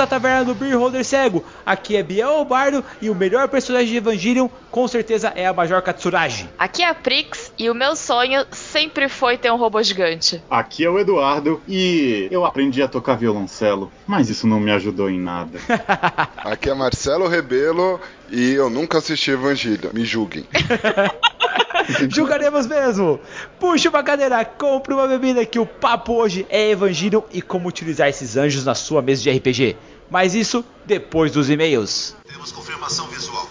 à 0.00 0.06
Taverna 0.06 0.44
do 0.44 0.54
Beer 0.54 0.78
Holder 0.78 1.04
Cego. 1.04 1.44
Aqui 1.64 1.96
é 1.96 2.02
Biel 2.02 2.44
Bardo 2.44 2.84
e 3.00 3.10
o 3.10 3.14
melhor 3.14 3.48
personagem 3.48 3.88
de 3.88 3.96
Evangelion 3.96 4.48
com 4.70 4.86
certeza 4.86 5.32
é 5.34 5.46
a 5.46 5.52
Major 5.52 5.82
Katsuragi. 5.82 6.48
Aqui 6.58 6.82
é 6.82 6.88
a 6.88 6.94
Prix 6.94 7.52
e 7.58 7.68
o 7.68 7.74
meu 7.74 7.94
sonho 7.96 8.44
sempre 8.50 9.08
foi 9.08 9.36
ter 9.36 9.50
um 9.50 9.56
robô 9.56 9.82
gigante. 9.82 10.42
Aqui 10.50 10.84
é 10.84 10.90
o 10.90 10.98
Eduardo 10.98 11.60
e 11.68 12.28
eu 12.30 12.44
aprendi 12.44 12.82
a 12.82 12.88
tocar 12.88 13.16
violoncelo, 13.16 13.92
mas 14.06 14.30
isso 14.30 14.46
não 14.46 14.60
me 14.60 14.70
ajudou 14.70 15.10
em 15.10 15.20
nada. 15.20 15.58
Aqui 16.38 16.70
é 16.70 16.74
Marcelo 16.74 17.28
Rebelo 17.28 18.00
e 18.30 18.52
eu 18.52 18.70
nunca 18.70 18.98
assisti 18.98 19.32
Evangelion, 19.32 19.90
me 19.92 20.04
julguem. 20.04 20.46
Julgaremos 22.08 22.66
mesmo! 22.66 23.20
Puxa 23.58 23.88
uma 23.88 24.02
cadeira, 24.02 24.44
compre 24.44 24.94
uma 24.94 25.06
bebida 25.06 25.44
que 25.44 25.58
o 25.58 25.66
papo 25.66 26.14
hoje 26.14 26.46
é 26.48 26.70
Evangelion 26.70 27.22
e 27.32 27.42
como 27.42 27.68
utilizar 27.68 28.08
esses 28.08 28.36
anjos 28.36 28.64
na 28.64 28.74
sua 28.74 29.02
mesa 29.02 29.22
de 29.22 29.30
RPG. 29.30 29.76
Mas 30.10 30.34
isso 30.34 30.64
depois 30.84 31.32
dos 31.32 31.48
e-mails. 31.48 32.16
Temos 32.26 32.52
confirmação 32.52 33.06
visual. 33.08 33.48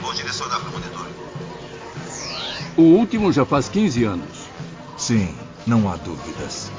Bom 0.00 0.12
diretor 0.12 0.48
da 0.48 0.58
Monitor. 0.58 1.06
O 2.76 2.82
último 2.82 3.32
já 3.32 3.44
faz 3.44 3.68
15 3.68 4.04
anos. 4.04 4.46
Sim, 4.96 5.34
não 5.66 5.90
há 5.90 5.96
dúvidas. 5.96 6.70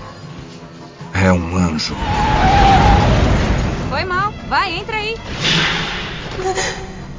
É 1.13 1.31
um 1.31 1.57
anjo. 1.57 1.95
Foi 3.89 4.05
mal. 4.05 4.31
Vai, 4.47 4.75
entra 4.77 4.97
aí. 4.97 5.15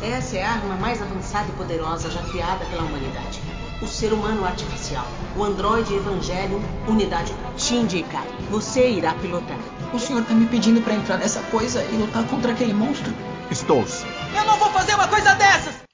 Essa 0.03 0.37
é 0.37 0.45
a 0.45 0.53
arma 0.53 0.77
mais 0.77 1.03
avançada 1.03 1.49
e 1.49 1.53
poderosa 1.57 2.09
já 2.09 2.23
criada 2.23 2.65
pela 2.67 2.85
humanidade. 2.85 3.43
O 3.83 3.87
ser 3.87 4.13
humano 4.13 4.45
artificial. 4.45 5.05
O 5.37 5.43
androide 5.43 5.93
Evangelho, 5.93 6.63
unidade 6.87 7.35
Shinji 7.57 8.05
Kai. 8.05 8.27
Você 8.49 8.89
irá 8.89 9.15
pilotar. 9.15 9.59
O 9.93 9.99
senhor 9.99 10.25
tá 10.25 10.35
me 10.35 10.47
pedindo 10.47 10.81
para 10.83 10.95
entrar 10.95 11.17
nessa 11.17 11.41
coisa 11.51 11.83
e 11.83 11.97
lutar 11.97 12.25
contra 12.29 12.53
aquele 12.53 12.73
monstro? 12.73 13.13
Estou. 13.51 13.85
Eu 14.37 14.45
não 14.45 14.57
vou 14.57 14.71
fazer 14.71 14.95
uma 14.95 15.09
coisa 15.09 15.35
dessas! 15.35 15.88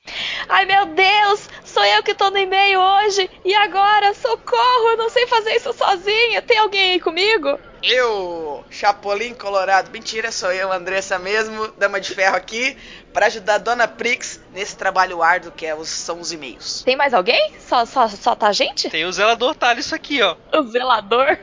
Ai 0.48 0.64
meu 0.64 0.86
Deus, 0.86 1.48
sou 1.64 1.84
eu 1.84 2.02
que 2.02 2.14
tô 2.14 2.30
no 2.30 2.38
e-mail 2.38 2.80
hoje 2.80 3.30
e 3.44 3.54
agora, 3.54 4.14
socorro, 4.14 4.90
eu 4.90 4.96
não 4.96 5.08
sei 5.08 5.26
fazer 5.26 5.54
isso 5.54 5.72
sozinha. 5.72 6.42
Tem 6.42 6.58
alguém 6.58 6.92
aí 6.92 7.00
comigo? 7.00 7.58
Eu, 7.82 8.64
Chapolin 8.70 9.34
Colorado. 9.34 9.90
Mentira, 9.90 10.32
sou 10.32 10.50
eu, 10.50 10.72
Andressa 10.72 11.18
mesmo, 11.18 11.68
dama 11.76 12.00
de 12.00 12.14
ferro 12.14 12.34
aqui, 12.34 12.78
para 13.12 13.26
ajudar 13.26 13.56
a 13.56 13.58
Dona 13.58 13.86
Prix 13.86 14.40
nesse 14.52 14.74
trabalho 14.74 15.22
árduo 15.22 15.52
que 15.52 15.66
é 15.66 15.74
os, 15.74 15.88
são 15.88 16.18
os 16.18 16.32
e-mails. 16.32 16.82
Tem 16.82 16.96
mais 16.96 17.12
alguém? 17.12 17.52
Só, 17.58 17.84
só, 17.84 18.08
só 18.08 18.34
tá 18.34 18.48
a 18.48 18.52
gente? 18.52 18.88
Tem 18.88 19.04
o 19.04 19.12
zelador 19.12 19.54
Thales 19.54 19.92
aqui, 19.92 20.22
ó. 20.22 20.36
O 20.54 20.62
zelador? 20.62 21.38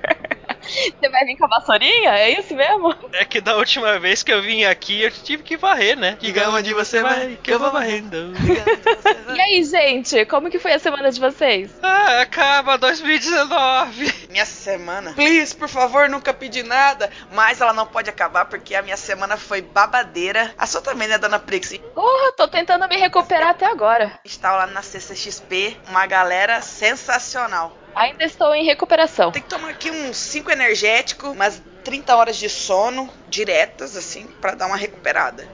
Você 0.61 1.09
vai 1.09 1.25
vir 1.25 1.37
com 1.37 1.45
a 1.45 1.47
vassourinha? 1.47 2.11
É 2.17 2.39
isso 2.39 2.55
mesmo? 2.55 2.95
É 3.13 3.25
que 3.25 3.41
da 3.41 3.55
última 3.57 3.99
vez 3.99 4.23
que 4.23 4.31
eu 4.31 4.41
vim 4.41 4.63
aqui 4.63 5.01
eu 5.01 5.11
tive 5.11 5.43
que 5.43 5.57
varrer, 5.57 5.97
né? 5.97 6.17
Diga 6.19 6.49
onde 6.49 6.73
você 6.73 7.01
vai, 7.01 7.37
que 7.41 7.51
eu 7.51 7.59
vou 7.59 7.71
varrendo. 7.71 8.33
E 9.33 9.39
aí, 9.39 9.63
gente, 9.63 10.25
como 10.25 10.49
que 10.49 10.59
foi 10.59 10.73
a 10.73 10.79
semana 10.79 11.09
de 11.09 11.19
vocês? 11.19 11.71
Ah, 11.81 12.21
acaba 12.21 12.77
2019. 12.77 14.13
Minha 14.29 14.45
semana. 14.45 15.13
Please, 15.13 15.55
por 15.55 15.69
favor, 15.69 16.09
nunca 16.09 16.33
pedi 16.33 16.63
nada. 16.63 17.09
Mas 17.31 17.61
ela 17.61 17.73
não 17.73 17.85
pode 17.85 18.09
acabar 18.09 18.45
porque 18.45 18.75
a 18.75 18.81
minha 18.81 18.97
semana 18.97 19.37
foi 19.37 19.61
babadeira. 19.61 20.53
A 20.57 20.67
sua 20.67 20.81
também, 20.81 21.07
né, 21.07 21.17
dona 21.17 21.39
Prix? 21.39 21.77
Porra, 21.93 22.31
tô 22.35 22.47
tentando 22.47 22.87
me 22.87 22.97
recuperar 22.97 23.49
até 23.49 23.65
agora. 23.65 24.19
Estava 24.23 24.57
lá 24.57 24.67
na 24.67 24.81
CCXP, 24.81 25.77
uma 25.89 26.05
galera 26.05 26.61
sensacional. 26.61 27.75
Ainda 27.95 28.23
estou 28.23 28.53
em 28.53 28.65
recuperação. 28.65 29.31
Tem 29.31 29.41
que 29.41 29.49
tomar 29.49 29.69
aqui 29.69 29.91
uns 29.91 30.17
5 30.17 30.51
energéticos, 30.51 31.31
umas 31.31 31.61
30 31.83 32.15
horas 32.15 32.37
de 32.37 32.49
sono 32.49 33.09
diretas, 33.27 33.95
assim, 33.95 34.27
para 34.39 34.55
dar 34.55 34.67
uma 34.67 34.77
recuperada. 34.77 35.47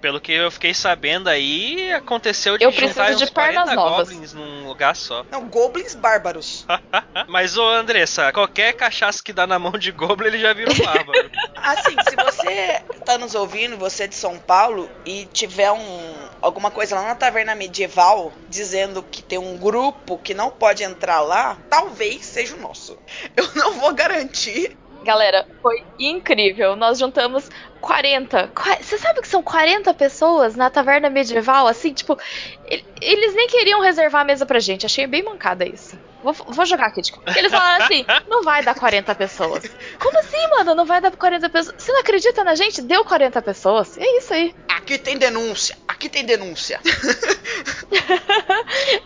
Pelo 0.00 0.18
que 0.18 0.32
eu 0.32 0.50
fiquei 0.50 0.72
sabendo 0.72 1.28
aí, 1.28 1.92
aconteceu 1.92 2.56
de 2.56 2.64
Eu 2.64 2.72
juntar 2.72 3.04
preciso 3.04 3.18
de 3.18 3.24
uns 3.24 3.30
40 3.30 3.54
pernas 3.64 3.76
novas. 3.76 4.08
goblins 4.08 4.32
num 4.32 4.66
lugar 4.66 4.96
só. 4.96 5.26
Não, 5.30 5.46
goblins 5.46 5.94
bárbaros. 5.94 6.64
Mas, 7.28 7.58
ô 7.58 7.68
Andressa, 7.68 8.32
qualquer 8.32 8.72
cachaça 8.72 9.22
que 9.22 9.30
dá 9.30 9.46
na 9.46 9.58
mão 9.58 9.72
de 9.72 9.92
goblin, 9.92 10.28
ele 10.28 10.38
já 10.38 10.54
vira 10.54 10.72
um 10.72 10.78
bárbaro. 10.78 11.30
Assim, 11.54 11.94
se 12.08 12.16
você 12.16 12.80
tá 13.04 13.18
nos 13.18 13.34
ouvindo, 13.34 13.76
você 13.76 14.04
é 14.04 14.06
de 14.06 14.14
São 14.14 14.38
Paulo, 14.38 14.90
e 15.04 15.26
tiver 15.26 15.70
um 15.70 16.29
alguma 16.40 16.70
coisa 16.70 16.94
lá 16.96 17.02
na 17.06 17.14
taverna 17.14 17.54
medieval 17.54 18.32
dizendo 18.48 19.02
que 19.02 19.22
tem 19.22 19.38
um 19.38 19.56
grupo 19.58 20.18
que 20.18 20.34
não 20.34 20.50
pode 20.50 20.82
entrar 20.82 21.20
lá, 21.20 21.58
talvez 21.68 22.24
seja 22.26 22.54
o 22.56 22.60
nosso. 22.60 22.98
Eu 23.36 23.48
não 23.54 23.72
vou 23.74 23.92
garantir. 23.94 24.76
Galera, 25.02 25.46
foi 25.62 25.76
incrível. 25.98 26.76
Nós 26.76 26.98
juntamos 26.98 27.48
40. 27.80 28.48
Qua- 28.48 28.76
Você 28.82 28.98
sabe 28.98 29.22
que 29.22 29.28
são 29.28 29.42
40 29.42 29.94
pessoas 29.94 30.54
na 30.54 30.68
taverna 30.68 31.08
medieval? 31.08 31.66
Assim, 31.66 31.94
tipo, 31.94 32.18
ele- 32.64 32.84
eles 33.00 33.34
nem 33.34 33.46
queriam 33.48 33.80
reservar 33.80 34.22
a 34.22 34.24
mesa 34.24 34.44
pra 34.44 34.58
gente. 34.60 34.84
Achei 34.84 35.06
bem 35.06 35.22
mancada 35.22 35.64
isso. 35.66 35.98
Vou, 36.22 36.32
vou 36.32 36.66
jogar 36.66 36.86
aqui. 36.86 37.02
Tipo, 37.02 37.20
eles 37.36 37.50
falaram 37.50 37.84
assim: 37.84 38.04
não 38.28 38.42
vai 38.42 38.62
dar 38.62 38.74
40 38.74 39.14
pessoas. 39.14 39.64
Como 39.98 40.18
assim, 40.18 40.48
mano? 40.48 40.74
Não 40.74 40.84
vai 40.84 41.00
dar 41.00 41.10
40 41.10 41.48
pessoas? 41.48 41.74
Você 41.82 41.92
não 41.92 42.00
acredita 42.00 42.44
na 42.44 42.54
gente? 42.54 42.82
Deu 42.82 43.04
40 43.04 43.40
pessoas. 43.42 43.96
É 43.98 44.18
isso 44.18 44.32
aí. 44.32 44.54
Aqui 44.68 44.98
tem 44.98 45.16
denúncia, 45.16 45.76
aqui 45.86 46.08
tem 46.08 46.24
denúncia. 46.24 46.80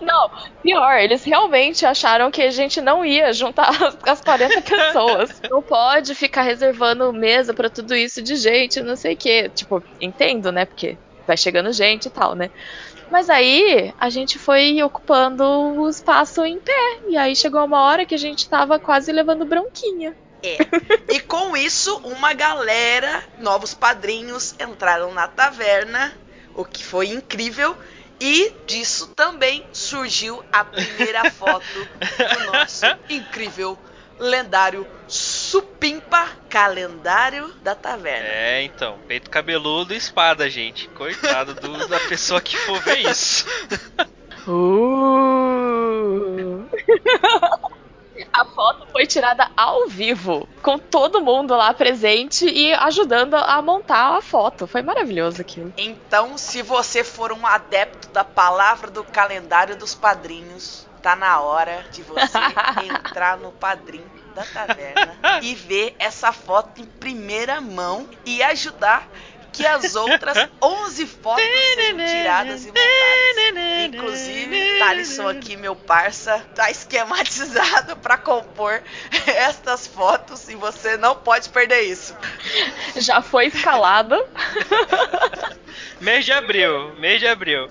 Não, 0.01 0.31
pior, 0.63 0.99
eles 0.99 1.25
realmente 1.25 1.85
acharam 1.85 2.31
que 2.31 2.43
a 2.43 2.51
gente 2.51 2.81
não 2.81 3.05
ia 3.05 3.33
juntar 3.33 3.69
as, 3.83 3.97
as 4.03 4.21
40 4.21 4.63
pessoas. 4.63 5.43
Não 5.51 5.63
pode 5.63 6.15
ficar 6.15 6.43
reservando 6.43 7.13
mesa 7.13 7.53
pra 7.53 7.69
tudo 7.69 7.95
isso 7.95 8.23
de 8.23 8.37
gente, 8.37 8.81
não 8.81 8.97
sei 8.97 9.15
o 9.15 9.17
quê. 9.17 9.51
Tipo, 9.55 9.83
entendo, 10.01 10.53
né? 10.53 10.65
Porque 10.65 10.97
vai 11.27 11.37
chegando 11.37 11.73
gente 11.73 12.07
e 12.07 12.11
tal, 12.11 12.35
né? 12.35 12.51
Mas 13.11 13.31
aí 13.31 13.93
a 13.99 14.09
gente 14.09 14.39
foi 14.39 14.83
ocupando 14.83 15.45
o 15.45 15.89
espaço 15.89 16.45
em 16.45 16.59
pé. 16.59 16.99
E 17.09 17.17
aí 17.17 17.35
chegou 17.37 17.65
uma 17.65 17.83
hora 17.83 18.07
que 18.07 18.15
a 18.15 18.19
gente 18.19 18.49
tava 18.49 18.79
quase 18.79 19.13
levando 19.13 19.45
bronquinha. 19.45 20.17
É. 20.43 20.59
E 21.15 21.21
com 21.21 21.57
isso, 21.57 21.97
uma 22.05 22.35
galera, 22.35 23.25
novos 23.39 23.73
padrinhos, 23.73 24.55
entraram 24.61 25.13
na 25.15 25.27
taverna, 25.27 26.13
o 26.55 26.65
que 26.65 26.85
foi 26.85 27.09
incrível. 27.09 27.77
E 28.21 28.53
disso 28.67 29.09
também 29.09 29.67
surgiu 29.73 30.43
a 30.53 30.65
primeira 30.65 31.31
foto 31.31 31.65
do 31.65 32.53
nosso 32.53 32.87
incrível, 33.11 33.79
lendário, 34.19 34.87
supimpa 35.55 36.27
calendário 36.51 37.47
da 37.63 37.77
taverna. 37.77 38.27
É, 38.27 38.63
então, 38.65 38.99
peito 39.07 39.31
cabeludo 39.31 39.95
e 39.95 39.97
espada, 39.97 40.51
gente. 40.51 40.89
Coitado 40.89 41.55
do- 41.55 41.87
da 41.87 42.01
pessoa 42.01 42.41
que 42.41 42.57
for 42.57 42.81
ver 42.81 42.99
isso. 43.09 43.47
Uh. 44.47 46.69
A 48.31 48.45
foto 48.45 48.87
foi 48.93 49.07
tirada 49.07 49.51
ao 49.57 49.89
vivo, 49.89 50.47
com 50.61 50.79
todo 50.79 51.23
mundo 51.23 51.57
lá 51.57 51.73
presente 51.73 52.45
e 52.47 52.75
ajudando 52.75 53.37
a 53.37 53.63
montar 53.63 54.19
a 54.19 54.21
foto. 54.21 54.67
Foi 54.67 54.83
maravilhoso 54.83 55.41
aquilo. 55.41 55.73
Então, 55.79 56.37
se 56.37 56.61
você 56.61 57.03
for 57.03 57.33
um 57.33 57.47
adepto 57.47 58.11
da 58.11 58.23
palavra 58.23 58.91
do 58.91 59.03
calendário 59.03 59.79
dos 59.79 59.95
padrinhos, 59.95 60.87
tá 61.01 61.17
na 61.17 61.41
hora 61.41 61.83
de 61.91 62.03
você 62.03 62.37
entrar 62.85 63.39
no 63.39 63.51
padrinho 63.51 64.05
da 64.35 64.45
taverna 64.45 65.41
e 65.43 65.55
ver 65.55 65.95
essa 65.99 66.33
foto 66.33 66.81
em 66.81 66.85
primeira 66.85 67.61
mão 67.61 68.09
e 68.25 68.43
ajudar 68.43 69.09
que 69.55 69.65
as 69.65 69.95
outras 69.95 70.49
11 70.61 71.07
fotos 71.07 71.45
sejam 71.45 72.07
tiradas 72.07 72.65
e 72.65 72.69
montadas. 72.69 73.95
Inclusive, 73.95 74.79
Thalisson 74.79 75.29
aqui, 75.29 75.57
meu 75.57 75.77
parça, 75.77 76.45
tá 76.55 76.71
esquematizado 76.71 77.97
para 78.03 78.19
compor 78.19 78.83
estas 79.27 79.87
fotos 79.87 80.49
e 80.49 80.57
você 80.57 80.97
não 80.97 81.15
pode 81.15 81.49
perder 81.51 81.83
isso. 81.83 82.17
Já 82.97 83.23
foi 83.23 83.47
escalado. 83.47 84.17
Mês 86.01 86.25
de 86.25 86.33
abril, 86.33 86.95
mês 86.99 87.19
de 87.21 87.27
abril. 87.27 87.71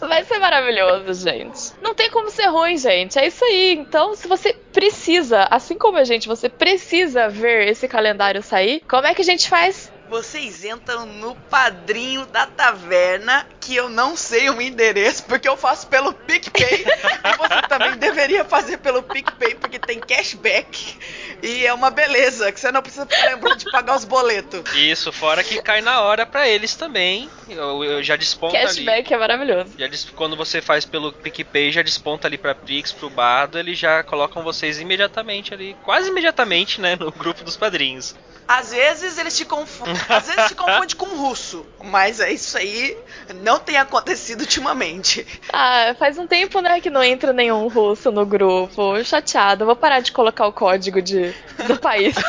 Vai 0.00 0.24
ser 0.24 0.38
maravilhoso, 0.38 1.12
gente. 1.14 1.72
Não 1.82 1.94
tem 1.94 2.10
como 2.10 2.30
ser 2.30 2.46
ruim, 2.46 2.76
gente. 2.76 3.18
É 3.18 3.26
isso 3.26 3.44
aí. 3.44 3.74
Então, 3.74 4.14
se 4.14 4.28
você 4.28 4.52
precisa, 4.78 5.48
assim 5.50 5.76
como 5.76 5.98
a 5.98 6.04
gente, 6.04 6.28
você 6.28 6.48
precisa 6.48 7.28
ver 7.28 7.66
esse 7.66 7.88
calendário 7.88 8.40
sair, 8.40 8.80
como 8.88 9.08
é 9.08 9.12
que 9.12 9.22
a 9.22 9.24
gente 9.24 9.48
faz? 9.48 9.92
Vocês 10.08 10.64
entram 10.64 11.04
no 11.06 11.34
padrinho 11.34 12.24
da 12.26 12.46
taverna, 12.46 13.46
que 13.60 13.74
eu 13.76 13.88
não 13.88 14.16
sei 14.16 14.48
o 14.50 14.60
endereço, 14.60 15.24
porque 15.24 15.48
eu 15.48 15.56
faço 15.56 15.86
pelo 15.88 16.12
PicPay. 16.12 16.84
e 16.86 17.36
você 17.36 17.62
também 17.68 17.96
deveria 17.98 18.44
fazer 18.44 18.78
pelo 18.78 19.02
PicPay, 19.02 19.54
porque 19.56 19.78
tem 19.78 20.00
cashback. 20.00 20.96
E 21.42 21.66
é 21.66 21.72
uma 21.74 21.90
beleza, 21.90 22.50
que 22.50 22.58
você 22.58 22.72
não 22.72 22.80
precisa 22.82 23.04
ficar 23.06 23.26
lembrando 23.30 23.58
de 23.58 23.70
pagar 23.70 23.96
os 23.96 24.04
boletos. 24.04 24.62
Isso, 24.74 25.12
fora 25.12 25.44
que 25.44 25.60
cai 25.62 25.80
na 25.82 26.00
hora 26.00 26.24
pra 26.24 26.48
eles 26.48 26.74
também. 26.74 27.28
Eu, 27.48 27.84
eu 27.84 28.02
já 28.02 28.16
desponta 28.16 28.56
ali. 28.56 28.66
Cashback 28.66 29.12
é 29.12 29.18
maravilhoso. 29.18 29.72
Já 29.78 29.86
des- 29.86 30.04
quando 30.10 30.36
você 30.36 30.60
faz 30.62 30.84
pelo 30.86 31.12
PicPay, 31.12 31.70
já 31.70 31.82
desponta 31.82 32.26
ali 32.26 32.38
pra 32.38 32.54
Prix, 32.54 32.92
pro 32.92 33.10
Bardo, 33.10 33.58
eles 33.58 33.78
já 33.78 34.02
colocam 34.02 34.42
vocês 34.42 34.80
imediatamente 34.80 35.52
ali, 35.52 35.76
quase 35.84 36.08
imediatamente, 36.08 36.80
né, 36.80 36.96
no 36.96 37.12
grupo 37.12 37.44
dos 37.44 37.56
padrinhos. 37.56 38.14
Às 38.46 38.70
vezes 38.70 39.18
eles 39.18 39.36
te 39.36 39.44
confundem. 39.44 39.94
Às 40.08 40.26
vezes 40.26 40.48
te 40.48 40.54
confunde 40.54 40.96
com 40.96 41.06
russo. 41.06 41.64
Mas 41.82 42.20
é 42.20 42.32
isso 42.32 42.56
aí 42.58 42.96
não 43.36 43.58
tem 43.58 43.76
acontecido 43.76 44.40
ultimamente. 44.40 45.26
Ah, 45.52 45.94
faz 45.98 46.18
um 46.18 46.26
tempo, 46.26 46.60
né, 46.60 46.80
que 46.80 46.90
não 46.90 47.02
entra 47.02 47.32
nenhum 47.32 47.68
russo 47.68 48.10
no 48.10 48.24
grupo. 48.26 49.02
Chateado. 49.04 49.66
Vou 49.66 49.76
parar 49.76 50.00
de 50.00 50.12
colocar 50.12 50.46
o 50.46 50.52
código 50.52 51.00
de, 51.00 51.32
do 51.66 51.78
país. 51.78 52.14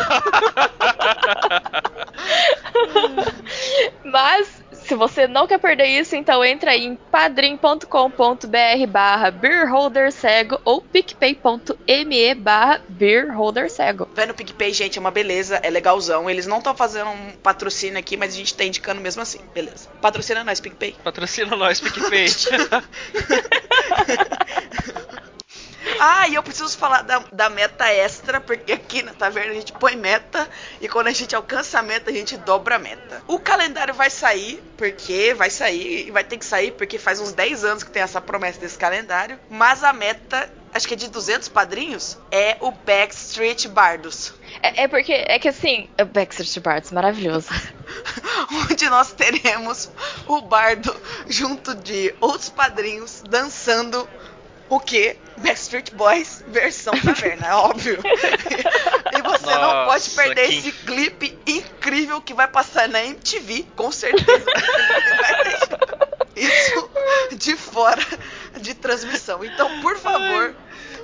Mas, 4.04 4.64
se 4.90 4.96
você 4.96 5.28
não 5.28 5.46
quer 5.46 5.60
perder 5.60 5.86
isso, 5.86 6.16
então 6.16 6.44
entra 6.44 6.72
aí 6.72 6.84
em 6.84 6.96
padrim.com.br 6.96 7.86
barra 8.88 9.30
beerholdercego 9.30 10.60
ou 10.66 10.82
picpay.me 10.82 12.34
barra 12.34 12.82
beerholdercego. 12.90 14.10
Vai 14.16 14.26
no 14.26 14.34
PicPay, 14.34 14.74
gente, 14.74 14.98
é 14.98 15.00
uma 15.00 15.12
beleza, 15.12 15.58
é 15.58 15.70
legalzão. 15.70 16.28
Eles 16.28 16.48
não 16.48 16.58
estão 16.58 16.76
fazendo 16.76 17.12
um 17.12 17.34
patrocínio 17.44 18.00
aqui, 18.00 18.18
mas 18.18 18.34
a 18.34 18.38
gente 18.38 18.56
tá 18.56 18.64
indicando 18.64 19.00
mesmo 19.00 19.22
assim. 19.22 19.40
Beleza. 19.54 19.90
Patrocina 20.02 20.44
nós, 20.44 20.60
PicPay. 20.60 20.96
Patrocina 21.04 21.56
nós, 21.56 21.80
PicPay. 21.80 22.26
Ah, 26.00 26.28
e 26.28 26.36
eu 26.36 26.44
preciso 26.44 26.78
falar 26.78 27.02
da, 27.02 27.24
da 27.32 27.50
meta 27.50 27.88
extra, 27.88 28.40
porque 28.40 28.72
aqui 28.72 29.02
na 29.02 29.14
taverna 29.14 29.52
a 29.52 29.56
gente 29.56 29.74
põe 29.74 29.96
meta 29.96 30.48
e 30.82 30.88
quando 30.88 31.08
a 31.08 31.12
gente 31.12 31.36
alcança 31.36 31.80
a 31.80 31.82
meta, 31.82 32.10
a 32.10 32.14
gente 32.14 32.38
dobra 32.38 32.76
a 32.76 32.80
meta. 32.80 33.24
O 33.28 33.40
calendário 33.40 33.94
vai 33.94 34.10
sair, 34.10 34.62
porque 34.78 35.34
vai 35.34 35.50
sair, 35.50 36.08
e 36.08 36.12
vai 36.12 36.24
ter 36.24 36.38
que 36.38 36.46
sair, 36.46 36.72
porque 36.72 36.98
faz 36.98 37.20
uns 37.20 37.32
10 37.32 37.64
anos 37.64 37.84
que 37.84 37.92
tem 37.92 38.02
essa 38.02 38.22
promessa 38.22 38.60
desse 38.60 38.78
calendário, 38.78 39.40
mas 39.50 39.84
a 39.84 39.94
meta. 39.94 40.50
Acho 40.72 40.88
que 40.88 40.94
é 40.94 40.98
de 40.98 41.10
200 41.10 41.50
padrinhos, 41.50 42.16
é 42.30 42.56
o 42.60 42.70
Backstreet 42.70 43.68
Bardos. 43.70 44.36
É, 44.62 44.84
é 44.84 44.88
porque, 44.88 45.14
é 45.14 45.40
que 45.40 45.48
assim, 45.48 45.90
o 46.00 46.06
Backstreet 46.06 46.60
Bards, 46.60 46.92
maravilhoso. 46.92 47.50
onde 48.70 48.90
nós 48.90 49.12
teremos 49.12 49.90
o 50.28 50.42
bardo 50.42 50.96
junto 51.28 51.76
de 51.76 52.14
outros 52.20 52.50
padrinhos 52.50 53.24
dançando 53.28 54.08
o 54.70 54.80
que? 54.80 55.16
Backstreet 55.38 55.92
Boys 55.96 56.44
versão 56.48 56.94
taverna, 57.02 57.48
é 57.48 57.54
óbvio. 57.54 58.00
e 58.04 59.22
você 59.22 59.46
não 59.46 59.62
Nossa, 59.62 59.86
pode 59.92 60.10
perder 60.12 60.48
que- 60.48 60.56
esse 60.60 60.72
clipe 60.72 61.38
incrível 61.48 62.22
que 62.22 62.34
vai 62.34 62.48
passar 62.48 62.88
na 62.90 63.04
MTV, 63.04 63.66
com 63.76 63.92
certeza. 63.92 64.46
Isso 66.36 66.90
de 67.36 67.56
fora 67.56 68.02
de 68.62 68.74
transmissão. 68.74 69.44
Então, 69.44 69.82
por 69.82 69.98
favor. 69.98 70.56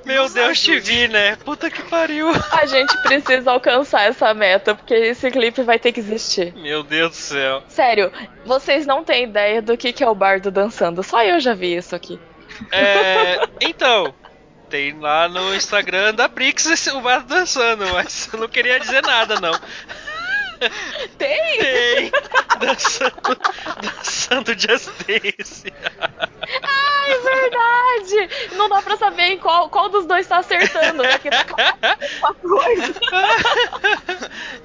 Meu 0.05 0.23
nos 0.23 0.33
Deus, 0.33 0.61
te 0.61 0.79
vi, 0.79 1.07
né? 1.07 1.35
Puta 1.43 1.69
que 1.69 1.81
pariu. 1.83 2.29
A 2.51 2.65
gente 2.67 2.95
precisa 3.01 3.51
alcançar 3.51 4.03
essa 4.03 4.33
meta, 4.35 4.75
porque 4.75 4.93
esse 4.93 5.31
clipe 5.31 5.63
vai 5.63 5.79
ter 5.79 5.91
que 5.91 5.99
existir. 5.99 6.53
Meu 6.53 6.83
Deus 6.83 7.09
do 7.11 7.15
céu. 7.17 7.63
Sério, 7.67 8.11
vocês 8.45 8.85
não 8.85 9.03
têm 9.03 9.23
ideia 9.23 9.61
do 9.63 9.75
que, 9.75 9.91
que 9.91 10.03
é 10.03 10.07
o 10.07 10.13
bardo 10.13 10.51
dançando. 10.51 11.01
Só 11.01 11.23
eu 11.23 11.39
já 11.39 11.53
vi 11.55 11.75
isso 11.75 11.95
aqui. 11.95 12.19
É, 12.71 13.39
então, 13.61 14.13
tem 14.69 14.97
lá 14.99 15.27
no 15.27 15.55
Instagram 15.55 16.13
da 16.13 16.27
Brix 16.27 16.87
o 16.87 17.01
bardo 17.01 17.27
dançando, 17.27 17.85
mas 17.93 18.29
eu 18.31 18.39
não 18.39 18.47
queria 18.47 18.79
dizer 18.79 19.01
nada, 19.03 19.39
não. 19.39 19.53
Tem? 21.17 21.57
Tem. 21.59 22.11
Dançando, 22.59 23.37
dançando 23.81 24.53
Just 24.59 24.89
Dance. 25.05 25.73
Ai, 26.63 27.11
é 27.11 27.17
verdade! 27.19 28.29
Não 28.55 28.69
dá 28.69 28.81
pra 28.81 28.95
saber 28.97 29.23
em 29.23 29.37
qual, 29.37 29.69
qual 29.69 29.89
dos 29.89 30.05
dois 30.05 30.25
tá 30.27 30.37
acertando, 30.37 31.03
né? 31.03 31.17
Que 31.19 31.29
tá 31.29 31.43
com 31.45 31.61
a 32.27 32.33
coisa. 32.33 32.93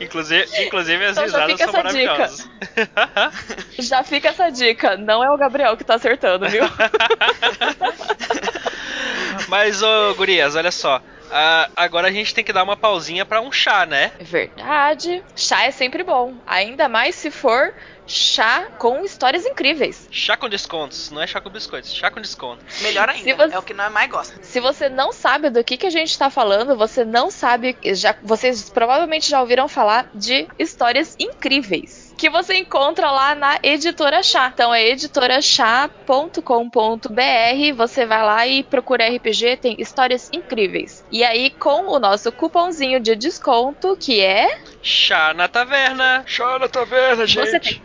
Inclusive, 0.01 0.65
inclusive 0.65 1.05
as 1.05 1.13
Então 1.13 1.25
risadas 1.25 1.59
são 1.59 1.69
essa 1.69 1.83
dica. 1.89 2.13
maravilhosas. 2.13 2.49
Já 3.79 4.03
fica 4.05 4.29
essa 4.29 4.51
dica. 4.51 4.97
Não 4.97 5.23
é 5.25 5.31
o 5.31 5.37
Gabriel 5.37 5.77
que 5.77 5.85
tá 5.85 5.95
acertando, 5.95 6.49
viu? 6.49 6.65
Mas, 9.49 9.83
ô, 9.83 10.15
gurias, 10.15 10.55
olha 10.55 10.71
só. 10.71 11.03
Ah, 11.31 11.69
agora 11.77 12.09
a 12.09 12.13
gente 12.13 12.35
tem 12.35 12.43
que 12.45 12.53
dar 12.53 12.63
uma 12.65 12.77
pausinha 12.77 13.25
pra 13.25 13.41
um 13.41 13.53
chá, 13.53 13.87
né? 13.87 14.13
É 14.19 14.25
verdade. 14.25 15.23
Chá 15.37 15.65
é 15.65 15.71
sempre 15.71 16.03
bom. 16.03 16.41
Ainda 16.47 16.89
mais 16.89 17.15
se 17.15 17.31
for 17.31 17.73
chá 18.07 18.67
com 18.79 19.05
histórias 19.05 19.47
incríveis. 19.47 20.09
Chá 20.11 20.37
com 20.37 20.49
descontos, 20.49 21.11
não 21.11 21.23
é 21.23 21.27
chá 21.27 21.41
com 21.41 21.49
biscoitos, 21.51 21.95
chá 21.95 22.11
com 22.11 22.21
desconto. 22.21 22.65
Melhor 22.81 23.09
ainda, 23.09 23.37
você- 23.37 23.55
é 23.55 23.59
o 23.59 23.63
que 23.63 23.75
nós 23.75 23.93
mais 23.93 24.11
gostamos. 24.11 24.47
Se 24.49 24.59
você 24.61 24.89
não 24.89 25.13
sabe 25.13 25.51
do 25.51 25.63
que, 25.63 25.77
que 25.77 25.87
a 25.87 25.91
gente 25.91 26.17
tá 26.19 26.29
falando, 26.31 26.77
você 26.77 27.05
não 27.05 27.31
sabe. 27.31 27.79
Já, 27.95 28.17
vocês 28.23 28.69
provavelmente 28.69 29.31
já 29.31 29.41
ouviram 29.41 29.69
falar 29.69 30.09
de 30.15 30.49
histórias 30.59 31.15
incríveis. 31.21 32.00
Que 32.21 32.29
você 32.29 32.59
encontra 32.59 33.11
lá 33.11 33.35
na 33.35 33.59
editora 33.63 34.23
Chá. 34.23 34.51
Então 34.53 34.75
é 34.75 34.87
editorachá.com.br. 34.89 37.75
Você 37.75 38.05
vai 38.05 38.23
lá 38.23 38.47
e 38.47 38.63
procura 38.63 39.09
RPG, 39.09 39.57
tem 39.57 39.75
histórias 39.79 40.29
incríveis. 40.31 41.03
E 41.11 41.25
aí, 41.25 41.49
com 41.49 41.87
o 41.87 41.99
nosso 41.99 42.31
cupomzinho 42.31 43.01
de 43.01 43.17
desconto, 43.17 43.97
que 43.99 44.21
é. 44.21 44.61
Chá 44.83 45.33
na 45.33 45.49
taverna. 45.49 46.23
Chá 46.27 46.59
na 46.59 46.69
taverna, 46.69 47.27
Você 47.27 47.59
tem 47.59 47.81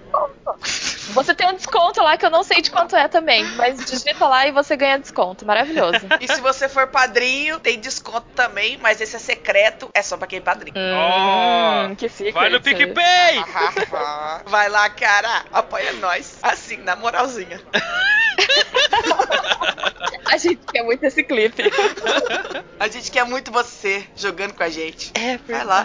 Você 1.15 1.33
tem 1.33 1.47
um 1.47 1.53
desconto 1.53 2.01
lá 2.01 2.17
que 2.17 2.25
eu 2.25 2.29
não 2.29 2.43
sei 2.43 2.61
de 2.61 2.69
quanto 2.69 2.93
é 2.93 3.07
também, 3.07 3.45
mas 3.55 3.83
digita 3.85 4.27
lá 4.27 4.45
e 4.45 4.51
você 4.51 4.75
ganha 4.75 4.99
desconto. 4.99 5.45
Maravilhoso. 5.45 6.05
E 6.19 6.27
se 6.27 6.41
você 6.41 6.67
for 6.67 6.87
padrinho, 6.87 7.57
tem 7.59 7.79
desconto 7.79 8.27
também, 8.35 8.77
mas 8.81 8.99
esse 8.99 9.15
é 9.15 9.19
secreto, 9.19 9.89
é 9.93 10.01
só 10.01 10.17
pra 10.17 10.27
quem 10.27 10.39
é 10.39 10.41
padrinho. 10.41 10.75
Hum, 10.77 11.95
que 11.95 12.09
secret. 12.09 12.33
Vai 12.33 12.49
no 12.49 12.61
PicPay! 12.61 13.43
Vai 14.45 14.67
lá, 14.67 14.89
cara, 14.89 15.45
apoia 15.53 15.93
nós. 15.93 16.37
Assim, 16.41 16.77
na 16.77 16.97
moralzinha. 16.97 17.61
A 20.25 20.37
gente 20.37 20.61
quer 20.71 20.83
muito 20.83 21.03
esse 21.05 21.23
clipe. 21.23 21.63
A 22.79 22.87
gente 22.89 23.09
quer 23.09 23.23
muito 23.25 23.51
você 23.51 24.05
jogando 24.15 24.53
com 24.53 24.63
a 24.63 24.69
gente. 24.69 25.11
É 25.13 25.37
Vai 25.37 25.63
lá, 25.63 25.83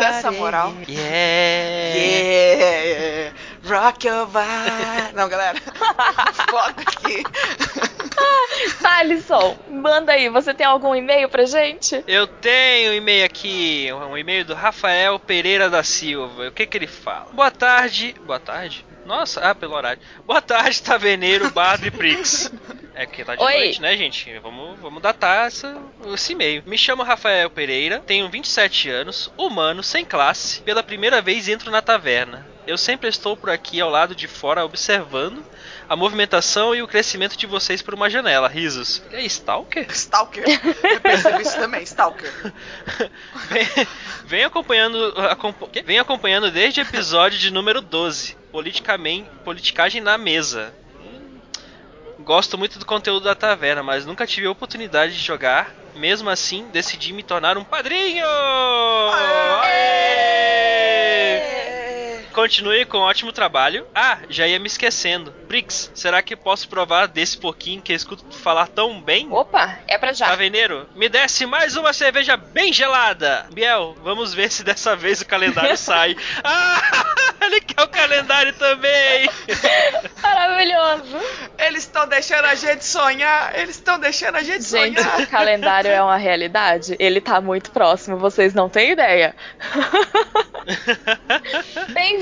dá 0.00 0.08
essa 0.08 0.32
moral. 0.32 0.74
Yeah. 0.88 1.96
Yeah, 1.96 3.34
rock 3.64 4.06
your 4.06 4.26
body. 4.26 5.14
Não, 5.14 5.28
galera, 5.28 5.58
foco 6.50 6.80
aqui. 6.80 7.22
Thalisson, 8.80 9.58
manda 9.68 10.12
aí, 10.12 10.28
você 10.28 10.54
tem 10.54 10.66
algum 10.66 10.94
e-mail 10.94 11.28
pra 11.28 11.44
gente? 11.44 12.04
Eu 12.06 12.26
tenho 12.26 12.92
um 12.92 12.94
e-mail 12.94 13.24
aqui, 13.24 13.88
um 13.92 14.16
e-mail 14.16 14.44
do 14.44 14.54
Rafael 14.54 15.18
Pereira 15.18 15.68
da 15.68 15.82
Silva. 15.82 16.48
O 16.48 16.52
que 16.52 16.66
que 16.66 16.76
ele 16.76 16.86
fala? 16.86 17.26
Boa 17.32 17.50
tarde. 17.50 18.14
Boa 18.24 18.38
tarde? 18.38 18.84
Nossa, 19.04 19.40
ah, 19.40 19.54
pelo 19.54 19.74
horário. 19.74 20.00
Boa 20.26 20.40
tarde, 20.40 20.82
Taverneiro, 20.82 21.50
Bardo 21.50 21.86
e 21.86 21.90
Prix. 21.90 22.52
É 22.96 23.06
que 23.06 23.24
tá 23.24 23.34
de 23.34 23.42
Oi. 23.42 23.52
noite, 23.52 23.82
né, 23.82 23.96
gente? 23.96 24.38
Vamos, 24.38 24.78
vamos 24.78 25.02
datar 25.02 25.48
essa, 25.48 25.76
esse 26.14 26.30
e-mail. 26.32 26.62
Me 26.64 26.78
chamo 26.78 27.02
Rafael 27.02 27.50
Pereira, 27.50 27.98
tenho 27.98 28.30
27 28.30 28.88
anos, 28.88 29.32
humano, 29.36 29.82
sem 29.82 30.04
classe. 30.04 30.62
Pela 30.62 30.80
primeira 30.80 31.20
vez 31.20 31.48
entro 31.48 31.72
na 31.72 31.82
taverna. 31.82 32.46
Eu 32.66 32.78
sempre 32.78 33.08
estou 33.08 33.36
por 33.36 33.50
aqui 33.50 33.80
ao 33.80 33.90
lado 33.90 34.14
de 34.14 34.26
fora 34.26 34.64
observando 34.64 35.44
a 35.86 35.94
movimentação 35.94 36.74
e 36.74 36.82
o 36.82 36.88
crescimento 36.88 37.36
de 37.36 37.46
vocês 37.46 37.82
por 37.82 37.92
uma 37.92 38.08
janela. 38.08 38.48
Risos. 38.48 39.02
É 39.12 39.20
Stalker? 39.22 39.86
Stalker. 39.90 40.44
Eu 40.82 41.00
percebi 41.00 41.42
isso 41.42 41.56
também, 41.58 41.82
Stalker. 41.82 42.32
Vem, 43.50 43.66
vem 44.24 44.44
acompanhando, 44.44 45.12
acompa- 45.30 45.68
quê? 45.68 45.82
vem 45.82 45.98
acompanhando 45.98 46.50
desde 46.50 46.80
o 46.80 46.82
episódio 46.82 47.38
de 47.38 47.50
número 47.50 47.82
12, 47.82 48.34
politicamente, 48.50 49.28
politicagem 49.44 50.00
na 50.00 50.16
mesa. 50.16 50.72
Gosto 52.20 52.56
muito 52.56 52.78
do 52.78 52.86
conteúdo 52.86 53.24
da 53.24 53.34
taverna, 53.34 53.82
mas 53.82 54.06
nunca 54.06 54.26
tive 54.26 54.46
a 54.46 54.50
oportunidade 54.50 55.12
de 55.14 55.22
jogar. 55.22 55.74
Mesmo 55.94 56.30
assim, 56.30 56.66
decidi 56.72 57.12
me 57.12 57.22
tornar 57.22 57.58
um 57.58 57.64
padrinho! 57.64 58.24
Aê! 59.62 60.63
Continue 62.34 62.84
com 62.84 62.98
um 62.98 63.02
ótimo 63.02 63.32
trabalho. 63.32 63.86
Ah, 63.94 64.18
já 64.28 64.46
ia 64.46 64.58
me 64.58 64.66
esquecendo. 64.66 65.32
Brix, 65.46 65.90
será 65.94 66.20
que 66.20 66.34
posso 66.34 66.68
provar 66.68 67.06
desse 67.06 67.38
pouquinho 67.38 67.80
que 67.80 67.92
eu 67.92 67.96
escuto 67.96 68.24
falar 68.34 68.66
tão 68.66 69.00
bem? 69.00 69.28
Opa, 69.30 69.78
é 69.86 69.96
pra 69.96 70.12
já. 70.12 70.26
Taverneiro, 70.26 70.88
me 70.96 71.08
desce 71.08 71.46
mais 71.46 71.76
uma 71.76 71.92
cerveja 71.92 72.36
bem 72.36 72.72
gelada. 72.72 73.46
Biel, 73.52 73.96
vamos 74.02 74.34
ver 74.34 74.50
se 74.50 74.64
dessa 74.64 74.96
vez 74.96 75.20
o 75.20 75.26
calendário 75.26 75.76
sai. 75.78 76.16
Ah, 76.42 76.80
ele 77.40 77.60
quer 77.60 77.82
o 77.82 77.88
calendário 77.88 78.52
também. 78.54 79.30
Maravilhoso. 80.20 81.16
Ele 81.58 81.74
Eles 81.74 81.84
estão 81.84 82.06
deixando 82.06 82.44
a 82.44 82.54
gente 82.54 82.84
sonhar. 82.84 83.58
Eles 83.58 83.76
estão 83.76 83.98
deixando 83.98 84.36
a 84.36 84.42
gente, 84.42 84.62
Gente, 84.64 85.00
sonhar. 85.02 85.20
o 85.20 85.26
calendário 85.26 85.90
é 85.90 86.00
uma 86.00 86.16
realidade. 86.16 86.96
Ele 86.98 87.20
tá 87.20 87.40
muito 87.40 87.70
próximo, 87.72 88.16
vocês 88.16 88.54
não 88.54 88.68
têm 88.68 88.92
ideia. 88.92 89.34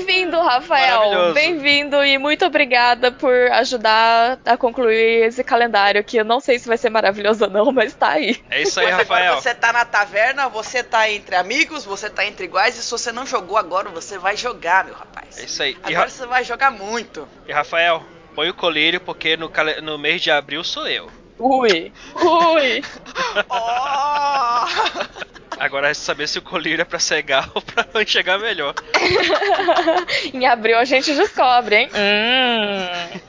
Bem-vindo, 0.03 0.39
Rafael. 0.41 1.33
Bem-vindo 1.33 2.03
e 2.03 2.17
muito 2.17 2.45
obrigada 2.45 3.09
por 3.11 3.33
ajudar 3.53 4.37
a 4.45 4.57
concluir 4.57 5.27
esse 5.27 5.43
calendário 5.43 6.03
que 6.03 6.17
eu 6.17 6.25
não 6.25 6.39
sei 6.41 6.59
se 6.59 6.67
vai 6.67 6.77
ser 6.77 6.89
maravilhoso 6.89 7.45
ou 7.45 7.49
não, 7.49 7.71
mas 7.71 7.93
tá 7.93 8.09
aí. 8.09 8.37
É 8.49 8.61
isso 8.61 8.79
aí, 8.81 8.87
Mas 8.87 8.97
Rafael. 8.97 9.25
agora 9.27 9.41
você 9.41 9.55
tá 9.55 9.71
na 9.71 9.85
taverna, 9.85 10.49
você 10.49 10.83
tá 10.83 11.09
entre 11.09 11.35
amigos, 11.35 11.85
você 11.85 12.09
tá 12.09 12.25
entre 12.25 12.45
iguais, 12.45 12.77
e 12.77 12.83
se 12.83 12.91
você 12.91 13.11
não 13.13 13.25
jogou 13.25 13.57
agora, 13.57 13.89
você 13.89 14.17
vai 14.17 14.35
jogar, 14.35 14.83
meu 14.85 14.93
rapaz. 14.93 15.37
É 15.39 15.45
isso 15.45 15.63
aí. 15.63 15.71
E, 15.71 15.77
Agora 15.93 16.05
Ra- 16.05 16.09
você 16.09 16.25
vai 16.25 16.43
jogar 16.43 16.69
muito. 16.71 17.27
e 17.47 17.53
Rafael, 17.53 18.03
põe 18.35 18.49
o 18.49 18.53
colírio 18.53 18.99
porque 18.99 19.37
no, 19.37 19.49
no 19.81 19.97
mês 19.97 20.21
de 20.21 20.29
abril 20.31 20.63
sou 20.65 20.85
eu. 20.87 21.09
Ui, 21.39 21.91
ui. 22.15 22.83
Oh! 23.49 24.65
Agora 25.59 25.89
é 25.89 25.93
saber 25.93 26.27
se 26.27 26.39
o 26.39 26.41
colírio 26.41 26.81
é 26.81 26.85
pra 26.85 26.99
cegar 26.99 27.49
ou 27.55 27.61
pra 27.61 28.01
enxergar 28.01 28.37
melhor. 28.37 28.73
em 30.33 30.45
abril 30.45 30.77
a 30.77 30.85
gente 30.85 31.13
descobre, 31.13 31.75
hein? 31.75 31.89
Hum. 31.93 33.19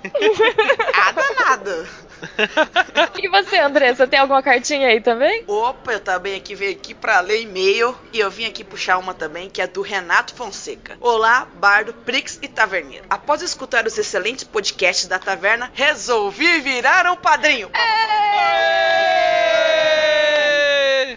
ah, 0.94 1.12
danado. 1.12 1.88
E 3.16 3.28
você, 3.28 3.58
Andressa, 3.58 4.06
tem 4.06 4.18
alguma 4.18 4.42
cartinha 4.42 4.88
aí 4.88 5.00
também? 5.00 5.44
Opa, 5.46 5.92
eu 5.92 6.00
também 6.00 6.36
aqui 6.36 6.54
veio 6.54 6.72
aqui 6.72 6.92
pra 6.92 7.20
ler 7.20 7.42
e-mail 7.42 7.96
e 8.12 8.20
eu 8.20 8.30
vim 8.30 8.44
aqui 8.44 8.62
puxar 8.62 8.98
uma 8.98 9.14
também 9.14 9.48
que 9.48 9.62
é 9.62 9.66
do 9.66 9.80
Renato 9.80 10.34
Fonseca. 10.34 10.96
Olá, 11.00 11.46
Bardo, 11.54 11.94
Prix 11.94 12.38
e 12.42 12.48
Taverneiro. 12.48 13.06
Após 13.08 13.40
escutar 13.40 13.86
os 13.86 13.96
excelentes 13.96 14.44
podcasts 14.44 15.06
da 15.06 15.18
Taverna, 15.18 15.70
resolvi 15.74 16.60
virar 16.60 17.06
um 17.10 17.16
padrinho. 17.16 17.70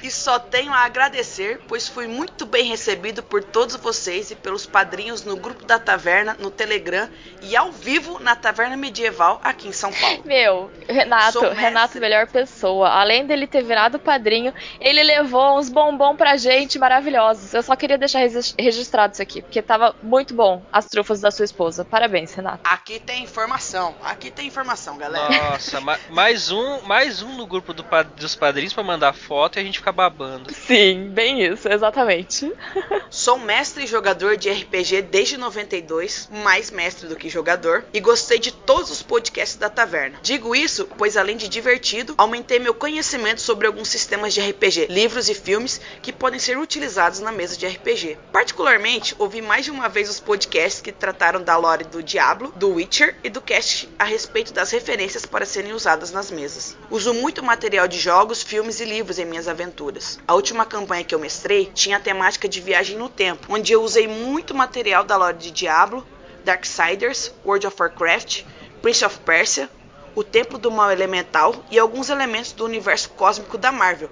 E 0.07 0.11
só 0.11 0.39
tenho 0.39 0.71
a 0.73 0.85
agradecer, 0.85 1.59
pois 1.67 1.85
fui 1.87 2.07
muito 2.07 2.45
bem 2.45 2.63
recebido 2.63 3.21
por 3.21 3.43
todos 3.43 3.75
vocês 3.75 4.31
e 4.31 4.35
pelos 4.35 4.65
padrinhos 4.65 5.25
no 5.25 5.35
grupo 5.35 5.65
da 5.65 5.77
Taverna, 5.77 6.33
no 6.39 6.49
Telegram 6.49 7.09
e 7.41 7.57
ao 7.57 7.73
vivo 7.73 8.17
na 8.19 8.33
Taverna 8.33 8.77
Medieval 8.77 9.41
aqui 9.43 9.67
em 9.67 9.73
São 9.73 9.91
Paulo. 9.91 10.21
Meu, 10.23 10.71
Renato. 10.87 11.39
Renato, 11.49 11.99
melhor 11.99 12.25
pessoa. 12.27 12.87
Além 12.89 13.25
dele 13.25 13.45
ter 13.47 13.63
virado 13.63 13.99
padrinho, 13.99 14.53
ele 14.79 15.03
levou 15.03 15.59
uns 15.59 15.67
bombom 15.67 16.15
pra 16.15 16.37
gente 16.37 16.79
maravilhosos. 16.79 17.53
Eu 17.53 17.61
só 17.61 17.75
queria 17.75 17.97
deixar 17.97 18.19
regis- 18.19 18.55
registrado 18.57 19.11
isso 19.13 19.21
aqui, 19.21 19.41
porque 19.41 19.61
tava 19.61 19.93
muito 20.01 20.33
bom 20.33 20.63
as 20.71 20.85
trufas 20.85 21.19
da 21.19 21.31
sua 21.31 21.43
esposa. 21.43 21.83
Parabéns, 21.83 22.33
Renato. 22.33 22.61
Aqui 22.63 22.97
tem 22.99 23.23
informação, 23.23 23.93
aqui 24.01 24.31
tem 24.31 24.47
informação, 24.47 24.97
galera. 24.97 25.27
Nossa, 25.51 25.81
ma- 25.81 25.99
mais 26.09 26.49
um, 26.49 26.81
mais 26.83 27.21
um 27.21 27.35
no 27.35 27.45
grupo 27.45 27.73
do 27.73 27.83
pa- 27.83 28.03
dos 28.03 28.35
padrinhos 28.35 28.71
pra 28.73 28.83
mandar 28.83 29.11
foto 29.11 29.57
e 29.57 29.59
a 29.59 29.63
gente 29.63 29.79
fica 29.79 29.96
babando. 29.97 30.53
Sim, 30.53 31.09
bem 31.09 31.43
isso, 31.43 31.67
exatamente. 31.67 32.53
Sou 33.09 33.39
mestre 33.39 33.83
e 33.83 33.87
jogador 33.87 34.37
de 34.37 34.47
RPG 34.47 35.01
desde 35.01 35.37
92, 35.37 36.29
mais 36.43 36.69
mestre 36.69 37.07
do 37.07 37.15
que 37.15 37.27
jogador, 37.27 37.83
e 37.91 37.99
gostei 37.99 38.37
de 38.37 38.51
todos 38.51 38.91
os 38.91 39.01
podcasts 39.01 39.57
da 39.57 39.71
taverna. 39.71 40.19
Digo 40.21 40.55
isso, 40.55 40.87
pois 40.99 41.17
além 41.17 41.35
de 41.35 41.49
divertido, 41.49 42.13
aumentei 42.15 42.59
meu 42.59 42.75
conhecimento 42.75 43.41
sobre 43.41 43.65
alguns 43.65 43.87
sistemas 43.87 44.35
de 44.35 44.41
RPG, 44.41 44.85
livros 44.87 45.29
e 45.29 45.33
filmes 45.33 45.81
que 45.99 46.13
podem 46.13 46.39
ser 46.39 46.59
utilizados 46.59 47.19
na 47.19 47.31
mesa 47.31 47.57
de 47.57 47.65
RPG. 47.65 48.19
Particularmente, 48.31 49.15
ouvi 49.17 49.41
mais 49.41 49.65
de 49.65 49.71
uma 49.71 49.89
vez 49.89 50.11
os 50.11 50.19
podcasts 50.19 50.79
que 50.79 50.91
trataram 50.91 51.41
da 51.41 51.57
lore 51.57 51.85
do 51.85 52.03
Diablo, 52.03 52.53
do 52.55 52.69
Witcher 52.69 53.15
e 53.23 53.29
do 53.31 53.41
cast 53.41 53.89
a 53.97 54.03
respeito 54.03 54.53
das 54.53 54.69
referências 54.69 55.25
para 55.25 55.45
serem 55.45 55.73
usadas 55.73 56.11
nas 56.11 56.29
mesas. 56.29 56.77
Uso 56.91 57.15
muito 57.15 57.41
material 57.41 57.87
de 57.87 57.97
jogos, 57.97 58.43
filmes 58.43 58.79
e 58.79 58.85
livros 58.85 59.17
em 59.17 59.25
minhas 59.25 59.47
aventuras. 59.47 59.86
A 60.27 60.33
última 60.33 60.65
campanha 60.65 61.03
que 61.03 61.15
eu 61.15 61.19
mestrei 61.19 61.65
tinha 61.73 61.97
a 61.97 61.99
temática 61.99 62.47
de 62.47 62.59
viagem 62.59 62.97
no 62.97 63.09
tempo, 63.09 63.47
onde 63.49 63.71
eu 63.73 63.81
usei 63.81 64.07
muito 64.07 64.53
material 64.53 65.03
da 65.03 65.15
lore 65.15 65.37
de 65.37 65.51
Diablo, 65.51 66.05
Darksiders, 66.43 67.31
World 67.45 67.67
of 67.67 67.75
Warcraft, 67.79 68.43
Prince 68.81 69.05
of 69.05 69.19
Persia, 69.19 69.69
o 70.15 70.23
Templo 70.23 70.57
do 70.57 70.71
Mal 70.71 70.91
Elemental 70.91 71.53
e 71.69 71.77
alguns 71.77 72.09
elementos 72.09 72.51
do 72.51 72.65
universo 72.65 73.09
cósmico 73.09 73.57
da 73.57 73.71
Marvel. 73.71 74.09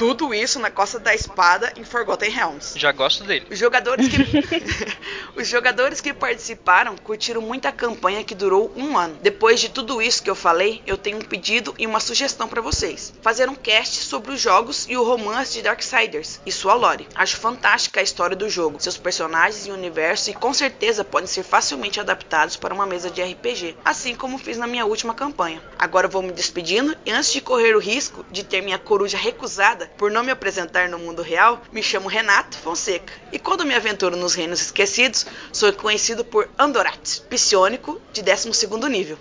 Tudo 0.00 0.32
isso 0.32 0.58
na 0.58 0.70
Costa 0.70 0.98
da 0.98 1.14
Espada 1.14 1.74
em 1.76 1.84
Forgotten 1.84 2.30
Realms. 2.30 2.72
Já 2.74 2.90
gosto 2.90 3.22
dele. 3.22 3.46
Os 3.50 3.58
jogadores 3.58 4.08
que 4.08 4.16
os 5.38 5.46
jogadores 5.46 6.00
que 6.00 6.14
participaram 6.14 6.96
curtiram 6.96 7.42
muito 7.42 7.68
a 7.68 7.72
campanha 7.72 8.24
que 8.24 8.34
durou 8.34 8.72
um 8.74 8.96
ano. 8.96 9.18
Depois 9.20 9.60
de 9.60 9.68
tudo 9.68 10.00
isso 10.00 10.22
que 10.22 10.30
eu 10.30 10.34
falei, 10.34 10.82
eu 10.86 10.96
tenho 10.96 11.18
um 11.18 11.20
pedido 11.20 11.74
e 11.78 11.86
uma 11.86 12.00
sugestão 12.00 12.48
para 12.48 12.62
vocês: 12.62 13.12
fazer 13.20 13.50
um 13.50 13.54
cast 13.54 13.96
sobre 13.96 14.32
os 14.32 14.40
jogos 14.40 14.86
e 14.88 14.96
o 14.96 15.04
romance 15.04 15.52
de 15.52 15.60
Darksiders 15.60 16.40
e 16.46 16.50
sua 16.50 16.72
lore. 16.72 17.06
Acho 17.14 17.36
fantástica 17.36 18.00
a 18.00 18.02
história 18.02 18.34
do 18.34 18.48
jogo, 18.48 18.80
seus 18.80 18.96
personagens 18.96 19.66
e 19.66 19.70
universo 19.70 20.30
e 20.30 20.34
com 20.34 20.54
certeza 20.54 21.04
podem 21.04 21.26
ser 21.26 21.42
facilmente 21.42 22.00
adaptados 22.00 22.56
para 22.56 22.72
uma 22.72 22.86
mesa 22.86 23.10
de 23.10 23.22
RPG, 23.22 23.76
assim 23.84 24.14
como 24.14 24.38
fiz 24.38 24.56
na 24.56 24.66
minha 24.66 24.86
última 24.86 25.12
campanha. 25.12 25.62
Agora 25.78 26.08
vou 26.08 26.22
me 26.22 26.32
despedindo 26.32 26.96
e 27.04 27.10
antes 27.10 27.30
de 27.34 27.42
correr 27.42 27.76
o 27.76 27.78
risco 27.78 28.24
de 28.30 28.42
ter 28.42 28.62
minha 28.62 28.78
coruja 28.78 29.18
recusada 29.18 29.89
por 29.96 30.10
não 30.10 30.22
me 30.22 30.30
apresentar 30.30 30.88
no 30.88 30.98
mundo 30.98 31.22
real, 31.22 31.62
me 31.72 31.82
chamo 31.82 32.08
Renato 32.08 32.56
Fonseca. 32.58 33.12
E 33.32 33.38
quando 33.38 33.64
me 33.64 33.74
aventuro 33.74 34.16
nos 34.16 34.34
reinos 34.34 34.60
esquecidos, 34.60 35.26
sou 35.52 35.72
conhecido 35.72 36.24
por 36.24 36.48
Andorat, 36.58 37.20
psionico 37.28 38.00
de 38.12 38.22
12º 38.22 38.88
nível. 38.88 39.18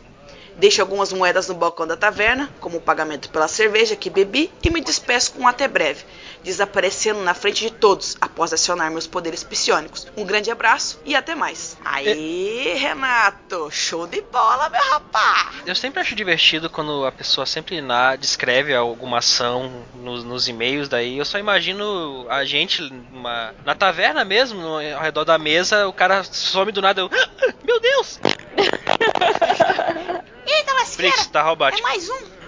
Deixo 0.59 0.81
algumas 0.81 1.13
moedas 1.13 1.47
no 1.47 1.53
balcão 1.55 1.87
da 1.87 1.95
taverna, 1.95 2.49
como 2.59 2.81
pagamento 2.81 3.29
pela 3.29 3.47
cerveja 3.47 3.95
que 3.95 4.09
bebi, 4.09 4.51
e 4.61 4.69
me 4.69 4.81
despeço 4.81 5.31
com 5.31 5.43
um 5.43 5.47
até 5.47 5.69
breve, 5.69 6.03
desaparecendo 6.43 7.21
na 7.21 7.33
frente 7.33 7.63
de 7.63 7.71
todos 7.71 8.17
após 8.19 8.51
acionar 8.51 8.91
meus 8.91 9.07
poderes 9.07 9.41
psionicos. 9.41 10.05
Um 10.17 10.25
grande 10.25 10.51
abraço 10.51 10.99
e 11.05 11.15
até 11.15 11.33
mais. 11.33 11.77
Aí, 11.85 12.73
Renato, 12.77 13.69
show 13.71 14.05
de 14.05 14.21
bola, 14.21 14.69
meu 14.69 14.81
rapá! 14.91 15.51
Eu 15.65 15.73
sempre 15.75 16.01
acho 16.01 16.13
divertido 16.13 16.69
quando 16.69 17.05
a 17.05 17.11
pessoa 17.11 17.45
sempre 17.45 17.79
na, 17.79 18.17
descreve 18.17 18.75
alguma 18.75 19.19
ação 19.19 19.85
nos, 19.95 20.25
nos 20.25 20.47
e-mails, 20.49 20.89
daí 20.89 21.17
eu 21.17 21.25
só 21.25 21.39
imagino 21.39 22.27
a 22.29 22.43
gente 22.43 22.81
numa- 22.81 23.53
na 23.63 23.73
taverna 23.75 24.25
mesmo, 24.25 24.59
no- 24.59 24.75
ao 24.95 25.01
redor 25.03 25.23
da 25.23 25.37
mesa, 25.37 25.87
o 25.87 25.93
cara 25.93 26.21
some 26.25 26.71
do 26.73 26.81
nada, 26.81 26.99
eu, 27.01 27.09
"Ah, 27.11 27.53
meu 27.63 27.79
Deus! 27.79 28.19
Frix, 30.95 31.27
tá 31.27 31.41
roubado. 31.43 31.77
É 31.77 31.81
mais 31.81 32.09
um! 32.09 32.39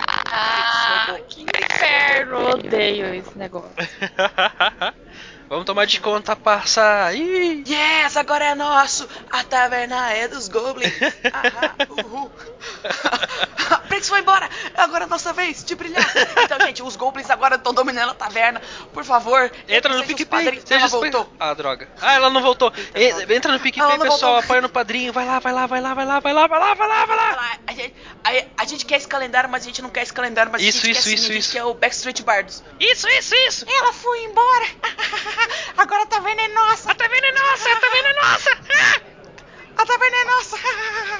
Ah, 0.00 1.18
que 1.28 1.42
inferno! 1.42 2.50
Odeio 2.50 3.14
esse 3.14 3.36
negócio. 3.36 3.70
Vamos 5.48 5.64
tomar 5.64 5.86
de 5.86 5.98
conta, 6.00 6.36
parça. 6.36 7.10
Ih, 7.14 7.64
Yes, 7.66 8.16
agora 8.18 8.44
é 8.44 8.54
nosso! 8.54 9.08
A 9.30 9.42
taverna 9.42 10.12
é 10.12 10.28
dos 10.28 10.46
goblins! 10.46 10.92
Ahá, 11.32 11.74
uhul! 11.88 12.30
Prix 13.88 14.06
foi 14.06 14.20
embora! 14.20 14.46
Agora 14.76 15.04
é 15.04 15.06
nossa 15.06 15.32
vez 15.32 15.64
de 15.64 15.74
brilhar! 15.74 16.04
Então, 16.44 16.60
gente, 16.60 16.82
os 16.82 16.96
goblins 16.96 17.30
agora 17.30 17.54
estão 17.56 17.72
dominando 17.72 18.10
a 18.10 18.14
taverna. 18.14 18.60
Por 18.92 19.04
favor, 19.04 19.50
entra 19.66 19.96
no 19.96 20.04
PicPay. 20.04 20.62
Ela 20.68 20.86
voltou. 20.86 21.32
Ah, 21.40 21.54
droga. 21.54 21.88
Ah, 22.00 22.14
ela 22.14 22.28
não 22.28 22.42
voltou. 22.42 22.70
E- 22.94 23.34
entra 23.34 23.50
no 23.50 23.58
PicPay, 23.60 23.86
pessoal. 23.98 24.08
voltou. 24.08 24.36
Apoia 24.36 24.60
no 24.60 24.68
padrinho. 24.68 25.14
Vai 25.14 25.24
lá, 25.24 25.38
vai 25.38 25.52
lá, 25.52 25.66
vai 25.66 25.80
lá, 25.80 25.94
vai 25.94 26.04
lá, 26.04 26.20
vai 26.20 26.32
lá, 26.34 26.46
vai 26.46 26.58
lá, 26.60 26.74
vai 26.74 26.88
lá, 26.88 27.06
vai 27.06 27.16
lá. 27.16 27.58
A 27.66 27.72
gente, 27.72 27.94
a, 28.22 28.62
a 28.62 28.64
gente 28.66 28.84
quer 28.84 28.96
esse 28.96 29.08
calendário, 29.08 29.48
mas 29.48 29.62
a 29.62 29.66
gente 29.66 29.80
não 29.80 29.88
quer 29.88 30.02
esse 30.02 30.12
calendário, 30.12 30.52
mas 30.52 30.60
Isso, 30.62 30.78
a 30.78 30.86
gente 30.86 30.98
isso, 30.98 31.08
quer 31.08 31.14
isso, 31.14 31.24
sim, 31.24 31.30
a 31.30 31.34
gente 31.34 31.42
isso. 31.42 31.52
quer 31.52 31.64
o 31.64 31.72
Backstreet 31.72 32.22
Bardos. 32.22 32.62
Isso, 32.78 33.08
isso, 33.08 33.34
isso. 33.48 33.64
Ela 33.66 33.92
foi 33.94 34.24
embora! 34.24 34.66
Agora 35.76 36.02
a 36.02 36.06
taverna 36.06 36.42
é 36.42 36.48
nossa! 36.48 36.90
A 36.90 36.94
taverna 36.94 37.26
é 37.26 37.32
nossa, 37.32 37.72
a 37.72 37.76
taverna 37.76 38.08
é 38.08 38.14
nossa. 38.14 38.50
Ah! 38.52 39.00
A 39.76 39.86
taverna 39.86 40.16
é 40.16 40.24
nossa! 40.24 40.56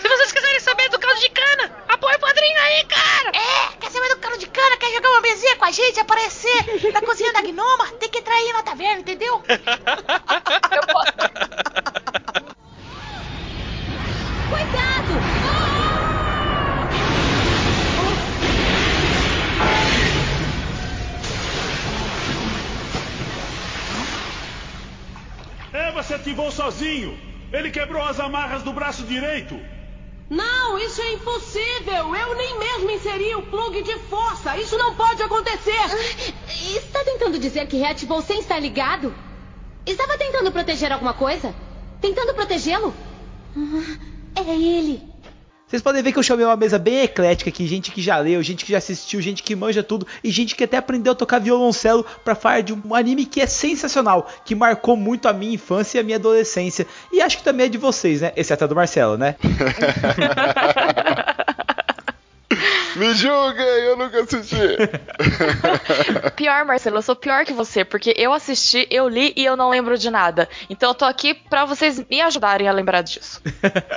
Se 0.01 0.09
vocês 0.09 0.33
quiserem 0.33 0.61
saber 0.61 0.89
do 0.89 0.99
caldo 0.99 1.21
de 1.21 1.31
cana, 1.31 1.85
apoia 1.89 2.17
o 2.17 2.21
padrinho 2.21 2.61
aí, 2.61 2.85
cara. 2.87 3.31
É, 3.31 3.77
quer 3.79 3.91
saber 3.91 4.09
do 4.09 4.19
cara 4.19 4.37
de 4.37 4.47
cana? 4.49 4.77
Quer 4.77 4.93
jogar 4.93 5.11
uma 5.11 5.21
mesinha 5.21 5.57
com 5.57 5.65
a 5.65 5.71
gente? 5.71 6.01
Aparecer 6.01 6.93
na 6.93 7.01
cozinha 7.01 7.33
da 7.33 7.43
Gnoma? 7.43 7.87
Tem 8.01 8.09
que 8.09 8.19
entrar 8.19 8.35
aí 8.35 8.53
na 8.53 8.63
taverna, 8.63 9.01
entendeu? 9.01 9.43
Eu 9.49 10.87
posso... 10.93 11.13
É, 25.99 26.03
você 26.03 26.15
ativou 26.15 26.51
sozinho. 26.53 27.19
Ele 27.53 27.71
quebrou 27.71 28.03
as 28.03 28.21
amarras 28.21 28.63
do 28.63 28.73
braço 28.73 29.03
direito. 29.03 29.59
Não, 30.31 30.79
isso 30.79 31.01
é 31.01 31.13
impossível. 31.15 32.15
Eu 32.15 32.37
nem 32.37 32.59
mesmo 32.59 32.91
inseri 32.91 33.35
o 33.35 33.43
plug 33.43 33.83
de 33.83 33.99
força. 34.11 34.57
Isso 34.59 34.77
não 34.79 34.95
pode 34.95 35.23
acontecer. 35.23 35.73
Está 36.77 37.03
tentando 37.05 37.39
dizer 37.39 37.67
que 37.67 37.79
reativou 37.79 38.21
sem 38.23 38.39
estar 38.41 38.59
ligado? 38.61 39.15
Estava 39.87 40.17
tentando 40.19 40.53
proteger 40.53 40.93
alguma 40.93 41.15
coisa? 41.15 41.55
Tentando 42.01 42.35
protegê-lo? 42.35 42.95
Ah, 43.57 44.41
É 44.47 44.55
ele. 44.55 45.03
Vocês 45.69 45.83
podem 45.83 46.03
ver 46.03 46.13
que 46.13 46.19
eu 46.19 46.23
chamei 46.23 46.47
uma 46.47 46.57
mesa 46.57 46.79
bem 46.79 47.03
eclética 47.03 47.51
aqui, 47.51 47.67
gente 47.67 47.91
que 47.91 48.01
já 48.01 48.17
leu, 48.17 48.43
gente 48.43 48.65
que 48.65 48.73
já 48.73 48.79
assistiu, 48.79 49.21
gente 49.21 49.43
que 49.43 49.55
manja 49.55 49.83
tudo 49.83 50.07
e 50.25 50.31
gente 50.31 50.57
que 50.57 50.65
até 50.65 50.79
aprendeu 50.79 51.13
a 51.13 51.17
tocar 51.17 51.39
violoncelo 51.39 52.07
para 52.25 52.35
falar 52.35 52.63
de 52.63 52.73
um 52.73 52.95
anime 52.95 53.27
que 53.27 53.39
é 53.39 53.47
sensacional, 53.47 54.27
que 54.47 54.55
marcou 54.55 54.97
muito 54.97 55.29
a 55.29 55.33
minha 55.35 55.53
infância 55.53 55.99
e 55.99 56.01
a 56.01 56.05
minha 56.05 56.17
adolescência. 56.17 56.87
E 57.13 57.21
acho 57.21 57.37
que 57.37 57.45
também 57.45 57.67
é 57.67 57.69
de 57.69 57.77
vocês, 57.77 58.23
né? 58.23 58.33
Exceto 58.35 58.65
a 58.65 58.67
do 58.67 58.75
Marcelo, 58.75 59.19
né? 59.19 59.37
Me 62.99 63.15
julguem, 63.15 63.65
eu 63.65 63.97
nunca 63.97 64.21
assisti. 64.23 64.57
Pior, 66.35 66.65
Marcelo, 66.65 66.97
eu 66.97 67.03
sou 67.03 67.15
pior 67.15 67.45
que 67.45 67.53
você, 67.53 67.85
porque 67.85 68.13
eu 68.17 68.33
assisti, 68.33 68.89
eu 68.91 69.09
li 69.09 69.33
e 69.37 69.45
eu 69.45 69.57
não 69.57 69.71
lembro 69.71 69.97
de 69.97 70.11
nada. 70.11 70.49
Então 70.69 70.91
eu 70.91 70.95
tô 70.95 71.05
aqui 71.05 71.33
pra 71.33 71.65
vocês 71.65 72.05
me 72.11 72.21
ajudarem 72.21 72.67
a 72.67 72.73
lembrar 72.73 73.03
disso. 73.03 73.41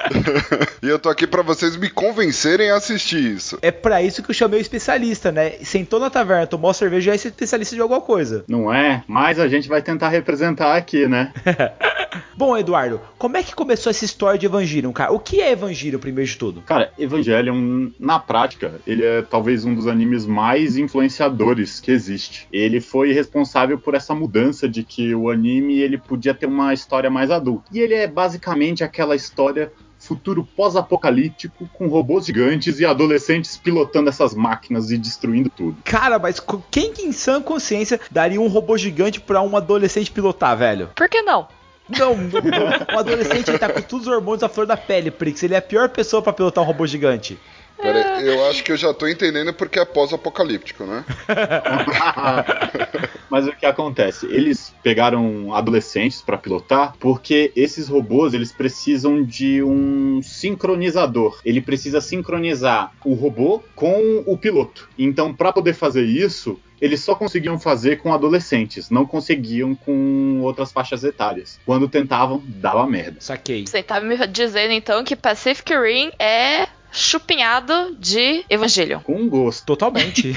e 0.84 0.88
eu 0.88 1.00
tô 1.00 1.10
aqui 1.10 1.26
pra 1.26 1.42
vocês 1.42 1.76
me 1.76 1.90
convencerem 1.90 2.70
a 2.70 2.76
assistir 2.76 3.36
isso. 3.36 3.58
É 3.62 3.72
pra 3.72 4.04
isso 4.04 4.22
que 4.22 4.30
eu 4.30 4.36
chamei 4.36 4.60
o 4.60 4.62
especialista, 4.62 5.32
né? 5.32 5.54
Sentou 5.64 6.00
na 6.00 6.10
taverna, 6.10 6.46
tomou 6.46 6.72
cerveja 6.74 7.12
e 7.12 7.14
é 7.14 7.16
especialista 7.16 7.76
de 7.76 7.82
alguma 7.82 8.02
coisa. 8.02 8.46
Não 8.48 8.72
é? 8.72 9.04
Mas 9.08 9.40
a 9.40 9.48
gente 9.48 9.68
vai 9.68 9.82
tentar 9.82 10.10
representar 10.10 10.76
aqui, 10.76 11.08
né? 11.08 11.34
Bom, 12.36 12.58
Eduardo, 12.58 13.00
como 13.18 13.38
é 13.38 13.44
que 13.44 13.54
começou 13.54 13.90
essa 13.90 14.04
história 14.04 14.38
de 14.38 14.46
Evangelion, 14.46 14.92
cara? 14.92 15.12
O 15.12 15.20
que 15.20 15.42
é 15.42 15.52
Evangelion, 15.52 16.00
primeiro 16.00 16.30
de 16.30 16.38
tudo? 16.38 16.62
Cara, 16.62 16.92
Evangelion, 16.98 17.90
na 18.00 18.20
prática, 18.20 18.82
ele 18.92 19.06
é 19.06 19.22
talvez 19.22 19.66
um 19.66 19.74
dos 19.74 19.88
animes 19.88 20.26
mais 20.26 20.78
influenciadores 20.78 21.80
que 21.80 21.92
existe. 21.92 22.48
Ele 22.52 22.82
foi 22.82 23.12
responsável 23.12 23.78
por 23.78 23.96
essa 23.96 24.14
mudança 24.14 24.68
de 24.68 24.84
que 24.84 25.14
o 25.16 25.30
anime 25.30 25.80
ele 25.80 25.98
podia 25.98 26.34
ter 26.34 26.46
uma 26.46 26.74
história 26.74 27.10
mais 27.10 27.32
adulta. 27.32 27.66
E 27.72 27.80
ele 27.80 27.94
é 27.94 28.08
basicamente 28.08 28.84
aquela 28.84 29.16
história 29.16 29.72
futuro 30.02 30.44
pós-apocalíptico 30.56 31.70
com 31.74 31.88
robôs 31.88 32.26
gigantes 32.26 32.80
e 32.80 32.86
adolescentes 32.86 33.56
pilotando 33.56 34.10
essas 34.10 34.34
máquinas 34.34 34.90
e 34.90 34.98
destruindo 34.98 35.50
tudo. 35.50 35.78
Cara, 35.84 36.18
mas 36.18 36.42
quem 36.72 36.92
que 36.92 37.04
em 37.04 37.12
sã 37.12 37.42
consciência 37.42 38.00
daria 38.10 38.42
um 38.42 38.48
robô 38.48 38.76
gigante 38.78 39.22
para 39.22 39.42
um 39.42 39.56
adolescente 39.56 40.12
pilotar, 40.12 40.58
velho? 40.58 40.90
Por 40.96 41.08
que 41.08 41.22
não? 41.22 41.48
Não, 41.88 42.14
o 42.96 43.00
adolescente 43.00 43.50
ele 43.50 43.60
tá 43.60 43.70
com 43.70 43.82
todos 43.82 44.08
os 44.08 44.14
hormônios 44.14 44.44
à 44.44 44.50
flor 44.50 44.66
da 44.66 44.78
pele, 44.78 45.12
Prix. 45.12 45.44
Ele 45.44 45.54
é 45.54 45.58
a 45.58 45.62
pior 45.62 45.90
pessoa 45.90 46.22
para 46.22 46.34
pilotar 46.34 46.64
um 46.64 46.68
robô 46.68 46.88
gigante. 46.88 47.40
Pera, 47.82 48.22
eu 48.22 48.46
acho 48.46 48.64
que 48.64 48.72
eu 48.72 48.78
já 48.78 48.94
tô 48.94 49.08
entendendo 49.08 49.54
porque 49.54 49.80
é 49.80 49.86
pós-apocalíptico, 49.86 50.86
né? 50.86 51.04
Mas 53.30 53.48
o 53.48 53.54
que 53.54 53.66
acontece? 53.66 54.28
Eles 54.28 54.74
pegaram 54.84 55.54
adolescentes 55.54 56.22
para 56.22 56.38
pilotar 56.38 56.94
porque 57.00 57.52
esses 57.56 57.88
robôs 57.88 58.34
eles 58.34 58.52
precisam 58.52 59.24
de 59.24 59.64
um 59.64 60.22
sincronizador. 60.22 61.40
Ele 61.44 61.62
precisa 61.62 62.02
sincronizar 62.02 62.92
o 63.04 63.14
robô 63.14 63.64
com 63.76 64.24
o 64.26 64.38
piloto. 64.38 64.90
Então, 64.98 65.34
para 65.34 65.54
poder 65.54 65.74
fazer 65.74 66.04
isso, 66.04 66.60
eles 66.82 67.02
só 67.02 67.16
conseguiam 67.16 67.60
fazer 67.60 67.98
com 67.98 68.14
adolescentes, 68.14 68.90
não 68.90 69.06
conseguiam 69.06 69.76
com 69.76 70.42
outras 70.42 70.72
faixas 70.72 71.04
etárias. 71.04 71.60
Quando 71.66 71.88
tentavam, 71.88 72.42
dava 72.46 72.86
merda. 72.88 73.22
Saquei. 73.22 73.66
Você 73.66 73.84
tá 73.84 74.02
me 74.02 74.18
dizendo 74.28 74.74
então 74.74 75.04
que 75.04 75.16
Pacific 75.16 75.74
Rim 75.74 76.12
é 76.20 76.68
chupinhado 76.92 77.96
de 77.98 78.44
Evangelion. 78.50 79.00
Com 79.00 79.28
gosto. 79.30 79.66
Totalmente. 79.66 80.34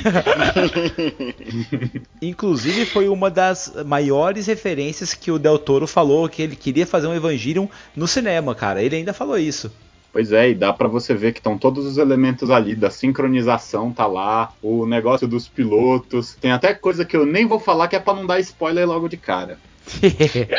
Inclusive 2.22 2.86
foi 2.86 3.08
uma 3.08 3.30
das 3.30 3.72
maiores 3.84 4.46
referências 4.46 5.14
que 5.14 5.30
o 5.30 5.38
Del 5.38 5.58
Toro 5.58 5.86
falou 5.86 6.28
que 6.28 6.42
ele 6.42 6.56
queria 6.56 6.86
fazer 6.86 7.06
um 7.06 7.14
Evangelion 7.14 7.66
no 7.96 8.06
cinema, 8.06 8.54
cara. 8.54 8.82
Ele 8.82 8.96
ainda 8.96 9.12
falou 9.12 9.38
isso. 9.38 9.70
Pois 10.14 10.30
é, 10.30 10.50
e 10.50 10.54
dá 10.54 10.72
para 10.72 10.86
você 10.86 11.12
ver 11.12 11.32
que 11.32 11.40
estão 11.40 11.58
todos 11.58 11.84
os 11.84 11.98
elementos 11.98 12.48
ali 12.48 12.76
da 12.76 12.88
sincronização 12.88 13.92
tá 13.92 14.06
lá, 14.06 14.52
o 14.62 14.86
negócio 14.86 15.26
dos 15.26 15.48
pilotos, 15.48 16.36
tem 16.40 16.52
até 16.52 16.72
coisa 16.72 17.04
que 17.04 17.16
eu 17.16 17.26
nem 17.26 17.46
vou 17.46 17.58
falar 17.58 17.88
que 17.88 17.96
é 17.96 17.98
para 17.98 18.14
não 18.14 18.24
dar 18.24 18.38
spoiler 18.38 18.86
logo 18.86 19.08
de 19.08 19.16
cara. 19.16 19.58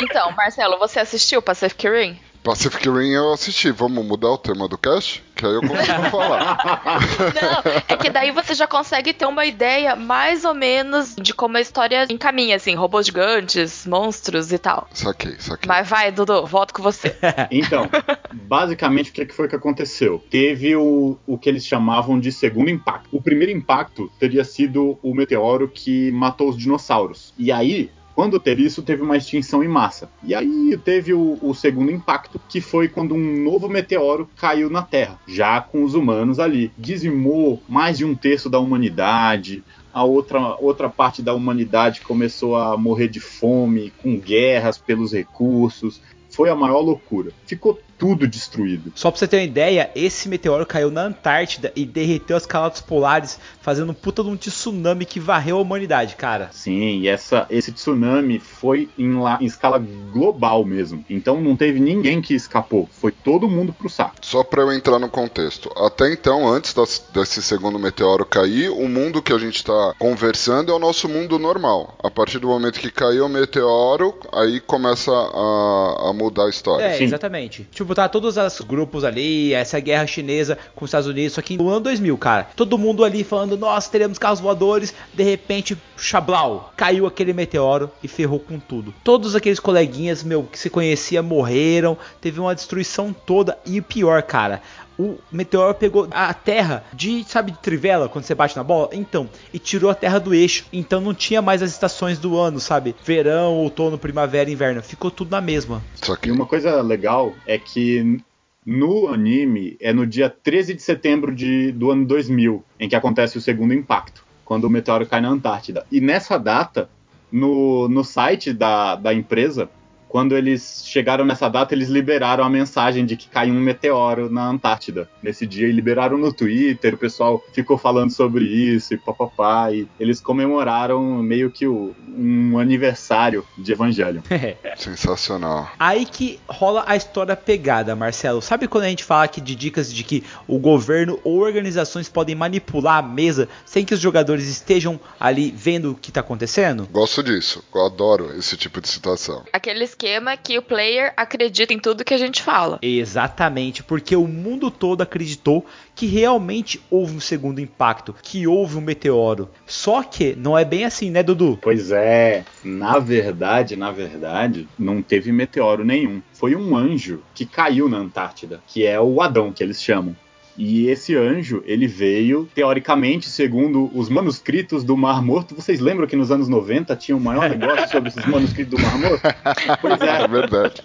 então, 0.04 0.32
Marcelo, 0.34 0.78
você 0.78 1.00
assistiu 1.00 1.42
Pacific 1.42 1.88
Rim? 1.88 2.18
Pacific 2.46 2.88
Rim 2.88 3.10
eu 3.10 3.34
assisti. 3.34 3.72
Vamos 3.72 4.06
mudar 4.06 4.30
o 4.30 4.38
tema 4.38 4.68
do 4.68 4.78
cast? 4.78 5.24
Que 5.36 5.48
aí 5.48 5.56
eu 5.56 5.62
consigo 5.62 6.04
falar. 6.12 6.60
Não, 7.34 7.72
é 7.88 7.98
que 7.98 8.08
daí 8.12 8.30
você 8.30 8.54
já 8.54 8.68
consegue 8.68 9.14
ter 9.14 9.26
uma 9.26 9.48
ideia 9.48 9.96
mais 9.96 10.46
ou 10.46 10.54
menos 10.54 11.16
de 11.16 11.34
como 11.34 11.58
a 11.58 11.62
história 11.62 12.06
encaminha, 12.08 12.56
assim, 12.56 12.76
robôs 12.76 13.08
gigantes, 13.08 13.88
monstros 13.88 14.52
e 14.52 14.60
tal. 14.60 14.88
Saquei, 14.94 15.36
saquei. 15.40 15.68
Mas 15.68 15.90
vai, 15.90 16.12
Dudu, 16.12 16.46
volto 16.46 16.72
com 16.72 16.84
você. 16.84 17.16
Então, 17.50 17.90
basicamente 18.34 19.10
o 19.10 19.14
que 19.14 19.34
foi 19.34 19.48
que 19.48 19.56
aconteceu? 19.56 20.24
Teve 20.30 20.76
o, 20.76 21.18
o 21.26 21.38
que 21.38 21.50
eles 21.50 21.66
chamavam 21.66 22.20
de 22.20 22.32
segundo 22.32 22.70
impacto. 22.70 23.08
O 23.12 23.22
primeiro 23.22 23.52
impacto 23.52 24.12
teria 24.20 24.44
sido 24.44 25.00
o 25.02 25.16
meteoro 25.16 25.68
que 25.68 26.12
matou 26.12 26.50
os 26.50 26.58
dinossauros. 26.58 27.34
E 27.38 27.52
aí, 27.52 27.90
quando 28.16 28.40
teve 28.40 28.64
isso, 28.66 28.82
teve 28.82 29.02
uma 29.02 29.18
extinção 29.18 29.62
em 29.62 29.68
massa. 29.68 30.10
E 30.24 30.34
aí 30.34 30.80
teve 30.84 31.14
o, 31.14 31.38
o, 31.42 31.54
segundo 31.54 31.92
impacto, 31.92 32.40
que 32.48 32.62
foi 32.62 32.88
quando 32.88 33.14
um 33.14 33.44
novo 33.44 33.68
meteoro 33.68 34.30
caiu 34.38 34.70
na 34.70 34.82
Terra, 34.82 35.20
já 35.28 35.60
com 35.60 35.84
os 35.84 35.94
humanos 35.94 36.40
ali. 36.40 36.72
Dizimou 36.78 37.62
mais 37.68 37.98
de 37.98 38.06
um 38.06 38.16
terço 38.16 38.50
da 38.50 38.58
humanidade. 38.58 39.62
A 39.94 40.06
outra, 40.06 40.56
outra 40.62 40.90
parte 40.90 41.22
da 41.22 41.34
humanidade 41.34 42.02
começou 42.02 42.56
a 42.56 42.78
morrer 42.78 43.10
de 43.10 43.20
fome, 43.20 43.92
com 44.02 44.18
guerras 44.18 44.78
pelos 44.78 45.12
recursos. 45.12 46.02
Foi 46.30 46.50
a 46.50 46.56
maior 46.56 46.80
loucura. 46.80 47.32
Ficou 47.46 47.78
tudo 47.98 48.28
destruído. 48.28 48.92
Só 48.96 49.10
pra 49.10 49.20
você 49.20 49.28
ter 49.28 49.38
uma 49.38 49.44
ideia, 49.44 49.90
esse 49.96 50.28
meteoro 50.28 50.66
caiu 50.66 50.92
na 50.92 51.04
Antártida 51.04 51.72
e 51.76 51.86
derreteu 51.86 52.38
as 52.38 52.46
calotas 52.46 52.82
polares, 52.82 53.40
fazendo 53.62 53.92
um 53.92 53.94
puta 53.94 54.24
de 54.24 54.30
um 54.30 54.36
tsunami 54.36 55.06
que 55.06 55.20
varreu 55.20 55.58
a 55.58 55.62
humanidade, 55.62 56.16
cara. 56.16 56.50
Sim, 56.52 57.00
e 57.00 57.08
essa, 57.08 57.46
esse 57.50 57.72
tsunami 57.72 58.40
foi 58.40 58.90
em, 58.98 59.14
lá, 59.14 59.38
em 59.42 59.46
escala 59.46 59.80
global 60.12 60.66
mesmo. 60.66 61.04
Então 61.10 61.42
não 61.42 61.56
teve 61.56 61.80
ninguém 61.80 62.22
que 62.22 62.34
escapou. 62.34 62.90
Foi 62.92 63.12
todo 63.12 63.50
mundo 63.50 63.74
pro 63.74 63.90
saco. 63.90 64.16
Só 64.22 64.44
pra 64.44 64.62
eu 64.62 64.72
entrar 64.72 65.00
no 65.00 65.10
contexto. 65.10 65.72
Até 65.78 66.12
então, 66.12 66.48
antes 66.48 66.74
das, 66.74 67.04
desse 67.14 67.42
segundo 67.42 67.80
meteoro 67.80 68.26
cair, 68.26 68.70
o 68.70 68.88
mundo 68.88 69.22
que 69.22 69.34
a 69.34 69.38
gente 69.38 69.64
tá 69.64 69.94
conversando 69.98 70.72
é 70.72 70.76
o 70.76 70.80
nosso 70.80 71.08
mundo 71.08 71.40
normal. 71.40 71.98
A 72.04 72.12
partir 72.12 72.40
do 72.40 72.48
momento 72.48 72.80
que 72.80 72.92
caiu 72.92 73.26
o 73.26 73.30
meteoro, 73.30 74.16
aí 74.34 74.60
começa 74.60 75.12
a, 75.12 76.10
a 76.10 76.14
mudar 76.14 76.46
a 76.46 76.50
história. 76.50 76.84
É, 76.84 76.98
Sim. 76.98 77.06
exatamente. 77.06 77.68
Tipo, 77.72 77.85
tá 77.94 78.10
todos 78.10 78.38
os 78.38 78.62
grupos 78.62 79.04
ali, 79.04 79.54
essa 79.54 79.80
guerra 79.80 80.08
chinesa 80.08 80.58
com 80.76 80.86
os 80.86 80.90
Estados 80.90 81.08
Unidos, 81.08 81.34
só 81.34 81.42
que 81.42 81.58
no 81.58 81.70
ano 81.70 81.82
2000, 81.82 82.18
cara. 82.18 82.48
Todo 82.56 82.78
mundo 82.78 83.04
ali 83.04 83.24
falando, 83.24 83.58
nossa, 83.58 83.92
teremos 83.92 84.18
carros 84.18 84.40
voadores. 84.40 84.94
De 85.14 85.24
repente, 85.24 85.78
chablau, 85.98 86.74
caiu 86.76 87.06
aquele 87.06 87.34
meteoro 87.34 87.92
e 88.02 88.08
ferrou 88.08 88.40
com 88.40 88.60
tudo. 88.60 88.94
Todos 89.04 89.36
aqueles 89.36 89.60
coleguinhas, 89.60 90.24
meu, 90.24 90.44
que 90.44 90.58
se 90.58 90.70
conhecia 90.70 91.22
morreram. 91.22 91.98
Teve 92.22 92.40
uma 92.40 92.56
destruição 92.56 93.14
toda. 93.14 93.58
E 93.66 93.82
pior, 93.82 94.24
cara, 94.24 94.62
o 94.98 95.18
meteoro 95.32 95.74
pegou 95.76 96.08
a 96.12 96.34
terra 96.34 96.84
de, 96.94 97.24
sabe, 97.26 97.52
de 97.52 97.60
trivela, 97.60 98.10
quando 98.10 98.26
você 98.26 98.36
bate 98.36 98.56
na 98.56 98.64
bola? 98.64 98.90
Então, 98.94 99.30
e 99.54 99.60
tirou 99.60 99.90
a 99.90 99.96
terra 99.96 100.20
do 100.20 100.34
eixo. 100.34 100.66
Então 100.72 101.02
não 101.02 101.14
tinha 101.14 101.42
mais 101.42 101.62
as 101.62 101.72
estações 101.72 102.18
do 102.18 102.38
ano, 102.38 102.60
sabe? 102.60 102.96
Verão, 103.04 103.54
outono, 103.56 103.98
primavera, 103.98 104.50
inverno. 104.50 104.82
Ficou 104.82 105.12
tudo 105.12 105.32
na 105.32 105.42
mesma. 105.42 105.84
Só 105.96 106.16
que 106.16 106.32
uma 106.32 106.46
coisa 106.46 106.82
legal 106.82 107.34
é 107.46 107.58
que 107.58 108.20
no 108.66 109.08
anime 109.08 109.78
é 109.80 109.94
no 109.94 110.08
dia 110.08 110.30
13 110.30 110.74
de 110.74 110.82
setembro 110.82 111.34
de, 111.34 111.72
do 111.72 111.92
ano 111.92 112.06
2000 112.06 112.64
em 112.80 112.90
que 112.90 112.96
acontece 112.96 113.38
o 113.38 113.42
segundo 113.42 113.74
impacto, 113.74 114.26
quando 114.44 114.64
o 114.64 114.70
meteoro 114.70 115.06
cai 115.06 115.22
na 115.22 115.30
Antártida. 115.30 115.86
E 115.92 116.02
nessa 116.02 116.38
data, 116.38 116.90
no, 117.32 117.88
no 117.88 118.04
site 118.04 118.54
da, 118.54 118.96
da 118.96 119.14
empresa, 119.14 119.70
quando 120.08 120.36
eles 120.36 120.84
chegaram 120.86 121.26
nessa 121.26 121.50
data, 121.50 121.74
eles 121.74 121.90
liberaram 121.90 122.44
a 122.44 122.50
mensagem 122.50 123.06
de 123.06 123.18
que 123.18 123.28
caiu 123.28 123.54
um 123.54 123.60
meteoro 123.60 124.30
na 124.30 124.48
Antártida. 124.48 125.10
Nesse 125.22 125.46
dia, 125.46 125.68
e 125.68 125.72
liberaram 125.72 126.18
no 126.18 126.32
Twitter, 126.32 126.94
o 126.94 126.98
pessoal 126.98 127.44
ficou 127.54 127.78
falando 127.78 128.12
sobre 128.12 128.46
isso 128.46 128.94
e 128.94 128.98
papapá. 128.98 129.72
E 129.72 129.88
eles 130.00 130.22
comemoraram 130.22 131.02
meio 131.22 131.52
que 131.52 131.68
o, 131.68 131.96
um 132.08 132.58
aniversário 132.58 133.46
de 133.58 133.72
Evangelho. 133.72 134.24
Sensacional. 134.78 135.70
Aí 135.80 136.06
que 136.06 136.40
rola 136.48 136.84
a 136.88 136.96
história 136.96 137.36
pegada, 137.36 137.96
Marcelo. 137.96 138.42
Sabe 138.42 138.68
quando 138.68 138.86
a 138.86 138.90
gente 138.90 139.04
fala 139.04 139.24
aqui 139.24 139.42
de 139.42 139.56
dicas 139.56 139.92
de 139.92 140.04
que 140.04 140.24
o 140.48 140.60
governo 140.60 141.20
ou 141.24 141.40
organizações 141.40 142.08
podem 142.08 142.36
manipular 142.36 142.98
a 142.98 143.02
mesa 143.02 143.50
sem 143.66 143.84
que 143.84 143.94
os 143.94 144.00
jogadores 144.00 144.48
estejam 144.48 145.00
ali 145.20 145.52
vendo 145.52 145.92
o 145.92 145.96
que 145.96 146.10
está 146.10 146.22
acontecendo? 146.22 146.88
Gosto 146.92 147.24
disso. 147.24 147.64
Eu 147.74 147.86
adoro 147.86 148.38
esse 148.38 148.56
tipo 148.56 148.80
de 148.80 148.88
situação. 148.88 149.44
Aquele 149.52 149.84
esquema 149.96 150.36
que 150.36 150.58
o 150.58 150.62
player 150.62 151.14
acredita 151.16 151.74
em 151.74 151.80
tudo 151.80 152.04
que 152.04 152.14
a 152.14 152.18
gente 152.18 152.42
fala. 152.44 152.78
Exatamente, 152.82 153.82
porque 153.82 154.16
o 154.16 154.28
mundo 154.28 154.70
todo 154.70 155.02
acreditou 155.02 155.66
que 155.96 156.06
realmente 156.06 156.82
houve 156.92 157.16
um 157.16 157.20
segundo 157.22 157.62
impacto, 157.62 158.14
que 158.22 158.46
houve 158.46 158.78
um 158.78 158.82
meteoro. 158.82 159.50
Só 159.66 160.04
que 160.04 160.36
não 160.36 160.58
é 160.58 160.66
bem 160.66 160.84
assim, 160.84 161.10
né, 161.10 161.24
Dudu? 161.24 161.58
Pois 161.62 161.92
é, 161.92 162.44
na 162.64 163.00
verdade, 163.00 163.78
na 163.78 163.92
verdade, 163.92 164.68
não 164.78 165.02
teve 165.02 165.32
meteoro 165.32 165.86
nenhum. 165.86 166.22
Foi 166.34 166.56
um 166.56 166.76
anjo 166.76 167.24
que 167.34 167.46
caiu 167.46 167.88
na 167.88 167.98
Antártida, 167.98 168.62
que 168.68 168.86
é 168.86 169.00
o 169.00 169.22
Adão 169.22 169.54
que 169.54 169.64
eles 169.64 169.82
chamam. 169.82 170.16
E 170.58 170.88
esse 170.88 171.16
anjo, 171.16 171.62
ele 171.66 171.86
veio, 171.86 172.48
teoricamente, 172.56 173.30
segundo 173.30 173.92
os 173.94 174.10
manuscritos 174.10 174.84
do 174.84 174.96
Mar 174.96 175.22
Morto. 175.22 175.54
Vocês 175.54 175.80
lembram 175.80 176.08
que 176.08 176.16
nos 176.16 176.32
anos 176.32 176.48
90 176.48 176.96
tinha 176.96 177.16
o 177.16 177.20
um 177.20 177.24
maior 177.24 177.50
negócio 177.50 177.90
sobre 177.90 178.10
esses 178.10 178.26
manuscritos 178.26 178.80
do 178.80 178.82
Mar 178.82 178.98
Morto? 178.98 179.22
Pois 179.82 180.02
é. 180.02 180.22
É 180.24 180.28
verdade. 180.28 180.82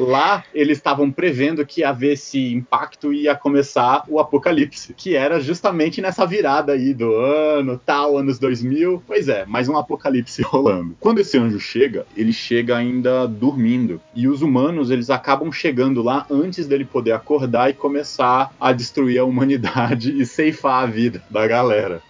Lá, 0.00 0.44
eles 0.54 0.78
estavam 0.78 1.10
prevendo 1.10 1.64
que 1.66 1.82
ia 1.82 1.90
haver 1.90 2.14
esse 2.14 2.52
impacto 2.52 3.12
e 3.12 3.24
ia 3.24 3.34
começar 3.34 4.04
o 4.08 4.18
apocalipse, 4.18 4.94
que 4.94 5.14
era 5.14 5.40
justamente 5.40 6.00
nessa 6.00 6.26
virada 6.26 6.72
aí 6.72 6.94
do 6.94 7.14
ano, 7.14 7.78
tal, 7.84 8.16
anos 8.16 8.38
2000. 8.38 9.02
Pois 9.06 9.28
é, 9.28 9.44
mais 9.44 9.68
um 9.68 9.76
apocalipse 9.76 10.40
rolando. 10.42 10.96
Quando 10.98 11.20
esse 11.20 11.36
anjo 11.36 11.60
chega, 11.60 12.06
ele 12.16 12.32
chega 12.32 12.76
ainda 12.76 13.26
dormindo. 13.26 14.00
E 14.14 14.26
os 14.26 14.42
humanos, 14.42 14.90
eles 14.90 15.10
acabam 15.10 15.52
chegando 15.52 16.02
lá 16.02 16.26
antes 16.30 16.66
dele 16.66 16.84
poder 16.84 17.12
acordar 17.12 17.70
e 17.70 17.74
começar 17.74 18.54
a 18.60 18.72
destruir 18.72 19.18
a 19.18 19.24
humanidade 19.24 20.12
e 20.20 20.24
ceifar 20.24 20.84
a 20.84 20.86
vida 20.86 21.22
da 21.30 21.46
galera. 21.46 22.02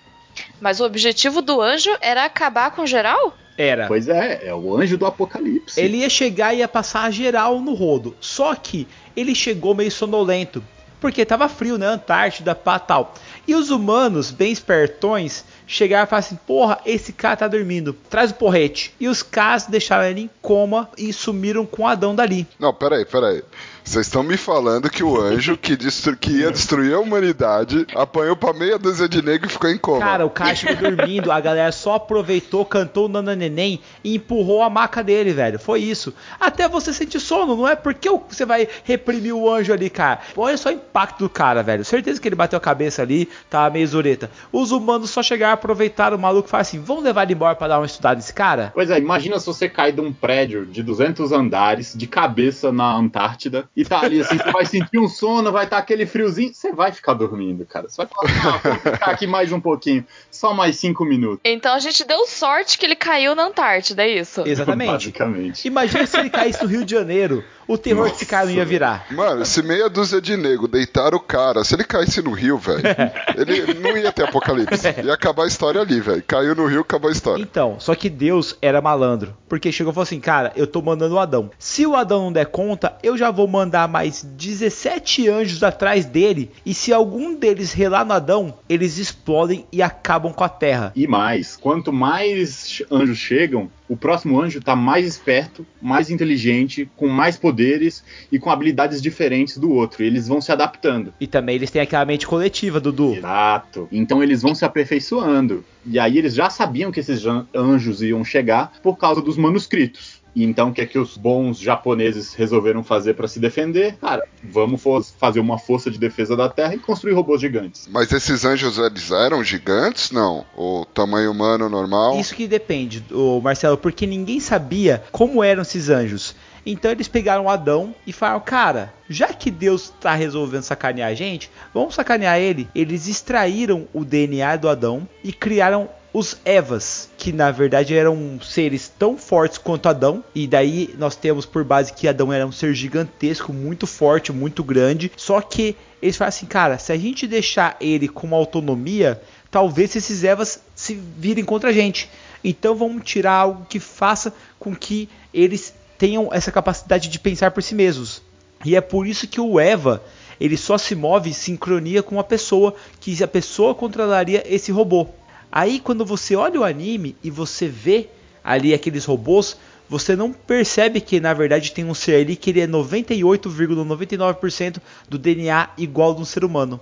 Mas 0.61 0.81
o 0.81 0.85
objetivo 0.85 1.43
do 1.43 1.61
anjo 1.61 1.91
era 2.01 2.25
acabar 2.25 2.71
com 2.71 2.87
geral? 2.87 3.35
Era. 3.61 3.87
Pois 3.87 4.09
é, 4.09 4.49
é 4.49 4.55
o 4.55 4.75
anjo 4.75 4.97
do 4.97 5.05
apocalipse. 5.05 5.79
Ele 5.79 5.99
ia 5.99 6.09
chegar 6.09 6.55
e 6.55 6.59
ia 6.59 6.69
passar 6.69 7.03
a 7.03 7.11
geral 7.11 7.61
no 7.61 7.75
rodo. 7.75 8.17
Só 8.19 8.55
que 8.55 8.89
ele 9.15 9.35
chegou 9.35 9.75
meio 9.75 9.91
sonolento. 9.91 10.65
Porque 10.99 11.25
tava 11.25 11.49
frio, 11.49 11.77
né? 11.77 11.87
Antártida, 11.87 12.55
pá, 12.55 12.79
tal. 12.79 13.15
E 13.47 13.55
os 13.55 13.71
humanos, 13.71 14.31
bem 14.31 14.53
espertões, 14.53 15.45
chegaram 15.67 16.05
e 16.05 16.09
falaram 16.09 16.27
assim: 16.27 16.39
Porra, 16.47 16.81
esse 16.87 17.13
cara 17.13 17.37
tá 17.37 17.49
dormindo, 17.49 17.95
traz 18.09 18.31
o 18.31 18.35
porrete. 18.35 18.95
E 18.99 19.09
os 19.09 19.23
caras 19.23 19.67
deixaram 19.67 20.05
ele 20.05 20.23
em 20.23 20.31
coma 20.41 20.89
e 20.97 21.13
sumiram 21.13 21.67
com 21.67 21.83
o 21.83 21.87
Adão 21.87 22.15
dali. 22.15 22.47
Não, 22.59 22.73
peraí, 22.73 23.05
peraí. 23.05 23.43
Vocês 23.85 24.07
estão 24.07 24.23
me 24.23 24.37
falando 24.37 24.89
que 24.89 25.03
o 25.03 25.21
anjo 25.21 25.57
que, 25.57 25.77
destru 25.77 26.17
que 26.17 26.31
ia 26.31 26.51
destruir 26.51 26.95
a 26.95 27.01
humanidade 27.01 27.87
apanhou 27.95 28.37
pra 28.37 28.53
meia 28.53 28.79
dúzia 28.79 29.09
de 29.09 29.23
negro 29.23 29.49
e 29.49 29.53
ficou 29.53 29.71
em 29.71 29.79
coma. 29.79 30.01
Cara, 30.01 30.27
o 30.27 30.31
cara 30.31 30.55
chegou 30.55 30.91
dormindo, 30.91 31.33
a 31.33 31.41
galera 31.41 31.73
só 31.73 31.95
aproveitou, 31.95 32.65
cantou 32.65 33.07
o 33.07 33.09
Nana 33.09 33.35
Neném 33.35 33.81
e 34.05 34.17
empurrou 34.17 34.63
a 34.63 34.71
maca 34.71 35.03
dele, 35.03 35.33
velho. 35.33 35.59
Foi 35.59 35.81
isso. 35.81 36.15
Até 36.39 36.69
você 36.69 36.93
sentir 36.93 37.21
sono, 37.21 37.57
não 37.57 37.67
é? 37.67 37.75
Porque 37.75 38.09
você 38.29 38.45
vai 38.45 38.69
reprimir 38.85 39.35
o 39.35 39.53
anjo 39.53 39.73
ali, 39.73 39.91
cara. 39.91 40.21
Olha 40.37 40.57
só 40.57 40.69
o 40.69 40.73
impacto 40.73 41.21
do 41.21 41.29
cara, 41.29 41.63
velho. 41.63 41.85
Certeza 41.85 42.21
que 42.21 42.29
ele 42.29 42.37
bateu 42.37 42.57
a 42.57 42.61
cabeça 42.61 43.03
ali, 43.03 43.29
tava 43.49 43.71
meio 43.71 43.87
zureta. 43.87 44.31
Os 44.53 44.71
humanos 44.71 45.11
só 45.11 45.23
chegaram, 45.23 45.55
aproveitaram 45.55 46.17
o 46.17 46.21
maluco 46.21 46.49
e 46.49 46.51
falaram 46.51 46.63
assim: 46.63 46.81
vamos 46.81 47.03
levar 47.03 47.25
ele 47.25 47.33
embora 47.33 47.55
pra 47.55 47.69
dar 47.69 47.79
uma 47.79 47.87
estudada 47.87 48.17
nesse 48.17 48.33
cara? 48.33 48.71
Pois 48.75 48.91
é, 48.91 48.99
imagina 48.99 49.39
se 49.39 49.47
você 49.47 49.69
cair 49.69 49.93
de 49.93 50.01
um 50.01 50.13
prédio 50.13 50.67
de 50.67 50.83
200 50.83 51.33
andares, 51.33 51.95
de 51.97 52.07
cabeça 52.07 52.71
na 52.71 52.95
Antártida, 52.95 53.69
e 53.77 53.85
tá 53.85 54.01
ali 54.01 54.21
assim, 54.21 54.37
você 54.37 54.51
vai 54.51 54.67
sentir 54.67 54.99
um 54.99 55.09
sono, 55.09 55.53
vai 55.53 55.65
estar 55.65 55.77
tá 55.77 55.83
aquele 55.83 56.05
friozinho, 56.05 56.53
você 56.53 56.73
vai 56.73 56.91
ficar 56.93 57.15
dormindo, 57.15 57.65
cara. 57.65 57.89
Você 57.89 57.97
vai 57.97 58.07
falar, 58.07 58.55
ah, 58.55 58.69
vou 58.69 58.93
ficar 58.93 59.11
aqui 59.11 59.27
mais 59.27 59.53
um 59.53 59.61
pouquinho, 59.61 60.05
só 60.31 60.53
mais 60.53 60.77
cinco 60.77 61.05
minutos. 61.05 61.41
Então 61.45 61.75
a 61.75 61.79
gente 61.79 62.05
deu 62.05 62.27
sorte 62.27 62.77
que 62.77 62.85
ele 62.85 62.97
caiu 62.97 63.35
na 63.35 63.45
Antártida, 63.45 64.03
é 64.03 64.09
isso? 64.09 64.43
Exatamente. 64.47 64.91
Basicamente. 64.91 65.67
Imagina 65.67 66.07
se 66.07 66.19
ele 66.19 66.31
caísse 66.31 66.63
no 66.63 66.69
Rio 66.69 66.85
de 66.85 66.91
Janeiro, 66.91 67.45
o 67.67 67.79
terror 67.79 68.03
Nossa. 68.03 68.13
desse 68.15 68.27
cara 68.27 68.47
não 68.47 68.53
ia 68.53 68.65
virar. 68.65 69.07
Mano, 69.11 69.45
se 69.45 69.63
meia 69.63 69.89
dúzia 69.89 70.21
de 70.21 70.37
nego 70.37 70.67
deitaram 70.67 71.19
o 71.19 71.21
cara, 71.21 71.65
se 71.65 71.75
ele 71.75 71.85
caísse 71.85 72.23
no 72.23 72.33
rio, 72.33 72.59
velho, 72.59 72.83
ele 73.37 73.75
não 73.75 73.97
ia 73.97 74.13
ter 74.13 74.25
apocalipse. 74.25 74.87
Ia 75.05 75.15
acabar 75.15 75.45
a 75.45 75.47
história 75.47 75.81
ali, 75.81 76.01
velho. 76.01 76.23
Caiu 76.27 76.55
no 76.55 76.67
rio, 76.67 76.81
acabou 76.81 77.09
a 77.09 77.13
história. 77.13 77.43
Então, 77.43 77.77
só 77.79 77.95
que 77.95 78.09
Deus 78.09 78.57
era 78.61 78.81
malandro. 78.81 79.35
Porque 79.49 79.73
chegou 79.73 79.93
e 79.93 79.95
falou 79.95 80.05
assim, 80.05 80.21
cara, 80.21 80.53
eu 80.57 80.67
tô 80.67 80.81
mandando 80.83 81.15
o 81.15 81.19
Adão. 81.19 81.51
Se 81.59 81.87
o 81.87 81.97
Adão 81.97 82.25
não 82.25 82.33
der 82.33 82.47
conta, 82.47 82.97
eu 83.03 83.17
já 83.17 83.31
vou 83.31 83.49
mandar 83.49 83.89
mais 83.89 84.23
17 84.23 85.29
anjos 85.29 85.63
atrás 85.63 86.05
dele. 86.05 86.51
E 86.65 86.75
se 86.75 86.93
algum 86.93 87.35
deles 87.35 87.73
relar 87.73 88.05
no 88.05 88.13
Adão, 88.13 88.55
eles 88.69 88.99
explodem 88.99 89.67
e 89.73 89.83
acabam 89.83 90.33
com 90.33 90.45
a 90.45 90.49
terra. 90.49 90.93
E 90.95 91.07
mais, 91.07 91.57
quanto 91.57 91.93
mais 91.93 92.83
anjos 92.91 93.19
chegam, 93.19 93.71
o 93.91 93.97
próximo 93.97 94.41
anjo 94.41 94.61
tá 94.61 94.77
mais 94.77 95.05
esperto, 95.05 95.67
mais 95.83 96.11
inteligente, 96.11 96.89
com 96.97 97.09
mais 97.09 97.37
poderes 97.37 98.05
e 98.31 98.39
com 98.39 98.49
habilidades 98.49 99.03
diferentes 99.03 99.59
do 99.59 99.69
outro. 99.73 100.05
E 100.05 100.07
eles 100.07 100.29
vão 100.29 100.41
se 100.41 100.53
adaptando. 100.53 101.13
E 101.21 101.27
também 101.27 101.57
eles 101.57 101.73
têm 101.73 101.83
aquela 101.83 102.05
mente 102.05 102.25
coletiva, 102.25 102.79
Dudu. 102.79 103.17
Exato. 103.17 103.89
Então 103.91 104.23
eles 104.23 104.43
vão 104.43 104.55
se 104.55 104.65
aperfeiçoando. 104.65 105.65
E 105.85 105.99
aí 105.99 106.19
eles 106.19 106.35
já 106.35 106.49
sabiam 106.49 106.93
que 106.93 107.01
esses 107.01 107.25
anjos 107.53 108.01
iam 108.01 108.25
chegar 108.25 108.75
por 108.81 108.97
causa 108.97 109.21
dos 109.21 109.37
manuscritos. 109.37 110.20
E 110.35 110.45
então, 110.45 110.69
o 110.71 110.73
que 110.73 110.81
é 110.81 110.87
que 110.87 110.99
os 110.99 111.17
bons 111.17 111.59
japoneses 111.59 112.35
resolveram 112.35 112.83
fazer 112.85 113.15
para 113.15 113.29
se 113.29 113.41
defender? 113.41 113.97
Cara, 113.97 114.27
vamos 114.45 114.83
fazer 115.19 115.41
uma 115.41 115.59
força 115.59 115.91
de 115.91 115.99
defesa 115.99 116.37
da 116.37 116.49
Terra 116.49 116.75
e 116.75 116.79
construir 116.79 117.13
robôs 117.13 117.41
gigantes. 117.41 117.89
Mas 117.91 118.13
esses 118.13 118.45
anjos, 118.45 118.79
eles 118.79 119.11
eram 119.11 119.43
gigantes? 119.43 120.11
Não. 120.11 120.45
O 120.57 120.85
tamanho 120.85 121.31
humano 121.31 121.69
normal? 121.69 122.19
Isso 122.19 122.35
que 122.35 122.47
depende, 122.47 123.05
o 123.11 123.41
Marcelo, 123.41 123.77
porque 123.77 124.07
ninguém 124.07 124.41
sabia 124.41 125.03
como 125.11 125.43
eram 125.43 125.63
esses 125.63 125.89
anjos. 125.89 126.35
Então 126.65 126.91
eles 126.91 127.09
pegaram 127.09 127.49
Adão 127.49 127.95
e 128.07 128.13
falaram: 128.13 128.41
Cara, 128.41 128.93
já 129.09 129.29
que 129.29 129.51
Deus 129.51 129.85
está 129.85 130.15
resolvendo 130.15 130.63
sacanear 130.63 131.11
a 131.11 131.15
gente, 131.15 131.51
vamos 131.73 131.95
sacanear 131.95 132.39
ele. 132.39 132.69
Eles 132.75 133.09
extraíram 133.09 133.89
o 133.93 134.05
DNA 134.05 134.57
do 134.57 134.69
Adão 134.69 135.09
e 135.25 135.33
criaram 135.33 135.89
os 136.13 136.37
Evas, 136.45 137.09
que 137.17 137.33
na 137.33 137.51
verdade 137.51 137.95
eram 137.95 138.41
seres 138.43 138.93
tão 138.99 139.17
fortes 139.17 139.59
quanto 139.59 139.89
Adão, 139.89 140.25
e 140.35 140.47
daí 140.47 140.95
nós 140.99 141.15
temos 141.15 141.47
por 141.47 141.65
base 141.65 141.93
que 141.93 142.09
Adão 142.09 142.33
era 142.33 142.47
um 142.47 142.53
ser 142.53 142.75
gigantesco, 142.75 143.53
muito 143.53 143.87
forte, 143.87 144.33
muito 144.33 144.65
grande. 144.65 145.11
Só 145.17 145.41
que 145.41 145.77
eles 146.03 146.17
falam 146.17 146.29
assim, 146.31 146.47
cara, 146.47 146.79
se 146.79 146.93
a 146.93 146.97
gente 146.97 147.27
deixar 147.27 147.77
ele 147.81 148.09
com 148.09 148.35
autonomia, 148.35 149.21
talvez 149.51 149.95
esses 149.95 150.25
Evas 150.25 150.61
se 150.75 150.95
virem 150.95 151.45
contra 151.45 151.71
a 151.71 151.73
gente. 151.73 152.11
Então 152.43 152.75
vamos 152.75 153.05
tirar 153.05 153.33
algo 153.33 153.67
que 153.69 153.79
faça 153.79 154.33
com 154.59 154.75
que 154.75 155.09
eles 155.33 155.75
tenham 155.99 156.31
essa 156.33 156.51
capacidade 156.51 157.09
de 157.09 157.19
pensar 157.19 157.51
por 157.51 157.63
si 157.63 157.75
mesmos. 157.75 158.23
E 158.65 158.75
é 158.75 158.81
por 158.81 159.07
isso 159.07 159.29
que 159.29 159.41
o 159.41 159.61
Eva 159.61 160.03
ele 160.41 160.57
só 160.57 160.79
se 160.79 160.95
move 160.95 161.29
em 161.29 161.35
sincronia 161.35 162.03
com 162.03 162.19
a 162.19 162.25
pessoa, 162.25 162.75
que 162.99 163.23
a 163.23 163.29
pessoa 163.29 163.75
controlaria 163.75 164.43
esse 164.47 164.73
robô. 164.73 165.07
Aí 165.51 165.81
quando 165.81 166.05
você 166.05 166.37
olha 166.37 166.61
o 166.61 166.65
anime 166.65 167.17
e 167.23 167.31
você 167.31 167.69
vê 167.69 168.09
ali 168.43 168.73
aqueles 168.73 169.05
robôs, 169.05 169.57
você 169.89 170.15
não 170.15 170.33
percebe 170.33 171.01
que 171.01 171.21
na 171.21 171.35
verdade 171.35 171.73
tem 171.73 171.85
um 171.85 171.95
ser 171.95 172.23
ali 172.23 172.37
que 172.37 172.51
ele 172.51 172.61
é 172.61 172.67
98,99% 172.67 174.79
do 175.09 175.19
DNA 175.19 175.71
igual 175.77 176.15
de 176.15 176.23
um 176.23 176.25
ser 176.25 176.45
humano. 176.45 176.81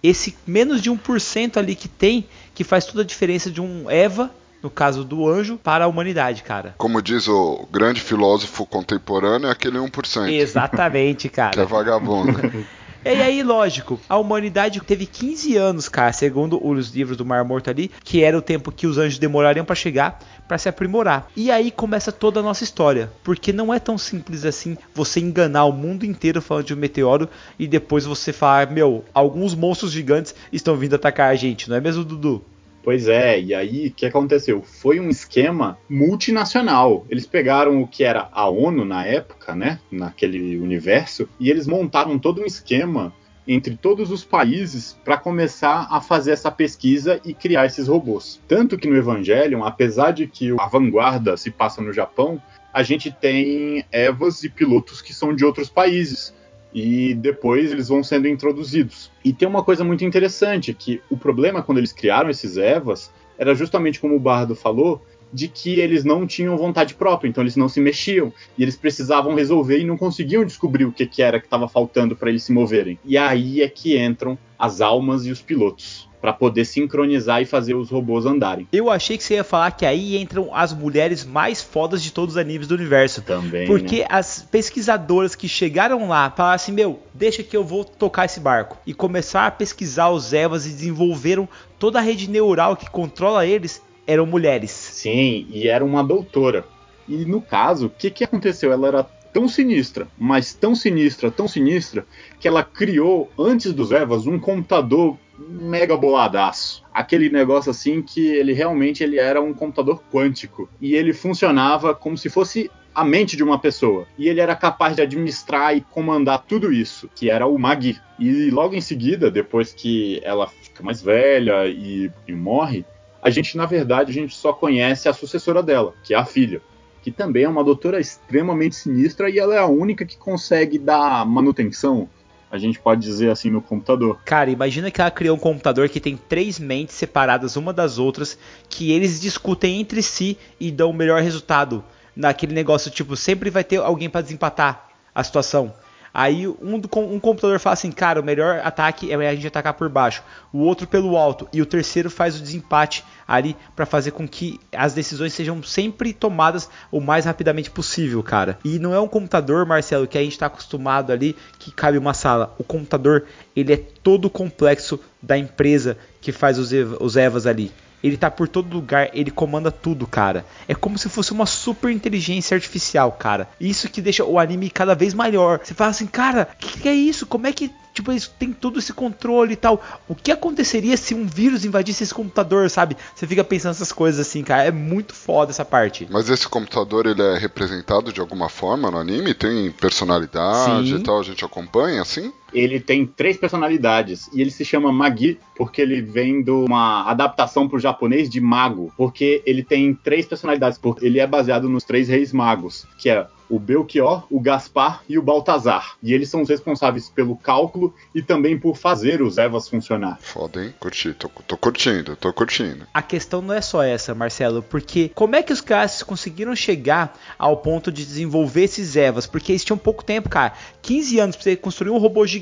Esse 0.00 0.36
menos 0.46 0.80
de 0.80 0.90
1% 0.90 1.56
ali 1.56 1.74
que 1.74 1.88
tem, 1.88 2.28
que 2.54 2.62
faz 2.62 2.84
toda 2.84 3.02
a 3.02 3.04
diferença 3.04 3.50
de 3.50 3.60
um 3.60 3.90
Eva 3.90 4.30
no 4.62 4.70
caso 4.70 5.04
do 5.04 5.28
anjo, 5.28 5.56
para 5.56 5.84
a 5.84 5.88
humanidade, 5.88 6.42
cara. 6.42 6.74
Como 6.78 7.00
diz 7.00 7.28
o 7.28 7.66
grande 7.70 8.00
filósofo 8.00 8.66
contemporâneo, 8.66 9.48
é 9.48 9.52
aquele 9.52 9.78
1%. 9.78 10.32
Exatamente, 10.32 11.28
cara. 11.28 11.52
que 11.54 11.60
é 11.60 11.64
vagabundo. 11.64 12.38
E 13.04 13.22
aí, 13.22 13.42
lógico, 13.42 13.98
a 14.08 14.18
humanidade 14.18 14.80
teve 14.80 15.06
15 15.06 15.56
anos, 15.56 15.88
cara, 15.88 16.12
segundo 16.12 16.64
os 16.64 16.90
livros 16.90 17.16
do 17.16 17.24
Mar 17.24 17.44
Morto 17.44 17.70
ali, 17.70 17.90
que 18.04 18.22
era 18.22 18.36
o 18.36 18.42
tempo 18.42 18.72
que 18.72 18.86
os 18.86 18.98
anjos 18.98 19.18
demorariam 19.18 19.64
para 19.64 19.74
chegar, 19.74 20.18
para 20.46 20.58
se 20.58 20.68
aprimorar. 20.68 21.28
E 21.36 21.50
aí 21.50 21.70
começa 21.70 22.10
toda 22.10 22.40
a 22.40 22.42
nossa 22.42 22.64
história, 22.64 23.10
porque 23.22 23.52
não 23.52 23.72
é 23.72 23.78
tão 23.78 23.96
simples 23.96 24.44
assim 24.44 24.76
você 24.94 25.20
enganar 25.20 25.64
o 25.64 25.72
mundo 25.72 26.04
inteiro 26.04 26.42
falando 26.42 26.66
de 26.66 26.74
um 26.74 26.78
meteoro 26.78 27.28
e 27.58 27.66
depois 27.66 28.04
você 28.04 28.32
falar, 28.32 28.70
meu, 28.70 29.04
alguns 29.14 29.54
monstros 29.54 29.92
gigantes 29.92 30.34
estão 30.52 30.76
vindo 30.76 30.94
atacar 30.96 31.30
a 31.30 31.34
gente, 31.36 31.68
não 31.70 31.76
é 31.76 31.80
mesmo, 31.80 32.04
Dudu? 32.04 32.44
Pois 32.88 33.06
é, 33.06 33.38
e 33.38 33.54
aí 33.54 33.88
o 33.88 33.92
que 33.92 34.06
aconteceu? 34.06 34.62
Foi 34.62 34.98
um 34.98 35.10
esquema 35.10 35.76
multinacional. 35.90 37.04
Eles 37.10 37.26
pegaram 37.26 37.82
o 37.82 37.86
que 37.86 38.02
era 38.02 38.30
a 38.32 38.48
ONU 38.48 38.82
na 38.82 39.04
época, 39.04 39.54
né? 39.54 39.78
Naquele 39.92 40.56
universo, 40.56 41.28
e 41.38 41.50
eles 41.50 41.66
montaram 41.66 42.18
todo 42.18 42.40
um 42.40 42.46
esquema 42.46 43.12
entre 43.46 43.76
todos 43.76 44.10
os 44.10 44.24
países 44.24 44.98
para 45.04 45.18
começar 45.18 45.86
a 45.90 46.00
fazer 46.00 46.30
essa 46.30 46.50
pesquisa 46.50 47.20
e 47.26 47.34
criar 47.34 47.66
esses 47.66 47.88
robôs. 47.88 48.40
Tanto 48.48 48.78
que 48.78 48.88
no 48.88 48.96
Evangelion, 48.96 49.64
apesar 49.64 50.12
de 50.12 50.26
que 50.26 50.56
a 50.58 50.66
vanguarda 50.66 51.36
se 51.36 51.50
passa 51.50 51.82
no 51.82 51.92
Japão, 51.92 52.40
a 52.72 52.82
gente 52.82 53.10
tem 53.12 53.84
Evas 53.92 54.44
e 54.44 54.48
pilotos 54.48 55.02
que 55.02 55.12
são 55.12 55.36
de 55.36 55.44
outros 55.44 55.68
países 55.68 56.32
e 56.72 57.14
depois 57.14 57.72
eles 57.72 57.88
vão 57.88 58.02
sendo 58.02 58.28
introduzidos. 58.28 59.10
E 59.24 59.32
tem 59.32 59.48
uma 59.48 59.62
coisa 59.62 59.84
muito 59.84 60.04
interessante, 60.04 60.74
que 60.74 61.00
o 61.10 61.16
problema 61.16 61.62
quando 61.62 61.78
eles 61.78 61.92
criaram 61.92 62.30
esses 62.30 62.56
Evas 62.56 63.10
era 63.38 63.54
justamente 63.54 64.00
como 64.00 64.16
o 64.16 64.20
Bardo 64.20 64.54
falou, 64.54 65.02
de 65.32 65.48
que 65.48 65.78
eles 65.78 66.04
não 66.04 66.26
tinham 66.26 66.56
vontade 66.56 66.94
própria, 66.94 67.28
então 67.28 67.42
eles 67.42 67.56
não 67.56 67.68
se 67.68 67.80
mexiam 67.80 68.32
e 68.56 68.62
eles 68.62 68.76
precisavam 68.76 69.34
resolver 69.34 69.78
e 69.78 69.84
não 69.84 69.96
conseguiam 69.96 70.44
descobrir 70.44 70.84
o 70.86 70.92
que, 70.92 71.06
que 71.06 71.22
era 71.22 71.38
que 71.38 71.46
estava 71.46 71.68
faltando 71.68 72.16
para 72.16 72.30
eles 72.30 72.42
se 72.42 72.52
moverem. 72.52 72.98
E 73.04 73.16
aí 73.16 73.62
é 73.62 73.68
que 73.68 73.98
entram 73.98 74.38
as 74.58 74.80
almas 74.80 75.26
e 75.26 75.30
os 75.30 75.42
pilotos. 75.42 76.07
Para 76.20 76.32
poder 76.32 76.64
sincronizar 76.64 77.40
e 77.42 77.44
fazer 77.44 77.74
os 77.74 77.90
robôs 77.90 78.26
andarem. 78.26 78.66
Eu 78.72 78.90
achei 78.90 79.16
que 79.16 79.24
você 79.24 79.34
ia 79.34 79.44
falar 79.44 79.70
que 79.70 79.86
aí 79.86 80.16
entram 80.16 80.54
as 80.54 80.72
mulheres 80.72 81.24
mais 81.24 81.62
fodas 81.62 82.02
de 82.02 82.12
todos 82.12 82.34
os 82.34 82.40
animes 82.40 82.66
do 82.66 82.74
universo. 82.74 83.22
Também. 83.22 83.66
Porque 83.66 84.00
né? 84.00 84.06
as 84.08 84.46
pesquisadoras 84.50 85.34
que 85.34 85.48
chegaram 85.48 86.08
lá 86.08 86.30
falaram 86.30 86.56
assim: 86.56 86.72
Meu, 86.72 87.00
deixa 87.14 87.42
que 87.42 87.56
eu 87.56 87.64
vou 87.64 87.84
tocar 87.84 88.24
esse 88.24 88.40
barco. 88.40 88.76
E 88.86 88.92
começaram 88.92 89.48
a 89.48 89.52
pesquisar 89.52 90.10
os 90.10 90.32
Evas 90.32 90.66
e 90.66 90.70
desenvolveram 90.70 91.48
toda 91.78 91.98
a 91.98 92.02
rede 92.02 92.28
neural 92.28 92.76
que 92.76 92.90
controla 92.90 93.46
eles 93.46 93.82
eram 94.06 94.24
mulheres. 94.24 94.70
Sim, 94.70 95.46
e 95.50 95.68
era 95.68 95.84
uma 95.84 96.02
doutora. 96.02 96.64
E 97.06 97.24
no 97.24 97.40
caso, 97.40 97.86
o 97.86 97.90
que, 97.90 98.10
que 98.10 98.24
aconteceu? 98.24 98.72
Ela 98.72 98.88
era 98.88 99.06
tão 99.32 99.48
sinistra, 99.48 100.08
mas 100.18 100.54
tão 100.54 100.74
sinistra, 100.74 101.30
tão 101.30 101.46
sinistra, 101.46 102.06
que 102.40 102.48
ela 102.48 102.64
criou, 102.64 103.30
antes 103.38 103.72
dos 103.72 103.92
Evas, 103.92 104.26
um 104.26 104.38
computador 104.38 105.16
mega 105.38 105.96
boladaço. 105.96 106.82
Aquele 106.92 107.30
negócio 107.30 107.70
assim 107.70 108.02
que 108.02 108.26
ele 108.26 108.52
realmente 108.52 109.04
ele 109.04 109.18
era 109.18 109.40
um 109.40 109.54
computador 109.54 110.02
quântico. 110.12 110.68
E 110.80 110.94
ele 110.94 111.12
funcionava 111.12 111.94
como 111.94 112.18
se 112.18 112.28
fosse 112.28 112.70
a 112.94 113.04
mente 113.04 113.36
de 113.36 113.44
uma 113.44 113.58
pessoa. 113.58 114.06
E 114.18 114.28
ele 114.28 114.40
era 114.40 114.56
capaz 114.56 114.96
de 114.96 115.02
administrar 115.02 115.76
e 115.76 115.80
comandar 115.80 116.44
tudo 116.46 116.72
isso, 116.72 117.08
que 117.14 117.30
era 117.30 117.46
o 117.46 117.56
Magi. 117.56 118.00
E 118.18 118.50
logo 118.50 118.74
em 118.74 118.80
seguida, 118.80 119.30
depois 119.30 119.72
que 119.72 120.20
ela 120.24 120.48
fica 120.48 120.82
mais 120.82 121.00
velha 121.00 121.66
e, 121.66 122.10
e 122.26 122.32
morre, 122.32 122.84
a 123.22 123.30
gente, 123.30 123.56
na 123.56 123.66
verdade, 123.66 124.10
a 124.10 124.14
gente 124.14 124.34
só 124.34 124.52
conhece 124.52 125.08
a 125.08 125.12
sucessora 125.12 125.62
dela, 125.62 125.94
que 126.02 126.14
é 126.14 126.16
a 126.16 126.24
filha. 126.24 126.60
Que 127.00 127.12
também 127.12 127.44
é 127.44 127.48
uma 127.48 127.62
doutora 127.62 128.00
extremamente 128.00 128.74
sinistra 128.74 129.30
e 129.30 129.38
ela 129.38 129.54
é 129.54 129.58
a 129.58 129.66
única 129.66 130.04
que 130.04 130.16
consegue 130.16 130.78
dar 130.78 131.24
manutenção 131.24 132.08
a 132.50 132.58
gente 132.58 132.78
pode 132.78 133.00
dizer 133.00 133.30
assim 133.30 133.50
no 133.50 133.60
computador. 133.60 134.18
Cara, 134.24 134.50
imagina 134.50 134.90
que 134.90 135.00
ela 135.00 135.10
criou 135.10 135.36
um 135.36 135.40
computador 135.40 135.88
que 135.88 136.00
tem 136.00 136.16
três 136.16 136.58
mentes 136.58 136.94
separadas 136.94 137.56
uma 137.56 137.72
das 137.72 137.98
outras, 137.98 138.38
que 138.68 138.90
eles 138.92 139.20
discutem 139.20 139.80
entre 139.80 140.02
si 140.02 140.38
e 140.58 140.70
dão 140.70 140.90
o 140.90 140.94
melhor 140.94 141.22
resultado. 141.22 141.84
Naquele 142.16 142.54
negócio, 142.54 142.90
tipo, 142.90 143.14
sempre 143.16 143.50
vai 143.50 143.62
ter 143.62 143.76
alguém 143.76 144.08
para 144.10 144.22
desempatar 144.22 144.88
a 145.14 145.22
situação. 145.22 145.72
Aí 146.12 146.46
um, 146.46 146.80
um 146.96 147.20
computador 147.20 147.58
fala 147.60 147.74
assim, 147.74 147.90
cara, 147.90 148.20
o 148.20 148.24
melhor 148.24 148.60
ataque 148.64 149.12
é 149.12 149.14
a 149.14 149.34
gente 149.34 149.46
atacar 149.46 149.74
por 149.74 149.88
baixo, 149.88 150.22
o 150.52 150.58
outro 150.58 150.86
pelo 150.86 151.16
alto 151.16 151.48
e 151.52 151.60
o 151.60 151.66
terceiro 151.66 152.10
faz 152.10 152.36
o 152.36 152.42
desempate 152.42 153.04
ali 153.26 153.56
para 153.76 153.84
fazer 153.86 154.12
com 154.12 154.26
que 154.26 154.58
as 154.72 154.94
decisões 154.94 155.32
sejam 155.32 155.62
sempre 155.62 156.12
tomadas 156.12 156.68
o 156.90 157.00
mais 157.00 157.24
rapidamente 157.24 157.70
possível, 157.70 158.22
cara. 158.22 158.58
E 158.64 158.78
não 158.78 158.94
é 158.94 159.00
um 159.00 159.08
computador, 159.08 159.66
Marcelo, 159.66 160.06
que 160.06 160.16
a 160.16 160.22
gente 160.22 160.32
está 160.32 160.46
acostumado 160.46 161.12
ali 161.12 161.36
que 161.58 161.70
cabe 161.70 161.98
uma 161.98 162.14
sala. 162.14 162.54
O 162.58 162.64
computador 162.64 163.26
ele 163.54 163.72
é 163.72 163.76
todo 163.76 164.30
complexo 164.30 164.98
da 165.22 165.36
empresa 165.36 165.98
que 166.20 166.32
faz 166.32 166.58
os 166.58 167.16
Evas 167.16 167.46
ali. 167.46 167.72
Ele 168.02 168.16
tá 168.16 168.30
por 168.30 168.48
todo 168.48 168.72
lugar, 168.72 169.10
ele 169.12 169.30
comanda 169.30 169.70
tudo, 169.70 170.06
cara. 170.06 170.44
É 170.66 170.74
como 170.74 170.98
se 170.98 171.08
fosse 171.08 171.32
uma 171.32 171.46
super 171.46 171.90
inteligência 171.90 172.54
artificial, 172.54 173.12
cara. 173.12 173.48
Isso 173.60 173.88
que 173.88 174.00
deixa 174.00 174.24
o 174.24 174.38
anime 174.38 174.70
cada 174.70 174.94
vez 174.94 175.14
maior. 175.14 175.60
Você 175.62 175.74
fala 175.74 175.90
assim, 175.90 176.06
cara, 176.06 176.48
o 176.54 176.56
que, 176.56 176.80
que 176.80 176.88
é 176.88 176.94
isso? 176.94 177.26
Como 177.26 177.46
é 177.46 177.52
que 177.52 177.72
Tipo, 177.98 178.12
eles 178.12 178.28
têm 178.28 178.52
todo 178.52 178.78
esse 178.78 178.92
controle 178.92 179.54
e 179.54 179.56
tal. 179.56 179.82
O 180.06 180.14
que 180.14 180.30
aconteceria 180.30 180.96
se 180.96 181.16
um 181.16 181.26
vírus 181.26 181.64
invadisse 181.64 182.04
esse 182.04 182.14
computador, 182.14 182.70
sabe? 182.70 182.96
Você 183.12 183.26
fica 183.26 183.42
pensando 183.42 183.72
essas 183.72 183.90
coisas 183.90 184.24
assim, 184.24 184.44
cara. 184.44 184.62
É 184.62 184.70
muito 184.70 185.12
foda 185.12 185.50
essa 185.50 185.64
parte. 185.64 186.06
Mas 186.08 186.30
esse 186.30 186.46
computador, 186.46 187.06
ele 187.06 187.20
é 187.20 187.36
representado 187.36 188.12
de 188.12 188.20
alguma 188.20 188.48
forma 188.48 188.88
no 188.88 188.98
anime? 188.98 189.34
Tem 189.34 189.72
personalidade 189.72 190.90
Sim. 190.90 190.94
e 190.94 191.02
tal? 191.02 191.18
A 191.18 191.24
gente 191.24 191.44
acompanha 191.44 192.00
assim? 192.00 192.32
Ele 192.52 192.80
tem 192.80 193.06
três 193.06 193.36
personalidades 193.36 194.28
e 194.32 194.40
ele 194.40 194.50
se 194.50 194.64
chama 194.64 194.92
Magi 194.92 195.38
porque 195.56 195.82
ele 195.82 196.00
vem 196.00 196.42
de 196.42 196.50
uma 196.50 197.08
adaptação 197.10 197.68
para 197.68 197.76
o 197.76 197.80
japonês 197.80 198.28
de 198.28 198.40
mago, 198.40 198.92
porque 198.96 199.42
ele 199.44 199.62
tem 199.62 199.94
três 199.94 200.26
personalidades, 200.26 200.78
porque 200.78 201.04
ele 201.04 201.18
é 201.18 201.26
baseado 201.26 201.68
nos 201.68 201.84
três 201.84 202.08
reis 202.08 202.32
magos, 202.32 202.86
que 202.98 203.10
é 203.10 203.26
o 203.48 203.58
Belchior, 203.58 204.26
o 204.30 204.40
Gaspar 204.40 205.02
e 205.08 205.18
o 205.18 205.22
Baltazar. 205.22 205.96
E 206.02 206.12
eles 206.12 206.28
são 206.28 206.42
os 206.42 206.48
responsáveis 206.48 207.08
pelo 207.08 207.36
cálculo 207.36 207.94
e 208.14 208.22
também 208.22 208.58
por 208.58 208.76
fazer 208.76 209.22
os 209.22 209.38
Evas 209.38 209.68
funcionar. 209.68 210.18
Foda, 210.20 210.62
hein? 210.62 210.74
Curti, 210.78 211.14
tô, 211.14 211.28
tô 211.28 211.56
curtindo, 211.56 212.14
tô 212.16 212.32
curtindo. 212.32 212.86
A 212.92 213.02
questão 213.02 213.40
não 213.40 213.54
é 213.54 213.60
só 213.60 213.82
essa, 213.82 214.14
Marcelo, 214.14 214.62
porque 214.62 215.10
como 215.14 215.34
é 215.34 215.42
que 215.42 215.52
os 215.52 215.60
caras 215.60 216.02
conseguiram 216.02 216.54
chegar 216.54 217.18
ao 217.38 217.56
ponto 217.56 217.90
de 217.90 218.04
desenvolver 218.04 218.64
esses 218.64 218.96
Evas? 218.96 219.26
Porque 219.26 219.52
eles 219.52 219.64
tinham 219.64 219.78
pouco 219.78 220.04
tempo, 220.04 220.28
cara. 220.28 220.52
15 220.82 221.18
anos 221.18 221.36
pra 221.36 221.44
você 221.44 221.56
construir 221.56 221.90
um 221.90 221.98
robô 221.98 222.26
gigante, 222.26 222.37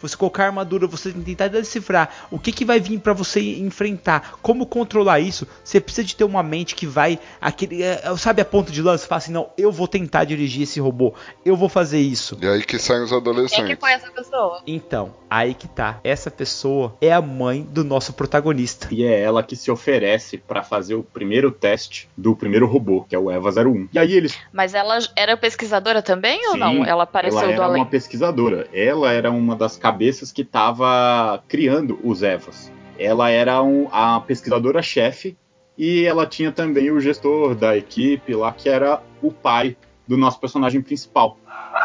você 0.00 0.16
colocar 0.16 0.46
armadura, 0.46 0.86
você 0.86 1.12
tentar 1.12 1.48
decifrar 1.48 2.26
o 2.30 2.38
que, 2.38 2.52
que 2.52 2.64
vai 2.64 2.80
vir 2.80 2.98
para 3.00 3.12
você 3.12 3.40
enfrentar, 3.40 4.38
como 4.42 4.66
controlar 4.66 5.20
isso. 5.20 5.46
Você 5.62 5.80
precisa 5.80 6.06
de 6.06 6.16
ter 6.16 6.24
uma 6.24 6.42
mente 6.42 6.74
que 6.74 6.86
vai, 6.86 7.18
aquele, 7.40 7.82
é, 7.82 8.02
sabe 8.16 8.42
a 8.42 8.44
ponta 8.44 8.70
de 8.72 8.82
lança? 8.82 9.06
Fala 9.06 9.18
assim, 9.18 9.32
não, 9.32 9.50
eu 9.56 9.70
vou 9.70 9.88
tentar 9.88 10.24
dirigir 10.24 10.62
esse 10.62 10.80
robô. 10.80 11.14
Eu 11.44 11.56
vou 11.56 11.68
fazer 11.68 11.98
isso. 11.98 12.38
E 12.40 12.46
aí 12.46 12.62
que 12.62 12.78
saem 12.78 13.02
os 13.02 13.12
adolescentes. 13.12 13.56
Quem 13.56 13.74
que 13.74 13.80
foi 13.80 13.92
essa 13.92 14.10
pessoa? 14.10 14.62
Então, 14.66 15.14
aí 15.28 15.54
que 15.54 15.68
tá. 15.68 16.00
Essa 16.04 16.30
pessoa 16.30 16.96
é 17.00 17.12
a 17.12 17.22
mãe 17.22 17.62
do 17.62 17.84
nosso 17.84 18.12
protagonista. 18.12 18.88
E 18.90 19.04
é 19.04 19.20
ela 19.20 19.42
que 19.42 19.56
se 19.56 19.70
oferece 19.70 20.38
para 20.38 20.62
fazer 20.62 20.94
o 20.94 21.02
primeiro 21.02 21.50
teste 21.50 22.08
do 22.16 22.34
primeiro 22.36 22.66
robô, 22.66 23.04
que 23.08 23.14
é 23.14 23.18
o 23.18 23.30
Eva 23.30 23.50
01. 23.50 23.88
E 23.92 23.98
aí 23.98 24.12
eles. 24.12 24.36
Mas 24.52 24.74
ela 24.74 24.98
era 25.16 25.36
pesquisadora 25.36 26.02
também 26.02 26.42
Sim, 26.42 26.48
ou 26.50 26.56
não? 26.56 26.84
Ela 26.84 27.04
apareceu 27.04 27.38
ela 27.38 27.48
do 27.48 27.52
era 27.54 27.64
além? 27.64 27.82
uma 27.82 27.86
pesquisadora. 27.86 28.68
Ela 28.72 29.12
era 29.12 29.23
uma 29.30 29.56
das 29.56 29.76
cabeças 29.76 30.32
que 30.32 30.42
estava 30.42 31.42
criando 31.48 31.98
os 32.02 32.22
Evas. 32.22 32.72
Ela 32.98 33.30
era 33.30 33.62
um, 33.62 33.88
a 33.90 34.20
pesquisadora-chefe 34.20 35.36
e 35.76 36.04
ela 36.04 36.26
tinha 36.26 36.52
também 36.52 36.90
o 36.90 37.00
gestor 37.00 37.54
da 37.54 37.76
equipe 37.76 38.34
lá, 38.34 38.52
que 38.52 38.68
era 38.68 39.02
o 39.20 39.32
pai 39.32 39.76
do 40.06 40.16
nosso 40.16 40.38
personagem 40.38 40.80
principal. 40.80 41.38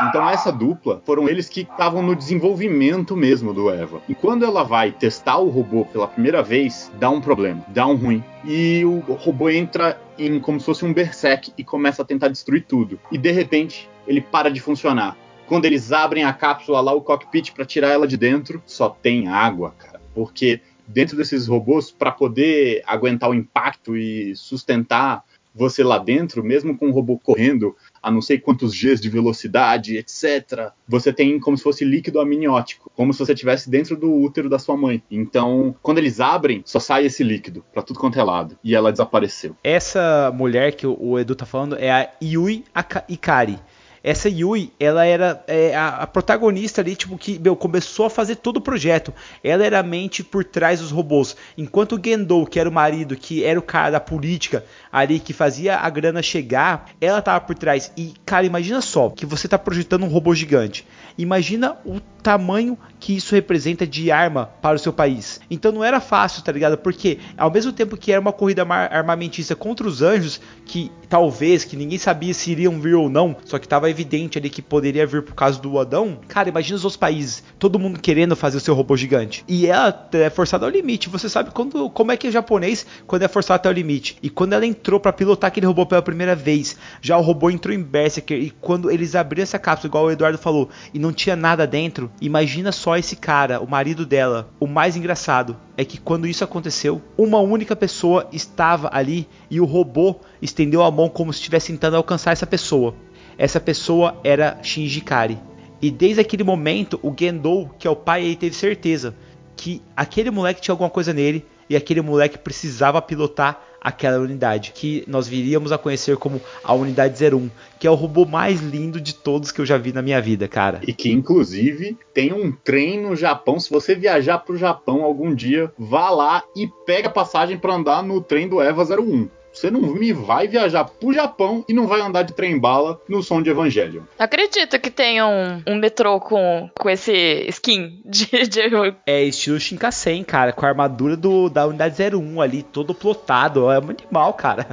Então 0.07 0.29
essa 0.29 0.51
dupla 0.51 1.01
foram 1.03 1.27
eles 1.27 1.49
que 1.49 1.61
estavam 1.61 2.01
no 2.01 2.15
desenvolvimento 2.15 3.17
mesmo 3.17 3.53
do 3.53 3.69
Eva. 3.69 4.01
E 4.07 4.13
quando 4.13 4.45
ela 4.45 4.63
vai 4.63 4.91
testar 4.91 5.37
o 5.37 5.49
robô 5.49 5.83
pela 5.85 6.07
primeira 6.07 6.43
vez, 6.43 6.91
dá 6.99 7.09
um 7.09 7.19
problema, 7.19 7.65
dá 7.69 7.87
um 7.87 7.95
ruim. 7.95 8.23
E 8.45 8.83
o 8.85 8.99
robô 9.13 9.49
entra 9.49 9.99
em 10.17 10.39
como 10.39 10.59
se 10.59 10.65
fosse 10.65 10.85
um 10.85 10.93
berserk 10.93 11.51
e 11.57 11.63
começa 11.63 12.01
a 12.01 12.05
tentar 12.05 12.27
destruir 12.27 12.65
tudo. 12.65 12.99
E 13.11 13.17
de 13.17 13.31
repente, 13.31 13.89
ele 14.07 14.21
para 14.21 14.49
de 14.49 14.59
funcionar. 14.59 15.17
Quando 15.49 15.65
eles 15.65 15.91
abrem 15.91 16.23
a 16.23 16.31
cápsula 16.31 16.79
lá, 16.79 16.93
o 16.93 17.01
cockpit 17.01 17.53
para 17.53 17.65
tirar 17.65 17.89
ela 17.89 18.07
de 18.07 18.15
dentro, 18.15 18.61
só 18.67 18.87
tem 18.87 19.27
água, 19.27 19.73
cara. 19.79 19.99
Porque 20.13 20.61
dentro 20.87 21.17
desses 21.17 21.47
robôs, 21.47 21.89
para 21.89 22.11
poder 22.11 22.83
aguentar 22.85 23.31
o 23.31 23.33
impacto 23.33 23.97
e 23.97 24.35
sustentar 24.35 25.23
você 25.55 25.83
lá 25.83 25.97
dentro, 25.97 26.43
mesmo 26.43 26.77
com 26.77 26.89
o 26.89 26.91
robô 26.91 27.17
correndo 27.17 27.75
a 28.01 28.11
não 28.11 28.21
sei 28.21 28.37
quantos 28.37 28.73
Gs 28.73 29.01
de 29.01 29.09
velocidade, 29.09 29.97
etc., 29.97 30.71
você 30.87 31.11
tem 31.11 31.39
como 31.39 31.57
se 31.57 31.63
fosse 31.63 31.83
líquido 31.83 32.19
amniótico, 32.19 32.91
como 32.95 33.11
se 33.11 33.19
você 33.19 33.33
estivesse 33.33 33.69
dentro 33.71 33.97
do 33.97 34.13
útero 34.13 34.49
da 34.49 34.59
sua 34.59 34.77
mãe. 34.77 35.01
Então, 35.09 35.75
quando 35.81 35.97
eles 35.97 36.19
abrem, 36.19 36.61
só 36.63 36.79
sai 36.79 37.05
esse 37.05 37.23
líquido 37.23 37.65
para 37.73 37.81
tudo 37.81 37.99
quanto 37.99 38.19
é 38.19 38.23
lado. 38.23 38.55
E 38.63 38.75
ela 38.75 38.91
desapareceu. 38.91 39.55
Essa 39.63 40.31
mulher 40.33 40.73
que 40.73 40.85
o 40.85 41.17
Edu 41.17 41.35
tá 41.35 41.45
falando 41.45 41.75
é 41.75 41.91
a 41.91 42.09
Yui 42.21 42.63
Ikari 43.09 43.59
essa 44.03 44.29
Yui, 44.29 44.71
ela 44.79 45.05
era 45.05 45.43
é, 45.47 45.75
a, 45.75 45.89
a, 45.97 46.07
protagonista 46.07 46.81
ali, 46.81 46.95
tipo, 46.95 47.17
que 47.17 47.37
meu, 47.39 47.55
começou 47.55 48.05
a 48.05 48.09
fazer 48.09 48.37
todo 48.37 48.57
o 48.57 48.61
projeto. 48.61 49.13
Ela 49.43 49.65
era 49.65 49.79
a 49.79 49.83
mente 49.83 50.23
por 50.23 50.43
trás 50.43 50.79
dos 50.79 50.91
robôs. 50.91 51.35
Enquanto 51.57 51.95
o 51.95 52.01
Gendo, 52.03 52.45
que 52.45 52.59
era 52.59 52.69
o 52.69 52.73
marido, 52.73 53.15
que 53.15 53.43
era 53.43 53.59
o 53.59 53.63
cara 53.63 53.91
da 53.91 53.99
política 53.99 54.63
ali, 54.91 55.19
que 55.19 55.33
fazia 55.33 55.77
a 55.77 55.89
grana 55.89 56.21
chegar, 56.21 56.89
ela 56.99 57.21
tava 57.21 57.41
por 57.41 57.55
trás. 57.55 57.91
E, 57.97 58.13
cara, 58.25 58.45
imagina 58.45 58.81
só, 58.81 59.09
que 59.09 59.25
você 59.25 59.47
tá 59.47 59.57
projetando 59.57 60.03
um 60.03 60.09
robô 60.09 60.33
gigante. 60.33 60.85
Imagina 61.19 61.77
o 61.85 61.99
tamanho 62.19 62.77
que 62.99 63.15
isso 63.15 63.33
representa 63.33 63.87
de 63.87 64.11
arma 64.11 64.49
para 64.61 64.75
o 64.75 64.79
seu 64.79 64.91
país. 64.91 65.39
Então 65.49 65.71
não 65.71 65.83
era 65.83 65.99
fácil, 65.99 66.43
tá 66.43 66.51
ligado? 66.51 66.77
Porque 66.77 67.17
ao 67.37 67.51
mesmo 67.51 67.71
tempo 67.71 67.97
que 67.97 68.11
era 68.11 68.21
uma 68.21 68.33
corrida 68.33 68.63
armamentista 68.63 69.55
contra 69.55 69.87
os 69.87 70.01
anjos, 70.01 70.39
que 70.65 70.91
talvez, 71.07 71.63
que 71.63 71.75
ninguém 71.75 71.97
sabia 71.97 72.33
se 72.33 72.51
iriam 72.51 72.79
vir 72.79 72.95
ou 72.95 73.09
não, 73.09 73.35
só 73.45 73.57
que 73.57 73.65
estava 73.65 73.89
evidente 73.89 74.37
ali 74.37 74.49
que 74.49 74.61
poderia 74.61 75.07
vir 75.07 75.23
por 75.23 75.33
causa 75.33 75.59
do 75.59 75.79
Adão. 75.79 76.19
Cara, 76.27 76.49
imagina 76.49 76.75
os 76.75 76.85
outros 76.85 76.97
países, 76.97 77.43
todo 77.57 77.79
mundo 77.79 77.99
querendo 77.99 78.35
fazer 78.35 78.57
o 78.57 78.61
seu 78.61 78.75
robô 78.75 78.95
gigante. 78.95 79.43
E 79.47 79.65
ela 79.65 80.07
é 80.13 80.29
forçada 80.29 80.65
ao 80.65 80.71
limite. 80.71 81.09
Você 81.09 81.27
sabe 81.27 81.51
quando, 81.51 81.89
como 81.89 82.11
é 82.11 82.17
que 82.17 82.27
é 82.27 82.31
japonês 82.31 82.85
quando 83.07 83.23
é 83.23 83.27
forçado 83.27 83.55
até 83.55 83.69
o 83.69 83.73
limite. 83.73 84.17
E 84.21 84.29
quando 84.29 84.53
ela 84.53 84.65
entrou 84.65 84.99
para 84.99 85.13
pilotar 85.13 85.47
aquele 85.47 85.65
robô 85.65 85.85
pela 85.85 86.01
primeira 86.01 86.35
vez, 86.35 86.77
já 87.01 87.17
o 87.17 87.21
robô 87.21 87.49
entrou 87.49 87.73
em 87.73 87.81
Berserker 87.81 88.39
e 88.39 88.51
quando 88.51 88.91
eles 88.91 89.15
abriram 89.15 89.43
essa 89.43 89.57
cápsula, 89.57 89.89
igual 89.89 90.05
o 90.05 90.11
Eduardo 90.11 90.37
falou, 90.37 90.69
e 90.93 90.99
não 90.99 91.08
tinha 91.11 91.35
nada 91.35 91.65
dentro, 91.65 92.11
imagina 92.21 92.71
só 92.71 92.97
esse 92.97 93.15
cara, 93.15 93.59
o 93.59 93.69
marido 93.69 94.05
dela. 94.05 94.49
O 94.59 94.67
mais 94.67 94.95
engraçado 94.95 95.57
é 95.77 95.85
que 95.85 95.99
quando 95.99 96.27
isso 96.27 96.43
aconteceu, 96.43 97.01
uma 97.17 97.39
única 97.39 97.75
pessoa 97.75 98.27
estava 98.31 98.89
ali 98.91 99.27
e 99.49 99.59
o 99.59 99.65
robô 99.65 100.15
estendeu 100.41 100.83
a 100.83 100.91
mão 100.91 101.09
como 101.09 101.31
se 101.31 101.39
estivesse 101.39 101.71
tentando 101.71 101.97
alcançar 101.97 102.31
essa 102.31 102.47
pessoa. 102.47 102.95
Essa 103.37 103.59
pessoa 103.59 104.19
era 104.23 104.59
Shinji 104.61 105.01
Kari. 105.01 105.39
E 105.81 105.89
desde 105.89 106.19
aquele 106.19 106.43
momento, 106.43 106.99
o 107.01 107.13
Gendou, 107.17 107.69
que 107.79 107.87
é 107.87 107.89
o 107.89 107.95
pai, 107.95 108.25
ele 108.25 108.35
teve 108.35 108.55
certeza 108.55 109.15
que 109.55 109.81
aquele 109.95 110.31
moleque 110.31 110.61
tinha 110.61 110.73
alguma 110.73 110.89
coisa 110.89 111.13
nele 111.13 111.45
e 111.69 111.75
aquele 111.75 112.01
moleque 112.01 112.37
precisava 112.37 113.01
pilotar 113.01 113.61
aquela 113.81 114.19
unidade, 114.19 114.71
que 114.73 115.03
nós 115.07 115.27
viríamos 115.27 115.71
a 115.71 115.77
conhecer 115.77 116.17
como 116.17 116.41
a 116.63 116.73
Unidade 116.73 117.23
01, 117.23 117.49
que 117.79 117.87
é 117.87 117.91
o 117.91 117.95
robô 117.95 118.25
mais 118.25 118.61
lindo 118.61 118.99
de 118.99 119.13
todos 119.13 119.51
que 119.51 119.61
eu 119.61 119.65
já 119.65 119.77
vi 119.77 119.93
na 119.93 120.01
minha 120.01 120.21
vida, 120.21 120.47
cara. 120.47 120.81
E 120.87 120.93
que, 120.93 121.11
inclusive, 121.11 121.97
tem 122.13 122.33
um 122.33 122.51
trem 122.51 123.01
no 123.01 123.15
Japão. 123.15 123.59
Se 123.59 123.69
você 123.69 123.95
viajar 123.95 124.39
pro 124.39 124.57
Japão 124.57 125.03
algum 125.03 125.33
dia, 125.33 125.71
vá 125.77 126.09
lá 126.09 126.43
e 126.55 126.67
pega 126.85 127.09
passagem 127.09 127.57
para 127.57 127.75
andar 127.75 128.03
no 128.03 128.21
trem 128.21 128.47
do 128.47 128.61
EVA 128.61 128.83
01. 128.83 129.29
Você 129.51 129.69
não 129.71 129.81
me 129.81 130.13
vai 130.13 130.47
viajar 130.47 130.85
pro 130.85 131.13
Japão 131.13 131.65
e 131.67 131.73
não 131.73 131.87
vai 131.87 132.01
andar 132.01 132.23
de 132.23 132.33
trem-bala 132.33 133.01
no 133.07 133.21
som 133.23 133.41
de 133.41 133.49
Evangelho. 133.49 134.07
Acredito 134.17 134.79
que 134.79 134.89
tenha 134.91 135.27
um, 135.27 135.61
um 135.67 135.75
metrô 135.75 136.19
com, 136.19 136.69
com 136.77 136.89
esse 136.89 137.45
skin 137.49 138.01
de, 138.05 138.25
de... 138.47 138.61
É 139.05 139.23
estilo 139.23 139.59
Shinkansen, 139.59 140.23
cara, 140.23 140.53
com 140.53 140.65
a 140.65 140.69
armadura 140.69 141.17
do, 141.17 141.49
da 141.49 141.65
unidade 141.67 141.95
01 142.15 142.41
ali, 142.41 142.63
todo 142.63 142.93
plotado. 142.93 143.71
É 143.71 143.79
um 143.79 143.89
animal, 143.89 144.33
cara. 144.33 144.67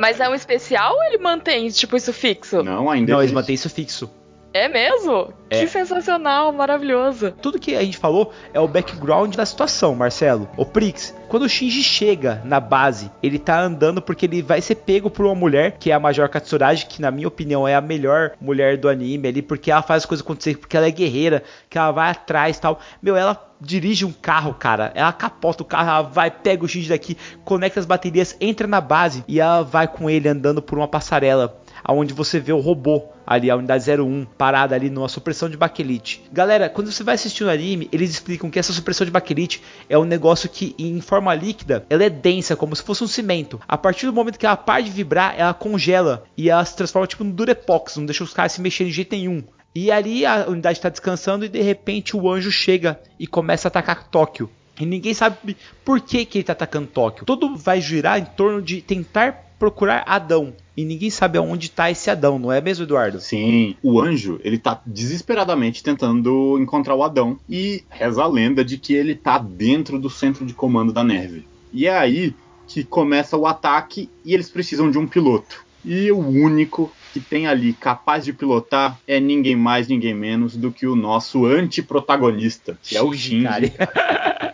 Mas 0.00 0.20
é 0.20 0.28
um 0.28 0.34
especial 0.34 0.94
ou 0.94 1.04
ele 1.04 1.18
mantém, 1.18 1.68
tipo, 1.68 1.96
isso 1.96 2.12
fixo? 2.12 2.62
Não, 2.62 2.90
ainda 2.90 3.12
Não, 3.12 3.20
é 3.20 3.24
eles 3.24 3.32
mantêm 3.32 3.54
isso 3.54 3.68
fixo. 3.68 4.10
É 4.54 4.68
mesmo? 4.68 5.32
É. 5.48 5.60
Que 5.60 5.68
sensacional, 5.68 6.52
maravilhoso. 6.52 7.32
Tudo 7.40 7.58
que 7.58 7.74
a 7.74 7.82
gente 7.82 7.96
falou 7.96 8.32
é 8.52 8.60
o 8.60 8.68
background 8.68 9.34
da 9.34 9.46
situação, 9.46 9.94
Marcelo. 9.94 10.48
O 10.56 10.64
Prix, 10.64 11.14
quando 11.28 11.44
o 11.44 11.48
Shinji 11.48 11.82
chega 11.82 12.42
na 12.44 12.60
base, 12.60 13.10
ele 13.22 13.38
tá 13.38 13.58
andando 13.58 14.02
porque 14.02 14.26
ele 14.26 14.42
vai 14.42 14.60
ser 14.60 14.76
pego 14.76 15.08
por 15.08 15.24
uma 15.24 15.34
mulher, 15.34 15.76
que 15.78 15.90
é 15.90 15.94
a 15.94 16.00
Major 16.00 16.28
Katsuragi, 16.28 16.86
que 16.86 17.00
na 17.00 17.10
minha 17.10 17.28
opinião 17.28 17.66
é 17.66 17.74
a 17.74 17.80
melhor 17.80 18.32
mulher 18.40 18.76
do 18.76 18.88
anime 18.88 19.28
ali, 19.28 19.42
porque 19.42 19.70
ela 19.70 19.82
faz 19.82 20.02
as 20.02 20.06
coisas 20.06 20.24
acontecerem, 20.24 20.58
porque 20.58 20.76
ela 20.76 20.86
é 20.86 20.90
guerreira, 20.90 21.42
que 21.70 21.78
ela 21.78 21.90
vai 21.90 22.10
atrás 22.10 22.56
e 22.58 22.60
tal. 22.60 22.78
Meu, 23.02 23.16
ela 23.16 23.50
dirige 23.60 24.04
um 24.04 24.12
carro, 24.12 24.54
cara. 24.54 24.92
Ela 24.94 25.12
capota 25.12 25.62
o 25.62 25.66
carro, 25.66 25.88
ela 25.88 26.02
vai, 26.02 26.30
pega 26.30 26.64
o 26.64 26.68
Shinji 26.68 26.88
daqui, 26.88 27.16
conecta 27.44 27.80
as 27.80 27.86
baterias, 27.86 28.36
entra 28.40 28.66
na 28.66 28.80
base 28.80 29.24
e 29.28 29.40
ela 29.40 29.62
vai 29.62 29.86
com 29.86 30.10
ele 30.10 30.28
andando 30.28 30.60
por 30.60 30.76
uma 30.76 30.88
passarela 30.88 31.61
aonde 31.84 32.14
você 32.14 32.38
vê 32.38 32.52
o 32.52 32.60
robô 32.60 33.04
ali, 33.26 33.50
a 33.50 33.56
unidade 33.56 33.90
01, 33.90 34.24
parada 34.36 34.74
ali 34.74 34.90
numa 34.90 35.08
supressão 35.08 35.48
de 35.48 35.56
baquelite. 35.56 36.22
Galera, 36.32 36.68
quando 36.68 36.90
você 36.90 37.02
vai 37.02 37.14
assistir 37.14 37.44
o 37.44 37.50
anime, 37.50 37.88
eles 37.92 38.10
explicam 38.10 38.50
que 38.50 38.58
essa 38.58 38.72
supressão 38.72 39.04
de 39.04 39.10
baquelite 39.10 39.62
é 39.88 39.98
um 39.98 40.04
negócio 40.04 40.48
que 40.48 40.74
em 40.78 41.00
forma 41.00 41.34
líquida, 41.34 41.84
ela 41.88 42.04
é 42.04 42.10
densa, 42.10 42.56
como 42.56 42.76
se 42.76 42.82
fosse 42.82 43.04
um 43.04 43.08
cimento. 43.08 43.60
A 43.66 43.78
partir 43.78 44.06
do 44.06 44.12
momento 44.12 44.38
que 44.38 44.46
ela 44.46 44.56
para 44.56 44.82
de 44.82 44.90
vibrar, 44.90 45.34
ela 45.36 45.54
congela 45.54 46.24
e 46.36 46.50
ela 46.50 46.64
se 46.64 46.76
transforma 46.76 47.06
tipo 47.06 47.24
no 47.24 47.32
Durepox, 47.32 47.96
não 47.96 48.06
deixa 48.06 48.24
os 48.24 48.32
caras 48.32 48.52
se 48.52 48.60
mexerem 48.60 48.90
de 48.90 48.96
jeito 48.96 49.14
nenhum. 49.14 49.42
E 49.74 49.90
ali 49.90 50.26
a 50.26 50.46
unidade 50.48 50.78
está 50.78 50.88
descansando 50.88 51.44
e 51.44 51.48
de 51.48 51.62
repente 51.62 52.16
o 52.16 52.30
anjo 52.30 52.50
chega 52.50 53.00
e 53.18 53.26
começa 53.26 53.68
a 53.68 53.70
atacar 53.70 54.08
Tóquio. 54.08 54.50
E 54.78 54.84
ninguém 54.84 55.14
sabe 55.14 55.56
por 55.84 56.00
que, 56.00 56.24
que 56.24 56.38
ele 56.38 56.42
está 56.42 56.52
atacando 56.52 56.88
Tóquio. 56.88 57.24
Tudo 57.24 57.56
vai 57.56 57.80
girar 57.80 58.18
em 58.18 58.24
torno 58.24 58.60
de 58.60 58.82
tentar 58.82 59.51
procurar 59.62 60.02
Adão. 60.08 60.52
E 60.76 60.84
ninguém 60.84 61.08
sabe 61.08 61.38
aonde 61.38 61.66
está 61.66 61.88
esse 61.88 62.10
Adão, 62.10 62.36
não 62.36 62.50
é 62.50 62.60
mesmo, 62.60 62.82
Eduardo? 62.82 63.20
Sim, 63.20 63.76
o 63.80 64.00
anjo, 64.00 64.40
ele 64.42 64.58
tá 64.58 64.82
desesperadamente 64.84 65.84
tentando 65.84 66.58
encontrar 66.60 66.96
o 66.96 67.02
Adão. 67.04 67.38
E 67.48 67.84
reza 67.88 68.24
a 68.24 68.26
lenda 68.26 68.64
de 68.64 68.76
que 68.76 68.92
ele 68.92 69.14
tá 69.14 69.38
dentro 69.38 70.00
do 70.00 70.10
centro 70.10 70.44
de 70.44 70.52
comando 70.52 70.92
da 70.92 71.04
Nerve. 71.04 71.46
E 71.72 71.86
é 71.86 71.96
aí 71.96 72.34
que 72.66 72.82
começa 72.82 73.36
o 73.36 73.46
ataque 73.46 74.10
e 74.24 74.34
eles 74.34 74.50
precisam 74.50 74.90
de 74.90 74.98
um 74.98 75.06
piloto. 75.06 75.64
E 75.84 76.10
o 76.10 76.18
único 76.18 76.90
que 77.12 77.20
tem 77.20 77.46
ali 77.46 77.72
capaz 77.72 78.24
de 78.24 78.32
pilotar 78.32 78.98
é 79.06 79.20
ninguém 79.20 79.56
mais, 79.56 79.88
ninguém 79.88 80.14
menos 80.14 80.56
do 80.56 80.72
que 80.72 80.86
o 80.86 80.96
nosso 80.96 81.44
antiprotagonista, 81.46 82.78
que 82.82 82.96
é 82.96 83.02
o 83.02 83.12
Shinji. 83.12 83.72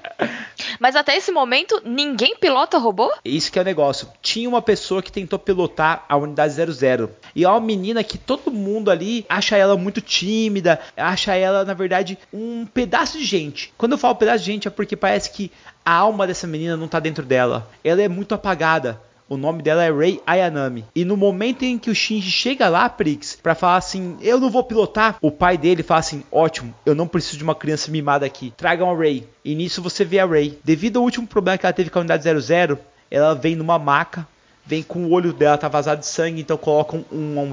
Mas 0.78 0.94
até 0.94 1.16
esse 1.16 1.32
momento, 1.32 1.80
ninguém 1.84 2.36
pilota 2.36 2.78
robô? 2.78 3.12
Isso 3.24 3.50
que 3.50 3.58
é 3.58 3.62
o 3.62 3.64
negócio. 3.64 4.08
Tinha 4.22 4.48
uma 4.48 4.62
pessoa 4.62 5.02
que 5.02 5.10
tentou 5.10 5.38
pilotar 5.38 6.04
a 6.08 6.16
unidade 6.16 6.54
00. 6.54 7.10
E 7.34 7.44
é 7.44 7.48
uma 7.48 7.60
menina 7.60 8.04
que 8.04 8.16
todo 8.16 8.50
mundo 8.50 8.90
ali 8.90 9.26
acha 9.28 9.56
ela 9.56 9.76
muito 9.76 10.00
tímida, 10.00 10.78
acha 10.96 11.34
ela, 11.34 11.64
na 11.64 11.74
verdade, 11.74 12.18
um 12.32 12.64
pedaço 12.64 13.18
de 13.18 13.24
gente. 13.24 13.72
Quando 13.76 13.92
eu 13.92 13.98
falo 13.98 14.14
pedaço 14.14 14.44
de 14.44 14.52
gente 14.52 14.68
é 14.68 14.70
porque 14.70 14.96
parece 14.96 15.30
que 15.30 15.50
a 15.84 15.92
alma 15.92 16.26
dessa 16.26 16.46
menina 16.46 16.76
não 16.76 16.86
tá 16.86 17.00
dentro 17.00 17.24
dela. 17.24 17.68
Ela 17.82 18.02
é 18.02 18.08
muito 18.08 18.34
apagada. 18.34 19.00
O 19.28 19.36
nome 19.36 19.62
dela 19.62 19.84
é 19.84 19.92
Rei 19.92 20.22
Ayanami. 20.26 20.86
E 20.94 21.04
no 21.04 21.14
momento 21.14 21.62
em 21.62 21.78
que 21.78 21.90
o 21.90 21.94
Shinji 21.94 22.30
chega 22.30 22.66
lá, 22.68 22.88
Prix, 22.88 23.36
para 23.42 23.54
falar 23.54 23.76
assim: 23.76 24.16
Eu 24.22 24.40
não 24.40 24.48
vou 24.48 24.64
pilotar, 24.64 25.18
o 25.20 25.30
pai 25.30 25.58
dele 25.58 25.82
fala 25.82 26.00
assim: 26.00 26.24
Ótimo, 26.32 26.74
eu 26.86 26.94
não 26.94 27.06
preciso 27.06 27.36
de 27.36 27.44
uma 27.44 27.54
criança 27.54 27.90
mimada 27.90 28.24
aqui. 28.24 28.54
Tragam 28.56 28.90
a 28.90 28.96
Rei. 28.96 29.28
E 29.44 29.54
nisso 29.54 29.82
você 29.82 30.02
vê 30.02 30.18
a 30.18 30.26
Rei. 30.26 30.58
Devido 30.64 30.98
ao 30.98 31.04
último 31.04 31.26
problema 31.26 31.58
que 31.58 31.66
ela 31.66 31.72
teve 31.74 31.90
com 31.90 31.98
a 31.98 32.00
unidade 32.00 32.24
00, 32.24 32.78
ela 33.10 33.34
vem 33.34 33.54
numa 33.54 33.78
maca, 33.78 34.26
vem 34.64 34.82
com 34.82 35.04
o 35.04 35.12
olho 35.12 35.34
dela, 35.34 35.58
tá 35.58 35.68
vazado 35.68 36.00
de 36.00 36.06
sangue, 36.06 36.40
então 36.40 36.56
colocam 36.56 37.04
um, 37.12 37.38
um 37.38 37.52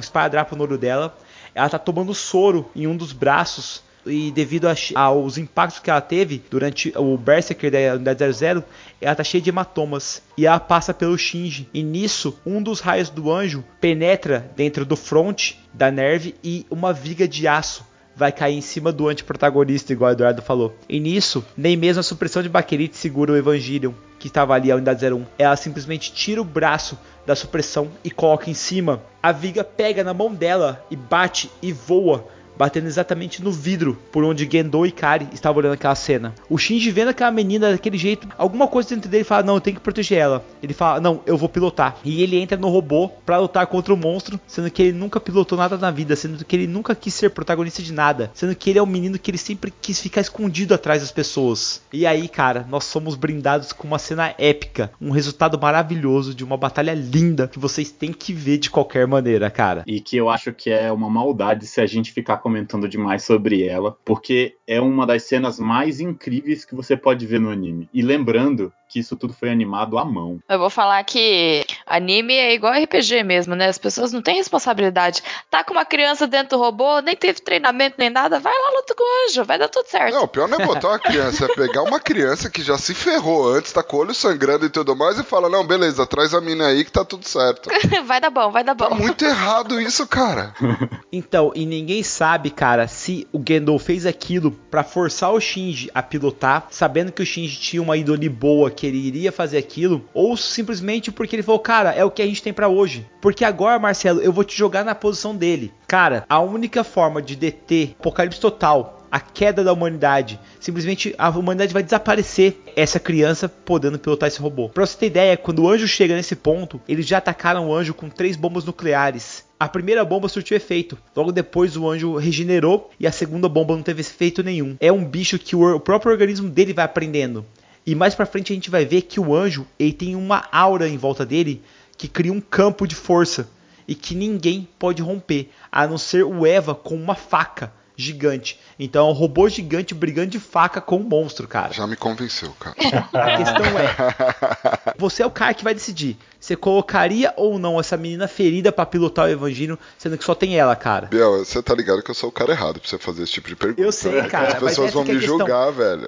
no 0.56 0.64
olho 0.64 0.78
dela. 0.78 1.14
Ela 1.54 1.70
tá 1.70 1.80
tomando 1.80 2.14
soro 2.14 2.70
em 2.74 2.88
um 2.88 2.96
dos 2.96 3.12
braços 3.12 3.85
e 4.06 4.32
devido 4.32 4.68
a, 4.68 4.76
aos 4.96 5.38
impactos 5.38 5.80
que 5.80 5.89
ela 5.89 6.02
teve 6.02 6.44
durante 6.50 6.94
o 6.96 7.18
Berserker 7.18 7.72
da 7.72 7.96
Unidade 7.96 8.32
00, 8.32 8.63
ela 9.02 9.15
tá 9.15 9.24
cheia 9.24 9.41
de 9.41 9.50
hematomas. 9.50 10.22
E 10.38 10.46
ela 10.46 10.60
passa 10.60 10.94
pelo 10.94 11.18
Shinji. 11.18 11.70
E 11.74 11.84
nisso, 11.84 12.39
um 12.46 12.62
dos 12.62 12.80
raios 12.80 13.10
do 13.10 13.32
anjo 13.32 13.63
penetra 13.80 14.52
dentro 14.56 14.86
do 14.86 14.96
front 14.96 15.54
da 15.74 15.91
Nerve 15.91 16.36
e 16.44 16.65
uma 16.70 16.94
viga 16.94 17.28
de 17.28 17.48
aço 17.48 17.86
vai 18.15 18.32
cair 18.32 18.56
em 18.56 18.62
cima 18.62 18.91
do 18.91 19.10
antiprotagonista, 19.10 19.91
igual 19.91 20.10
o 20.10 20.13
Eduardo 20.13 20.41
falou. 20.41 20.74
E 20.88 21.00
nisso, 21.00 21.44
nem 21.58 21.76
mesmo 21.76 22.00
a 22.00 22.04
supressão 22.04 22.41
de 22.41 22.48
Baquelite 22.48 22.96
segura 22.96 23.34
o 23.34 23.36
Evangelion, 23.36 23.91
que 24.18 24.28
estava 24.28 24.54
ali, 24.54 24.72
a 24.72 24.76
unidade 24.76 25.06
01. 25.06 25.26
Ela 25.38 25.56
simplesmente 25.58 26.13
tira 26.13 26.41
o 26.41 26.46
braço 26.46 26.98
da 27.26 27.36
supressão 27.36 27.91
e 28.04 28.10
coloca 28.10 28.50
em 28.50 28.54
cima. 28.54 29.02
A 29.22 29.32
viga 29.32 29.63
pega 29.63 30.04
na 30.04 30.13
mão 30.13 30.34
dela 30.34 30.86
e 30.89 30.96
bate 30.96 31.52
e 31.62 31.74
voa 31.74 32.26
batendo 32.58 32.88
exatamente 32.88 33.44
no 33.44 33.52
vidro 33.52 33.98
por 34.12 34.24
onde 34.24 34.48
Gendo 34.50 34.86
e 34.86 34.91
Kari 34.91 35.28
estavam 35.34 35.60
olhando 35.60 35.74
aquela 35.74 35.96
cena. 35.96 36.34
O 36.50 36.58
Shinji 36.58 36.91
vendo 36.91 37.10
aquela 37.10 37.32
menina 37.32 37.72
daquele 37.72 37.98
jeito, 37.98 38.28
alguma 38.38 38.68
coisa 38.68 38.89
dentro 38.89 39.10
dele 39.10 39.24
fala: 39.24 39.44
Não, 39.44 39.56
eu 39.56 39.62
tenho 39.62 39.76
que 39.76 39.82
proteger 39.82 40.18
ela. 40.18 40.46
Ele 40.62 40.74
fala: 40.74 41.00
Não, 41.00 41.22
eu 41.26 41.38
vou 41.38 41.50
pilotar. 41.50 41.98
E 42.04 42.22
ele 42.22 42.38
entra 42.38 42.58
no 42.58 42.70
robô 42.70 43.10
para 43.26 43.38
lutar 43.38 43.68
contra 43.68 43.94
o 43.94 43.98
monstro, 43.98 44.39
sendo 44.48 44.70
que 44.70 44.82
ele 44.82 44.98
nunca 44.98 45.20
pilotou 45.20 45.58
nada 45.58 45.78
na 45.78 45.91
vida, 45.91 46.15
sendo 46.15 46.44
que 46.44 46.56
ele 46.56 46.68
nunca 46.68 46.96
quis 46.96 47.13
ser 47.13 47.30
protagonista 47.30 47.82
de 47.82 47.94
nada, 47.94 48.32
sendo 48.34 48.56
que 48.56 48.70
ele 48.70 48.80
é 48.80 48.84
um 48.84 48.88
menino 48.88 49.20
que 49.20 49.32
ele 49.32 49.38
sempre 49.38 49.74
quis 49.82 50.00
ficar 50.00 50.22
escondido 50.22 50.74
atrás 50.74 51.02
das 51.02 51.12
pessoas. 51.12 51.82
E 51.91 52.06
aí, 52.06 52.28
cara, 52.28 52.65
nós 52.70 52.86
somos 52.86 53.15
brindados 53.15 53.72
com 53.72 53.88
uma 53.88 54.00
cena 54.00 54.34
épica, 54.38 54.91
um 55.00 55.12
resultado 55.12 55.60
maravilhoso 55.60 56.34
de 56.34 56.44
uma 56.44 56.58
batalha 56.58 56.94
linda 56.94 57.48
que 57.48 57.60
vocês 57.60 57.91
têm 57.91 58.12
que 58.12 58.34
ver 58.34 58.58
de 58.58 58.70
qualquer 58.70 59.08
maneira, 59.08 59.50
cara. 59.50 59.84
E 59.88 60.00
que 60.00 60.18
eu 60.18 60.30
acho 60.30 60.54
que 60.54 60.70
é 60.70 60.91
uma 60.91 61.10
maldade 61.10 61.68
se 61.68 61.82
a 61.82 61.86
gente 61.86 62.12
ficar 62.12 62.38
comentando 62.45 62.88
demais 62.88 63.23
sobre 63.23 63.63
ela, 63.63 63.97
porque 64.05 64.55
é 64.67 64.79
uma 64.79 65.08
das 65.08 65.23
cenas 65.23 65.60
mais 65.60 65.99
incríveis 65.99 66.63
que 66.63 66.75
você 66.75 66.95
pode 66.95 67.25
ver 67.25 67.39
no 67.39 67.49
anime. 67.49 67.89
E 67.91 68.03
lembrando 68.03 68.71
que 68.95 68.99
isso 68.99 69.17
tudo 69.17 69.34
foi 69.34 69.49
animado 69.49 69.97
à 69.97 70.05
mão. 70.05 70.39
Eu 70.47 70.58
vou 70.58 70.69
falar 70.69 71.03
que 71.03 71.65
anime 71.86 72.34
é 72.34 72.53
igual 72.53 72.71
RPG 72.81 73.23
mesmo, 73.23 73.53
né? 73.53 73.67
As 73.67 73.77
pessoas 73.77 74.13
não 74.13 74.21
têm 74.21 74.38
responsabilidade. 74.38 75.21
Tá 75.51 75.65
com 75.65 75.73
uma 75.73 75.84
criança 75.84 76.25
dentro 76.25 76.58
do 76.58 76.63
robô, 76.63 77.01
nem 77.01 77.13
teve 77.13 77.41
treinamento 77.41 77.95
nem 77.97 78.10
nada, 78.10 78.39
vai 78.39 78.53
lá 78.53 78.77
luta 78.77 78.95
com 78.95 79.03
o 79.03 79.27
anjo, 79.27 79.43
vai 79.43 79.60
dar 79.60 79.67
tudo 79.67 79.86
certo. 79.89 80.13
Não, 80.13 80.23
o 80.23 80.27
pior 80.29 80.47
não 80.47 80.62
é 80.62 80.65
botar 80.65 80.88
uma 80.88 80.99
criança, 80.99 81.43
é 81.43 81.47
pegar 81.49 81.84
uma 81.84 81.99
criança 81.99 82.49
que 82.49 82.62
já 82.62 82.77
se 82.77 82.93
ferrou 82.93 83.53
antes, 83.53 83.73
tá 83.73 83.84
com 83.84 83.97
o 83.97 83.99
olho 83.99 84.13
sangrando 84.13 84.65
e 84.65 84.69
tudo 84.69 84.95
mais, 84.95 85.19
e 85.19 85.23
fala: 85.23 85.49
Não, 85.49 85.67
beleza, 85.67 86.08
traz 86.08 86.34
a 86.34 86.39
mina 86.39 86.67
aí 86.67 86.86
que 86.86 86.91
tá 86.91 87.03
tudo 87.03 87.27
certo. 87.27 87.69
vai 88.08 88.21
dar 88.21 88.29
bom, 88.29 88.49
vai 88.49 88.63
dar 88.63 88.75
bom. 88.75 88.88
Tá 88.88 88.95
muito 88.95 89.25
errado 89.25 89.81
isso, 89.81 90.08
cara. 90.08 90.53
Então, 91.12 91.53
e 91.55 91.65
ninguém 91.65 92.03
sabe, 92.03 92.49
cara, 92.49 92.88
se 92.89 93.25
o 93.31 93.41
Gendo 93.45 93.77
fez 93.79 94.05
aquilo 94.05 94.51
para 94.51 94.84
forçar 94.84 95.31
o 95.31 95.39
Shinji 95.39 95.89
a 95.93 96.03
pilotar, 96.03 96.67
sabendo 96.69 97.12
que 97.12 97.23
o 97.23 97.25
Shinji 97.25 97.58
tinha 97.58 97.81
uma 97.81 97.95
ídole 97.95 98.27
boa 98.27 98.69
que 98.69 98.85
ele 98.86 98.98
iria 98.98 99.32
fazer 99.32 99.58
aquilo, 99.58 100.08
ou 100.13 100.38
simplesmente 100.38 101.12
porque 101.12 101.36
ele 101.36 101.43
falou, 101.43 101.60
cara, 101.60 101.91
é 101.93 102.04
o 102.04 102.12
que 102.12 102.21
a 102.21 102.26
gente 102.26 102.43
tem 102.43 102.54
para 102.54 102.67
hoje. 102.67 103.06
Porque 103.21 103.43
agora, 103.43 103.80
Marcelo, 103.80 104.21
eu 104.21 104.31
vou 104.31 104.44
te 104.44 104.58
jogar 104.58 104.86
na 104.86 104.96
posição 104.96 105.36
dele. 105.36 105.73
Cara, 105.88 106.25
a 106.29 106.40
única 106.40 106.83
forma 106.83 107.21
de 107.21 107.36
deter 107.36 107.96
apocalipse 108.00 108.40
total, 108.40 108.96
a 109.12 109.19
queda 109.19 109.63
da 109.63 109.71
humanidade, 109.71 110.38
simplesmente 110.60 111.15
a 111.17 111.29
humanidade 111.29 111.73
vai 111.73 111.81
desaparecer. 111.81 112.58
Essa 112.75 113.00
criança 113.00 113.48
podendo 113.48 113.98
pilotar 113.98 114.27
esse 114.27 114.42
robô. 114.42 114.67
Pra 114.67 114.86
você 114.86 114.98
ter 114.98 115.06
ideia, 115.06 115.38
quando 115.38 115.60
o 115.60 115.69
anjo 115.69 115.88
chega 115.88 116.13
nesse 116.13 116.36
ponto, 116.36 116.81
eles 116.88 117.08
já 117.08 117.19
atacaram 117.19 117.69
o 117.69 117.73
anjo 117.73 117.94
com 117.94 118.10
três 118.10 118.36
bombas 118.36 118.65
nucleares. 118.65 119.46
A 119.58 119.69
primeira 119.69 120.04
bomba 120.04 120.27
surtiu 120.27 120.58
efeito. 120.58 120.98
Logo 121.15 121.31
depois 121.31 121.77
o 121.77 121.90
anjo 121.90 122.17
regenerou 122.17 122.92
e 123.00 123.08
a 123.08 123.12
segunda 123.12 123.48
bomba 123.48 123.73
não 123.73 123.83
teve 123.83 124.02
efeito 124.02 124.44
nenhum. 124.44 124.75
É 124.81 124.92
um 124.92 125.06
bicho 125.06 125.40
que 125.40 125.56
o 125.56 125.79
próprio 125.79 126.12
organismo 126.12 126.50
dele 126.50 126.73
vai 126.73 126.83
aprendendo. 126.83 127.46
E 127.86 127.94
mais 127.94 128.15
pra 128.15 128.25
frente 128.25 128.52
a 128.52 128.56
gente 128.56 128.69
vai 128.69 128.83
ver 128.83 129.04
que 129.04 129.19
o 129.19 129.36
anjo 129.36 129.67
ele 129.77 129.94
tem 129.94 130.15
uma 130.15 130.48
aura 130.52 130.90
em 130.90 130.98
volta 130.98 131.25
dele 131.25 131.62
que 131.98 132.08
cria 132.08 132.33
um 132.33 132.42
campo 132.42 132.88
de 132.88 132.96
força 132.96 133.50
e 133.88 133.94
que 133.94 134.15
ninguém 134.15 134.67
pode 134.79 135.02
romper, 135.02 135.50
a 135.71 135.86
não 135.86 135.98
ser 135.98 136.23
o 136.23 136.46
Eva 136.46 136.73
com 136.73 136.96
uma 136.96 137.13
faca. 137.13 137.71
Gigante. 137.98 138.60
Então 138.77 139.08
é 139.08 139.10
um 139.10 139.13
robô 139.13 139.48
gigante 139.48 139.93
brigando 139.93 140.27
de 140.31 140.39
faca 140.39 140.81
com 140.81 140.98
um 140.98 141.04
monstro, 141.04 141.48
cara. 141.48 141.73
Já 141.73 141.87
me 141.87 141.96
convenceu, 141.96 142.54
cara. 142.60 142.75
A 143.13 143.37
questão 143.37 143.65
é: 143.79 144.93
você 144.98 145.23
é 145.23 145.25
o 145.25 145.31
cara 145.31 145.54
que 145.54 145.63
vai 145.63 145.73
decidir. 145.73 146.17
Você 146.39 146.56
colocaria 146.56 147.33
ou 147.37 147.58
não 147.58 147.79
essa 147.79 147.98
menina 147.98 148.27
ferida 148.27 148.71
pra 148.71 148.85
pilotar 148.85 149.25
o 149.25 149.29
Evangelho, 149.29 149.79
sendo 149.98 150.15
que 150.15 150.23
só 150.23 150.35
tem 150.35 150.60
ela, 150.60 150.75
cara? 150.75 151.08
Biel, 151.08 151.43
você 151.43 151.60
tá 151.63 151.73
ligado 151.73 152.04
que 152.04 152.12
eu 152.12 152.15
sou 152.15 152.29
o 152.29 152.31
cara 152.31 152.52
errado 152.52 152.79
pra 152.79 152.87
você 152.87 153.00
fazer 153.00 153.23
esse 153.23 153.31
tipo 153.31 153.48
de 153.48 153.56
pergunta. 153.56 153.81
Eu 153.81 153.91
sei, 153.91 154.21
cara. 154.25 154.50
As 154.50 154.60
pessoas 154.60 154.93
vão 154.93 155.02
é 155.04 155.06
me 155.08 155.13
questão. 155.19 155.39
julgar, 155.39 155.71
velho. 155.71 156.08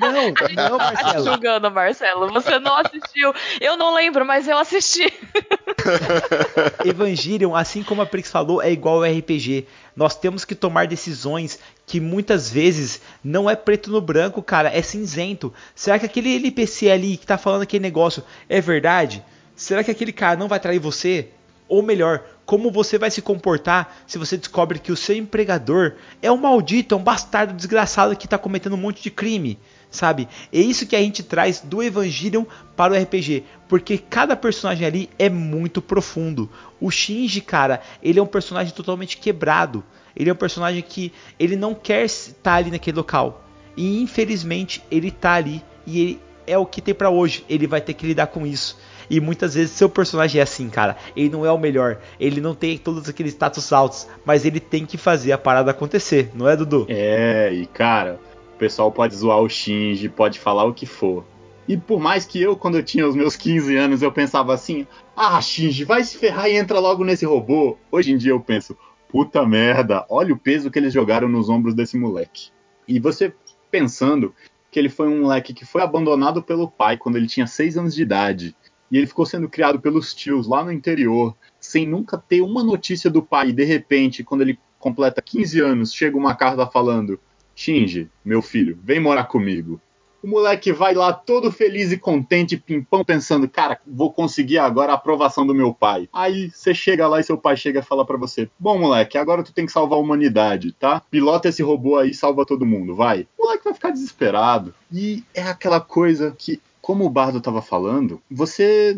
Não, 0.00 0.12
não, 0.12 0.78
Tá 0.78 0.94
Marcelo. 0.94 1.24
julgando, 1.26 1.70
Marcelo. 1.70 2.32
Você 2.32 2.58
não 2.58 2.76
assistiu. 2.78 3.34
Eu 3.60 3.76
não 3.76 3.94
lembro, 3.94 4.24
mas 4.24 4.48
eu 4.48 4.56
assisti. 4.56 5.12
Evangelion, 6.84 7.54
assim 7.54 7.82
como 7.82 8.02
a 8.02 8.06
Prix 8.06 8.30
falou, 8.30 8.62
é 8.62 8.70
igual 8.72 9.04
ao 9.04 9.10
RPG. 9.18 9.66
Nós 9.94 10.14
temos 10.14 10.44
que 10.44 10.54
tomar 10.54 10.86
decisões 10.86 11.58
que 11.86 12.00
muitas 12.00 12.50
vezes 12.50 13.00
não 13.22 13.48
é 13.48 13.54
preto 13.54 13.90
no 13.90 14.00
branco, 14.00 14.42
cara, 14.42 14.70
é 14.74 14.80
cinzento. 14.80 15.52
Será 15.74 15.98
que 15.98 16.06
aquele 16.06 16.34
NPC 16.36 16.90
ali 16.90 17.16
que 17.16 17.26
tá 17.26 17.36
falando 17.36 17.62
aquele 17.62 17.82
negócio 17.82 18.22
é 18.48 18.60
verdade? 18.60 19.22
Será 19.54 19.84
que 19.84 19.90
aquele 19.90 20.12
cara 20.12 20.38
não 20.38 20.48
vai 20.48 20.58
trair 20.58 20.78
você? 20.78 21.28
Ou 21.68 21.82
melhor, 21.82 22.24
como 22.44 22.70
você 22.70 22.98
vai 22.98 23.10
se 23.10 23.22
comportar 23.22 24.02
se 24.06 24.18
você 24.18 24.36
descobre 24.36 24.78
que 24.78 24.92
o 24.92 24.96
seu 24.96 25.16
empregador 25.16 25.94
é 26.20 26.30
um 26.30 26.36
maldito, 26.36 26.94
é 26.94 26.98
um 26.98 27.02
bastardo 27.02 27.54
desgraçado 27.54 28.16
que 28.16 28.28
tá 28.28 28.36
cometendo 28.36 28.74
um 28.74 28.78
monte 28.78 29.02
de 29.02 29.10
crime? 29.10 29.58
Sabe? 29.92 30.26
É 30.52 30.58
isso 30.58 30.86
que 30.86 30.96
a 30.96 31.00
gente 31.00 31.22
traz 31.22 31.60
do 31.60 31.82
Evangelion 31.82 32.44
para 32.74 32.94
o 32.94 33.00
RPG, 33.00 33.44
porque 33.68 33.98
cada 33.98 34.34
personagem 34.34 34.86
ali 34.86 35.10
é 35.18 35.28
muito 35.28 35.80
profundo. 35.80 36.50
O 36.80 36.90
Shinji, 36.90 37.40
cara, 37.40 37.80
ele 38.02 38.18
é 38.18 38.22
um 38.22 38.26
personagem 38.26 38.74
totalmente 38.74 39.18
quebrado. 39.18 39.84
Ele 40.16 40.28
é 40.28 40.32
um 40.32 40.36
personagem 40.36 40.82
que 40.82 41.12
ele 41.38 41.54
não 41.54 41.74
quer 41.74 42.04
estar 42.04 42.54
ali 42.54 42.70
naquele 42.70 42.96
local. 42.96 43.46
E 43.76 44.02
infelizmente 44.02 44.82
ele 44.90 45.10
tá 45.10 45.34
ali 45.34 45.62
e 45.86 46.00
ele 46.00 46.20
é 46.46 46.58
o 46.58 46.66
que 46.66 46.82
tem 46.82 46.94
para 46.94 47.10
hoje. 47.10 47.44
Ele 47.48 47.66
vai 47.66 47.80
ter 47.80 47.94
que 47.94 48.06
lidar 48.06 48.26
com 48.26 48.46
isso. 48.46 48.78
E 49.08 49.20
muitas 49.20 49.54
vezes 49.54 49.72
seu 49.72 49.88
personagem 49.88 50.40
é 50.40 50.42
assim, 50.42 50.68
cara. 50.68 50.96
Ele 51.16 51.28
não 51.28 51.44
é 51.44 51.52
o 51.52 51.58
melhor. 51.58 51.98
Ele 52.18 52.40
não 52.40 52.54
tem 52.54 52.78
todos 52.78 53.08
aqueles 53.08 53.32
status 53.32 53.72
altos. 53.72 54.06
Mas 54.24 54.44
ele 54.44 54.60
tem 54.60 54.86
que 54.86 54.96
fazer 54.96 55.32
a 55.32 55.38
parada 55.38 55.70
acontecer, 55.70 56.30
não 56.34 56.48
é, 56.48 56.56
Dudu? 56.56 56.86
É, 56.88 57.52
e 57.52 57.66
cara, 57.66 58.18
pessoal 58.62 58.92
pode 58.92 59.16
zoar 59.16 59.40
o 59.40 59.48
Shinji, 59.48 60.08
pode 60.08 60.38
falar 60.38 60.62
o 60.62 60.72
que 60.72 60.86
for. 60.86 61.24
E 61.66 61.76
por 61.76 61.98
mais 61.98 62.24
que 62.24 62.40
eu, 62.40 62.56
quando 62.56 62.76
eu 62.76 62.82
tinha 62.84 63.08
os 63.08 63.16
meus 63.16 63.34
15 63.34 63.76
anos, 63.76 64.02
eu 64.02 64.12
pensava 64.12 64.54
assim: 64.54 64.86
ah, 65.16 65.40
Shinji, 65.40 65.82
vai 65.82 66.04
se 66.04 66.16
ferrar 66.16 66.48
e 66.48 66.54
entra 66.54 66.78
logo 66.78 67.02
nesse 67.02 67.24
robô. 67.24 67.76
Hoje 67.90 68.12
em 68.12 68.16
dia 68.16 68.30
eu 68.30 68.38
penso: 68.38 68.78
puta 69.08 69.44
merda, 69.44 70.06
olha 70.08 70.32
o 70.32 70.38
peso 70.38 70.70
que 70.70 70.78
eles 70.78 70.94
jogaram 70.94 71.28
nos 71.28 71.48
ombros 71.48 71.74
desse 71.74 71.96
moleque. 71.98 72.50
E 72.86 73.00
você 73.00 73.34
pensando 73.68 74.32
que 74.70 74.78
ele 74.78 74.88
foi 74.88 75.08
um 75.08 75.22
moleque 75.22 75.52
que 75.52 75.66
foi 75.66 75.82
abandonado 75.82 76.40
pelo 76.40 76.70
pai 76.70 76.96
quando 76.96 77.16
ele 77.16 77.26
tinha 77.26 77.48
6 77.48 77.76
anos 77.78 77.94
de 77.96 78.02
idade. 78.02 78.54
E 78.92 78.96
ele 78.96 79.08
ficou 79.08 79.26
sendo 79.26 79.48
criado 79.48 79.80
pelos 79.80 80.14
tios 80.14 80.46
lá 80.46 80.62
no 80.62 80.70
interior, 80.70 81.34
sem 81.58 81.84
nunca 81.84 82.16
ter 82.16 82.42
uma 82.42 82.62
notícia 82.62 83.10
do 83.10 83.24
pai. 83.24 83.48
E 83.48 83.52
de 83.52 83.64
repente, 83.64 84.22
quando 84.22 84.42
ele 84.42 84.56
completa 84.78 85.20
15 85.20 85.60
anos, 85.60 85.92
chega 85.92 86.16
uma 86.16 86.36
carta 86.36 86.64
falando: 86.64 87.18
Shinji, 87.54 88.08
meu 88.24 88.42
filho, 88.42 88.78
vem 88.82 89.00
morar 89.00 89.24
comigo. 89.24 89.80
O 90.22 90.28
moleque 90.28 90.72
vai 90.72 90.94
lá 90.94 91.12
todo 91.12 91.50
feliz 91.50 91.90
e 91.90 91.98
contente, 91.98 92.56
pimpão, 92.56 93.04
pensando, 93.04 93.48
cara, 93.48 93.80
vou 93.84 94.12
conseguir 94.12 94.58
agora 94.58 94.92
a 94.92 94.94
aprovação 94.94 95.44
do 95.44 95.52
meu 95.52 95.74
pai. 95.74 96.08
Aí 96.12 96.48
você 96.48 96.72
chega 96.72 97.08
lá 97.08 97.18
e 97.18 97.24
seu 97.24 97.36
pai 97.36 97.56
chega 97.56 97.80
e 97.80 97.82
fala 97.82 98.04
para 98.06 98.16
você: 98.16 98.48
Bom, 98.56 98.78
moleque, 98.78 99.18
agora 99.18 99.42
tu 99.42 99.52
tem 99.52 99.66
que 99.66 99.72
salvar 99.72 99.98
a 99.98 100.00
humanidade, 100.00 100.72
tá? 100.72 101.02
Pilota 101.10 101.48
esse 101.48 101.60
robô 101.60 101.98
aí 101.98 102.14
salva 102.14 102.46
todo 102.46 102.64
mundo, 102.64 102.94
vai. 102.94 103.26
O 103.36 103.44
moleque 103.44 103.64
vai 103.64 103.74
ficar 103.74 103.90
desesperado. 103.90 104.72
E 104.92 105.24
é 105.34 105.42
aquela 105.42 105.80
coisa 105.80 106.32
que, 106.38 106.60
como 106.80 107.04
o 107.04 107.10
Bardo 107.10 107.40
tava 107.40 107.60
falando, 107.60 108.22
você 108.30 108.96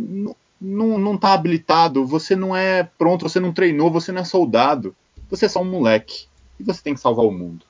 não, 0.60 0.98
não 0.98 1.16
tá 1.16 1.32
habilitado, 1.32 2.04
você 2.04 2.36
não 2.36 2.54
é 2.54 2.82
pronto, 2.98 3.26
você 3.26 3.40
não 3.40 3.52
treinou, 3.52 3.90
você 3.90 4.12
não 4.12 4.20
é 4.20 4.24
soldado. 4.24 4.94
Você 5.30 5.46
é 5.46 5.48
só 5.48 5.62
um 5.62 5.70
moleque. 5.70 6.26
E 6.60 6.62
você 6.62 6.82
tem 6.82 6.94
que 6.94 7.00
salvar 7.00 7.24
o 7.24 7.32
mundo. 7.32 7.64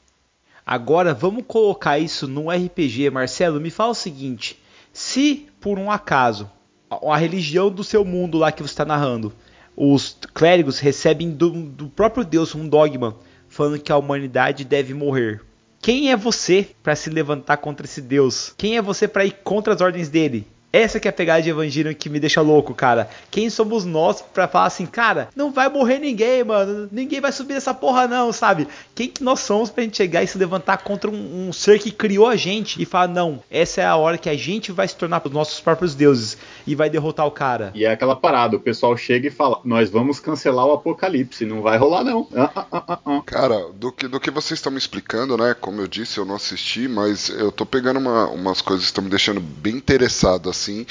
Agora 0.66 1.12
vamos 1.12 1.44
colocar 1.46 1.98
isso 1.98 2.26
no 2.26 2.50
RPG, 2.50 3.10
Marcelo. 3.10 3.60
Me 3.60 3.70
fala 3.70 3.90
o 3.90 3.94
seguinte: 3.94 4.58
se 4.92 5.46
por 5.60 5.78
um 5.78 5.90
acaso 5.90 6.50
a 6.90 7.16
religião 7.16 7.70
do 7.70 7.84
seu 7.84 8.04
mundo 8.04 8.38
lá 8.38 8.52
que 8.52 8.62
você 8.62 8.72
está 8.72 8.84
narrando, 8.84 9.32
os 9.76 10.16
clérigos 10.32 10.78
recebem 10.78 11.30
do, 11.30 11.50
do, 11.50 11.88
próprio 11.88 12.24
Deus 12.24 12.54
um 12.54 12.68
dogma 12.68 13.16
falando 13.48 13.80
que 13.80 13.92
a 13.92 13.96
humanidade 13.96 14.64
deve 14.64 14.94
morrer. 14.94 15.42
Quem 15.80 16.10
é 16.10 16.16
você 16.16 16.68
para 16.82 16.96
se 16.96 17.10
levantar 17.10 17.58
contra 17.58 17.84
esse 17.84 18.00
Deus? 18.00 18.54
Quem 18.56 18.76
é 18.76 18.82
você 18.82 19.06
para 19.06 19.24
ir 19.24 19.32
contra 19.44 19.74
as 19.74 19.80
ordens 19.80 20.08
dele? 20.08 20.46
Essa 20.74 20.98
que 20.98 21.06
é 21.06 21.10
a 21.10 21.12
pegada 21.12 21.40
de 21.40 21.50
Evangelho 21.50 21.94
que 21.94 22.10
me 22.10 22.18
deixa 22.18 22.40
louco, 22.40 22.74
cara. 22.74 23.08
Quem 23.30 23.48
somos 23.48 23.84
nós 23.84 24.20
pra 24.20 24.48
falar 24.48 24.66
assim, 24.66 24.86
cara, 24.86 25.28
não 25.36 25.52
vai 25.52 25.68
morrer 25.68 26.00
ninguém, 26.00 26.42
mano. 26.42 26.88
Ninguém 26.90 27.20
vai 27.20 27.30
subir 27.30 27.54
essa 27.54 27.72
porra, 27.72 28.08
não, 28.08 28.32
sabe? 28.32 28.66
Quem 28.92 29.06
que 29.06 29.22
nós 29.22 29.38
somos 29.38 29.70
pra 29.70 29.84
gente 29.84 29.96
chegar 29.96 30.24
e 30.24 30.26
se 30.26 30.36
levantar 30.36 30.78
contra 30.78 31.08
um, 31.08 31.46
um 31.46 31.52
ser 31.52 31.78
que 31.78 31.92
criou 31.92 32.26
a 32.26 32.34
gente 32.34 32.82
e 32.82 32.84
falar, 32.84 33.06
não, 33.06 33.40
essa 33.48 33.82
é 33.82 33.86
a 33.86 33.94
hora 33.94 34.18
que 34.18 34.28
a 34.28 34.36
gente 34.36 34.72
vai 34.72 34.88
se 34.88 34.96
tornar 34.96 35.22
os 35.24 35.30
nossos 35.30 35.60
próprios 35.60 35.94
deuses 35.94 36.36
e 36.66 36.74
vai 36.74 36.90
derrotar 36.90 37.24
o 37.24 37.30
cara. 37.30 37.70
E 37.72 37.84
é 37.84 37.92
aquela 37.92 38.16
parada, 38.16 38.56
o 38.56 38.60
pessoal 38.60 38.96
chega 38.96 39.28
e 39.28 39.30
fala, 39.30 39.60
nós 39.64 39.90
vamos 39.90 40.18
cancelar 40.18 40.66
o 40.66 40.72
apocalipse, 40.72 41.46
não 41.46 41.62
vai 41.62 41.78
rolar, 41.78 42.02
não. 42.02 42.26
Ah, 42.34 42.50
ah, 42.72 42.98
ah, 43.06 43.22
cara, 43.24 43.68
do 43.76 43.92
que, 43.92 44.08
do 44.08 44.18
que 44.18 44.28
vocês 44.28 44.58
estão 44.58 44.72
me 44.72 44.78
explicando, 44.78 45.36
né? 45.36 45.54
Como 45.54 45.80
eu 45.80 45.86
disse, 45.86 46.18
eu 46.18 46.24
não 46.24 46.34
assisti, 46.34 46.88
mas 46.88 47.28
eu 47.28 47.52
tô 47.52 47.64
pegando 47.64 48.00
uma, 48.00 48.26
umas 48.26 48.60
coisas 48.60 48.86
que 48.86 48.90
estão 48.90 49.04
me 49.04 49.10
deixando 49.10 49.40
bem 49.40 49.76
interessado, 49.76 50.50
assim 50.50 50.63
assim. 50.64 50.86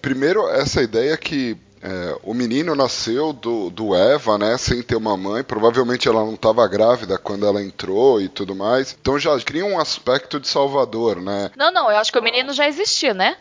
Primeiro, 0.00 0.46
essa 0.50 0.82
ideia 0.82 1.16
que 1.16 1.56
é, 1.82 2.16
o 2.22 2.32
menino 2.32 2.74
nasceu 2.74 3.32
do, 3.32 3.70
do 3.70 3.94
Eva, 3.94 4.38
né, 4.38 4.56
sem 4.56 4.82
ter 4.82 4.96
uma 4.96 5.16
mãe. 5.16 5.42
Provavelmente 5.42 6.08
ela 6.08 6.24
não 6.24 6.34
estava 6.34 6.66
grávida 6.68 7.18
quando 7.18 7.46
ela 7.46 7.62
entrou 7.62 8.20
e 8.20 8.28
tudo 8.28 8.54
mais. 8.54 8.96
Então 9.00 9.18
já 9.18 9.38
cria 9.40 9.64
um 9.64 9.78
aspecto 9.78 10.38
de 10.38 10.48
Salvador, 10.48 11.20
né? 11.20 11.50
Não, 11.56 11.72
não, 11.72 11.90
eu 11.90 11.96
acho 11.96 12.12
que 12.12 12.18
o 12.18 12.22
menino 12.22 12.52
já 12.52 12.68
existia, 12.68 13.12
né? 13.12 13.36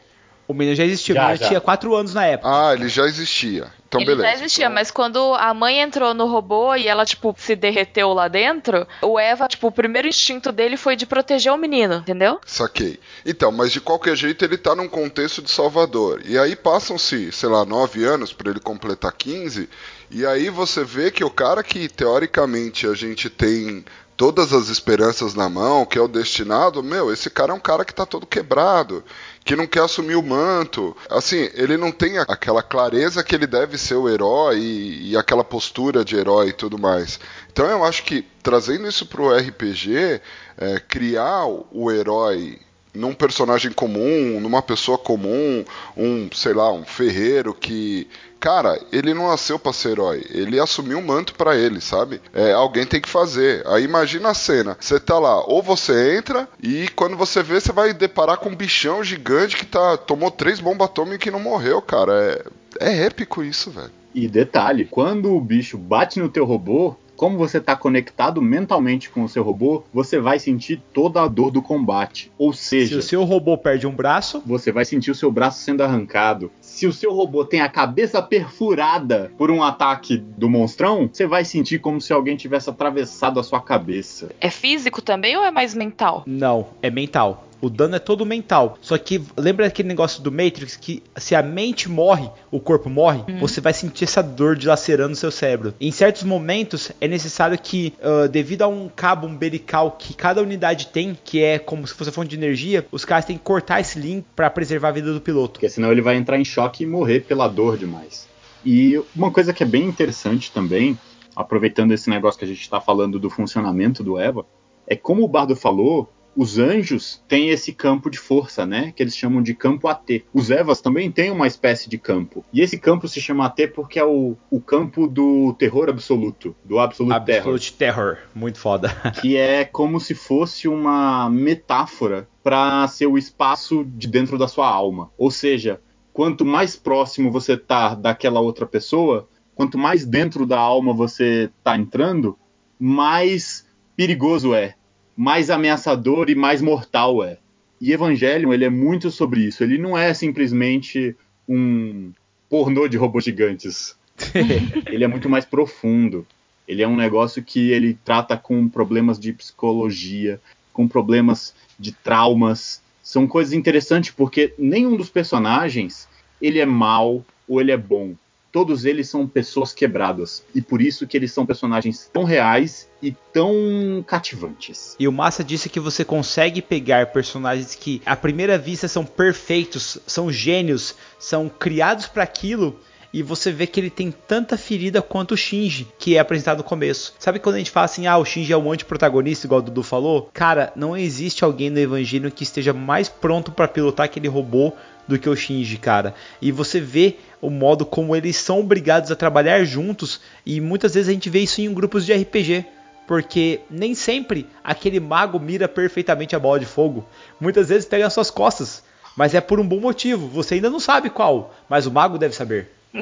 O 0.48 0.54
menino 0.54 0.76
já 0.76 0.84
existia, 0.84 1.16
já, 1.16 1.22
o 1.22 1.26
menino 1.28 1.40
já. 1.42 1.48
tinha 1.48 1.62
4 1.62 1.96
anos 1.96 2.14
na 2.14 2.26
época. 2.26 2.50
Ah, 2.50 2.74
ele 2.74 2.90
já 2.90 3.06
existia. 3.06 3.68
Então, 3.94 4.02
ele 4.02 4.16
beleza. 4.16 4.28
já 4.28 4.34
existia, 4.34 4.66
então... 4.66 4.74
mas 4.74 4.92
quando 4.92 5.34
a 5.36 5.54
mãe 5.54 5.80
entrou 5.82 6.14
no 6.14 6.26
robô 6.26 6.76
e 6.76 6.88
ela, 6.88 7.06
tipo, 7.06 7.36
se 7.38 7.56
derreteu 7.56 8.14
lá 8.14 8.28
dentro, 8.28 8.88
o 9.02 9.20
Eva, 9.20 9.48
tipo, 9.48 9.68
o 9.68 9.72
primeiro 9.72 10.08
instinto 10.08 10.52
dele 10.52 10.78
foi 10.78 10.96
de 10.96 11.06
proteger 11.06 11.52
o 11.52 11.58
menino, 11.58 11.96
entendeu? 11.96 12.40
Saquei. 12.46 13.00
Então, 13.26 13.52
mas 13.52 13.72
de 13.72 13.80
qualquer 13.80 14.16
jeito 14.16 14.44
ele 14.44 14.58
tá 14.58 14.76
num 14.76 14.88
contexto 14.88 15.42
de 15.42 15.52
Salvador. 15.52 16.22
E 16.26 16.38
aí 16.38 16.56
passam-se, 16.56 17.32
sei 17.32 17.50
lá, 17.50 17.66
nove 17.66 18.04
anos 18.04 18.34
para 18.34 18.50
ele 18.50 18.60
completar 18.60 19.12
15. 19.12 19.70
E 20.10 20.26
aí 20.26 20.50
você 20.50 20.84
vê 20.84 21.10
que 21.10 21.24
o 21.24 21.30
cara 21.30 21.64
que 21.64 21.88
teoricamente 21.88 22.86
a 22.88 22.94
gente 22.94 23.30
tem 23.30 23.84
todas 24.24 24.54
as 24.54 24.70
esperanças 24.70 25.34
na 25.34 25.50
mão, 25.50 25.86
que 25.86 25.98
é 25.98 26.02
o 26.02 26.08
destinado, 26.08 26.82
meu, 26.82 27.12
esse 27.12 27.30
cara 27.30 27.52
é 27.52 27.54
um 27.54 27.60
cara 27.60 27.84
que 27.84 27.94
tá 27.94 28.06
todo 28.06 28.26
quebrado 28.26 29.04
que 29.44 29.54
não 29.54 29.68
quer 29.68 29.82
assumir 29.82 30.16
o 30.16 30.24
manto. 30.24 30.96
Assim, 31.10 31.50
ele 31.54 31.76
não 31.76 31.92
tem 31.92 32.18
aquela 32.20 32.64
clareza 32.64 33.22
que 33.22 33.36
ele 33.36 33.46
deve 33.46 33.78
ser 33.78 33.96
o 33.96 34.08
herói 34.08 34.60
e, 34.60 35.12
e 35.12 35.18
aquela 35.18 35.44
postura 35.44 36.06
de 36.06 36.16
herói 36.16 36.48
e 36.48 36.54
tudo 36.54 36.80
mais. 36.80 37.20
Então 37.52 37.66
eu 37.66 37.84
acho 37.84 38.04
que 38.04 38.26
trazendo 38.42 38.88
isso 38.88 39.06
pro 39.08 39.36
RPG, 39.36 40.22
é, 40.58 40.80
criar 40.80 41.46
o 41.46 41.92
herói 41.92 42.62
num 42.94 43.14
personagem 43.14 43.74
comum, 43.74 44.40
numa 44.40 44.62
pessoa 44.62 44.98
comum, 44.98 45.66
um, 45.98 46.30
sei 46.34 46.54
lá, 46.54 46.72
um 46.72 46.86
ferreiro 46.86 47.54
que 47.54 48.08
cara, 48.44 48.78
ele 48.92 49.14
não 49.14 49.30
nasceu 49.30 49.58
pra 49.58 49.72
ser 49.72 49.92
herói. 49.92 50.26
Ele 50.30 50.60
assumiu 50.60 50.98
um 50.98 51.06
manto 51.06 51.34
para 51.34 51.56
ele, 51.56 51.80
sabe? 51.80 52.20
É, 52.34 52.52
alguém 52.52 52.86
tem 52.86 53.00
que 53.00 53.08
fazer. 53.08 53.66
Aí 53.66 53.86
imagina 53.86 54.32
a 54.32 54.34
cena. 54.34 54.76
Você 54.78 55.00
tá 55.00 55.18
lá, 55.18 55.46
ou 55.46 55.64
você 55.64 56.18
entra 56.18 56.50
e 56.62 56.90
quando 56.90 57.16
você 57.16 57.42
vê, 57.42 57.62
você 57.62 57.72
vai 57.72 57.94
deparar 57.94 58.36
com 58.36 58.50
um 58.50 58.56
bichão 58.56 59.02
gigante 59.02 59.56
que 59.56 59.66
tá 59.66 59.96
tomou 59.96 60.30
três 60.30 60.60
bombas 60.60 60.90
atômicas 60.90 61.26
e 61.26 61.32
não 61.32 61.40
morreu, 61.40 61.82
cara. 61.82 62.44
É, 62.82 62.92
é 62.92 63.06
épico 63.06 63.42
isso, 63.42 63.72
velho. 63.72 63.92
E 64.14 64.28
detalhe, 64.28 64.86
quando 64.92 65.34
o 65.34 65.40
bicho 65.40 65.78
bate 65.78 66.20
no 66.20 66.28
teu 66.28 66.44
robô, 66.44 66.98
como 67.16 67.38
você 67.38 67.58
está 67.60 67.76
conectado 67.76 68.42
mentalmente 68.42 69.10
com 69.10 69.24
o 69.24 69.30
seu 69.30 69.44
robô, 69.44 69.84
você 69.94 70.20
vai 70.20 70.40
sentir 70.40 70.82
toda 70.94 71.22
a 71.22 71.28
dor 71.28 71.52
do 71.52 71.62
combate. 71.62 72.32
Ou 72.38 72.52
seja, 72.52 72.88
se 72.88 72.96
o 72.96 73.02
seu 73.02 73.24
robô 73.24 73.58
perde 73.58 73.88
um 73.88 73.96
braço, 73.96 74.44
você 74.46 74.72
vai 74.72 74.84
sentir 74.84 75.12
o 75.12 75.16
seu 75.16 75.32
braço 75.32 75.64
sendo 75.64 75.84
arrancado. 75.84 76.52
Se 76.84 76.88
o 76.88 76.92
seu 76.92 77.14
robô 77.14 77.46
tem 77.46 77.62
a 77.62 77.70
cabeça 77.70 78.22
perfurada 78.22 79.32
por 79.38 79.50
um 79.50 79.64
ataque 79.64 80.18
do 80.18 80.50
monstrão, 80.50 81.10
você 81.10 81.26
vai 81.26 81.46
sentir 81.46 81.80
como 81.80 82.02
se 82.02 82.12
alguém 82.12 82.36
tivesse 82.36 82.70
atravessado 82.70 83.40
a 83.40 83.44
sua 83.44 83.62
cabeça. 83.62 84.32
É 84.42 84.50
físico 84.50 85.02
também 85.02 85.38
ou 85.38 85.46
é 85.46 85.50
mais 85.50 85.74
mental? 85.74 86.24
Não, 86.28 86.68
é 86.82 86.90
mental. 86.90 87.48
O 87.64 87.70
dano 87.70 87.96
é 87.96 88.00
todo 88.00 88.26
mental. 88.26 88.78
Só 88.82 88.98
que 88.98 89.24
lembra 89.38 89.66
aquele 89.68 89.88
negócio 89.88 90.22
do 90.22 90.30
Matrix 90.30 90.76
que 90.76 91.02
se 91.16 91.34
a 91.34 91.42
mente 91.42 91.88
morre, 91.90 92.30
o 92.52 92.60
corpo 92.60 92.90
morre, 92.90 93.24
Uhum. 93.26 93.40
você 93.40 93.62
vai 93.62 93.72
sentir 93.72 94.04
essa 94.04 94.22
dor 94.22 94.58
dilacerando 94.58 95.14
o 95.14 95.16
seu 95.16 95.32
cérebro. 95.32 95.74
Em 95.80 95.90
certos 95.90 96.24
momentos 96.24 96.92
é 97.00 97.08
necessário 97.08 97.58
que, 97.58 97.94
ah, 98.04 98.28
devido 98.28 98.64
a 98.64 98.68
um 98.68 98.90
cabo 98.94 99.28
umbilical 99.28 99.92
que 99.92 100.14
cada 100.14 100.42
unidade 100.42 100.88
tem, 100.88 101.18
que 101.24 101.42
é 101.42 101.58
como 101.58 101.88
se 101.88 101.94
fosse 101.94 102.12
fonte 102.12 102.32
de 102.32 102.36
energia, 102.36 102.86
os 102.92 103.06
caras 103.06 103.24
têm 103.24 103.38
que 103.38 103.44
cortar 103.46 103.80
esse 103.80 103.98
link 103.98 104.26
para 104.36 104.50
preservar 104.50 104.90
a 104.90 104.92
vida 104.92 105.14
do 105.14 105.22
piloto. 105.22 105.54
Porque 105.54 105.70
senão 105.70 105.90
ele 105.90 106.02
vai 106.02 106.18
entrar 106.18 106.38
em 106.38 106.44
choque 106.44 106.84
e 106.84 106.86
morrer 106.86 107.22
pela 107.22 107.48
dor 107.48 107.78
demais. 107.78 108.28
E 108.66 109.02
uma 109.16 109.32
coisa 109.32 109.54
que 109.54 109.64
é 109.64 109.66
bem 109.66 109.86
interessante 109.86 110.52
também, 110.52 111.00
aproveitando 111.34 111.94
esse 111.94 112.10
negócio 112.10 112.38
que 112.38 112.44
a 112.44 112.48
gente 112.50 112.60
está 112.60 112.82
falando 112.82 113.18
do 113.18 113.30
funcionamento 113.30 114.04
do 114.04 114.20
Eva, 114.20 114.46
é 114.86 114.98
como 114.98 115.24
o 115.24 115.28
Bardo 115.30 115.56
falou, 115.56 116.12
os 116.36 116.58
anjos 116.58 117.24
têm 117.28 117.50
esse 117.50 117.74
campo 117.74 118.10
de 118.10 118.18
força, 118.18 118.66
né? 118.66 118.92
Que 118.96 119.04
eles 119.04 119.16
chamam 119.16 119.42
de 119.42 119.54
campo 119.54 119.88
AT. 119.88 120.26
Os 120.34 120.50
Evas 120.50 120.82
também 120.82 121.12
têm 121.12 121.32
uma 121.32 121.48
espécie 121.48 121.90
de 121.90 121.98
campo. 121.98 122.44
E 122.52 122.62
esse 122.62 122.78
campo 122.78 123.08
se 123.08 123.22
chama 123.22 123.46
AT 123.46 123.68
porque 123.74 124.00
é 124.00 124.06
o, 124.06 124.36
o 124.50 124.60
campo 124.60 125.08
do 125.08 125.54
terror 125.54 125.90
absoluto, 125.90 126.56
do 126.64 126.80
Absolute, 126.80 127.26
Terror. 127.26 127.40
Absolute 127.40 127.74
Terror, 127.74 128.18
muito 128.34 128.58
foda. 128.58 128.90
que 129.22 129.38
é 129.38 129.64
como 129.64 130.00
se 130.00 130.16
fosse 130.16 130.68
uma 130.68 131.30
metáfora 131.30 132.28
para 132.44 132.88
ser 132.88 133.08
o 133.08 133.18
espaço 133.18 133.86
de 133.86 134.08
dentro 134.08 134.38
da 134.38 134.48
sua 134.48 134.68
alma. 134.68 135.12
Ou 135.18 135.32
seja, 135.32 135.80
quanto 136.12 136.46
mais 136.46 136.76
próximo 136.76 137.32
você 137.32 137.56
tá 137.56 137.96
daquela 137.96 138.40
outra 138.40 138.66
pessoa, 138.66 139.28
quanto 139.56 139.78
mais 139.78 140.06
dentro 140.06 140.46
da 140.46 140.60
alma 140.60 140.94
você 140.94 141.50
tá 141.64 141.78
entrando, 141.78 142.38
mais 142.80 143.66
perigoso 143.96 144.54
é, 144.54 144.76
mais 145.16 145.50
ameaçador 145.50 146.30
e 146.30 146.36
mais 146.36 146.62
mortal 146.62 147.24
é. 147.24 147.38
E 147.80 147.92
Evangelion, 147.92 148.54
ele 148.54 148.66
é 148.66 148.70
muito 148.70 149.12
sobre 149.12 149.42
isso. 149.42 149.64
Ele 149.64 149.78
não 149.78 149.98
é 149.98 150.14
simplesmente 150.14 151.16
um 151.48 152.12
pornô 152.50 152.88
de 152.88 152.98
robôs 152.98 153.26
gigantes. 153.26 153.96
ele 154.88 155.04
é 155.04 155.08
muito 155.08 155.30
mais 155.30 155.46
profundo. 155.46 156.26
Ele 156.68 156.82
é 156.82 156.88
um 156.88 156.96
negócio 156.96 157.44
que 157.44 157.72
ele 157.72 157.98
trata 158.06 158.38
com 158.38 158.70
problemas 158.70 159.20
de 159.20 159.34
psicologia, 159.34 160.40
com 160.72 160.88
problemas 160.88 161.54
de 161.78 161.92
traumas. 161.92 162.82
São 163.02 163.28
coisas 163.28 163.54
interessantes 163.54 164.12
porque 164.12 164.54
nenhum 164.58 164.96
dos 164.96 165.10
personagens 165.10 166.08
ele 166.42 166.60
é 166.60 166.66
mal 166.66 167.24
ou 167.48 167.60
ele 167.60 167.72
é 167.72 167.78
bom. 167.78 168.14
Todos 168.54 168.86
eles 168.86 169.10
são 169.10 169.28
pessoas 169.28 169.74
quebradas 169.74 170.46
e 170.54 170.62
por 170.62 170.80
isso 170.80 171.08
que 171.08 171.18
eles 171.18 171.32
são 171.32 171.44
personagens 171.44 172.08
tão 172.14 172.24
reais 172.24 172.88
e 173.02 173.12
tão 173.34 174.06
cativantes. 174.06 174.96
E 175.00 175.08
o 175.08 175.12
Massa 175.12 175.44
disse 175.44 175.68
que 175.68 175.80
você 175.80 176.06
consegue 176.06 176.62
pegar 176.62 177.08
personagens 177.08 177.74
que 177.74 178.00
à 178.06 178.16
primeira 178.16 178.56
vista 178.56 178.88
são 178.88 179.04
perfeitos, 179.04 179.98
são 180.06 180.32
gênios, 180.32 180.94
são 181.18 181.50
criados 181.50 182.06
para 182.06 182.22
aquilo 182.22 182.80
e 183.14 183.22
você 183.22 183.52
vê 183.52 183.68
que 183.68 183.80
ele 183.80 183.92
tem 183.92 184.12
tanta 184.12 184.58
ferida 184.58 185.00
quanto 185.00 185.36
o 185.36 185.38
Shinji, 185.38 185.88
que 186.00 186.16
é 186.16 186.20
apresentado 186.20 186.58
no 186.58 186.64
começo. 186.64 187.14
Sabe 187.20 187.38
quando 187.38 187.56
a 187.56 187.58
gente 187.60 187.70
fala 187.70 187.86
assim, 187.86 188.08
ah, 188.08 188.18
o 188.18 188.26
Shinji 188.26 188.52
é 188.52 188.58
um 188.58 188.72
antiprotagonista, 188.72 189.46
igual 189.46 189.60
o 189.60 189.64
Dudu 189.64 189.84
falou? 189.84 190.30
Cara, 190.34 190.74
não 190.76 190.98
existe 190.98 191.44
alguém 191.44 191.70
no 191.70 191.78
Evangelho 191.80 192.32
que 192.32 192.44
esteja 192.44 192.74
mais 192.74 193.10
pronto 193.10 193.52
para 193.52 193.68
pilotar 193.68 194.06
aquele 194.06 194.28
robô 194.28 194.74
do 195.08 195.20
que 195.20 195.30
o 195.30 195.36
Shinji, 195.36 195.78
cara. 195.78 196.14
E 196.42 196.52
você 196.52 196.80
vê 196.80 197.18
o 197.42 197.50
modo 197.50 197.86
como 197.86 198.16
eles 198.16 198.38
são 198.38 198.60
obrigados 198.60 199.12
a 199.12 199.16
trabalhar 199.16 199.64
juntos 199.64 200.22
e 200.46 200.62
muitas 200.62 200.94
vezes 200.94 201.10
a 201.10 201.14
gente 201.14 201.30
vê 201.30 201.40
isso 201.40 201.62
em 201.62 201.74
grupos 201.74 202.06
de 202.06 202.14
RPG. 202.14 202.66
Porque 203.06 203.60
nem 203.70 203.94
sempre 203.94 204.48
aquele 204.64 205.00
mago 205.00 205.38
mira 205.38 205.68
perfeitamente 205.68 206.36
a 206.36 206.40
bola 206.40 206.60
de 206.60 206.66
fogo. 206.66 207.06
Muitas 207.40 207.68
vezes 207.68 207.86
pega 207.86 208.06
nas 208.06 208.14
suas 208.14 208.32
costas. 208.32 208.82
Mas 209.16 209.36
é 209.36 209.42
por 209.42 209.60
um 209.60 209.68
bom 209.68 209.80
motivo. 209.80 210.28
Você 210.30 210.56
ainda 210.56 210.70
não 210.70 210.80
sabe 210.80 211.10
qual. 211.10 211.54
Mas 211.70 211.86
o 211.86 211.92
mago 211.92 212.18
deve 212.18 212.34
saber. 212.34 212.72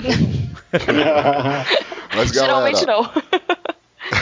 Mas, 2.16 2.32
galera, 2.32 2.74
Geralmente 2.74 2.86
não. 2.86 3.10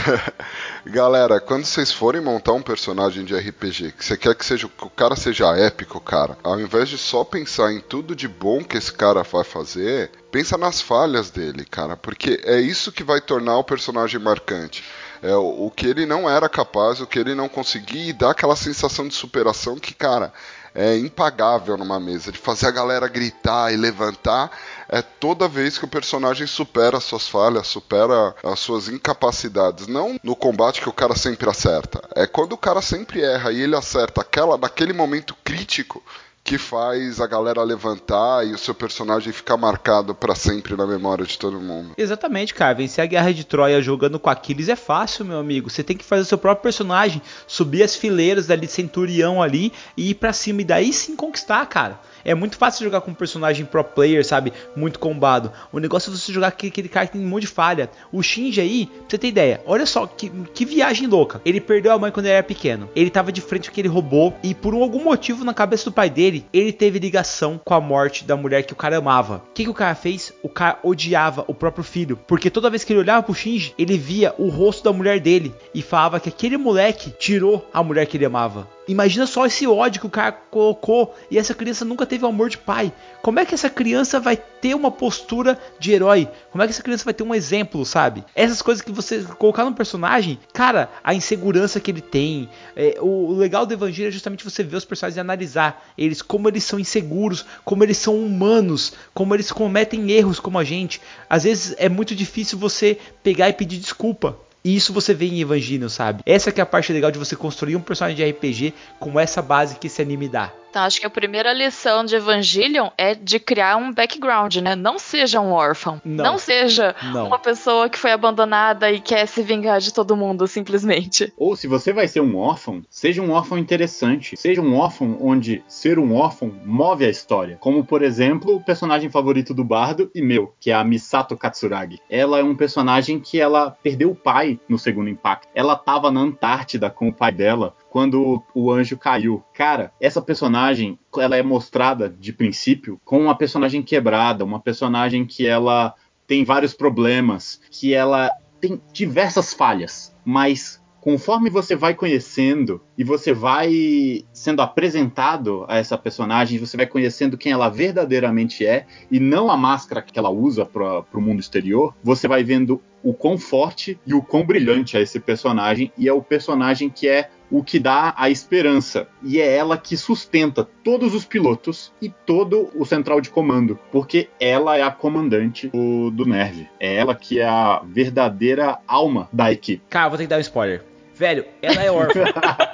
Galera, 0.86 1.40
quando 1.40 1.66
vocês 1.66 1.92
forem 1.92 2.22
montar 2.22 2.54
um 2.54 2.62
personagem 2.62 3.24
de 3.24 3.36
RPG, 3.36 3.94
que 3.94 4.06
você 4.06 4.18
quer 4.18 4.36
que, 4.36 4.46
seja, 4.46 4.68
que 4.68 4.86
o 4.86 4.90
cara 4.90 5.16
seja 5.16 5.56
épico, 5.58 6.00
cara, 6.00 6.38
ao 6.44 6.60
invés 6.60 6.90
de 6.90 6.98
só 6.98 7.24
pensar 7.24 7.72
em 7.72 7.80
tudo 7.80 8.16
de 8.16 8.28
bom 8.28 8.64
que 8.64 8.78
esse 8.78 8.92
cara 8.92 9.24
vai 9.24 9.44
fazer, 9.44 10.12
pensa 10.32 10.58
nas 10.58 10.82
falhas 10.82 11.30
dele, 11.30 11.66
cara, 11.66 11.96
porque 11.96 12.42
é 12.44 12.60
isso 12.60 12.92
que 12.92 13.04
vai 13.04 13.22
tornar 13.22 13.58
o 13.58 13.64
personagem 13.64 14.20
marcante. 14.20 14.84
É 15.22 15.36
o, 15.36 15.66
o 15.66 15.72
que 15.72 15.86
ele 15.86 16.06
não 16.06 16.30
era 16.30 16.48
capaz, 16.48 17.02
o 17.02 17.08
que 17.08 17.20
ele 17.20 17.36
não 17.36 17.50
conseguia 17.50 18.10
e 18.10 18.14
dá 18.14 18.32
aquela 18.32 18.56
sensação 18.56 19.08
de 19.08 19.14
superação 19.14 19.78
que, 19.78 19.94
cara, 19.94 20.32
é 20.74 20.98
impagável 20.98 21.78
numa 21.78 22.00
mesa, 22.00 22.32
de 22.32 22.38
fazer 22.38 22.68
a 22.68 22.72
galera 22.72 23.08
gritar 23.08 23.74
e 23.74 23.78
levantar, 23.78 24.52
é 24.88 25.02
toda 25.02 25.48
vez 25.48 25.78
que 25.78 25.86
o 25.86 25.90
personagem 25.90 26.48
supera 26.48 27.00
suas 27.00 27.28
falhas, 27.28 27.68
supera 27.68 28.36
as 28.44 28.60
suas 28.60 28.88
incapacidades. 28.88 29.88
Não 29.88 30.20
no 30.24 30.36
combate 30.36 30.82
que 30.82 30.90
o 30.90 30.94
cara 30.94 31.16
sempre 31.16 31.50
acerta, 31.50 32.02
é 32.16 32.26
quando 32.26 32.54
o 32.54 32.58
cara 32.58 32.82
sempre 32.82 33.22
erra 33.22 33.52
e 33.52 33.62
ele 33.62 33.76
acerta 33.76 34.22
aquela 34.22 34.58
naquele 34.58 34.94
momento 34.94 35.36
crítico 35.44 36.04
que 36.50 36.58
faz 36.58 37.22
a 37.22 37.28
galera 37.28 37.62
levantar 37.62 38.44
e 38.44 38.54
o 38.54 38.58
seu 38.58 38.74
personagem 38.74 39.32
ficar 39.32 39.56
marcado 39.56 40.16
para 40.16 40.34
sempre 40.34 40.76
na 40.76 40.88
memória 40.88 41.24
de 41.24 41.38
todo 41.38 41.62
mundo. 41.62 41.92
Exatamente, 41.96 42.56
cara. 42.56 42.74
Vencer 42.74 43.04
a 43.04 43.06
guerra 43.06 43.32
de 43.32 43.44
Troia 43.44 43.80
jogando 43.84 44.18
com 44.18 44.32
Aquiles 44.32 44.68
é 44.68 44.76
fácil, 44.76 45.26
meu 45.26 45.38
amigo. 45.38 45.70
Você 45.70 45.84
tem 45.84 45.96
que 45.96 46.04
fazer 46.04 46.24
o 46.24 46.26
seu 46.26 46.40
próprio 46.40 46.64
personagem, 46.64 47.22
subir 47.46 47.84
as 47.84 47.96
fileiras 47.96 48.50
ali 48.50 48.66
de 48.66 48.72
centurião 48.72 49.44
ali 49.44 49.72
e 49.96 50.10
ir 50.10 50.16
pra 50.16 50.34
cima 50.34 50.64
e 50.64 50.66
daí 50.66 50.92
sim 50.92 51.16
conquistar, 51.16 51.64
cara. 51.68 52.00
É 52.24 52.34
muito 52.34 52.58
fácil 52.58 52.84
jogar 52.84 53.02
com 53.02 53.12
um 53.12 53.16
personagem 53.16 53.66
pro 53.66 53.84
player, 53.84 54.26
sabe? 54.26 54.54
Muito 54.76 55.00
combado. 55.00 55.52
O 55.72 55.80
negócio 55.80 56.12
é 56.12 56.16
você 56.16 56.32
jogar 56.32 56.52
com 56.52 56.66
aquele 56.66 56.90
cara 56.90 57.08
que 57.08 57.14
tem 57.14 57.22
um 57.22 57.28
monte 57.28 57.42
de 57.42 57.48
falha. 57.48 57.90
O 58.12 58.22
Shinji 58.22 58.62
aí, 58.62 58.86
pra 58.86 59.06
você 59.10 59.18
ter 59.18 59.28
ideia, 59.28 59.62
olha 59.66 59.86
só 59.86 60.06
que, 60.06 60.30
que 60.54 60.66
viagem 60.66 61.08
louca. 61.08 61.42
Ele 61.46 61.62
perdeu 61.62 61.92
a 61.92 62.00
mãe 62.00 62.12
quando 62.12 62.26
ele 62.26 62.36
era 62.36 62.44
pequeno. 62.44 62.90
Ele 62.96 63.10
tava 63.10 63.32
de 63.32 63.42
frente 63.42 63.70
com 63.70 63.74
aquele 63.74 63.88
robô 63.88 64.34
e 64.44 64.54
por 64.54 64.74
algum 64.74 65.04
motivo 65.04 65.44
na 65.44 65.54
cabeça 65.54 65.86
do 65.86 65.94
pai 65.94 66.10
dele, 66.10 66.46
ele 66.54 66.72
teve 66.72 67.00
ligação 67.00 67.60
com 67.64 67.74
a 67.74 67.82
morte 67.82 68.26
da 68.26 68.36
mulher 68.36 68.64
que 68.64 68.74
o 68.74 68.76
cara 68.76 68.98
amava. 68.98 69.44
O 69.50 69.54
que, 69.54 69.64
que 69.64 69.70
o 69.70 69.74
cara 69.74 69.96
fez? 69.96 70.34
O 70.44 70.50
cara 70.50 70.80
odiava 70.84 71.46
o 71.48 71.54
próprio 71.54 71.84
filho. 71.84 72.18
Porque 72.28 72.50
toda 72.50 72.70
vez 72.70 72.84
que 72.84 72.94
ele 72.94 73.00
olhava 73.00 73.24
pro 73.24 73.34
Shinji, 73.34 73.74
ele 73.78 73.98
via 73.98 74.34
o 74.38 74.50
rosto 74.50 74.84
da 74.84 74.94
mulher 74.94 75.20
dele 75.20 75.54
e 75.74 75.82
falava 75.82 76.20
que 76.20 76.30
aquele 76.30 76.58
moleque 76.58 77.12
tirou 77.12 77.68
a 77.74 77.84
mulher 77.84 78.06
que 78.06 78.18
ele 78.18 78.26
amava. 78.26 78.68
Imagina 78.90 79.28
só 79.28 79.46
esse 79.46 79.68
ódio 79.68 80.02
que 80.02 80.08
o 80.08 80.10
cara 80.10 80.32
colocou 80.32 81.16
e 81.30 81.38
essa 81.38 81.54
criança 81.54 81.86
nunca 81.86 82.08
teve 82.08 82.26
amor 82.26 82.50
de 82.50 82.58
pai. 82.58 82.92
Como 83.22 83.40
é 83.40 83.46
que 83.46 83.54
essa 83.54 83.70
criança 83.70 84.20
vai 84.20 84.36
ter 84.36 84.74
uma 84.74 84.90
postura 84.90 85.60
de 85.80 85.92
herói? 85.92 86.28
Como 86.50 86.64
é 86.64 86.66
que 86.66 86.74
essa 86.74 86.82
criança 86.82 87.06
vai 87.06 87.14
ter 87.14 87.22
um 87.22 87.36
exemplo, 87.36 87.86
sabe? 87.86 88.26
Essas 88.34 88.64
coisas 88.64 88.82
que 88.82 88.92
você 88.92 89.22
colocar 89.38 89.64
no 89.64 89.76
personagem, 89.76 90.40
cara, 90.52 90.90
a 91.04 91.14
insegurança 91.14 91.80
que 91.80 91.92
ele 91.92 92.02
tem. 92.02 92.50
É, 92.76 92.98
o 93.00 93.32
legal 93.36 93.64
do 93.64 93.76
Evangelho 93.76 94.08
é 94.08 94.12
justamente 94.12 94.44
você 94.44 94.64
ver 94.64 94.78
os 94.78 94.86
personagens 94.86 95.18
e 95.18 95.20
analisar 95.20 95.94
eles, 95.96 96.24
como 96.24 96.50
eles 96.50 96.64
são 96.64 96.80
inseguros, 96.80 97.46
como 97.64 97.84
eles 97.84 97.98
são 97.98 98.18
humanos, 98.18 98.94
como 99.14 99.36
eles 99.36 99.52
cometem 99.52 100.10
erros 100.10 100.40
como 100.40 100.58
a 100.58 100.64
gente. 100.64 101.00
Às 101.30 101.44
vezes 101.44 101.76
é 101.78 101.90
muito 101.90 102.16
difícil 102.16 102.58
você 102.58 102.98
pegar 103.22 103.50
e 103.50 103.54
pedir 103.54 103.78
desculpa. 103.78 104.49
E 104.64 104.76
isso 104.76 104.92
você 104.92 105.14
vê 105.14 105.26
em 105.26 105.40
Evangelho, 105.40 105.90
sabe? 105.90 106.22
Essa 106.26 106.52
que 106.52 106.60
é 106.60 106.64
a 106.64 106.66
parte 106.66 106.92
legal 106.92 107.12
de 107.12 107.20
você 107.20 107.36
construir 107.36 107.76
um 107.76 107.82
personagem 107.82 108.18
de 108.18 108.30
RPG 108.30 108.74
com 109.00 109.20
essa 109.20 109.42
base 109.42 109.76
que 109.76 109.88
esse 109.88 110.02
anime 110.02 110.28
dá. 110.28 110.52
Então, 110.70 110.84
acho 110.84 111.00
que 111.00 111.06
a 111.06 111.10
primeira 111.10 111.52
lição 111.52 112.06
de 112.06 112.16
Evangelion 112.16 112.90
é 112.98 113.16
de 113.16 113.40
criar 113.40 113.78
um 113.78 113.92
background, 113.92 114.58
né? 114.58 114.76
Não 114.76 115.00
seja 115.00 115.42
um 115.42 115.52
órfão. 115.52 116.02
Não. 116.06 116.24
Não, 116.24 116.38
seja 116.38 116.96
Não. 117.12 117.28
uma 117.28 117.40
pessoa 117.40 117.90
que 117.90 117.98
foi 117.98 118.12
abandonada 118.12 118.92
e 118.92 119.00
quer 119.00 119.26
se 119.26 119.42
vingar 119.42 119.80
de 119.80 119.94
todo 119.94 120.16
mundo, 120.16 120.48
simplesmente. 120.48 121.34
Ou 121.38 121.56
se 121.56 121.68
você 121.68 121.92
vai 121.92 122.08
ser 122.08 122.22
um 122.22 122.38
órfão, 122.38 122.84
seja 122.90 123.22
um 123.22 123.32
órfão 123.32 123.58
interessante. 123.58 124.38
Seja 124.38 124.62
um 124.62 124.78
órfão 124.78 125.18
onde 125.20 125.64
ser 125.68 125.98
um 125.98 126.16
órfão 126.16 126.54
move 126.64 127.06
a 127.06 127.10
história. 127.10 127.58
Como, 127.60 127.84
por 127.84 128.02
exemplo, 128.02 128.56
o 128.56 128.64
personagem 128.64 129.10
favorito 129.10 129.54
do 129.54 129.64
bardo 129.64 130.12
e 130.14 130.22
meu, 130.22 130.54
que 130.60 130.70
é 130.70 130.74
a 130.76 130.84
Misato 130.84 131.36
Katsuragi. 131.36 132.00
Ela 132.10 132.40
é 132.40 132.44
um 132.44 132.56
personagem 132.56 133.20
que 133.20 133.40
ela 133.40 133.72
perdeu 133.82 134.12
o 134.12 134.16
pai 134.16 134.60
no 134.70 134.78
segundo 134.78 135.10
impacto. 135.10 135.48
Ela 135.56 135.76
tava 135.76 136.12
na 136.12 136.20
Antártida 136.20 136.90
com 136.90 137.10
o 137.10 137.14
pai 137.14 137.32
dela 137.32 137.74
quando 137.90 138.44
o 138.54 138.72
anjo 138.72 138.98
caiu. 138.98 139.44
Cara, 139.54 139.92
essa 140.00 140.22
personagem, 140.22 140.98
ela 141.18 141.36
é 141.36 141.44
mostrada 141.44 142.10
de 142.10 142.32
princípio 142.32 143.00
como 143.04 143.24
uma 143.24 143.36
personagem 143.36 143.82
quebrada, 143.82 144.46
uma 144.46 144.60
personagem 144.60 145.26
que 145.26 145.46
ela 145.46 145.94
tem 146.28 146.44
vários 146.44 146.74
problemas, 146.74 147.60
que 147.72 147.94
ela 147.94 148.32
tem 148.62 148.80
diversas 148.94 149.54
falhas, 149.54 150.16
mas 150.24 150.80
conforme 151.02 151.50
você 151.50 151.76
vai 151.76 151.94
conhecendo 151.94 152.82
e 152.98 153.04
você 153.04 153.34
vai 153.34 154.24
sendo 154.34 154.62
apresentado 154.62 155.66
a 155.68 155.78
essa 155.78 155.98
personagem, 155.98 156.60
você 156.60 156.78
vai 156.78 156.86
conhecendo 156.86 157.38
quem 157.38 157.52
ela 157.52 157.70
verdadeiramente 157.70 158.66
é 158.66 158.86
e 159.10 159.20
não 159.20 159.50
a 159.50 159.58
máscara 159.58 160.02
que 160.02 160.20
ela 160.20 160.30
usa 160.30 160.66
para 160.66 161.04
o 161.14 161.22
mundo 161.22 161.40
exterior, 161.40 161.96
você 162.04 162.28
vai 162.28 162.44
vendo 162.44 162.82
o 163.02 163.14
quão 163.14 163.38
forte 163.38 163.98
e 164.06 164.14
o 164.14 164.22
quão 164.22 164.46
brilhante 164.46 164.98
é 164.98 165.02
esse 165.02 165.20
personagem 165.20 165.92
e 165.98 166.08
é 166.08 166.14
o 166.14 166.22
personagem 166.22 166.90
que 166.90 167.08
é 167.08 167.30
o 167.52 167.64
que 167.64 167.80
dá 167.80 168.14
a 168.18 168.30
esperança. 168.30 169.08
E 169.24 169.40
é 169.40 169.56
ela 169.56 169.78
que 169.78 169.98
sustenta 169.98 170.68
todos 170.84 171.14
os 171.14 171.26
pilotos 171.26 171.92
e 172.02 172.10
todo 172.10 172.70
o 172.76 172.86
central 172.86 173.22
de 173.22 173.30
comando. 173.30 173.80
Porque 173.92 174.30
ela 174.40 174.78
é 174.78 174.82
a 174.82 174.92
comandante 174.92 175.68
do, 175.70 176.12
do 176.12 176.26
Nerve. 176.26 176.68
É 176.80 176.96
ela 176.96 177.16
que 177.16 177.40
é 177.40 177.46
a 177.48 177.82
verdadeira 177.86 178.80
alma 178.88 179.28
da 179.32 179.52
equipe. 179.52 179.84
Cara, 179.90 180.10
vou 180.10 180.18
ter 180.18 180.24
que 180.26 180.30
dar 180.30 180.38
um 180.38 180.42
spoiler. 180.42 180.84
Velho, 181.16 181.46
ela 181.62 181.84
é 181.84 181.92
órfã. 181.92 182.24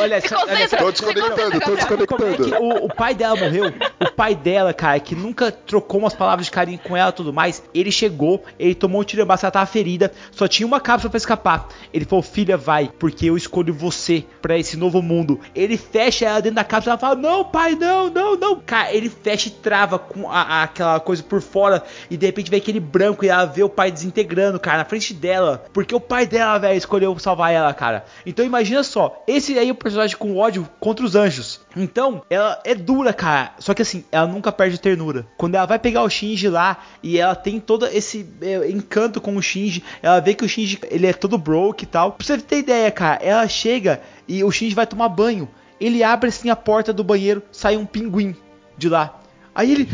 Olha, 0.00 0.20
só, 0.20 0.36
olha 0.42 0.68
só, 0.68 0.76
Tô 0.76 0.90
desconectando, 0.90 1.60
tô 1.60 1.74
desconectando. 1.74 2.54
o, 2.62 2.86
o 2.86 2.94
pai 2.94 3.14
dela 3.14 3.36
morreu. 3.36 3.66
O 4.00 4.10
pai 4.12 4.34
dela, 4.34 4.72
cara, 4.74 4.98
que 5.00 5.14
nunca 5.14 5.50
trocou 5.52 6.00
umas 6.00 6.14
palavras 6.14 6.46
de 6.46 6.52
carinho 6.52 6.78
com 6.78 6.96
ela 6.96 7.10
e 7.10 7.12
tudo 7.14 7.32
mais. 7.32 7.62
Ele 7.74 7.90
chegou, 7.92 8.42
ele 8.58 8.74
tomou 8.74 9.00
um 9.00 9.04
tiro 9.04 9.24
de 9.24 9.30
ela 9.30 9.50
tava 9.50 9.66
ferida. 9.66 10.12
Só 10.32 10.46
tinha 10.48 10.66
uma 10.66 10.80
cápsula 10.80 11.10
pra 11.10 11.18
escapar. 11.18 11.68
Ele 11.92 12.04
falou: 12.04 12.22
Filha, 12.22 12.56
vai, 12.56 12.90
porque 12.98 13.26
eu 13.26 13.36
escolho 13.36 13.72
você 13.74 14.24
pra 14.42 14.58
esse 14.58 14.76
novo 14.76 15.00
mundo. 15.02 15.40
Ele 15.54 15.76
fecha 15.76 16.26
ela 16.26 16.40
dentro 16.40 16.56
da 16.56 16.64
cápsula. 16.64 16.92
Ela 16.94 17.00
fala: 17.00 17.14
Não, 17.16 17.44
pai, 17.44 17.74
não, 17.74 18.08
não, 18.10 18.36
não. 18.36 18.60
Cara, 18.60 18.92
ele 18.92 19.08
fecha 19.08 19.48
e 19.48 19.52
trava 19.52 19.98
com 19.98 20.30
a- 20.30 20.42
a- 20.42 20.62
aquela 20.64 21.00
coisa 21.00 21.22
por 21.22 21.40
fora. 21.40 21.82
E 22.10 22.16
de 22.16 22.26
repente 22.26 22.50
vem 22.50 22.58
aquele 22.60 22.80
branco 22.80 23.24
e 23.24 23.28
ela 23.28 23.44
vê 23.44 23.62
o 23.62 23.68
pai 23.68 23.90
desintegrando, 23.90 24.58
cara, 24.60 24.78
na 24.78 24.84
frente 24.84 25.12
dela. 25.14 25.64
Porque 25.72 25.94
o 25.94 26.00
pai 26.00 26.26
dela, 26.26 26.58
velho, 26.58 26.76
escolheu 26.76 27.18
salvar 27.18 27.52
ela, 27.52 27.72
cara. 27.74 28.04
Então 28.26 28.44
imagina 28.44 28.82
só: 28.82 29.22
esse 29.26 29.58
aí 29.58 29.68
é 29.68 29.72
o 29.72 29.74
personagem 29.90 30.16
com 30.16 30.36
ódio 30.36 30.68
contra 30.78 31.04
os 31.04 31.14
anjos. 31.14 31.60
Então, 31.76 32.22
ela 32.30 32.60
é 32.64 32.74
dura, 32.74 33.12
cara. 33.12 33.54
Só 33.58 33.74
que 33.74 33.82
assim, 33.82 34.04
ela 34.10 34.26
nunca 34.26 34.52
perde 34.52 34.78
ternura. 34.78 35.26
Quando 35.36 35.56
ela 35.56 35.66
vai 35.66 35.78
pegar 35.78 36.02
o 36.02 36.10
Shinji 36.10 36.48
lá 36.48 36.78
e 37.02 37.18
ela 37.18 37.34
tem 37.34 37.58
todo 37.58 37.86
esse 37.86 38.28
é, 38.40 38.70
encanto 38.70 39.20
com 39.20 39.36
o 39.36 39.42
Shinji, 39.42 39.82
ela 40.02 40.20
vê 40.20 40.34
que 40.34 40.44
o 40.44 40.48
Shinji 40.48 40.78
ele 40.90 41.06
é 41.06 41.12
todo 41.12 41.36
broke 41.36 41.84
e 41.84 41.86
tal. 41.86 42.12
Pra 42.12 42.26
você 42.26 42.38
ter 42.38 42.58
ideia, 42.58 42.90
cara, 42.90 43.22
ela 43.22 43.46
chega 43.48 44.00
e 44.26 44.42
o 44.44 44.50
Shinji 44.50 44.74
vai 44.74 44.86
tomar 44.86 45.08
banho. 45.08 45.48
Ele 45.80 46.02
abre 46.02 46.28
assim 46.28 46.50
a 46.50 46.56
porta 46.56 46.92
do 46.92 47.02
banheiro, 47.02 47.42
sai 47.50 47.76
um 47.76 47.86
pinguim 47.86 48.36
de 48.76 48.88
lá. 48.88 49.20
Aí 49.54 49.72
ele, 49.72 49.88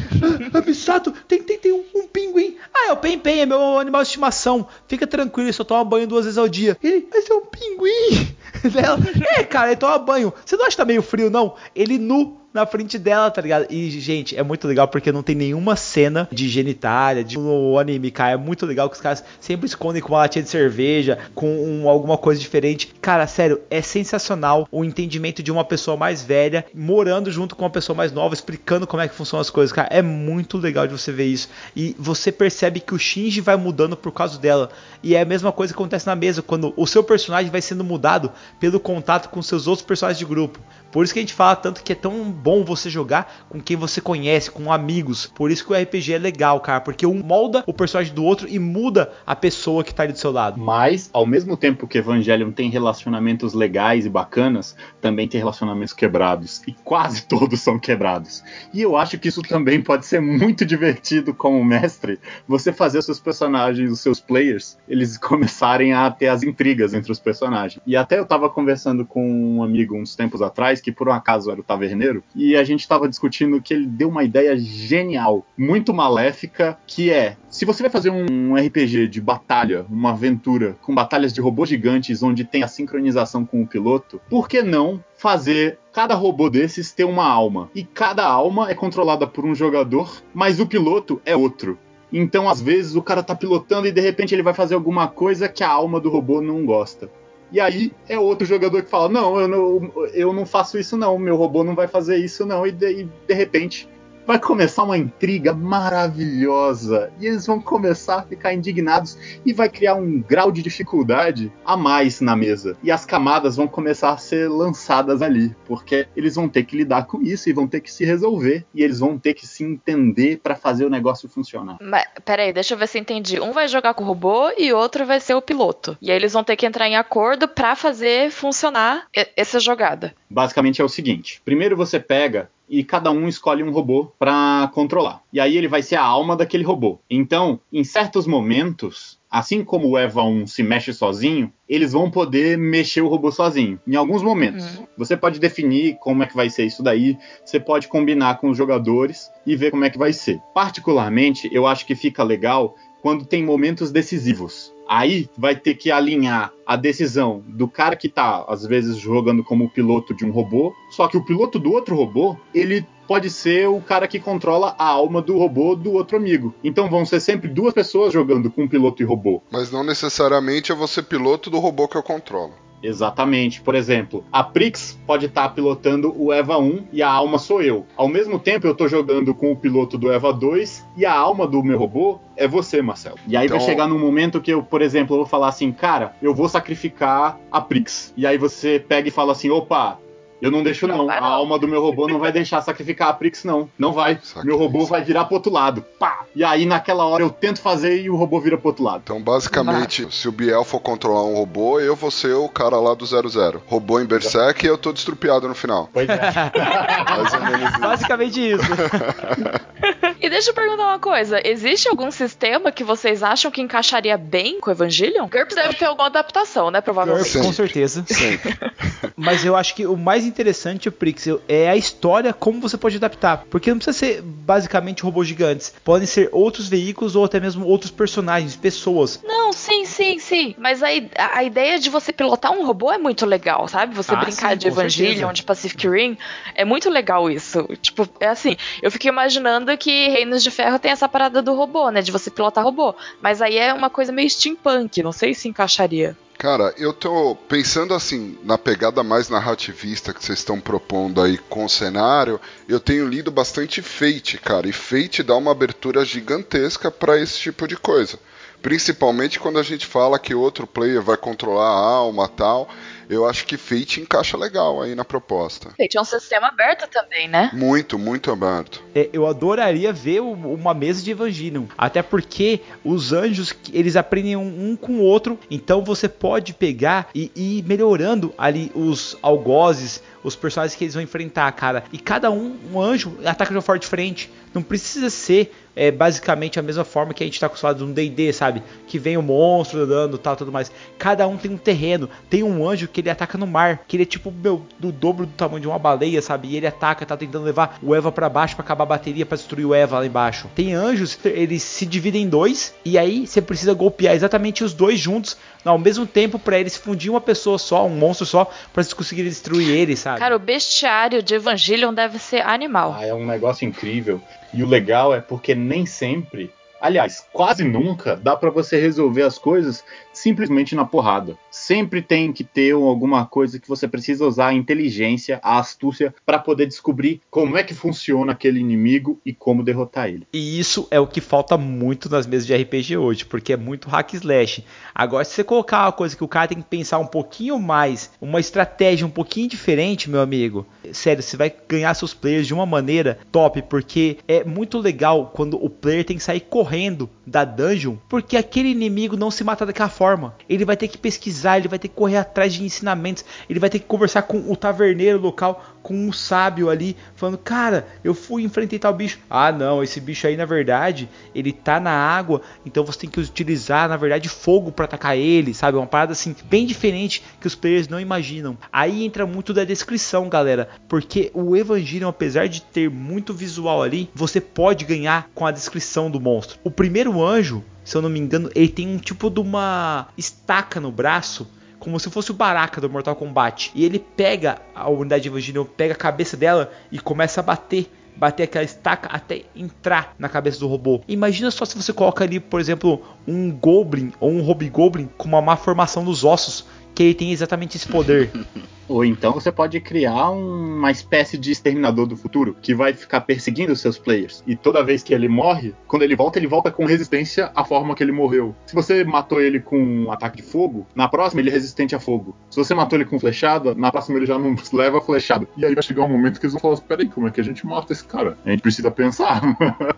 ah, 0.52 1.00
tem, 1.26 1.42
tem, 1.42 1.58
tem 1.58 1.72
um, 1.72 1.84
um 1.94 2.06
pinguim. 2.06 2.56
Ah, 2.74 2.88
é 2.88 2.92
o 2.92 2.96
Pen 2.96 3.18
Pen, 3.18 3.40
é 3.40 3.46
meu 3.46 3.78
animal 3.78 4.02
de 4.02 4.08
estimação. 4.08 4.68
Fica 4.86 5.06
tranquilo, 5.06 5.52
só 5.52 5.64
toma 5.64 5.84
banho 5.84 6.06
duas 6.06 6.24
vezes 6.24 6.38
ao 6.38 6.48
dia. 6.48 6.76
Ele, 6.82 7.08
mas 7.10 7.28
é 7.28 7.34
um 7.34 7.46
pinguim. 7.46 8.36
Ela, 8.74 8.98
é, 9.38 9.44
cara, 9.44 9.68
ele 9.68 9.76
toma 9.76 9.98
banho. 9.98 10.32
Você 10.44 10.56
não 10.56 10.64
acha 10.64 10.72
que 10.72 10.76
tá 10.78 10.84
meio 10.84 11.02
frio, 11.02 11.30
não? 11.30 11.54
Ele 11.74 11.98
nu 11.98 12.38
na 12.54 12.64
frente 12.64 12.98
dela, 12.98 13.30
tá 13.30 13.42
ligado? 13.42 13.66
E, 13.68 13.90
gente, 14.00 14.34
é 14.34 14.42
muito 14.42 14.66
legal 14.66 14.88
porque 14.88 15.12
não 15.12 15.22
tem 15.22 15.36
nenhuma 15.36 15.76
cena 15.76 16.26
de 16.32 16.48
genitália, 16.48 17.22
de 17.22 17.38
no 17.38 17.78
anime, 17.78 18.10
cara. 18.10 18.30
É 18.32 18.36
muito 18.38 18.64
legal 18.64 18.88
que 18.88 18.94
os 18.96 19.00
caras 19.02 19.22
sempre 19.38 19.66
escondem 19.66 20.00
com 20.00 20.14
uma 20.14 20.20
latinha 20.20 20.42
de 20.42 20.48
cerveja, 20.48 21.18
com 21.34 21.46
um- 21.54 21.86
alguma 21.86 22.16
coisa 22.16 22.40
diferente. 22.40 22.94
Cara, 23.02 23.26
sério, 23.26 23.60
é 23.68 23.82
sensacional 23.82 24.66
o 24.72 24.82
entendimento 24.86 25.42
de 25.42 25.52
uma 25.52 25.66
pessoa 25.66 25.98
mais 25.98 26.22
velha 26.22 26.64
morando 26.74 27.30
junto 27.30 27.54
com 27.54 27.62
uma 27.62 27.68
pessoa 27.70 27.94
mais 27.94 28.10
nova, 28.10 28.32
explicando 28.32 28.86
como 28.86 29.02
é 29.02 29.08
que 29.08 29.14
funcionam 29.14 29.42
as 29.42 29.50
coisas, 29.50 29.70
cara. 29.70 29.88
É 29.90 30.00
muito 30.00 30.56
legal 30.56 30.86
de 30.86 30.94
você 30.94 31.12
ver 31.12 31.26
isso. 31.26 31.50
E 31.76 31.94
você 31.98 32.32
percebe 32.32 32.80
que 32.80 32.94
o 32.94 32.98
Shinji 32.98 33.42
vai 33.42 33.56
mudando 33.56 33.98
por 33.98 34.12
causa 34.12 34.38
dela. 34.38 34.70
E 35.02 35.14
é 35.14 35.20
a 35.20 35.26
mesma 35.26 35.52
coisa 35.52 35.74
que 35.74 35.78
acontece 35.78 36.06
na 36.06 36.16
mesa, 36.16 36.40
quando 36.40 36.72
o 36.74 36.86
seu 36.86 37.04
personagem 37.04 37.50
vai 37.50 37.60
sendo 37.60 37.84
mudado 37.84 38.32
pelo 38.58 38.80
contato 38.80 39.28
com 39.28 39.42
seus 39.42 39.66
outros 39.66 39.86
personagens 39.86 40.18
de 40.18 40.24
grupo. 40.24 40.58
Por 40.90 41.04
isso 41.04 41.12
que 41.12 41.20
a 41.20 41.22
gente 41.22 41.34
fala 41.34 41.56
tanto 41.56 41.82
que 41.82 41.92
é 41.92 41.96
tão 41.96 42.30
bom 42.30 42.64
você 42.64 42.88
jogar 42.88 43.46
com 43.48 43.60
quem 43.60 43.76
você 43.76 44.00
conhece, 44.00 44.50
com 44.50 44.72
amigos. 44.72 45.26
Por 45.26 45.50
isso 45.50 45.64
que 45.64 45.72
o 45.72 45.76
RPG 45.76 46.14
é 46.14 46.18
legal, 46.18 46.60
cara, 46.60 46.80
porque 46.80 47.06
um 47.06 47.22
molda 47.22 47.64
o 47.66 47.72
personagem 47.72 48.14
do 48.14 48.24
outro 48.24 48.48
e 48.48 48.58
muda 48.58 49.12
a 49.26 49.34
pessoa 49.34 49.84
que 49.84 49.94
tá 49.94 50.02
ali 50.02 50.12
do 50.12 50.18
seu 50.18 50.32
lado. 50.32 50.60
Mas, 50.60 51.10
ao 51.12 51.26
mesmo 51.26 51.56
tempo 51.56 51.86
que 51.86 51.98
Evangelion 51.98 52.50
tem 52.50 52.70
relacionamentos 52.70 53.52
legais 53.52 54.06
e 54.06 54.08
bacanas, 54.08 54.76
também 55.00 55.28
tem 55.28 55.38
relacionamentos 55.38 55.92
quebrados. 55.92 56.62
E 56.66 56.72
quase 56.72 57.22
todos 57.28 57.60
são 57.60 57.78
quebrados. 57.78 58.42
E 58.72 58.80
eu 58.80 58.96
acho 58.96 59.18
que 59.18 59.28
isso 59.28 59.42
também 59.42 59.82
pode 59.82 60.06
ser 60.06 60.20
muito 60.20 60.64
divertido 60.64 61.34
como 61.34 61.64
mestre, 61.64 62.18
você 62.46 62.72
fazer 62.72 62.98
os 62.98 63.04
seus 63.04 63.20
personagens, 63.20 63.90
os 63.90 64.00
seus 64.00 64.20
players, 64.20 64.78
eles 64.88 65.16
começarem 65.18 65.92
a 65.92 66.10
ter 66.10 66.28
as 66.28 66.42
intrigas 66.42 66.94
entre 66.94 67.10
os 67.10 67.18
personagens. 67.18 67.82
E 67.86 67.96
até 67.96 68.18
eu 68.18 68.26
tava 68.26 68.48
conversando 68.48 69.04
com 69.04 69.56
um 69.56 69.62
amigo 69.62 69.96
uns 69.96 70.14
tempos 70.14 70.42
atrás, 70.42 70.75
que 70.80 70.92
por 70.92 71.08
um 71.08 71.12
acaso 71.12 71.50
era 71.50 71.60
o 71.60 71.64
taverneiro, 71.64 72.22
e 72.34 72.56
a 72.56 72.64
gente 72.64 72.86
tava 72.86 73.08
discutindo 73.08 73.60
que 73.60 73.74
ele 73.74 73.86
deu 73.86 74.08
uma 74.08 74.24
ideia 74.24 74.56
genial, 74.56 75.46
muito 75.56 75.92
maléfica, 75.92 76.78
que 76.86 77.10
é, 77.10 77.36
se 77.48 77.64
você 77.64 77.82
vai 77.82 77.90
fazer 77.90 78.10
um 78.10 78.54
RPG 78.54 79.08
de 79.08 79.20
batalha, 79.20 79.86
uma 79.90 80.10
aventura 80.10 80.76
com 80.82 80.94
batalhas 80.94 81.32
de 81.32 81.40
robôs 81.40 81.68
gigantes 81.68 82.22
onde 82.22 82.44
tem 82.44 82.62
a 82.62 82.68
sincronização 82.68 83.44
com 83.44 83.62
o 83.62 83.66
piloto, 83.66 84.20
por 84.28 84.48
que 84.48 84.62
não 84.62 85.02
fazer 85.16 85.78
cada 85.92 86.14
robô 86.14 86.50
desses 86.50 86.92
ter 86.92 87.04
uma 87.04 87.26
alma? 87.26 87.70
E 87.74 87.82
cada 87.82 88.24
alma 88.26 88.70
é 88.70 88.74
controlada 88.74 89.26
por 89.26 89.44
um 89.44 89.54
jogador, 89.54 90.22
mas 90.34 90.60
o 90.60 90.66
piloto 90.66 91.20
é 91.24 91.34
outro. 91.34 91.78
Então, 92.12 92.48
às 92.48 92.60
vezes, 92.60 92.94
o 92.94 93.02
cara 93.02 93.22
tá 93.22 93.34
pilotando 93.34 93.86
e 93.86 93.92
de 93.92 94.00
repente 94.00 94.34
ele 94.34 94.42
vai 94.42 94.54
fazer 94.54 94.74
alguma 94.74 95.08
coisa 95.08 95.48
que 95.48 95.64
a 95.64 95.70
alma 95.70 96.00
do 96.00 96.08
robô 96.08 96.40
não 96.40 96.64
gosta. 96.64 97.10
E 97.56 97.60
aí 97.60 97.90
é 98.06 98.18
outro 98.18 98.46
jogador 98.46 98.82
que 98.82 98.90
fala: 98.90 99.08
Não, 99.08 99.40
eu 99.40 99.48
não, 99.48 99.92
eu 100.12 100.30
não 100.30 100.44
faço 100.44 100.78
isso, 100.78 100.94
não. 100.94 101.18
Meu 101.18 101.36
robô 101.36 101.64
não 101.64 101.74
vai 101.74 101.88
fazer 101.88 102.18
isso, 102.18 102.44
não. 102.44 102.66
E 102.66 102.70
de, 102.70 103.00
e 103.00 103.04
de 103.04 103.32
repente 103.32 103.88
vai 104.26 104.38
começar 104.38 104.82
uma 104.82 104.98
intriga 104.98 105.54
maravilhosa. 105.54 107.12
E 107.20 107.26
eles 107.26 107.46
vão 107.46 107.60
começar 107.60 108.16
a 108.16 108.22
ficar 108.22 108.52
indignados 108.52 109.16
e 109.44 109.52
vai 109.52 109.68
criar 109.68 109.94
um 109.94 110.20
grau 110.20 110.50
de 110.50 110.62
dificuldade 110.62 111.52
a 111.64 111.76
mais 111.76 112.20
na 112.20 112.34
mesa. 112.34 112.76
E 112.82 112.90
as 112.90 113.06
camadas 113.06 113.56
vão 113.56 113.68
começar 113.68 114.12
a 114.12 114.16
ser 114.16 114.48
lançadas 114.48 115.22
ali, 115.22 115.54
porque 115.64 116.08
eles 116.16 116.34
vão 116.34 116.48
ter 116.48 116.64
que 116.64 116.76
lidar 116.76 117.06
com 117.06 117.22
isso 117.22 117.48
e 117.48 117.52
vão 117.52 117.68
ter 117.68 117.80
que 117.80 117.92
se 117.92 118.04
resolver. 118.04 118.64
E 118.74 118.82
eles 118.82 118.98
vão 118.98 119.18
ter 119.18 119.34
que 119.34 119.46
se 119.46 119.62
entender 119.62 120.40
para 120.42 120.56
fazer 120.56 120.84
o 120.84 120.90
negócio 120.90 121.28
funcionar. 121.28 121.76
Mas, 121.80 122.04
peraí, 122.24 122.52
deixa 122.52 122.74
eu 122.74 122.78
ver 122.78 122.88
se 122.88 122.98
eu 122.98 123.02
entendi. 123.02 123.40
Um 123.40 123.52
vai 123.52 123.68
jogar 123.68 123.94
com 123.94 124.02
o 124.02 124.06
robô 124.06 124.50
e 124.58 124.72
outro 124.72 125.06
vai 125.06 125.20
ser 125.20 125.34
o 125.34 125.42
piloto. 125.42 125.96
E 126.00 126.10
aí 126.10 126.16
eles 126.16 126.32
vão 126.32 126.42
ter 126.42 126.56
que 126.56 126.66
entrar 126.66 126.88
em 126.88 126.96
acordo 126.96 127.46
pra 127.46 127.76
fazer 127.76 128.30
funcionar 128.30 129.06
essa 129.36 129.60
jogada. 129.60 130.14
Basicamente 130.28 130.80
é 130.80 130.84
o 130.84 130.88
seguinte: 130.88 131.40
primeiro 131.44 131.76
você 131.76 132.00
pega 132.00 132.50
e 132.68 132.82
cada 132.84 133.10
um 133.10 133.28
escolhe 133.28 133.62
um 133.62 133.70
robô 133.70 134.12
para 134.18 134.70
controlar. 134.74 135.22
E 135.32 135.40
aí 135.40 135.56
ele 135.56 135.68
vai 135.68 135.82
ser 135.82 135.96
a 135.96 136.02
alma 136.02 136.36
daquele 136.36 136.64
robô. 136.64 136.98
Então, 137.08 137.60
em 137.72 137.84
certos 137.84 138.26
momentos, 138.26 139.18
assim 139.30 139.62
como 139.64 139.88
o 139.88 139.98
EVA 139.98 140.22
1 140.22 140.46
se 140.46 140.62
mexe 140.62 140.92
sozinho, 140.92 141.52
eles 141.68 141.92
vão 141.92 142.10
poder 142.10 142.56
mexer 142.56 143.02
o 143.02 143.08
robô 143.08 143.30
sozinho. 143.30 143.78
Em 143.86 143.96
alguns 143.96 144.22
momentos. 144.22 144.80
Você 144.96 145.16
pode 145.16 145.38
definir 145.38 145.96
como 146.00 146.22
é 146.22 146.26
que 146.26 146.36
vai 146.36 146.48
ser 146.48 146.64
isso 146.64 146.82
daí, 146.82 147.16
você 147.44 147.60
pode 147.60 147.88
combinar 147.88 148.38
com 148.38 148.50
os 148.50 148.56
jogadores 148.56 149.30
e 149.46 149.54
ver 149.56 149.70
como 149.70 149.84
é 149.84 149.90
que 149.90 149.98
vai 149.98 150.12
ser. 150.12 150.40
Particularmente, 150.54 151.48
eu 151.52 151.66
acho 151.66 151.86
que 151.86 151.94
fica 151.94 152.22
legal 152.22 152.74
quando 153.02 153.24
tem 153.24 153.44
momentos 153.44 153.92
decisivos. 153.92 154.74
Aí 154.88 155.28
vai 155.36 155.56
ter 155.56 155.74
que 155.74 155.90
alinhar 155.90 156.52
a 156.66 156.76
decisão 156.76 157.42
do 157.46 157.68
cara 157.68 157.96
que 157.96 158.08
tá, 158.08 158.44
às 158.48 158.64
vezes, 158.64 158.96
jogando 158.96 159.42
como 159.44 159.70
piloto 159.70 160.14
de 160.14 160.24
um 160.24 160.30
robô, 160.30 160.74
só 160.90 161.08
que 161.08 161.16
o 161.16 161.24
piloto 161.24 161.58
do 161.58 161.72
outro 161.72 161.96
robô, 161.96 162.36
ele 162.54 162.86
pode 163.06 163.30
ser 163.30 163.68
o 163.68 163.80
cara 163.80 164.08
que 164.08 164.18
controla 164.18 164.74
a 164.78 164.86
alma 164.86 165.22
do 165.22 165.38
robô 165.38 165.76
do 165.76 165.92
outro 165.92 166.16
amigo. 166.16 166.54
Então 166.62 166.90
vão 166.90 167.04
ser 167.06 167.20
sempre 167.20 167.48
duas 167.48 167.72
pessoas 167.72 168.12
jogando 168.12 168.50
com 168.50 168.66
piloto 168.68 169.02
e 169.02 169.06
robô. 169.06 169.42
Mas 169.50 169.70
não 169.70 169.84
necessariamente 169.84 170.72
é 170.72 170.74
você 170.74 171.02
piloto 171.02 171.48
do 171.48 171.58
robô 171.58 171.86
que 171.86 171.96
eu 171.96 172.02
controlo. 172.02 172.65
Exatamente. 172.82 173.60
Por 173.60 173.74
exemplo, 173.74 174.24
a 174.32 174.42
Prix 174.44 174.98
pode 175.06 175.26
estar 175.26 175.48
pilotando 175.50 176.14
o 176.16 176.32
EVA 176.32 176.58
1 176.58 176.84
e 176.92 177.02
a 177.02 177.10
alma 177.10 177.38
sou 177.38 177.62
eu. 177.62 177.86
Ao 177.96 178.08
mesmo 178.08 178.38
tempo, 178.38 178.66
eu 178.66 178.74
tô 178.74 178.86
jogando 178.88 179.34
com 179.34 179.50
o 179.52 179.56
piloto 179.56 179.96
do 179.98 180.12
EVA 180.12 180.32
2 180.32 180.86
e 180.96 181.04
a 181.04 181.12
alma 181.14 181.46
do 181.46 181.62
meu 181.62 181.78
robô 181.78 182.18
é 182.36 182.46
você, 182.46 182.80
Marcelo. 182.82 183.16
E 183.26 183.36
aí 183.36 183.48
vai 183.48 183.56
Então- 183.58 183.66
chegar 183.66 183.86
num 183.88 183.98
momento 183.98 184.40
que 184.40 184.50
eu, 184.52 184.62
por 184.62 184.82
exemplo, 184.82 185.14
eu 185.14 185.20
vou 185.20 185.26
falar 185.26 185.48
assim, 185.48 185.72
cara, 185.72 186.14
eu 186.22 186.34
vou 186.34 186.48
sacrificar 186.48 187.38
a 187.50 187.60
Prix. 187.60 188.12
E 188.16 188.26
aí 188.26 188.38
você 188.38 188.78
pega 188.78 189.08
e 189.08 189.10
fala 189.10 189.32
assim, 189.32 189.50
opa. 189.50 189.98
Eu 190.40 190.50
não 190.50 190.62
deixo, 190.62 190.86
não. 190.86 191.08
A 191.10 191.24
alma 191.24 191.58
do 191.58 191.66
meu 191.66 191.80
robô 191.80 192.06
não 192.06 192.18
vai 192.18 192.30
deixar 192.30 192.60
sacrificar 192.60 193.08
a 193.08 193.12
Prix, 193.12 193.44
não. 193.44 193.68
Não 193.78 193.92
vai. 193.92 194.18
Meu 194.44 194.58
robô 194.58 194.84
vai 194.84 195.02
virar 195.02 195.24
pro 195.24 195.34
outro 195.34 195.52
lado. 195.52 195.82
Pá! 195.98 196.24
E 196.34 196.44
aí, 196.44 196.66
naquela 196.66 197.06
hora, 197.06 197.22
eu 197.22 197.30
tento 197.30 197.60
fazer 197.60 198.02
e 198.02 198.10
o 198.10 198.16
robô 198.16 198.40
vira 198.40 198.58
pro 198.58 198.68
outro 198.68 198.84
lado. 198.84 199.02
Então, 199.04 199.20
basicamente, 199.20 200.06
se 200.14 200.28
o 200.28 200.32
Biel 200.32 200.64
for 200.64 200.80
controlar 200.80 201.24
um 201.24 201.34
robô, 201.34 201.80
eu 201.80 201.96
vou 201.96 202.10
ser 202.10 202.34
o 202.34 202.48
cara 202.48 202.78
lá 202.78 202.94
do 202.94 203.06
00. 203.06 203.62
Robô 203.66 204.00
em 204.00 204.04
Berserk 204.04 204.64
e 204.64 204.68
eu 204.68 204.76
tô 204.76 204.92
destrupiado 204.92 205.48
no 205.48 205.54
final. 205.54 205.88
Pois 205.92 206.08
é. 206.08 206.16
Mais 207.08 207.32
ou 207.32 207.40
menos 207.40 207.70
isso. 207.70 207.80
Basicamente 207.80 208.50
isso. 208.50 208.64
E 210.26 210.28
deixa 210.28 210.50
eu 210.50 210.54
perguntar 210.54 210.82
uma 210.88 210.98
coisa: 210.98 211.40
existe 211.46 211.88
algum 211.88 212.10
sistema 212.10 212.72
que 212.72 212.82
vocês 212.82 213.22
acham 213.22 213.48
que 213.48 213.62
encaixaria 213.62 214.16
bem 214.16 214.58
com 214.60 214.70
o 214.70 214.72
Evangelion? 214.72 215.28
GURPS 215.28 215.54
deve 215.54 215.74
ter 215.74 215.84
alguma 215.84 216.06
adaptação, 216.06 216.68
né? 216.68 216.80
Provavelmente. 216.80 217.38
Com 217.38 217.52
certeza. 217.52 218.04
Sempre. 218.08 218.58
Mas 219.16 219.44
eu 219.44 219.54
acho 219.54 219.74
que 219.76 219.86
o 219.86 219.96
mais 219.96 220.24
interessante, 220.26 220.90
Prixel, 220.90 221.40
é 221.48 221.70
a 221.70 221.76
história, 221.76 222.32
como 222.32 222.60
você 222.60 222.76
pode 222.76 222.96
adaptar. 222.96 223.44
Porque 223.48 223.70
não 223.70 223.78
precisa 223.78 223.96
ser 223.96 224.20
basicamente 224.20 225.02
robôs 225.04 225.28
gigantes. 225.28 225.72
Podem 225.84 226.06
ser 226.06 226.28
outros 226.32 226.68
veículos 226.68 227.14
ou 227.14 227.24
até 227.24 227.38
mesmo 227.38 227.64
outros 227.64 227.90
personagens, 227.92 228.56
pessoas. 228.56 229.20
Não, 229.24 229.52
sim, 229.52 229.84
sim, 229.84 230.18
sim. 230.18 230.54
Mas 230.58 230.82
a, 230.82 230.88
a 231.34 231.44
ideia 231.44 231.78
de 231.78 231.88
você 231.88 232.12
pilotar 232.12 232.52
um 232.52 232.66
robô 232.66 232.92
é 232.92 232.98
muito 232.98 233.24
legal, 233.24 233.68
sabe? 233.68 233.94
Você 233.94 234.12
Ah, 234.12 234.16
brincar 234.16 234.50
sim, 234.52 234.58
de 234.58 234.66
Evangelion, 234.68 235.14
certeza. 235.14 235.32
de 235.34 235.42
Pacific 235.44 235.88
Rim, 235.88 236.18
é 236.54 236.64
muito 236.64 236.90
legal 236.90 237.30
isso. 237.30 237.64
Tipo, 237.80 238.08
é 238.18 238.26
assim, 238.28 238.56
eu 238.82 238.90
fico 238.90 239.06
imaginando 239.06 239.76
que 239.78 240.15
Reinos 240.16 240.42
de 240.42 240.50
Ferro 240.50 240.78
tem 240.78 240.90
essa 240.90 241.06
parada 241.06 241.42
do 241.42 241.54
robô, 241.54 241.90
né? 241.90 242.00
De 242.00 242.10
você 242.10 242.30
pilotar 242.30 242.64
robô. 242.64 242.94
Mas 243.20 243.42
aí 243.42 243.58
é 243.58 243.74
uma 243.74 243.90
coisa 243.90 244.10
meio 244.10 244.30
steampunk, 244.30 245.02
não 245.02 245.12
sei 245.12 245.34
se 245.34 245.46
encaixaria. 245.46 246.16
Cara, 246.38 246.74
eu 246.78 246.92
tô 246.92 247.34
pensando 247.48 247.94
assim, 247.94 248.38
na 248.42 248.58
pegada 248.58 249.02
mais 249.02 249.28
narrativista 249.28 250.12
que 250.12 250.24
vocês 250.24 250.38
estão 250.38 250.60
propondo 250.60 251.20
aí 251.20 251.38
com 251.38 251.64
o 251.64 251.68
cenário, 251.68 252.40
eu 252.68 252.78
tenho 252.78 253.08
lido 253.08 253.30
bastante 253.30 253.80
Fate, 253.80 254.36
cara, 254.38 254.68
e 254.68 254.72
Fate 254.72 255.22
dá 255.22 255.34
uma 255.34 255.52
abertura 255.52 256.04
gigantesca 256.04 256.90
pra 256.90 257.18
esse 257.18 257.38
tipo 257.38 257.66
de 257.66 257.76
coisa. 257.76 258.18
Principalmente 258.60 259.38
quando 259.38 259.58
a 259.58 259.62
gente 259.62 259.86
fala 259.86 260.18
que 260.18 260.34
outro 260.34 260.66
player 260.66 261.00
vai 261.00 261.16
controlar 261.16 261.68
a 261.68 261.80
alma 261.80 262.28
tal, 262.28 262.68
eu 263.08 263.26
acho 263.28 263.46
que 263.46 263.56
Fate 263.56 264.00
encaixa 264.00 264.36
legal 264.36 264.82
aí 264.82 264.94
na 264.94 265.04
proposta. 265.04 265.70
Fate 265.76 265.96
é 265.96 266.00
um 266.00 266.04
sistema 266.04 266.48
aberto 266.48 266.88
também, 266.90 267.28
né? 267.28 267.50
Muito, 267.52 267.98
muito 267.98 268.30
aberto. 268.30 268.82
É, 268.94 269.08
eu 269.12 269.26
adoraria 269.26 269.92
ver 269.92 270.20
uma 270.20 270.74
mesa 270.74 271.02
de 271.02 271.10
Evangelion. 271.10 271.64
Até 271.76 272.02
porque 272.02 272.60
os 272.84 273.12
anjos, 273.12 273.54
eles 273.72 273.96
aprendem 273.96 274.36
um, 274.36 274.76
com 274.76 274.94
o 274.94 275.02
outro. 275.02 275.38
Então 275.50 275.84
você 275.84 276.08
pode 276.08 276.54
pegar 276.54 277.08
e 277.14 277.26
e 277.36 277.58
ir 277.58 277.62
melhorando 277.64 278.32
ali 278.38 278.70
os 278.74 279.16
algozes, 279.20 280.02
os 280.26 280.34
personagens 280.34 280.76
que 280.76 280.82
eles 280.82 280.94
vão 280.94 281.02
enfrentar, 281.02 281.50
cara. 281.52 281.84
E 281.92 281.98
cada 281.98 282.32
um, 282.32 282.56
um 282.72 282.80
anjo, 282.80 283.16
ataca 283.24 283.52
de 283.52 283.56
uma 283.56 283.62
forma 283.62 283.78
diferente. 283.78 284.28
Não 284.52 284.60
precisa 284.60 285.08
ser 285.08 285.54
é, 285.76 285.90
basicamente 285.90 286.58
a 286.58 286.62
mesma 286.62 286.82
forma 286.82 287.12
que 287.14 287.22
a 287.22 287.26
gente 287.26 287.38
tá 287.38 287.46
acostumado 287.46 287.86
no 287.86 287.92
D&D, 287.92 288.32
sabe? 288.32 288.62
Que 288.88 288.98
vem 288.98 289.16
o 289.16 289.22
monstro 289.22 289.86
dando 289.86 290.18
tal, 290.18 290.34
tudo 290.34 290.50
mais. 290.50 290.72
Cada 290.98 291.28
um 291.28 291.36
tem 291.36 291.50
um 291.50 291.58
terreno. 291.58 292.08
Tem 292.28 292.42
um 292.42 292.66
anjo 292.66 292.88
que 292.88 293.02
ele 293.02 293.10
ataca 293.10 293.38
no 293.38 293.46
mar, 293.46 293.84
que 293.86 293.94
ele 293.96 294.02
é 294.02 294.06
tipo, 294.06 294.32
meu, 294.32 294.66
do 294.78 294.90
dobro 294.90 295.26
do 295.26 295.32
tamanho 295.32 295.60
de 295.60 295.68
uma 295.68 295.78
baleia, 295.78 296.20
sabe? 296.20 296.48
E 296.48 296.56
ele 296.56 296.66
ataca, 296.66 297.06
tá 297.06 297.16
tentando 297.16 297.44
levar 297.44 297.78
o 297.80 297.94
Eva 297.94 298.10
pra 298.10 298.28
baixo 298.28 298.56
pra 298.56 298.64
acabar 298.64 298.84
a 298.84 298.86
bateria 298.86 299.26
pra 299.26 299.36
destruir 299.36 299.66
o 299.66 299.74
Eva 299.74 299.98
lá 300.00 300.06
embaixo. 300.06 300.50
Tem 300.54 300.74
anjos, 300.74 301.18
eles 301.24 301.62
se 301.62 301.86
dividem 301.86 302.22
em 302.22 302.28
dois 302.28 302.74
e 302.84 302.98
aí 302.98 303.26
você 303.26 303.42
precisa 303.42 303.74
golpear 303.74 304.14
exatamente 304.14 304.64
os 304.64 304.72
dois 304.72 304.98
juntos 304.98 305.36
ao 305.64 305.78
mesmo 305.78 306.06
tempo 306.06 306.38
pra 306.38 306.58
eles 306.58 306.76
fundir 306.76 307.10
uma 307.10 307.20
pessoa 307.20 307.58
só, 307.58 307.86
um 307.86 307.90
monstro 307.90 308.24
só, 308.24 308.44
pra 308.72 308.82
vocês 308.82 308.94
conseguirem 308.94 309.30
destruir 309.30 309.68
ele, 309.68 309.96
sabe? 309.96 310.15
Cara, 310.18 310.36
o 310.36 310.38
bestiário 310.38 311.22
de 311.22 311.34
Evangelion 311.34 311.92
deve 311.92 312.18
ser 312.18 312.40
animal. 312.46 312.94
Ah, 312.98 313.04
é 313.04 313.14
um 313.14 313.26
negócio 313.26 313.66
incrível. 313.66 314.20
E 314.52 314.62
o 314.62 314.66
legal 314.66 315.14
é 315.14 315.20
porque 315.20 315.54
nem 315.54 315.84
sempre, 315.86 316.50
aliás, 316.80 317.26
quase 317.32 317.64
nunca, 317.64 318.16
dá 318.16 318.36
pra 318.36 318.50
você 318.50 318.80
resolver 318.80 319.22
as 319.22 319.38
coisas 319.38 319.84
simplesmente 320.16 320.74
na 320.74 320.84
porrada. 320.84 321.38
Sempre 321.50 322.00
tem 322.00 322.32
que 322.32 322.42
ter 322.42 322.72
alguma 322.72 323.26
coisa 323.26 323.60
que 323.60 323.68
você 323.68 323.86
precisa 323.86 324.26
usar 324.26 324.48
a 324.48 324.54
inteligência, 324.54 325.38
a 325.42 325.58
astúcia 325.58 326.14
pra 326.24 326.38
poder 326.38 326.66
descobrir 326.66 327.20
como 327.30 327.56
é 327.56 327.62
que 327.62 327.74
funciona 327.74 328.32
aquele 328.32 328.58
inimigo 328.58 329.20
e 329.24 329.32
como 329.32 329.62
derrotar 329.62 330.08
ele. 330.08 330.26
E 330.32 330.58
isso 330.58 330.88
é 330.90 330.98
o 330.98 331.06
que 331.06 331.20
falta 331.20 331.56
muito 331.58 332.08
nas 332.08 332.26
mesas 332.26 332.46
de 332.46 332.56
RPG 332.56 332.96
hoje, 332.96 333.24
porque 333.24 333.52
é 333.52 333.56
muito 333.56 333.88
hack 333.88 334.14
slash. 334.14 334.64
Agora, 334.94 335.24
se 335.24 335.34
você 335.34 335.44
colocar 335.44 335.84
uma 335.84 335.92
coisa 335.92 336.16
que 336.16 336.24
o 336.24 336.28
cara 336.28 336.48
tem 336.48 336.58
que 336.58 336.68
pensar 336.68 336.98
um 336.98 337.06
pouquinho 337.06 337.58
mais, 337.58 338.10
uma 338.20 338.40
estratégia 338.40 339.06
um 339.06 339.10
pouquinho 339.10 339.48
diferente, 339.48 340.08
meu 340.08 340.20
amigo, 340.20 340.66
sério, 340.92 341.22
você 341.22 341.36
vai 341.36 341.52
ganhar 341.68 341.92
seus 341.94 342.14
players 342.14 342.46
de 342.46 342.54
uma 342.54 342.64
maneira 342.64 343.18
top, 343.30 343.62
porque 343.62 344.18
é 344.26 344.44
muito 344.44 344.78
legal 344.78 345.30
quando 345.34 345.62
o 345.62 345.68
player 345.68 346.04
tem 346.04 346.16
que 346.16 346.22
sair 346.22 346.40
correndo 346.40 347.08
da 347.26 347.44
dungeon, 347.44 347.96
porque 348.08 348.36
aquele 348.36 348.70
inimigo 348.70 349.16
não 349.16 349.30
se 349.30 349.44
mata 349.44 349.66
daquela 349.66 349.88
forma. 349.88 350.05
Ele 350.48 350.64
vai 350.64 350.76
ter 350.76 350.88
que 350.88 350.98
pesquisar, 350.98 351.58
ele 351.58 351.68
vai 351.68 351.78
ter 351.78 351.88
que 351.88 351.94
correr 351.94 352.18
atrás 352.18 352.54
de 352.54 352.64
ensinamentos, 352.64 353.24
ele 353.48 353.58
vai 353.58 353.70
ter 353.70 353.78
que 353.78 353.86
conversar 353.86 354.22
com 354.22 354.50
o 354.50 354.56
taverneiro 354.56 355.20
local, 355.20 355.64
com 355.82 355.94
um 355.94 356.12
sábio 356.12 356.68
ali, 356.70 356.96
falando: 357.14 357.38
Cara, 357.38 357.86
eu 358.02 358.14
fui 358.14 358.42
enfrentei 358.42 358.78
tal 358.78 358.92
bicho. 358.92 359.18
Ah, 359.30 359.52
não, 359.52 359.82
esse 359.82 360.00
bicho 360.00 360.26
aí 360.26 360.36
na 360.36 360.44
verdade 360.44 361.08
ele 361.34 361.52
tá 361.52 361.80
na 361.80 361.92
água, 361.92 362.42
então 362.64 362.84
você 362.84 363.00
tem 363.00 363.10
que 363.10 363.20
utilizar 363.20 363.88
na 363.88 363.96
verdade 363.96 364.28
fogo 364.28 364.72
para 364.72 364.84
atacar 364.84 365.16
ele, 365.16 365.54
sabe? 365.54 365.76
Uma 365.76 365.86
parada 365.86 366.12
assim, 366.12 366.34
bem 366.44 366.66
diferente 366.66 367.22
que 367.40 367.46
os 367.46 367.54
players 367.54 367.88
não 367.88 368.00
imaginam. 368.00 368.56
Aí 368.72 369.04
entra 369.04 369.26
muito 369.26 369.52
da 369.52 369.64
descrição, 369.64 370.28
galera, 370.28 370.68
porque 370.88 371.30
o 371.34 371.56
Evangelion, 371.56 372.08
apesar 372.08 372.48
de 372.48 372.62
ter 372.62 372.90
muito 372.90 373.32
visual 373.32 373.82
ali, 373.82 374.10
você 374.14 374.40
pode 374.40 374.84
ganhar 374.84 375.30
com 375.34 375.46
a 375.46 375.50
descrição 375.50 376.10
do 376.10 376.20
monstro. 376.20 376.58
O 376.64 376.70
primeiro 376.70 377.22
anjo, 377.22 377.64
se 377.86 377.96
eu 377.96 378.02
não 378.02 378.10
me 378.10 378.18
engano, 378.18 378.50
ele 378.52 378.68
tem 378.68 378.88
um 378.88 378.98
tipo 378.98 379.30
de 379.30 379.38
uma 379.38 380.08
estaca 380.18 380.80
no 380.80 380.90
braço 380.90 381.46
como 381.78 382.00
se 382.00 382.10
fosse 382.10 382.32
o 382.32 382.34
Baraka 382.34 382.80
do 382.80 382.90
Mortal 382.90 383.14
Kombat. 383.14 383.70
E 383.76 383.84
ele 383.84 384.00
pega 384.00 384.58
a 384.74 384.90
unidade 384.90 385.22
de 385.22 385.28
Evangelion, 385.28 385.64
pega 385.64 385.94
a 385.94 385.96
cabeça 385.96 386.36
dela 386.36 386.72
e 386.90 386.98
começa 386.98 387.38
a 387.38 387.44
bater. 387.44 387.88
Bater 388.16 388.42
aquela 388.42 388.64
estaca 388.64 389.08
até 389.08 389.42
entrar 389.54 390.16
na 390.18 390.28
cabeça 390.28 390.58
do 390.58 390.66
robô. 390.66 391.00
Imagina 391.06 391.48
só 391.52 391.64
se 391.64 391.76
você 391.76 391.92
coloca 391.92 392.24
ali, 392.24 392.40
por 392.40 392.58
exemplo, 392.58 393.02
um 393.28 393.52
Goblin 393.52 394.10
ou 394.18 394.32
um 394.32 394.40
Hobgoblin 394.40 395.08
com 395.16 395.28
uma 395.28 395.40
má 395.40 395.54
formação 395.54 396.04
dos 396.04 396.24
ossos, 396.24 396.66
que 396.96 397.02
ele 397.04 397.14
tem 397.14 397.30
exatamente 397.30 397.76
esse 397.76 397.86
poder. 397.86 398.30
Ou 398.88 399.04
então 399.04 399.32
você 399.32 399.50
pode 399.50 399.80
criar 399.80 400.30
um- 400.30 400.76
uma 400.76 400.92
espécie 400.92 401.36
de 401.36 401.50
exterminador 401.50 402.06
do 402.06 402.16
futuro 402.16 402.56
que 402.62 402.72
vai 402.72 402.92
ficar 402.92 403.20
perseguindo 403.22 403.72
os 403.72 403.80
seus 403.80 403.98
players. 403.98 404.44
E 404.46 404.54
toda 404.54 404.80
vez 404.84 405.02
que 405.02 405.12
ele 405.12 405.26
morre, 405.28 405.74
quando 405.88 406.02
ele 406.02 406.14
volta, 406.14 406.38
ele 406.38 406.46
volta 406.46 406.70
com 406.70 406.84
resistência 406.86 407.50
à 407.52 407.64
forma 407.64 407.96
que 407.96 408.02
ele 408.04 408.12
morreu. 408.12 408.54
Se 408.64 408.76
você 408.76 409.02
matou 409.02 409.40
ele 409.40 409.58
com 409.58 409.76
um 409.76 410.12
ataque 410.12 410.36
de 410.36 410.44
fogo, 410.44 410.86
na 410.94 411.08
próxima 411.08 411.40
ele 411.40 411.50
é 411.50 411.52
resistente 411.52 411.96
a 411.96 411.98
fogo. 411.98 412.36
Se 412.48 412.56
você 412.56 412.74
matou 412.76 412.96
ele 412.96 413.04
com 413.04 413.18
flechada, 413.18 413.74
na 413.74 413.90
próxima 413.90 414.18
ele 414.20 414.26
já 414.26 414.38
não 414.38 414.54
leva 414.72 415.00
flechada. 415.00 415.48
E 415.56 415.66
aí 415.66 415.74
vai 415.74 415.82
chegar 415.82 416.04
um 416.04 416.08
momento 416.08 416.38
que 416.38 416.46
eles 416.46 416.52
vão 416.52 416.60
falar: 416.60 416.76
peraí, 416.86 417.08
como 417.08 417.26
é 417.26 417.32
que 417.32 417.40
a 417.40 417.44
gente 417.44 417.66
mata 417.66 417.92
esse 417.92 418.04
cara? 418.04 418.38
A 418.46 418.50
gente 418.50 418.60
precisa 418.62 418.88
pensar. 418.88 419.42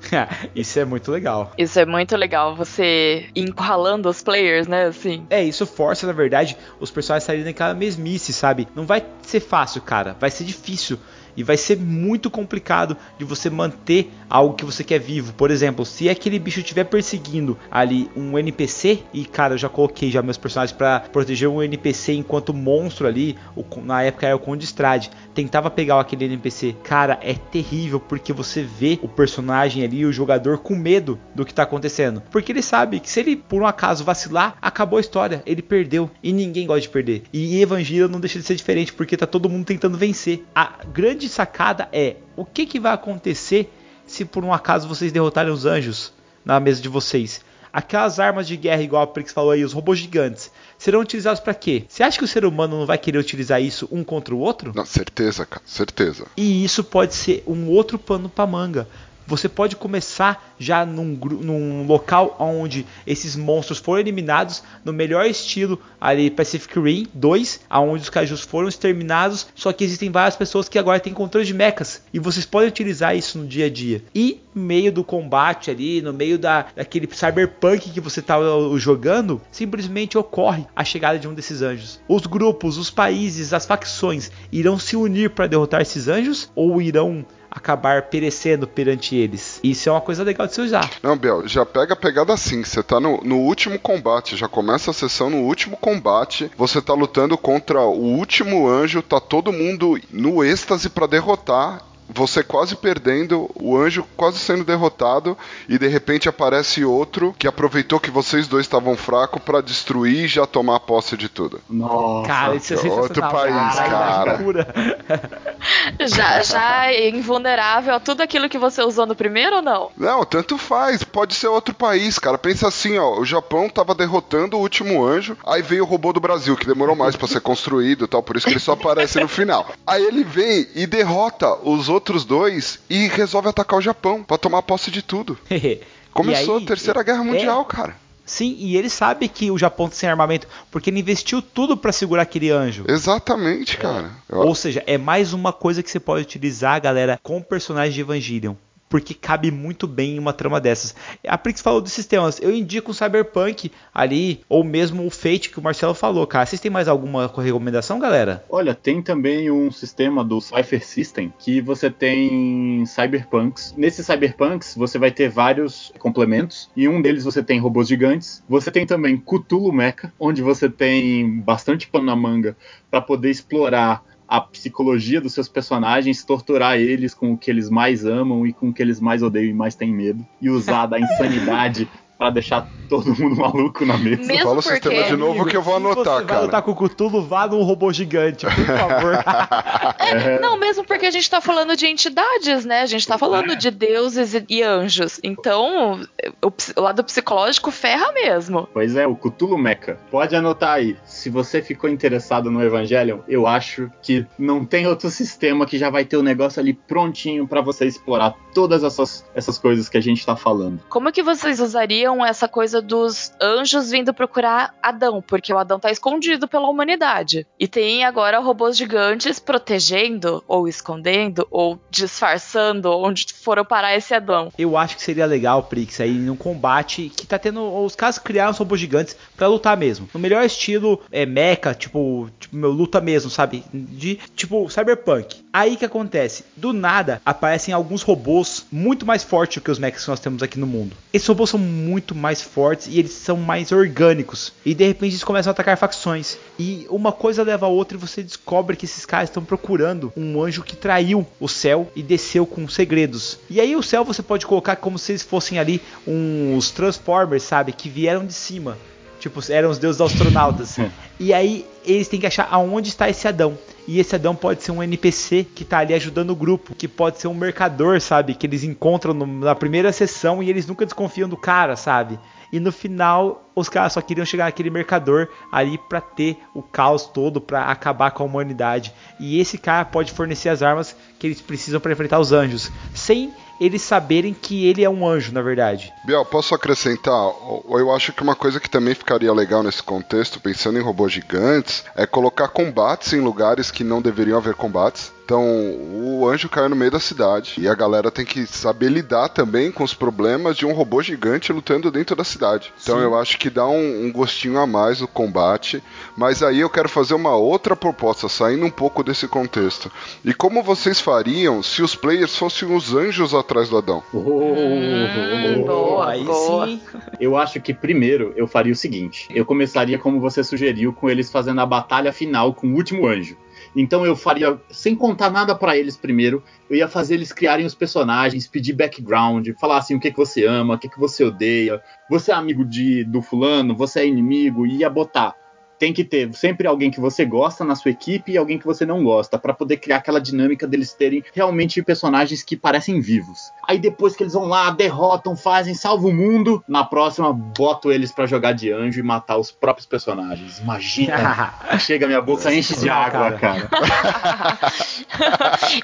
isso 0.56 0.78
é 0.80 0.86
muito 0.86 1.10
legal. 1.10 1.52
Isso 1.58 1.78
é 1.78 1.84
muito 1.84 2.16
legal, 2.16 2.56
você 2.56 3.26
encurralando 3.36 4.08
os 4.08 4.22
players, 4.22 4.66
né? 4.66 4.86
Assim. 4.86 5.26
É, 5.28 5.44
isso 5.44 5.66
força, 5.66 6.06
na 6.06 6.14
verdade, 6.14 6.56
os 6.80 6.87
personagens 6.90 7.24
saírem 7.24 7.44
daquela 7.44 7.74
mesmice, 7.74 8.32
sabe? 8.32 8.68
Não 8.74 8.86
vai 8.86 9.04
ser 9.22 9.40
fácil, 9.40 9.80
cara. 9.82 10.16
Vai 10.18 10.30
ser 10.30 10.44
difícil. 10.44 10.98
E 11.38 11.44
vai 11.44 11.56
ser 11.56 11.78
muito 11.78 12.28
complicado 12.28 12.96
de 13.16 13.24
você 13.24 13.48
manter 13.48 14.10
algo 14.28 14.54
que 14.54 14.64
você 14.64 14.82
quer 14.82 14.98
vivo. 14.98 15.32
Por 15.34 15.50
exemplo, 15.52 15.86
se 15.86 16.08
aquele 16.08 16.36
bicho 16.38 16.58
estiver 16.58 16.82
perseguindo 16.84 17.56
ali 17.70 18.10
um 18.16 18.36
NPC, 18.36 18.98
e 19.14 19.24
cara, 19.24 19.54
eu 19.54 19.58
já 19.58 19.68
coloquei 19.68 20.10
já 20.10 20.20
meus 20.20 20.36
personagens 20.36 20.76
para 20.76 20.98
proteger 21.00 21.48
um 21.48 21.62
NPC 21.62 22.12
enquanto 22.14 22.52
monstro 22.52 23.06
ali, 23.06 23.36
o- 23.54 23.64
na 23.82 24.02
época 24.02 24.26
era 24.26 24.34
o 24.34 24.38
Conde 24.40 24.64
Strade, 24.64 25.10
tentava 25.32 25.70
pegar 25.70 26.00
aquele 26.00 26.24
NPC. 26.24 26.74
Cara, 26.82 27.18
é 27.22 27.34
terrível 27.34 28.00
porque 28.00 28.32
você 28.32 28.62
vê 28.62 28.98
o 29.00 29.06
personagem 29.08 29.84
ali, 29.84 30.04
o 30.04 30.12
jogador 30.12 30.58
com 30.58 30.74
medo 30.74 31.18
do 31.36 31.44
que 31.44 31.54
tá 31.54 31.62
acontecendo. 31.62 32.20
Porque 32.32 32.50
ele 32.50 32.62
sabe 32.62 32.98
que 32.98 33.08
se 33.08 33.20
ele 33.20 33.36
por 33.36 33.62
um 33.62 33.66
acaso 33.66 34.02
vacilar, 34.02 34.56
acabou 34.60 34.96
a 34.96 35.00
história, 35.00 35.40
ele 35.46 35.62
perdeu. 35.62 36.10
E 36.20 36.32
ninguém 36.32 36.66
gosta 36.66 36.80
de 36.80 36.88
perder. 36.88 37.22
E 37.32 37.60
Evangelho 37.62 38.08
não 38.08 38.18
deixa 38.18 38.40
de 38.40 38.44
ser 38.44 38.56
diferente 38.56 38.92
porque 38.92 39.16
tá 39.16 39.26
todo 39.26 39.48
mundo 39.48 39.64
tentando 39.66 39.96
vencer. 39.96 40.44
A 40.52 40.72
grande 40.92 41.27
sacada 41.28 41.88
é 41.92 42.16
o 42.36 42.44
que, 42.44 42.66
que 42.66 42.80
vai 42.80 42.92
acontecer 42.92 43.72
se 44.06 44.24
por 44.24 44.44
um 44.44 44.52
acaso 44.52 44.88
vocês 44.88 45.12
derrotarem 45.12 45.52
os 45.52 45.66
anjos 45.66 46.12
na 46.44 46.58
mesa 46.58 46.80
de 46.80 46.88
vocês. 46.88 47.42
Aquelas 47.70 48.18
armas 48.18 48.48
de 48.48 48.56
guerra, 48.56 48.82
igual 48.82 49.02
a 49.02 49.06
Prix 49.06 49.30
falou 49.30 49.50
aí, 49.50 49.62
os 49.62 49.72
robôs 49.74 49.98
gigantes, 49.98 50.50
serão 50.78 51.00
utilizados 51.00 51.38
para 51.38 51.52
quê? 51.52 51.84
Você 51.86 52.02
acha 52.02 52.18
que 52.18 52.24
o 52.24 52.28
ser 52.28 52.44
humano 52.44 52.78
não 52.78 52.86
vai 52.86 52.96
querer 52.96 53.18
utilizar 53.18 53.62
isso 53.62 53.86
um 53.92 54.02
contra 54.02 54.34
o 54.34 54.38
outro? 54.38 54.72
Não, 54.74 54.86
certeza, 54.86 55.44
cara, 55.44 55.62
certeza. 55.66 56.26
E 56.36 56.64
isso 56.64 56.82
pode 56.82 57.14
ser 57.14 57.44
um 57.46 57.68
outro 57.68 57.98
pano 57.98 58.28
para 58.28 58.46
manga. 58.46 58.88
Você 59.28 59.46
pode 59.46 59.76
começar 59.76 60.54
já 60.58 60.86
num, 60.86 61.14
num 61.42 61.86
local 61.86 62.34
onde 62.40 62.86
esses 63.06 63.36
monstros 63.36 63.78
foram 63.78 64.00
eliminados 64.00 64.62
no 64.82 64.90
melhor 64.90 65.26
estilo 65.26 65.78
ali 66.00 66.30
Pacific 66.30 66.80
Rim 66.80 67.06
2, 67.12 67.60
aonde 67.68 68.04
os 68.04 68.08
kaijus 68.08 68.40
foram 68.40 68.68
exterminados, 68.68 69.46
só 69.54 69.70
que 69.70 69.84
existem 69.84 70.10
várias 70.10 70.34
pessoas 70.34 70.66
que 70.66 70.78
agora 70.78 70.98
têm 70.98 71.12
controle 71.12 71.46
de 71.46 71.52
mechas 71.52 72.02
e 72.10 72.18
vocês 72.18 72.46
podem 72.46 72.70
utilizar 72.70 73.14
isso 73.14 73.38
no 73.38 73.46
dia 73.46 73.66
a 73.66 73.70
dia. 73.70 74.02
E 74.14 74.40
no 74.54 74.62
meio 74.62 74.90
do 74.90 75.04
combate 75.04 75.70
ali, 75.70 76.00
no 76.00 76.14
meio 76.14 76.38
da, 76.38 76.64
daquele 76.74 77.06
cyberpunk 77.12 77.90
que 77.90 78.00
você 78.00 78.20
está 78.20 78.36
jogando, 78.78 79.42
simplesmente 79.52 80.16
ocorre 80.16 80.64
a 80.74 80.82
chegada 80.82 81.18
de 81.18 81.28
um 81.28 81.34
desses 81.34 81.60
anjos. 81.60 82.00
Os 82.08 82.24
grupos, 82.24 82.78
os 82.78 82.88
países, 82.88 83.52
as 83.52 83.66
facções 83.66 84.32
irão 84.50 84.78
se 84.78 84.96
unir 84.96 85.28
para 85.28 85.46
derrotar 85.46 85.82
esses 85.82 86.08
anjos 86.08 86.50
ou 86.54 86.80
irão 86.80 87.26
acabar 87.50 88.02
perecendo 88.02 88.66
perante 88.66 89.16
eles. 89.16 89.60
Isso 89.62 89.88
é 89.88 89.92
uma 89.92 90.00
coisa 90.00 90.22
legal 90.22 90.46
de 90.46 90.54
se 90.54 90.60
usar. 90.60 90.90
Não, 91.02 91.16
Biel, 91.16 91.46
já 91.48 91.64
pega 91.64 91.94
a 91.94 91.96
pegada 91.96 92.32
assim. 92.32 92.62
Você 92.62 92.82
tá 92.82 93.00
no, 93.00 93.22
no 93.22 93.38
último 93.38 93.78
combate, 93.78 94.36
já 94.36 94.48
começa 94.48 94.90
a 94.90 94.94
sessão 94.94 95.30
no 95.30 95.38
último 95.38 95.76
combate. 95.76 96.50
Você 96.56 96.80
tá 96.80 96.94
lutando 96.94 97.36
contra 97.36 97.80
o 97.80 98.00
último 98.00 98.68
anjo, 98.68 99.02
tá 99.02 99.20
todo 99.20 99.52
mundo 99.52 99.98
no 100.10 100.44
êxtase 100.44 100.88
para 100.88 101.06
derrotar 101.06 101.82
você 102.08 102.42
quase 102.42 102.74
perdendo, 102.76 103.50
o 103.54 103.76
anjo 103.76 104.04
quase 104.16 104.38
sendo 104.38 104.64
derrotado 104.64 105.36
e 105.68 105.78
de 105.78 105.86
repente 105.86 106.28
aparece 106.28 106.84
outro 106.84 107.34
que 107.38 107.46
aproveitou 107.46 108.00
que 108.00 108.10
vocês 108.10 108.46
dois 108.46 108.64
estavam 108.64 108.96
fracos 108.96 109.42
para 109.42 109.60
destruir 109.60 110.24
e 110.24 110.28
já 110.28 110.46
tomar 110.46 110.80
posse 110.80 111.16
de 111.16 111.28
tudo. 111.28 111.60
Nossa, 111.68 112.26
Cara, 112.26 112.54
isso 112.56 112.74
é 112.74 112.90
outro 112.90 113.20
país, 113.20 113.74
cara. 113.76 114.38
Já, 116.06 116.42
já 116.42 116.86
é 116.92 117.08
invulnerável 117.08 117.94
a 117.94 118.00
tudo 118.00 118.22
aquilo 118.22 118.48
que 118.48 118.58
você 118.58 118.82
usou 118.82 119.06
no 119.06 119.14
primeiro 119.16 119.56
ou 119.56 119.62
não? 119.62 119.90
Não, 119.96 120.24
tanto 120.24 120.56
faz. 120.56 121.02
Pode 121.02 121.34
ser 121.34 121.48
outro 121.48 121.74
país, 121.74 122.18
cara. 122.18 122.38
Pensa 122.38 122.68
assim, 122.68 122.96
ó. 122.98 123.18
O 123.18 123.24
Japão 123.24 123.68
tava 123.68 123.94
derrotando 123.94 124.56
o 124.56 124.60
último 124.60 125.04
anjo. 125.04 125.36
Aí 125.44 125.60
veio 125.60 125.82
o 125.82 125.86
robô 125.86 126.12
do 126.12 126.20
Brasil, 126.20 126.56
que 126.56 126.66
demorou 126.66 126.94
mais 126.94 127.16
para 127.16 127.26
ser 127.26 127.40
construído 127.42 128.04
e 128.04 128.08
tal. 128.08 128.22
Por 128.22 128.36
isso 128.36 128.46
que 128.46 128.52
ele 128.52 128.60
só 128.60 128.72
aparece 128.72 129.18
no 129.20 129.28
final. 129.28 129.66
Aí 129.86 130.04
ele 130.04 130.22
vem 130.22 130.68
e 130.74 130.86
derrota 130.86 131.58
os 131.62 131.88
outros 131.88 131.97
dois 132.24 132.78
e 132.88 133.06
resolve 133.08 133.48
atacar 133.48 133.78
o 133.78 133.82
Japão 133.82 134.22
para 134.22 134.38
tomar 134.38 134.62
posse 134.62 134.90
de 134.90 135.02
tudo. 135.02 135.38
Começou 136.12 136.56
aí, 136.58 136.64
a 136.64 136.66
Terceira 136.66 137.02
Guerra 137.02 137.22
Mundial, 137.22 137.62
é, 137.68 137.72
cara. 137.72 137.96
Sim, 138.26 138.54
e 138.58 138.76
ele 138.76 138.90
sabe 138.90 139.26
que 139.28 139.50
o 139.50 139.56
Japão 139.56 139.88
tá 139.88 139.94
sem 139.94 140.08
armamento, 140.08 140.46
porque 140.70 140.90
ele 140.90 141.00
investiu 141.00 141.40
tudo 141.40 141.76
para 141.76 141.92
segurar 141.92 142.22
aquele 142.22 142.50
anjo. 142.50 142.84
Exatamente, 142.86 143.76
cara. 143.78 144.10
Eu- 144.28 144.40
Ou 144.40 144.54
seja, 144.54 144.82
é 144.86 144.98
mais 144.98 145.32
uma 145.32 145.52
coisa 145.52 145.82
que 145.82 145.90
você 145.90 145.98
pode 145.98 146.22
utilizar, 146.22 146.78
galera, 146.80 147.18
com 147.22 147.40
personagens 147.40 147.94
de 147.94 148.00
Evangelion. 148.02 148.54
Porque 148.88 149.14
cabe 149.14 149.50
muito 149.50 149.86
bem 149.86 150.16
em 150.16 150.18
uma 150.18 150.32
trama 150.32 150.60
dessas. 150.60 150.94
A 151.26 151.36
Prix 151.36 151.60
falou 151.60 151.80
dos 151.80 151.92
sistemas. 151.92 152.40
Eu 152.40 152.54
indico 152.54 152.90
o 152.90 152.94
Cyberpunk 152.94 153.70
ali, 153.92 154.40
ou 154.48 154.64
mesmo 154.64 155.06
o 155.06 155.10
Fate 155.10 155.50
que 155.50 155.58
o 155.58 155.62
Marcelo 155.62 155.94
falou, 155.94 156.26
cara. 156.26 156.46
Vocês 156.46 156.60
têm 156.60 156.70
mais 156.70 156.88
alguma 156.88 157.26
recomendação, 157.26 157.98
galera? 157.98 158.44
Olha, 158.48 158.74
tem 158.74 159.02
também 159.02 159.50
um 159.50 159.70
sistema 159.70 160.24
do 160.24 160.40
Cypher 160.40 160.84
System 160.84 161.32
que 161.38 161.60
você 161.60 161.90
tem 161.90 162.84
cyberpunks. 162.86 163.74
Nesses 163.76 164.06
cyberpunks 164.06 164.74
você 164.74 164.98
vai 164.98 165.10
ter 165.10 165.28
vários 165.28 165.92
complementos 165.98 166.70
e 166.76 166.88
um 166.88 167.00
deles 167.02 167.24
você 167.24 167.42
tem 167.42 167.58
robôs 167.58 167.88
gigantes. 167.88 168.42
Você 168.48 168.70
tem 168.70 168.86
também 168.86 169.16
Cthulhu 169.16 169.72
Mecha, 169.72 170.12
onde 170.18 170.42
você 170.42 170.68
tem 170.68 171.40
bastante 171.40 171.88
pano 171.88 172.06
na 172.06 172.16
manga 172.16 172.56
para 172.90 173.00
poder 173.00 173.30
explorar 173.30 174.02
a 174.28 174.40
psicologia 174.40 175.20
dos 175.20 175.32
seus 175.32 175.48
personagens, 175.48 176.22
torturar 176.22 176.78
eles 176.78 177.14
com 177.14 177.32
o 177.32 177.38
que 177.38 177.50
eles 177.50 177.70
mais 177.70 178.04
amam 178.04 178.46
e 178.46 178.52
com 178.52 178.68
o 178.68 178.72
que 178.72 178.82
eles 178.82 179.00
mais 179.00 179.22
odeiam 179.22 179.50
e 179.50 179.54
mais 179.54 179.74
têm 179.74 179.92
medo 179.92 180.24
e 180.40 180.50
usar 180.50 180.86
da 180.86 181.00
insanidade 181.00 181.88
para 182.18 182.30
deixar 182.30 182.68
todo 182.88 183.14
mundo 183.14 183.36
maluco 183.40 183.86
na 183.86 183.96
mesa. 183.96 184.24
Mesmo 184.24 184.42
Fala 184.42 184.58
o 184.58 184.62
sistema 184.62 185.04
de 185.04 185.16
novo 185.16 185.46
que 185.46 185.56
eu 185.56 185.62
vou 185.62 185.74
Se 185.74 185.86
anotar, 185.86 186.04
você 186.04 186.10
vai 186.10 186.24
cara. 186.24 186.40
lutar 186.42 186.62
com 186.62 186.70
o 186.72 186.74
Cthulhu, 186.74 187.22
vá 187.22 187.46
num 187.46 187.62
robô 187.62 187.92
gigante, 187.92 188.44
por 188.44 188.66
favor. 188.66 189.18
É. 190.08 190.40
Não, 190.40 190.56
mesmo 190.56 190.84
porque 190.84 191.04
a 191.04 191.10
gente 191.10 191.28
tá 191.28 191.38
falando 191.38 191.76
de 191.76 191.86
entidades, 191.86 192.64
né? 192.64 192.80
A 192.80 192.86
gente 192.86 193.06
tá 193.06 193.18
falando 193.18 193.54
de 193.56 193.70
deuses 193.70 194.32
e, 194.32 194.44
e 194.48 194.62
anjos. 194.62 195.20
Então, 195.22 196.00
o, 196.42 196.50
o 196.76 196.80
lado 196.80 197.04
psicológico 197.04 197.70
ferra 197.70 198.10
mesmo. 198.12 198.66
Pois 198.72 198.96
é, 198.96 199.06
o 199.06 199.14
Cthulhu 199.14 199.58
Mecha. 199.58 199.98
Pode 200.10 200.34
anotar 200.34 200.74
aí. 200.74 200.96
Se 201.04 201.28
você 201.28 201.60
ficou 201.60 201.90
interessado 201.90 202.50
no 202.50 202.62
Evangelion, 202.62 203.18
eu 203.28 203.46
acho 203.46 203.90
que 204.02 204.24
não 204.38 204.64
tem 204.64 204.86
outro 204.86 205.10
sistema 205.10 205.66
que 205.66 205.76
já 205.76 205.90
vai 205.90 206.06
ter 206.06 206.16
o 206.16 206.22
negócio 206.22 206.58
ali 206.58 206.72
prontinho 206.72 207.46
pra 207.46 207.60
você 207.60 207.84
explorar 207.84 208.34
todas 208.54 208.82
essas, 208.82 209.26
essas 209.34 209.58
coisas 209.58 209.90
que 209.90 209.98
a 209.98 210.02
gente 210.02 210.24
tá 210.24 210.36
falando. 210.36 210.80
Como 210.88 211.12
que 211.12 211.22
vocês 211.22 211.60
usariam 211.60 212.07
essa 212.24 212.48
coisa 212.48 212.80
dos 212.80 213.32
anjos 213.40 213.90
vindo 213.90 214.14
procurar 214.14 214.74
Adão? 214.82 215.22
Porque 215.22 215.52
o 215.52 215.58
Adão 215.58 215.80
tá 215.80 215.90
escondido 215.90 216.46
pela 216.46 216.68
humanidade. 216.68 217.46
E 217.58 217.66
tem 217.66 218.04
agora 218.04 218.38
robôs 218.38 218.76
gigantes 218.76 219.38
protegendo, 219.38 220.42
ou 220.46 220.68
escondendo, 220.68 221.46
ou 221.50 221.80
disfarçando 221.90 222.90
onde 222.90 223.26
foram 223.34 223.64
parar 223.64 223.96
esse 223.96 224.14
Adão. 224.14 224.52
Eu 224.58 224.76
acho 224.76 224.96
que 224.96 225.02
seria 225.02 225.26
legal, 225.26 225.64
Prix, 225.64 226.00
aí 226.00 226.12
num 226.12 226.36
combate 226.36 227.10
que 227.14 227.26
tá 227.26 227.38
tendo. 227.38 227.58
Os 227.84 227.96
caras 227.96 228.18
criaram 228.18 228.50
os 228.50 228.58
robôs 228.58 228.80
gigantes 228.80 229.16
pra 229.36 229.46
lutar 229.46 229.76
mesmo. 229.76 230.08
No 230.12 230.20
melhor 230.20 230.44
estilo 230.44 231.00
é 231.10 231.26
mecha, 231.26 231.74
tipo, 231.74 232.30
tipo 232.38 232.54
meu 232.56 232.70
luta 232.70 233.00
mesmo, 233.00 233.30
sabe? 233.30 233.64
De 233.72 234.16
tipo 234.34 234.68
cyberpunk. 234.70 235.42
Aí 235.52 235.76
que 235.76 235.84
acontece? 235.84 236.44
Do 236.56 236.72
nada 236.72 237.20
aparecem 237.24 237.74
alguns 237.74 238.02
robôs 238.02 238.66
muito 238.70 239.04
mais 239.06 239.22
fortes 239.24 239.56
do 239.56 239.64
que 239.64 239.70
os 239.70 239.78
mechas 239.78 240.04
que 240.04 240.10
nós 240.10 240.20
temos 240.20 240.42
aqui 240.42 240.58
no 240.58 240.66
mundo. 240.66 240.96
Esses 241.12 241.26
robôs 241.26 241.50
são 241.50 241.58
muito 241.58 241.97
mais 242.14 242.40
fortes 242.42 242.86
e 242.86 242.98
eles 242.98 243.12
são 243.12 243.36
mais 243.36 243.72
orgânicos. 243.72 244.52
E 244.64 244.74
de 244.74 244.86
repente 244.86 245.12
eles 245.12 245.24
começam 245.24 245.50
a 245.50 245.52
atacar 245.52 245.76
facções. 245.76 246.38
E 246.58 246.86
uma 246.90 247.12
coisa 247.12 247.42
leva 247.42 247.66
a 247.66 247.68
outra 247.68 247.96
e 247.96 248.00
você 248.00 248.22
descobre 248.22 248.76
que 248.76 248.84
esses 248.84 249.06
caras 249.06 249.28
estão 249.28 249.44
procurando 249.44 250.12
um 250.16 250.42
anjo 250.42 250.62
que 250.62 250.76
traiu 250.76 251.26
o 251.38 251.48
céu 251.48 251.90
e 251.94 252.02
desceu 252.02 252.46
com 252.46 252.68
segredos. 252.68 253.38
E 253.48 253.60
aí 253.60 253.74
o 253.76 253.82
céu 253.82 254.04
você 254.04 254.22
pode 254.22 254.46
colocar 254.46 254.76
como 254.76 254.98
se 254.98 255.12
eles 255.12 255.22
fossem 255.22 255.58
ali 255.58 255.80
uns 256.06 256.70
Transformers, 256.70 257.42
sabe? 257.42 257.72
Que 257.72 257.88
vieram 257.88 258.26
de 258.26 258.32
cima. 258.32 258.76
Tipo, 259.18 259.40
eram 259.50 259.70
os 259.70 259.78
deuses 259.78 260.00
astronautas. 260.00 260.76
e 261.18 261.32
aí 261.34 261.66
eles 261.84 262.06
têm 262.08 262.20
que 262.20 262.26
achar 262.26 262.48
aonde 262.50 262.88
está 262.88 263.08
esse 263.08 263.26
Adão. 263.26 263.58
E 263.86 263.98
esse 263.98 264.14
Adão 264.14 264.34
pode 264.34 264.62
ser 264.62 264.70
um 264.70 264.82
NPC 264.82 265.46
que 265.54 265.64
tá 265.64 265.78
ali 265.78 265.94
ajudando 265.94 266.30
o 266.30 266.36
grupo, 266.36 266.74
que 266.74 266.86
pode 266.86 267.18
ser 267.18 267.26
um 267.26 267.34
mercador, 267.34 268.00
sabe? 268.00 268.34
Que 268.34 268.46
eles 268.46 268.62
encontram 268.62 269.14
no- 269.14 269.26
na 269.26 269.54
primeira 269.54 269.90
sessão 269.92 270.42
e 270.42 270.50
eles 270.50 270.66
nunca 270.66 270.84
desconfiam 270.84 271.26
do 271.28 271.36
cara, 271.38 271.74
sabe? 271.74 272.18
E 272.52 272.60
no 272.60 272.70
final, 272.70 273.50
os 273.54 273.68
caras 273.68 273.94
só 273.94 274.00
queriam 274.02 274.24
chegar 274.26 274.44
naquele 274.44 274.70
mercador 274.70 275.28
ali 275.50 275.78
pra 275.88 276.00
ter 276.02 276.36
o 276.54 276.62
caos 276.62 277.06
todo, 277.06 277.40
pra 277.40 277.64
acabar 277.64 278.10
com 278.10 278.22
a 278.22 278.26
humanidade. 278.26 278.92
E 279.18 279.40
esse 279.40 279.56
cara 279.58 279.84
pode 279.86 280.12
fornecer 280.12 280.48
as 280.50 280.62
armas 280.62 280.94
que 281.18 281.26
eles 281.26 281.40
precisam 281.40 281.80
pra 281.80 281.92
enfrentar 281.92 282.18
os 282.18 282.30
anjos, 282.32 282.70
sem 282.94 283.32
eles 283.60 283.82
saberem 283.82 284.34
que 284.34 284.66
ele 284.66 284.84
é 284.84 284.90
um 284.90 285.06
anjo, 285.06 285.32
na 285.32 285.42
verdade. 285.42 285.92
Biel, 286.04 286.24
posso 286.24 286.54
acrescentar? 286.54 287.32
Eu 287.68 287.94
acho 287.94 288.12
que 288.12 288.22
uma 288.22 288.36
coisa 288.36 288.60
que 288.60 288.70
também 288.70 288.94
ficaria 288.94 289.32
legal 289.32 289.62
nesse 289.62 289.82
contexto, 289.82 290.40
pensando 290.40 290.78
em 290.78 290.82
robôs 290.82 291.12
gigantes, 291.12 291.84
é 291.96 292.06
colocar 292.06 292.48
combates 292.48 293.12
em 293.12 293.20
lugares 293.20 293.70
que 293.70 293.84
não 293.84 294.00
deveriam 294.00 294.38
haver 294.38 294.54
combates. 294.54 295.12
Então, 295.28 295.44
o 295.44 296.26
anjo 296.26 296.48
caiu 296.48 296.70
no 296.70 296.74
meio 296.74 296.90
da 296.90 296.98
cidade 296.98 297.56
e 297.58 297.68
a 297.68 297.74
galera 297.74 298.10
tem 298.10 298.24
que 298.24 298.46
saber 298.46 298.88
lidar 298.88 299.28
também 299.28 299.70
com 299.70 299.84
os 299.84 299.92
problemas 299.92 300.56
de 300.56 300.64
um 300.64 300.72
robô 300.72 301.02
gigante 301.02 301.52
lutando 301.52 301.90
dentro 301.90 302.16
da 302.16 302.24
cidade. 302.24 302.72
Então, 302.82 302.96
Sim. 302.96 303.02
eu 303.02 303.14
acho 303.14 303.36
que 303.38 303.50
dá 303.50 303.68
um, 303.68 304.06
um 304.06 304.10
gostinho 304.10 304.58
a 304.58 304.66
mais 304.66 305.02
o 305.02 305.06
combate. 305.06 305.82
Mas 306.16 306.42
aí 306.42 306.60
eu 306.60 306.70
quero 306.70 306.88
fazer 306.88 307.12
uma 307.12 307.36
outra 307.36 307.76
proposta, 307.76 308.26
saindo 308.26 308.64
um 308.64 308.70
pouco 308.70 309.02
desse 309.04 309.28
contexto. 309.28 309.92
E 310.24 310.32
como 310.32 310.62
vocês 310.62 310.98
fariam 310.98 311.62
se 311.62 311.82
os 311.82 311.94
players 311.94 312.34
fossem 312.34 312.74
os 312.74 312.94
anjos 312.94 313.34
atrás 313.34 313.68
do 313.68 313.76
Adão? 313.76 314.02
Hum, 314.14 315.62
boa, 315.66 316.08
Aí 316.08 316.24
boa. 316.24 316.66
sim. 316.66 316.80
Eu 317.20 317.36
acho 317.36 317.60
que 317.60 317.74
primeiro 317.74 318.32
eu 318.34 318.48
faria 318.48 318.72
o 318.72 318.76
seguinte: 318.76 319.28
eu 319.34 319.44
começaria 319.44 319.98
como 319.98 320.20
você 320.20 320.42
sugeriu, 320.42 320.90
com 320.90 321.10
eles 321.10 321.30
fazendo 321.30 321.60
a 321.60 321.66
batalha 321.66 322.14
final 322.14 322.54
com 322.54 322.68
o 322.68 322.74
último 322.74 323.06
anjo. 323.06 323.36
Então 323.74 324.04
eu 324.04 324.16
faria, 324.16 324.58
sem 324.70 324.94
contar 324.94 325.30
nada 325.30 325.54
pra 325.54 325.76
eles 325.76 325.96
primeiro, 325.96 326.42
eu 326.68 326.76
ia 326.76 326.88
fazer 326.88 327.14
eles 327.14 327.32
criarem 327.32 327.66
os 327.66 327.74
personagens, 327.74 328.46
pedir 328.46 328.72
background, 328.72 329.48
falar 329.60 329.78
assim 329.78 329.94
o 329.94 330.00
que, 330.00 330.10
que 330.10 330.16
você 330.16 330.44
ama, 330.46 330.74
o 330.74 330.78
que, 330.78 330.88
que 330.88 330.98
você 330.98 331.24
odeia, 331.24 331.82
você 332.08 332.30
é 332.30 332.34
amigo 332.34 332.64
de, 332.64 333.04
do 333.04 333.22
fulano, 333.22 333.76
você 333.76 334.00
é 334.00 334.06
inimigo, 334.06 334.66
e 334.66 334.78
ia 334.78 334.90
botar. 334.90 335.34
Tem 335.78 335.92
que 335.92 336.04
ter 336.04 336.32
sempre 336.34 336.66
alguém 336.66 336.90
que 336.90 337.00
você 337.00 337.24
gosta 337.24 337.64
na 337.64 337.74
sua 337.74 337.90
equipe 337.90 338.32
e 338.32 338.38
alguém 338.38 338.58
que 338.58 338.66
você 338.66 338.84
não 338.84 339.02
gosta, 339.04 339.38
pra 339.38 339.54
poder 339.54 339.76
criar 339.76 339.96
aquela 339.98 340.20
dinâmica 340.20 340.66
deles 340.66 340.92
terem 340.92 341.22
realmente 341.32 341.82
personagens 341.82 342.42
que 342.42 342.56
parecem 342.56 343.00
vivos. 343.00 343.50
Aí 343.66 343.78
depois 343.78 344.16
que 344.16 344.22
eles 344.22 344.32
vão 344.32 344.46
lá, 344.46 344.70
derrotam, 344.70 345.36
fazem, 345.36 345.74
salvam 345.74 346.10
o 346.10 346.14
mundo, 346.14 346.64
na 346.66 346.84
próxima 346.84 347.32
boto 347.32 347.92
eles 347.92 348.10
pra 348.10 348.26
jogar 348.26 348.52
de 348.52 348.72
anjo 348.72 348.98
e 348.98 349.02
matar 349.02 349.36
os 349.36 349.50
próprios 349.50 349.86
personagens. 349.86 350.58
Imagina! 350.58 351.54
Chega 351.78 352.06
minha 352.06 352.20
boca 352.22 352.52
enche 352.52 352.76
de 352.76 352.88
água, 352.90 353.32
cara. 353.32 353.68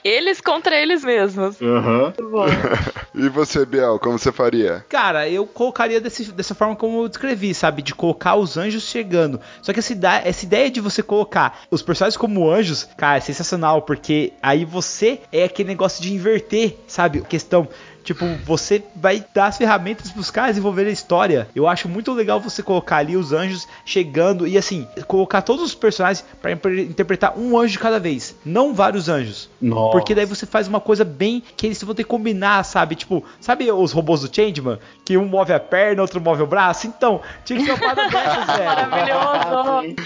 eles 0.03 0.41
contra 0.41 0.77
eles 0.77 1.05
mesmos. 1.05 1.57
Bom. 1.59 2.47
E 3.17 3.29
você, 3.29 3.65
Biel, 3.65 3.97
como 4.01 4.19
você 4.19 4.33
faria? 4.33 4.85
Cara, 4.89 5.29
eu 5.29 5.47
colocaria 5.47 6.01
desse- 6.01 6.33
dessa 6.33 6.53
forma 6.53 6.75
como 6.75 7.05
eu 7.05 7.09
descrevi, 7.09 7.55
sabe? 7.55 7.81
De 7.81 7.95
colocar 7.95 8.35
os 8.35 8.57
anjos 8.57 8.83
chegando. 8.89 9.41
Só 9.63 9.73
que 9.73 9.79
essa, 9.93 10.29
essa 10.29 10.45
ideia 10.45 10.71
de 10.71 10.81
você 10.81 11.03
colocar 11.03 11.61
os 11.71 11.83
personagens 11.83 12.17
como 12.17 12.49
anjos, 12.49 12.89
cara, 12.97 13.19
é 13.19 13.21
sensacional, 13.21 13.83
porque 13.83 14.33
aí 14.43 14.65
você 14.65 15.21
é 15.31 15.45
aquele 15.45 15.69
negócio 15.69 16.03
de 16.03 16.13
inverter, 16.13 16.77
sabe? 16.87 17.19
A 17.19 17.23
questão 17.23 17.69
Tipo, 18.05 18.27
você 18.45 18.83
vai 18.95 19.25
dar 19.35 19.47
as 19.47 19.57
ferramentas 19.57 20.13
pros 20.13 20.31
caras 20.31 20.51
desenvolverem 20.51 20.91
a 20.91 20.93
história. 20.93 21.49
Eu 21.57 21.67
acho 21.67 21.89
muito 21.89 22.13
legal 22.13 22.39
você 22.39 22.63
colocar 22.63 22.99
ali 22.99 23.17
os 23.17 23.33
anjos 23.33 23.67
chegando 23.85 24.47
e 24.47 24.59
assim, 24.59 24.87
colocar 25.07 25.41
todos 25.41 25.65
os 25.65 25.75
personagens 25.75 26.25
pra 26.41 26.53
interpretar 26.53 27.37
um 27.39 27.59
anjo 27.59 27.73
de 27.73 27.79
cada 27.79 27.99
vez, 27.99 28.37
não 28.45 28.75
vários 28.75 29.09
anjos. 29.09 29.49
Nossa. 29.61 29.93
Porque 29.93 30.15
daí 30.15 30.27
você 30.27 30.45
faz 30.45 30.69
uma 30.69 30.81
coisa 30.81 31.05
bem 31.05 31.43
que 31.57 31.67
eles 31.67 31.83
vão 31.83 31.95
ter 31.95 32.05
que 32.05 32.09
combinar, 32.11 32.63
sabe? 32.65 32.95
Tipo, 32.95 33.25
sabe 33.41 33.71
os 33.73 33.93
robôs 33.93 34.21
do 34.21 34.35
Changeman? 34.35 34.79
Que 35.05 35.17
um 35.17 35.25
move 35.25 35.53
a 35.53 35.61
perna, 35.61 36.03
outro 36.03 36.21
move 36.21 36.43
o 36.43 36.47
braço? 36.47 36.87
Então, 36.87 37.23
tinha 37.45 37.59
que 37.59 37.65
ser 37.65 37.73
uma 37.73 37.79
parada 37.79 38.09
dessas, 38.09 38.57
velho. 38.57 38.75
Maravilhoso. 38.91 39.97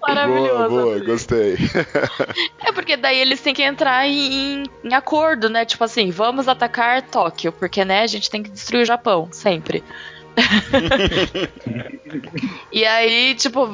Maravilhoso. 0.00 0.68
Boa, 0.68 0.68
boa, 0.68 0.98
gostei. 1.00 1.56
É 2.64 2.72
porque 2.72 2.96
daí 2.96 3.18
eles 3.18 3.40
têm 3.40 3.54
que 3.54 3.62
entrar 3.62 4.06
em, 4.06 4.64
em 4.84 4.94
acordo, 4.94 5.48
né? 5.48 5.64
Tipo 5.64 5.84
assim, 5.84 6.10
vamos 6.10 6.48
atacar 6.48 7.02
Tóquio, 7.02 7.47
porque 7.52 7.84
né, 7.84 8.00
a 8.00 8.06
gente 8.06 8.30
tem 8.30 8.42
que 8.42 8.50
destruir 8.50 8.82
o 8.82 8.86
Japão, 8.86 9.28
sempre. 9.30 9.82
e 12.72 12.84
aí, 12.84 13.34
tipo, 13.34 13.66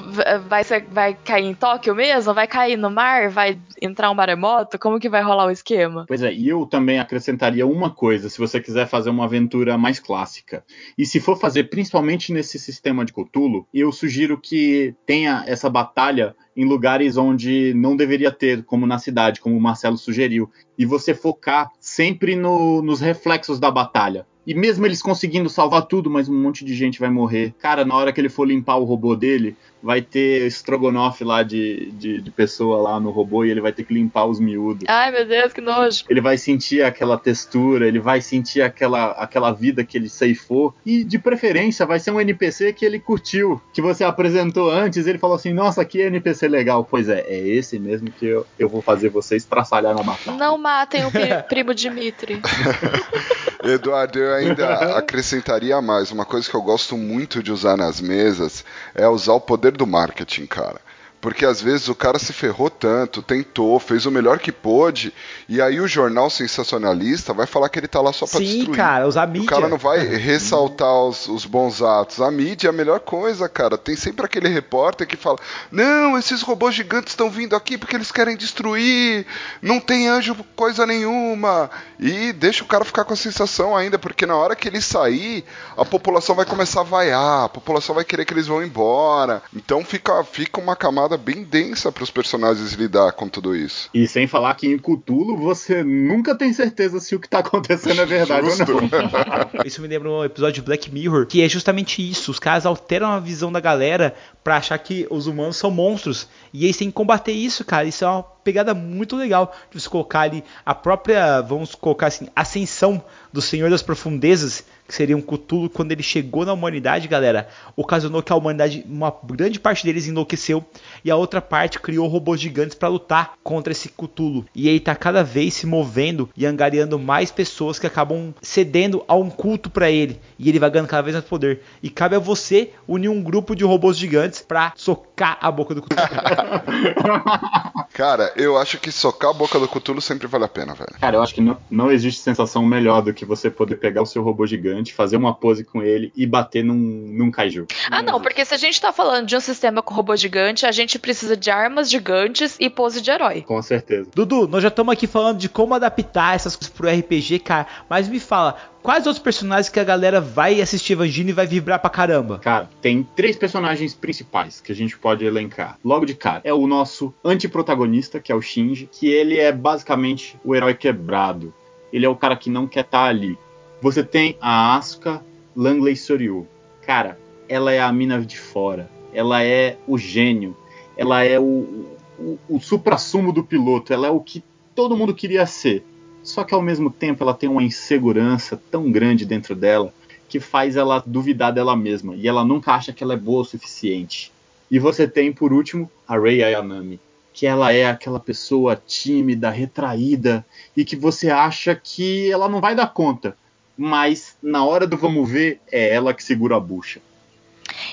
vai, 0.49 0.65
ser, 0.65 0.85
vai 0.91 1.15
cair 1.15 1.47
em 1.47 1.55
Tóquio 1.55 1.95
mesmo? 1.95 2.35
Vai 2.35 2.47
cair 2.47 2.77
no 2.77 2.91
mar? 2.91 3.31
Vai 3.31 3.59
entrar 3.81 4.11
um 4.11 4.15
maremoto? 4.15 4.79
Como 4.79 4.99
que 4.99 5.09
vai 5.09 5.23
rolar 5.23 5.47
o 5.47 5.51
esquema? 5.51 6.05
Pois 6.07 6.23
é, 6.23 6.33
e 6.33 6.49
eu 6.49 6.67
também 6.67 6.99
acrescentaria 6.99 7.67
uma 7.67 7.91
coisa, 7.91 8.29
se 8.29 8.39
você 8.39 8.61
quiser 8.61 8.87
fazer 8.87 9.11
uma 9.11 9.25
aventura 9.25 9.77
mais 9.77 9.99
clássica. 9.99 10.65
E 10.97 11.05
se 11.05 11.21
for 11.21 11.39
fazer 11.39 11.65
principalmente 11.65 12.33
nesse 12.33 12.59
sistema 12.59 13.05
de 13.05 13.13
Cthulhu, 13.13 13.67
eu 13.73 13.93
sugiro 13.93 14.41
que 14.41 14.95
tenha 15.07 15.45
essa 15.47 15.69
batalha 15.69 16.35
em 16.57 16.65
lugares 16.65 17.17
onde 17.17 17.75
não 17.75 17.97
deveria 17.97 18.31
ter, 18.31 18.65
como 18.65 18.87
na 18.87 18.99
cidade, 18.99 19.41
como 19.41 19.57
o 19.57 19.61
Marcelo 19.61 19.97
sugeriu. 19.97 20.51
E 20.79 20.87
você 20.87 21.15
focar 21.15 21.71
sempre 21.81 22.37
no, 22.37 22.83
nos 22.83 23.01
reflexos 23.01 23.59
da 23.59 23.71
batalha. 23.71 24.27
E 24.47 24.55
mesmo 24.55 24.87
eles 24.87 25.03
conseguindo 25.03 25.49
salvar 25.49 25.83
tudo, 25.83 26.11
mas 26.11 26.29
um 26.29 26.35
monte 26.35 26.65
de 26.65 26.75
gente 26.75 27.01
vai 27.01 27.11
morrer. 27.11 27.55
Cara, 27.59 27.85
na 27.85 27.95
hora 27.95 28.13
que 28.13 28.21
ele 28.21 28.29
for 28.29 28.47
limpar 28.47 28.77
o 28.77 28.85
robô 28.85 29.17
dele, 29.17 29.57
vai 29.83 30.01
ter 30.01 30.47
estrogonofe 30.47 31.25
lá 31.25 31.43
de, 31.43 31.91
de, 31.93 32.21
de, 32.21 32.31
pessoa 32.31 32.81
lá 32.81 32.99
no 32.99 33.11
robô 33.11 33.45
e 33.45 33.51
ele 33.51 33.61
vai 33.61 33.71
ter 33.71 33.85
que 33.85 33.93
limpar 33.93 34.25
os 34.25 34.41
miúdos. 34.41 34.85
Ai, 34.89 35.11
meu 35.11 35.27
Deus, 35.27 35.53
que 35.53 35.61
nojo. 35.61 36.05
Ele 36.09 36.23
vai 36.23 36.39
sentir 36.39 36.83
aquela 36.83 37.19
textura, 37.19 37.87
ele 37.87 38.01
vai 38.01 38.23
sentir 38.23 38.63
aquela, 38.63 39.11
aquela 39.13 39.53
vida 39.53 39.85
que 39.85 39.99
ele 39.99 40.09
ceifou. 40.09 40.75
E 40.87 41.05
de 41.05 41.19
preferência 41.19 41.85
vai 41.85 41.99
ser 41.99 42.13
um 42.13 42.21
NPC 42.21 42.73
que 42.73 42.85
ele 42.85 42.99
curtiu, 42.99 43.61
que 43.75 43.83
você 43.83 44.05
apresentou 44.05 44.71
antes. 44.71 45.07
Ele 45.07 45.19
falou 45.19 45.37
assim: 45.37 45.53
Nossa, 45.53 45.85
que 45.85 46.01
NPC 46.01 46.49
legal. 46.49 46.87
Pois 46.91 47.09
é, 47.09 47.21
é 47.29 47.47
esse 47.47 47.79
mesmo 47.79 48.11
que 48.11 48.25
eu, 48.25 48.47
eu 48.59 48.69
vou 48.71 48.81
fazer 48.81 49.11
vocês 49.11 49.45
traçalhar 49.45 49.95
na 49.95 50.03
batalha. 50.03 50.37
Não 50.39 50.57
matem 50.57 51.05
o 51.05 51.11
primo 51.47 51.75
Dimitri. 51.75 52.41
Eduardo, 53.65 54.19
eu 54.19 54.35
ainda 54.35 54.75
acrescentaria 54.97 55.81
mais. 55.81 56.11
Uma 56.11 56.25
coisa 56.25 56.49
que 56.49 56.55
eu 56.55 56.63
gosto 56.63 56.97
muito 56.97 57.43
de 57.43 57.51
usar 57.51 57.77
nas 57.77 58.01
mesas 58.01 58.65
é 58.95 59.09
usar 59.09 59.33
o 59.33 59.41
poder 59.41 59.73
do 59.73 59.87
marketing, 59.87 60.47
cara. 60.47 60.81
Porque 61.25 61.47
às 61.47 61.59
vezes 61.59 61.89
o 61.89 61.95
cara 61.95 62.19
se 62.19 62.35
ferrou 62.35 62.69
tanto, 62.69 63.23
tentou, 63.23 63.81
fez 63.81 64.05
o 64.05 64.11
melhor 64.11 64.39
que 64.39 64.53
pôde, 64.53 65.11
e 65.49 65.59
aí 65.59 65.81
o 65.81 65.89
jornal 65.89 66.29
sensacionalista 66.29 67.33
vai 67.33 67.47
falar 67.47 67.71
que 67.71 67.79
ele 67.79 67.89
tá 67.89 67.99
lá 67.99 68.13
só 68.13 68.27
pra 68.27 68.41
Sim, 68.41 68.45
destruir. 68.45 68.67
Sim, 68.67 68.73
cara, 68.75 69.09
usar 69.09 69.27
mídia. 69.27 69.47
O 69.47 69.49
cara 69.49 69.67
não 69.67 69.79
vai 69.79 70.01
ressaltar 70.05 70.93
os, 70.93 71.27
os, 71.27 71.47
bons 71.47 71.81
atos. 71.81 72.21
A 72.21 72.31
mídia 72.31 72.69
é 72.69 72.71
a 72.71 72.75
melhor 72.75 73.01
coisa, 73.01 73.49
cara. 73.49 73.79
Tem 73.79 73.97
sempre 73.97 74.27
aquele 74.27 74.49
repórter 74.49 75.07
que 75.07 75.17
fala: 75.17 75.39
Não, 75.73 76.19
esses 76.19 76.43
robôs 76.43 76.75
gigantes 76.75 77.13
estão 77.13 77.31
vindo 77.31 77.57
aqui 77.57 77.79
porque 77.79 77.97
eles 77.97 78.13
querem 78.13 78.37
destruir, 78.37 79.25
não 79.63 79.81
tem 79.81 80.07
anjo 80.07 80.37
coisa 80.55 80.85
nenhuma. 80.85 81.71
E 81.99 82.35
deixa 82.35 82.63
o 82.63 82.67
cara 82.67 82.85
ficar 82.85 83.07
com 83.07 83.15
a 83.15 83.17
sensação 83.17 83.75
ainda, 83.75 83.99
porque 83.99 84.27
na 84.27 84.37
hora 84.37 84.55
que 84.55 84.69
ele 84.69 84.83
sair, 84.83 85.43
a 85.75 85.87
população 85.87 86.35
vai 86.37 86.45
começar 86.45 86.83
a 86.83 86.85
vaiar, 86.85 87.45
a 87.45 87.49
população 87.49 87.95
vai 87.95 88.05
querer 88.05 88.27
que 88.27 88.35
eles 88.35 88.47
vão 88.47 88.63
embora. 88.63 89.43
Então 89.57 89.83
fica, 89.83 90.23
fica 90.23 90.61
uma 90.61 90.77
camada 90.77 91.14
bem 91.17 91.45
densa 91.45 91.91
para 91.91 92.05
os 92.05 92.11
personagens 92.11 92.73
lidar 92.73 93.13
com 93.13 93.29
tudo 93.29 93.55
isso. 93.55 93.89
E 93.93 94.07
sem 94.07 94.27
falar 94.27 94.55
que 94.55 94.67
em 94.67 94.79
Cthulhu 94.79 95.37
você 95.37 95.83
nunca 95.83 96.35
tem 96.35 96.53
certeza 96.53 97.01
se 97.01 97.15
o 97.15 97.21
que 97.21 97.29
tá 97.29 97.39
acontecendo 97.39 98.01
é 98.01 98.07
verdade 98.07 98.49
ou 98.49 98.57
não. 98.57 98.89
isso 99.65 99.81
me 99.81 99.89
lembra 99.89 100.11
um 100.11 100.25
episódio 100.25 100.55
de 100.55 100.63
Black 100.63 100.93
Mirror, 100.93 101.27
que 101.27 101.43
é 101.43 101.49
justamente 101.49 102.09
isso. 102.09 102.31
Os 102.31 102.39
caras 102.39 102.67
alteram 102.67 103.11
a 103.11 103.21
visão 103.21 103.51
da 103.51 103.61
galera 103.61 104.15
para 104.43 104.57
achar 104.57 104.79
que 104.79 105.07
os 105.11 105.27
humanos 105.27 105.57
são 105.57 105.71
monstros. 105.71 106.29
E 106.53 106.65
eles 106.65 106.77
têm 106.77 106.89
que 106.89 106.95
combater 106.95 107.33
isso, 107.33 107.65
cara. 107.65 107.87
Isso 107.87 108.05
é 108.05 108.09
uma 108.09 108.23
pegada 108.23 108.75
muito 108.75 109.17
legal 109.17 109.55
de 109.71 109.81
você 109.81 109.89
colocar 109.89 110.21
ali 110.21 110.45
a 110.65 110.75
própria, 110.75 111.41
vamos 111.41 111.75
colocar 111.75 112.09
assim, 112.09 112.29
ascensão 112.37 113.03
do 113.33 113.41
Senhor 113.41 113.71
das 113.71 113.83
Profundezas, 113.83 114.65
que 114.87 114.95
seria 114.95 115.17
um 115.17 115.21
Cthulhu 115.21 115.71
quando 115.71 115.93
ele 115.93 116.03
chegou 116.03 116.45
na 116.45 116.53
humanidade, 116.53 117.09
galera, 117.09 117.49
ocasionou 117.77 118.23
que 118.23 118.33
a 118.33 118.37
humanidade, 118.37 118.85
uma 118.89 119.15
grande 119.25 119.59
parte 119.59 119.85
deles 119.85 120.07
enlouqueceu 120.07 120.65
e 121.05 121.11
a 121.11 121.17
outra 121.17 121.41
parte 121.41 121.81
criou 121.81 122.07
robôs 122.07 122.41
gigantes 122.41 122.75
para 122.75 122.89
lutar 122.89 123.35
contra 123.43 123.73
esse 123.73 123.89
Cthulhu. 123.89 124.45
E 124.55 124.69
ele 124.69 124.81
tá 124.81 124.95
cada 124.95 125.23
vez 125.23 125.55
se 125.55 125.67
movendo 125.67 126.29
e 126.37 126.45
angariando 126.47 126.99
mais 126.99 127.31
pessoas 127.31 127.79
que 127.79 127.87
acabam 127.87 128.35
cedendo 128.43 129.05
a 129.09 129.15
um 129.15 129.31
culto 129.31 129.71
para 129.71 129.91
ele 129.91 130.21
e 130.39 130.49
ele 130.49 130.59
vai 130.59 130.71
ganhando 130.71 130.89
cada 130.89 131.03
vez 131.03 131.15
mais 131.15 131.27
poder. 131.27 131.63
E 131.83 131.89
cabe 131.89 132.17
a 132.17 132.19
você 132.19 132.71
unir 132.87 133.09
um 133.09 133.23
grupo 133.23 133.55
de 133.55 133.65
robôs 133.65 133.97
gigantes 133.97 134.43
para 134.43 134.73
socar 134.77 135.39
a 135.41 135.51
boca 135.51 135.75
do 135.75 135.83
Cthulhu. 135.83 136.05
Cara, 137.95 138.33
eu 138.37 138.59
acho 138.59 138.79
que 138.79 138.91
socar 138.91 139.31
a 139.31 139.35
boca 139.35 139.59
do 139.59 139.69
Cthulhu 139.69 140.01
sempre 140.01 140.27
vale 140.27 140.45
a 140.45 140.49
pena, 140.49 140.75
velho. 140.75 140.95
Cara, 141.01 141.17
eu 141.17 141.23
acho 141.23 141.35
que 141.35 141.41
não, 141.41 141.57
não 141.71 141.91
existe 141.91 142.21
sensação 142.21 142.65
melhor 142.65 143.03
do 143.03 143.15
que 143.15 143.25
você 143.25 143.51
poder 143.51 143.77
pegar 143.77 144.03
o 144.03 144.07
seu 144.07 144.23
robô 144.23 144.47
gigante, 144.47 144.74
fazer 144.93 145.17
uma 145.17 145.35
pose 145.35 145.65
com 145.65 145.83
ele 145.83 146.13
e 146.17 146.27
bater 146.27 146.65
num, 146.65 146.75
num 146.75 147.31
kaiju. 147.31 147.67
Ah, 147.91 148.03
não, 148.03 148.21
porque 148.21 148.45
se 148.45 148.55
a 148.55 148.57
gente 148.57 148.81
tá 148.81 148.93
falando 148.93 149.27
de 149.27 149.37
um 149.37 149.41
sistema 149.41 149.83
com 149.83 149.95
robô 149.95 150.17
gigante, 150.17 150.67
a 150.67 150.73
gente 150.73 150.99
precisa 150.99 151.37
de 151.37 151.51
armas 151.51 151.91
gigantes 151.91 152.57
e 152.59 152.69
pose 152.69 153.01
de 153.01 153.11
herói. 153.11 153.43
Com 153.43 153.61
certeza. 153.63 154.11
Dudu, 154.15 154.49
nós 154.49 154.63
já 154.63 154.69
estamos 154.69 154.93
aqui 154.93 155.07
falando 155.07 155.39
de 155.39 155.49
como 155.49 155.75
adaptar 155.75 156.35
essas 156.35 156.57
coisas 156.57 156.75
pro 156.75 156.89
RPG, 156.89 157.39
cara, 157.41 157.67
mas 157.89 158.09
me 158.09 158.19
fala, 158.19 158.57
quais 158.83 159.07
outros 159.07 159.23
personagens 159.23 159.69
que 159.69 159.81
a 159.81 159.85
galera 159.85 160.21
vai 160.21 160.61
assistir 160.61 160.93
Evangelion 160.93 161.31
e 161.31 161.33
vai 161.33 161.47
vibrar 161.47 161.79
pra 161.79 161.91
caramba? 161.91 162.39
Cara, 162.39 162.69
tem 162.83 163.03
três 163.17 163.37
personagens 163.37 163.95
principais 163.95 164.61
que 164.61 164.73
a 164.73 164.75
gente 164.75 164.97
pode 164.99 165.25
elencar. 165.25 165.79
Logo 165.85 166.05
de 166.05 166.15
cara, 166.15 166.41
é 166.45 166.53
o 166.53 166.67
nosso 166.67 167.15
antiprotagonista, 167.25 168.21
que 168.21 168.31
é 168.31 168.35
o 168.35 168.43
Shinji, 168.43 168.89
que 168.91 169.09
ele 169.09 169.39
é 169.39 169.51
basicamente 169.51 170.39
o 170.45 170.55
herói 170.55 170.75
quebrado. 170.75 171.53
Ele 171.93 172.05
é 172.05 172.09
o 172.09 172.17
cara 172.17 172.37
que 172.37 172.51
não 172.51 172.67
quer 172.67 172.81
estar 172.81 173.05
tá 173.05 173.09
ali. 173.09 173.39
Você 173.85 174.03
tem 174.03 174.35
a 174.41 174.79
Asuka 174.79 175.23
Langley 175.55 175.95
Soryu. 175.95 176.49
Cara, 176.87 177.21
ela 177.47 177.71
é 177.71 177.83
a 177.83 177.93
mina 177.93 178.19
de 178.19 178.39
fora. 178.39 178.89
Ela 179.13 179.45
é 179.45 179.77
o 179.87 179.99
gênio. 179.99 180.57
Ela 180.97 181.23
é 181.23 181.39
o, 181.39 181.87
o, 182.19 182.39
o 182.49 182.59
supra-sumo 182.59 183.31
do 183.31 183.45
piloto. 183.45 183.93
Ela 183.93 184.07
é 184.07 184.11
o 184.11 184.21
que 184.21 184.43
todo 184.75 184.97
mundo 184.97 185.15
queria 185.15 185.45
ser. 185.45 185.85
Só 186.23 186.45
que 186.45 186.55
ao 186.55 186.63
mesmo 186.63 186.89
tempo 186.89 187.23
ela 187.23 187.35
tem 187.35 187.47
uma 187.47 187.63
insegurança 187.63 188.59
tão 188.71 188.91
grande 188.91 189.27
dentro 189.27 189.55
dela 189.55 189.93
que 190.31 190.41
faz 190.41 190.77
ela 190.77 191.05
duvidar 191.07 191.53
dela 191.53 191.77
mesma. 191.77 192.17
E 192.17 192.27
ela 192.27 192.43
nunca 192.43 192.73
acha 192.73 192.91
que 192.91 193.05
ela 193.05 193.13
é 193.13 193.19
boa 193.19 193.43
o 193.43 193.45
suficiente. 193.45 194.33
E 194.71 194.79
você 194.79 195.07
tem, 195.07 195.31
por 195.31 195.53
último, 195.53 195.91
a 196.09 196.19
Rei 196.19 196.43
Ayanami, 196.43 196.99
que 197.35 197.47
ela 197.47 197.71
é 197.71 197.85
aquela 197.85 198.19
pessoa 198.19 198.83
tímida, 198.87 199.51
retraída 199.51 200.43
e 200.75 200.87
que 200.87 200.97
você 200.97 201.29
acha 201.29 201.75
que 201.75 202.31
ela 202.31 202.49
não 202.49 202.63
vai 202.63 202.75
dar 202.75 202.87
conta. 202.87 203.37
Mas 203.77 204.37
na 204.43 204.65
hora 204.65 204.87
do 204.87 204.97
vamos 204.97 205.29
ver, 205.29 205.61
é 205.71 205.95
ela 205.95 206.15
que 206.15 206.23
segura 206.23 206.57
a 206.57 206.61
bucha. 206.61 207.01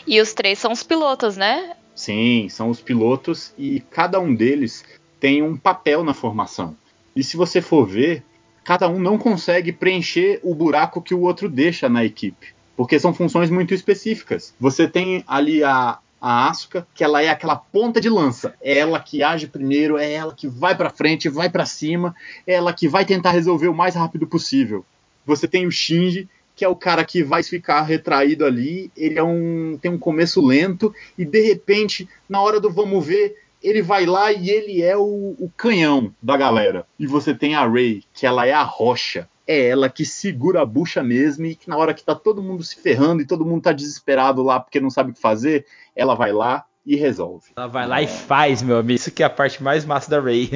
E 0.06 0.22
os 0.22 0.34
três 0.34 0.60
são 0.60 0.72
os 0.72 0.84
pilotos, 0.84 1.38
né? 1.38 1.76
Sim, 1.96 2.48
são 2.50 2.70
os 2.70 2.82
pilotos 2.82 3.54
e 3.58 3.80
cada 3.92 4.20
um 4.20 4.34
deles 4.34 4.84
tem 5.20 5.44
um 5.44 5.56
papel 5.56 6.04
na 6.04 6.14
formação. 6.14 6.76
E 7.16 7.24
se 7.24 7.38
você 7.38 7.62
for 7.62 7.86
ver, 7.86 8.24
cada 8.64 8.88
um 8.88 9.00
não 9.00 9.18
consegue 9.18 9.72
preencher 9.72 10.40
o 10.44 10.56
buraco 10.56 11.02
que 11.02 11.14
o 11.14 11.22
outro 11.22 11.50
deixa 11.50 11.90
na 11.90 12.04
equipe. 12.04 12.54
Porque 12.76 13.00
são 13.00 13.14
funções 13.14 13.50
muito 13.50 13.74
específicas. 13.74 14.54
Você 14.60 14.88
tem 14.88 15.24
ali 15.28 15.64
a, 15.64 16.00
a 16.20 16.50
Asuka, 16.50 16.88
que 16.96 17.04
ela 17.04 17.22
é 17.22 17.30
aquela 17.30 17.56
ponta 17.56 18.00
de 18.00 18.10
lança. 18.10 18.56
É 18.62 18.80
ela 18.80 19.00
que 19.00 19.22
age 19.22 19.48
primeiro, 19.48 19.98
é 19.98 20.12
ela 20.12 20.34
que 20.34 20.48
vai 20.48 20.76
para 20.76 20.90
frente, 20.90 21.30
vai 21.30 21.50
para 21.50 21.66
cima, 21.66 22.16
é 22.48 22.54
ela 22.54 22.74
que 22.74 22.88
vai 22.88 23.06
tentar 23.06 23.32
resolver 23.32 23.68
o 23.68 23.76
mais 23.76 23.96
rápido 23.96 24.26
possível. 24.26 24.86
Você 25.26 25.48
tem 25.48 25.66
o 25.66 25.72
Shinji, 25.72 26.28
que 26.56 26.66
é 26.66 26.68
o 26.68 26.76
cara 26.76 27.04
que 27.04 27.24
vai 27.24 27.44
ficar 27.44 27.82
retraído 27.82 28.46
ali, 28.46 28.92
ele 28.96 29.18
é 29.18 29.24
um 29.24 29.78
tem 29.82 29.92
um 29.92 29.98
começo 29.98 30.46
lento 30.46 30.94
e 31.18 31.26
de 31.26 31.42
repente, 31.42 32.08
na 32.28 32.42
hora 32.42 32.60
do 32.60 32.70
vamos 32.70 33.06
ver, 33.06 33.38
ele 33.64 33.82
vai 33.82 34.06
lá 34.06 34.32
e 34.32 34.50
ele 34.50 34.82
é 34.82 34.98
o, 34.98 35.36
o 35.40 35.52
canhão 35.56 36.14
da 36.22 36.36
galera. 36.36 36.86
E 37.00 37.08
você 37.08 37.34
tem 37.34 37.56
a 37.56 37.68
Ray, 37.68 38.04
que 38.14 38.26
ela 38.26 38.46
é 38.46 38.54
a 38.54 38.64
rocha 38.64 39.30
é 39.48 39.68
ela 39.68 39.90
que 39.90 40.06
segura 40.06 40.62
a 40.62 40.66
bucha 40.66 41.04
mesmo 41.04 41.46
e 41.46 41.56
que 41.56 41.68
na 41.68 41.76
hora 41.76 41.94
que 41.94 42.04
tá 42.04 42.16
todo 42.16 42.42
mundo 42.42 42.64
se 42.64 42.76
ferrando 42.76 43.22
e 43.22 43.28
todo 43.28 43.46
mundo 43.46 43.64
tá 43.64 43.74
desesperado 43.74 44.42
lá 44.42 44.60
porque 44.60 44.80
não 44.80 44.90
sabe 44.90 45.12
o 45.12 45.14
que 45.14 45.20
fazer, 45.20 45.66
ela 45.96 46.16
vai 46.16 46.32
lá 46.32 46.66
e 46.86 46.96
resolve. 46.96 47.52
Ela 47.56 47.68
vai 47.68 47.88
lá 47.88 48.02
e 48.02 48.08
faz, 48.08 48.62
meu 48.62 48.78
amigo. 48.78 48.94
Isso 48.94 49.12
que 49.12 49.22
é 49.22 49.26
a 49.26 49.30
parte 49.30 49.62
mais 49.62 49.86
massa 49.86 50.10
da 50.10 50.20
Ray. 50.20 50.50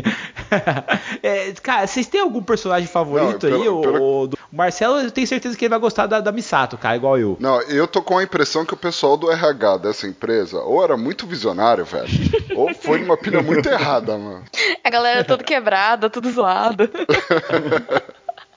é, 1.22 1.52
cara, 1.54 1.86
vocês 1.86 2.08
têm 2.08 2.22
algum 2.22 2.42
personagem 2.42 2.88
favorito 2.88 3.48
não, 3.48 3.60
pelo, 3.60 3.78
aí? 3.78 3.82
Pelo... 3.82 4.30
O 4.52 4.56
Marcelo, 4.56 5.00
eu 5.00 5.12
tenho 5.12 5.28
certeza 5.28 5.56
que 5.58 5.66
ele 5.66 5.70
vai 5.70 5.80
gostar 5.80 6.08
da, 6.08 6.20
da 6.20 6.32
Misato, 6.32 6.78
cara, 6.78 6.96
igual 6.96 7.18
eu. 7.20 7.38
Não, 7.40 7.62
eu 7.64 7.88
tô 7.88 8.02
com 8.02 8.18
a 8.18 8.24
impressão 8.24 8.66
que 8.66 8.74
o 8.74 8.78
pessoal 8.78 9.18
do 9.18 9.32
RH 9.32 9.78
dessa 9.78 10.08
empresa 10.08 10.60
ou 10.60 10.84
era 10.84 10.98
muito 10.98 11.28
visionário, 11.28 11.86
velho, 11.86 12.08
ou 12.56 12.74
foi 12.74 13.00
numa 13.00 13.18
pilha 13.18 13.42
muito 13.42 13.70
errada, 13.70 14.18
mano. 14.18 14.44
A 14.84 14.90
galera 14.90 15.24
toda 15.24 15.44
quebrada, 15.46 16.10
tudo 16.10 16.32
zoado. 16.32 16.90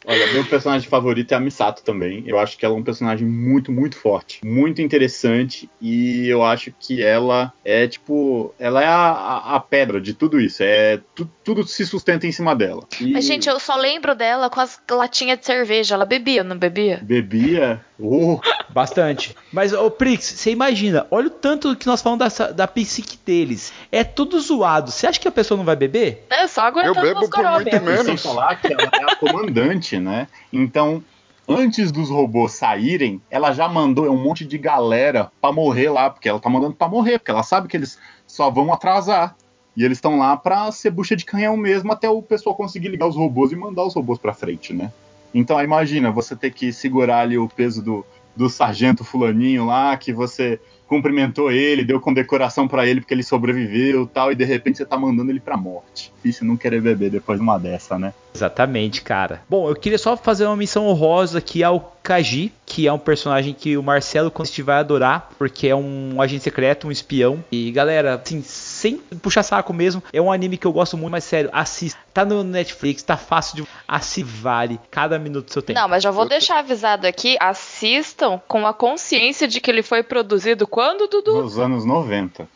Olha, 0.04 0.32
meu 0.32 0.44
personagem 0.44 0.88
favorito 0.88 1.32
é 1.32 1.36
a 1.36 1.40
Misato 1.40 1.82
também. 1.82 2.22
Eu 2.26 2.38
acho 2.38 2.56
que 2.56 2.64
ela 2.64 2.74
é 2.74 2.78
um 2.78 2.82
personagem 2.82 3.26
muito, 3.26 3.72
muito 3.72 3.96
forte, 3.96 4.44
muito 4.44 4.80
interessante 4.80 5.68
e 5.80 6.26
eu 6.28 6.42
acho 6.42 6.72
que 6.78 7.02
ela 7.02 7.52
é 7.64 7.86
tipo, 7.86 8.54
ela 8.58 8.82
é 8.82 8.86
a, 8.86 9.56
a, 9.56 9.60
pedra 9.60 10.00
de 10.00 10.14
tudo 10.14 10.40
isso. 10.40 10.62
É 10.62 11.00
tu, 11.14 11.28
tudo 11.44 11.66
se 11.66 11.84
sustenta 11.86 12.26
em 12.26 12.32
cima 12.32 12.54
dela. 12.54 12.84
E 13.00 13.12
Mas, 13.12 13.24
gente, 13.24 13.48
eu 13.48 13.58
só 13.58 13.76
lembro 13.76 14.14
dela 14.14 14.48
com 14.48 14.60
as 14.60 14.80
latinhas 14.90 15.38
de 15.38 15.46
cerveja. 15.46 15.94
Ela 15.94 16.04
bebia, 16.04 16.44
não 16.44 16.56
bebia? 16.56 17.00
bebia, 17.02 17.80
uh, 17.98 18.40
Bastante. 18.70 19.34
Mas, 19.52 19.72
ô 19.72 19.90
Prix, 19.90 20.24
você 20.24 20.50
imagina, 20.50 21.06
olha 21.10 21.28
o 21.28 21.30
tanto 21.30 21.74
que 21.74 21.86
nós 21.86 22.02
falamos 22.02 22.36
da, 22.36 22.50
da 22.52 22.68
psique 22.68 23.18
deles. 23.24 23.72
É 23.90 24.04
tudo 24.04 24.40
zoado. 24.40 24.90
Você 24.90 25.06
acha 25.06 25.18
que 25.18 25.28
a 25.28 25.32
pessoa 25.32 25.56
não 25.58 25.64
vai 25.64 25.76
beber? 25.76 26.26
É 26.30 26.46
só 26.46 26.62
aguentando 26.62 26.98
Eu 26.98 27.02
bebo 27.02 27.28
por 27.28 27.44
muito 27.44 27.70
mesmo. 27.70 27.86
menos. 27.86 28.06
sem 28.06 28.16
falar 28.16 28.56
que 28.56 28.72
ela 28.72 28.82
é 28.82 29.12
a 29.12 29.16
comandante, 29.16 29.98
né? 29.98 30.28
Então, 30.52 31.02
antes 31.48 31.90
dos 31.90 32.10
robôs 32.10 32.52
saírem, 32.52 33.20
ela 33.30 33.52
já 33.52 33.68
mandou 33.68 34.06
um 34.06 34.22
monte 34.22 34.44
de 34.44 34.58
galera 34.58 35.32
pra 35.40 35.50
morrer 35.50 35.90
lá, 35.90 36.10
porque 36.10 36.28
ela 36.28 36.38
tá 36.38 36.50
mandando 36.50 36.74
pra 36.74 36.88
morrer, 36.88 37.18
porque 37.18 37.30
ela 37.30 37.42
sabe 37.42 37.68
que 37.68 37.76
eles 37.76 37.98
só 38.26 38.50
vão 38.50 38.72
atrasar. 38.72 39.34
E 39.76 39.84
eles 39.84 39.98
estão 39.98 40.18
lá 40.18 40.36
pra 40.36 40.70
ser 40.72 40.90
bucha 40.90 41.14
de 41.14 41.24
canhão 41.24 41.56
mesmo, 41.56 41.92
até 41.92 42.08
o 42.10 42.20
pessoal 42.20 42.54
conseguir 42.54 42.88
ligar 42.88 43.06
os 43.06 43.14
robôs 43.16 43.52
e 43.52 43.56
mandar 43.56 43.84
os 43.84 43.94
robôs 43.94 44.18
pra 44.18 44.34
frente, 44.34 44.72
né? 44.74 44.92
Então, 45.34 45.62
imagina, 45.62 46.10
você 46.10 46.34
ter 46.34 46.50
que 46.52 46.72
segurar 46.72 47.20
ali 47.20 47.36
o 47.38 47.48
peso 47.48 47.82
do, 47.82 48.06
do 48.34 48.48
sargento 48.48 49.04
fulaninho 49.04 49.66
lá, 49.66 49.96
que 49.96 50.12
você 50.12 50.60
cumprimentou 50.86 51.52
ele, 51.52 51.84
deu 51.84 52.00
condecoração 52.00 52.66
pra 52.66 52.86
ele 52.86 53.00
porque 53.00 53.12
ele 53.12 53.22
sobreviveu 53.22 54.06
tal, 54.06 54.32
e 54.32 54.34
de 54.34 54.44
repente 54.44 54.78
você 54.78 54.86
tá 54.86 54.96
mandando 54.96 55.30
ele 55.30 55.40
pra 55.40 55.56
morte. 55.56 56.12
Difícil 56.16 56.46
não 56.46 56.56
querer 56.56 56.80
beber 56.80 57.10
depois 57.10 57.38
de 57.38 57.42
uma 57.42 57.58
dessa, 57.58 57.98
né? 57.98 58.14
Exatamente, 58.38 59.02
cara. 59.02 59.42
Bom, 59.48 59.68
eu 59.68 59.74
queria 59.74 59.98
só 59.98 60.16
fazer 60.16 60.46
uma 60.46 60.56
missão 60.56 60.86
honrosa 60.86 61.38
aqui 61.38 61.64
ao 61.64 61.96
Kaji, 62.02 62.52
que 62.64 62.86
é 62.86 62.92
um 62.92 62.98
personagem 62.98 63.52
que 63.52 63.76
o 63.76 63.82
Marcelo 63.82 64.30
Consti 64.30 64.62
vai 64.62 64.78
adorar, 64.78 65.30
porque 65.36 65.66
é 65.66 65.74
um 65.74 66.22
agente 66.22 66.44
secreto, 66.44 66.86
um 66.86 66.90
espião. 66.90 67.44
E 67.50 67.70
galera, 67.72 68.14
assim, 68.14 68.40
sem 68.42 68.96
puxar 68.96 69.42
saco 69.42 69.74
mesmo, 69.74 70.02
é 70.12 70.22
um 70.22 70.30
anime 70.30 70.56
que 70.56 70.66
eu 70.66 70.72
gosto 70.72 70.96
muito, 70.96 71.12
mas 71.12 71.24
sério, 71.24 71.50
assista. 71.52 71.98
Tá 72.14 72.24
no 72.24 72.42
Netflix, 72.42 73.02
tá 73.02 73.16
fácil 73.16 73.56
de. 73.56 73.68
Assim 73.86 74.22
vale 74.24 74.80
cada 74.90 75.18
minuto 75.18 75.46
do 75.46 75.52
seu 75.52 75.62
tempo. 75.62 75.78
Não, 75.78 75.88
mas 75.88 76.02
já 76.02 76.10
vou 76.10 76.26
deixar 76.28 76.60
avisado 76.60 77.06
aqui, 77.06 77.36
assistam 77.40 78.40
com 78.46 78.66
a 78.66 78.72
consciência 78.72 79.48
de 79.48 79.60
que 79.60 79.70
ele 79.70 79.82
foi 79.82 80.02
produzido 80.02 80.66
quando, 80.66 81.08
Dudu? 81.08 81.42
Nos 81.42 81.58
anos 81.58 81.84
90. 81.84 82.48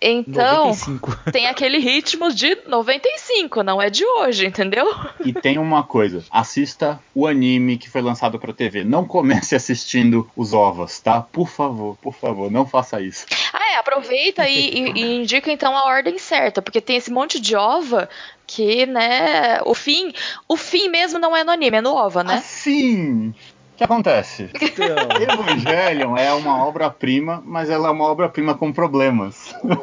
Então, 0.00 0.66
95. 0.66 1.16
tem 1.32 1.46
aquele 1.46 1.78
ritmo 1.78 2.32
de 2.32 2.58
95, 2.66 3.62
não 3.62 3.80
é 3.80 3.88
de 3.88 4.04
hoje, 4.04 4.46
entendeu? 4.46 4.86
E 5.24 5.32
tem 5.32 5.58
uma 5.58 5.82
coisa, 5.82 6.22
assista 6.30 7.00
o 7.14 7.26
anime 7.26 7.78
que 7.78 7.88
foi 7.88 8.02
lançado 8.02 8.38
pra 8.38 8.52
TV. 8.52 8.84
Não 8.84 9.06
comece 9.06 9.54
assistindo 9.56 10.28
os 10.36 10.52
ovos, 10.52 10.98
tá? 11.00 11.20
Por 11.22 11.48
favor, 11.48 11.96
por 12.02 12.12
favor, 12.14 12.50
não 12.50 12.66
faça 12.66 13.00
isso. 13.00 13.24
Ah, 13.52 13.72
é, 13.72 13.76
aproveita 13.76 14.48
e, 14.48 14.58
e- 14.68 14.92
e 15.00 15.14
indica 15.22 15.50
então 15.50 15.76
a 15.76 15.84
ordem 15.84 16.18
certa, 16.18 16.60
porque 16.60 16.80
tem 16.80 16.96
esse 16.96 17.10
monte 17.10 17.40
de 17.40 17.54
ova 17.56 18.08
que, 18.46 18.84
né, 18.84 19.60
o 19.64 19.74
fim, 19.74 20.12
o 20.46 20.56
fim 20.56 20.88
mesmo 20.88 21.18
não 21.18 21.34
é 21.34 21.42
no 21.44 21.50
anime, 21.50 21.78
é 21.78 21.80
no 21.80 21.94
ova, 21.94 22.22
né? 22.22 22.34
Assim, 22.34 23.34
o 23.74 23.76
que 23.76 23.82
acontece? 23.82 24.48
Então, 24.54 24.86
Evangelion 25.20 26.16
é 26.16 26.32
uma 26.32 26.64
obra-prima, 26.64 27.42
mas 27.44 27.68
ela 27.68 27.88
é 27.88 27.90
uma 27.90 28.04
obra-prima 28.04 28.54
com 28.54 28.72
problemas. 28.72 29.52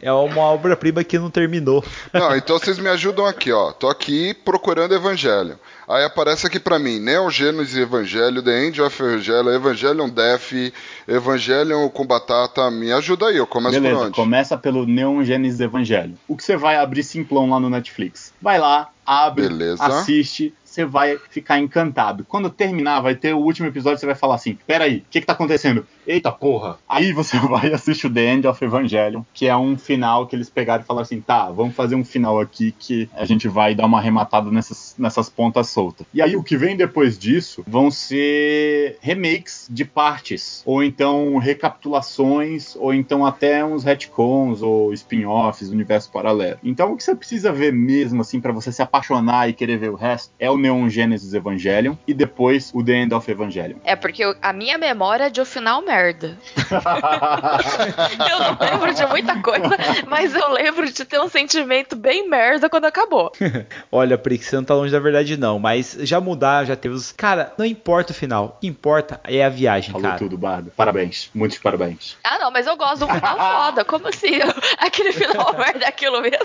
é 0.00 0.10
uma 0.10 0.40
obra-prima 0.40 1.04
que 1.04 1.18
não 1.18 1.30
terminou. 1.30 1.84
Não, 2.14 2.34
então 2.34 2.58
vocês 2.58 2.78
me 2.78 2.88
ajudam 2.88 3.26
aqui, 3.26 3.52
ó. 3.52 3.72
Tô 3.72 3.88
aqui 3.88 4.32
procurando 4.32 4.94
Evangelho. 4.94 5.58
Aí 5.86 6.02
aparece 6.02 6.46
aqui 6.46 6.58
pra 6.58 6.78
mim, 6.78 6.98
Neon 6.98 7.30
Genesis 7.30 7.76
Evangelho, 7.76 8.42
The 8.42 8.64
End 8.64 8.82
of 8.82 9.02
Evangelho, 9.02 9.50
Evangelion 9.50 10.08
Death, 10.08 10.72
Evangelion 11.06 11.88
com 11.90 12.04
batata. 12.04 12.68
Me 12.70 12.90
ajuda 12.90 13.26
aí, 13.26 13.36
eu 13.36 13.46
começo 13.46 13.74
Beleza, 13.74 13.96
por 13.96 14.06
onde? 14.06 14.14
começa 14.14 14.56
pelo 14.56 14.84
Neon 14.84 15.22
Genesis 15.22 15.60
Evangelho. 15.60 16.14
O 16.26 16.36
que 16.36 16.42
você 16.42 16.56
vai 16.56 16.76
abrir 16.76 17.04
simplão 17.04 17.50
lá 17.50 17.60
no 17.60 17.70
Netflix? 17.70 18.32
Vai 18.42 18.58
lá, 18.58 18.88
abre, 19.04 19.48
Beleza. 19.48 19.84
assiste, 19.84 20.52
você 20.76 20.84
vai 20.84 21.18
ficar 21.30 21.58
encantado. 21.58 22.24
Quando 22.28 22.50
terminar, 22.50 23.00
vai 23.00 23.14
ter 23.14 23.34
o 23.34 23.38
último 23.38 23.66
episódio, 23.66 23.98
você 23.98 24.06
vai 24.06 24.14
falar 24.14 24.34
assim: 24.34 24.58
peraí, 24.66 24.98
o 24.98 25.02
que 25.10 25.20
que 25.20 25.26
tá 25.26 25.32
acontecendo? 25.32 25.86
Eita 26.06 26.30
porra! 26.30 26.78
Aí 26.86 27.12
você 27.12 27.38
vai 27.48 27.72
assistir 27.72 28.06
o 28.06 28.12
The 28.12 28.34
End 28.34 28.46
of 28.46 28.62
Evangelion, 28.62 29.22
que 29.32 29.46
é 29.46 29.56
um 29.56 29.78
final 29.78 30.26
que 30.26 30.36
eles 30.36 30.50
pegaram 30.50 30.82
e 30.82 30.86
falaram 30.86 31.04
assim: 31.04 31.20
tá, 31.20 31.50
vamos 31.50 31.74
fazer 31.74 31.94
um 31.94 32.04
final 32.04 32.38
aqui 32.38 32.74
que 32.78 33.08
a 33.14 33.24
gente 33.24 33.48
vai 33.48 33.74
dar 33.74 33.86
uma 33.86 33.98
arrematada 33.98 34.50
nessas, 34.50 34.94
nessas 34.98 35.30
pontas 35.30 35.68
soltas. 35.68 36.06
E 36.12 36.20
aí 36.20 36.36
o 36.36 36.42
que 36.42 36.56
vem 36.56 36.76
depois 36.76 37.18
disso 37.18 37.64
vão 37.66 37.90
ser 37.90 38.98
remakes 39.00 39.66
de 39.70 39.84
partes, 39.84 40.62
ou 40.66 40.82
então 40.82 41.38
recapitulações, 41.38 42.76
ou 42.76 42.92
então 42.92 43.24
até 43.24 43.64
uns 43.64 43.82
retcons 43.82 44.60
ou 44.60 44.92
spin-offs, 44.92 45.70
universo 45.70 46.10
paralelo. 46.12 46.58
Então 46.62 46.92
o 46.92 46.96
que 46.96 47.02
você 47.02 47.14
precisa 47.14 47.50
ver 47.50 47.72
mesmo, 47.72 48.20
assim, 48.20 48.40
para 48.40 48.52
você 48.52 48.70
se 48.70 48.82
apaixonar 48.82 49.48
e 49.48 49.54
querer 49.54 49.78
ver 49.78 49.90
o 49.90 49.94
resto, 49.94 50.32
é 50.38 50.50
o 50.50 50.56
Neon 50.66 50.88
Genesis 50.88 51.32
Evangelion 51.34 51.94
e 52.06 52.12
depois 52.14 52.70
o 52.74 52.82
The 52.84 52.92
End 52.92 53.14
of 53.14 53.30
Evangelion. 53.30 53.76
É 53.84 53.94
porque 53.94 54.24
eu- 54.24 54.34
a 54.42 54.52
minha 54.52 54.76
memória 54.76 55.24
é 55.24 55.30
de 55.30 55.40
um 55.40 55.44
final 55.44 55.80
merda. 55.82 56.36
eu 58.30 58.38
não 58.40 58.58
lembro 58.60 58.94
de 58.94 59.06
muita 59.06 59.40
coisa, 59.40 59.76
mas 60.08 60.34
eu 60.34 60.50
lembro 60.52 60.90
de 60.90 61.04
ter 61.04 61.20
um 61.20 61.28
sentimento 61.28 61.94
bem 61.96 62.28
merda 62.28 62.68
quando 62.68 62.84
acabou. 62.86 63.32
Olha, 63.90 64.18
Prix, 64.18 64.46
você 64.46 64.56
não 64.56 64.64
tá 64.64 64.74
longe 64.74 64.92
da 64.92 64.98
verdade, 64.98 65.36
não. 65.36 65.58
Mas 65.58 65.96
já 66.00 66.20
mudar, 66.20 66.64
já 66.64 66.76
teve 66.76 66.94
os. 66.94 67.12
Cara, 67.12 67.52
não 67.56 67.64
importa 67.64 68.12
o 68.12 68.14
final. 68.14 68.46
O 68.56 68.60
que 68.60 68.66
importa 68.66 69.20
é 69.24 69.44
a 69.44 69.48
viagem, 69.48 69.92
Falou 69.92 70.06
cara. 70.08 70.18
tudo, 70.18 70.36
Bardo. 70.36 70.72
Parabéns. 70.76 71.30
Muitos 71.34 71.58
parabéns. 71.58 72.16
Ah, 72.24 72.38
não, 72.38 72.50
mas 72.50 72.66
eu 72.66 72.76
gosto 72.76 73.06
do 73.06 73.12
final 73.12 73.36
foda. 73.38 73.84
Como 73.84 74.08
assim? 74.08 74.38
Aquele 74.78 75.12
final 75.12 75.54
merda 75.56 75.84
é 75.84 75.88
aquilo 75.88 76.20
mesmo? 76.20 76.36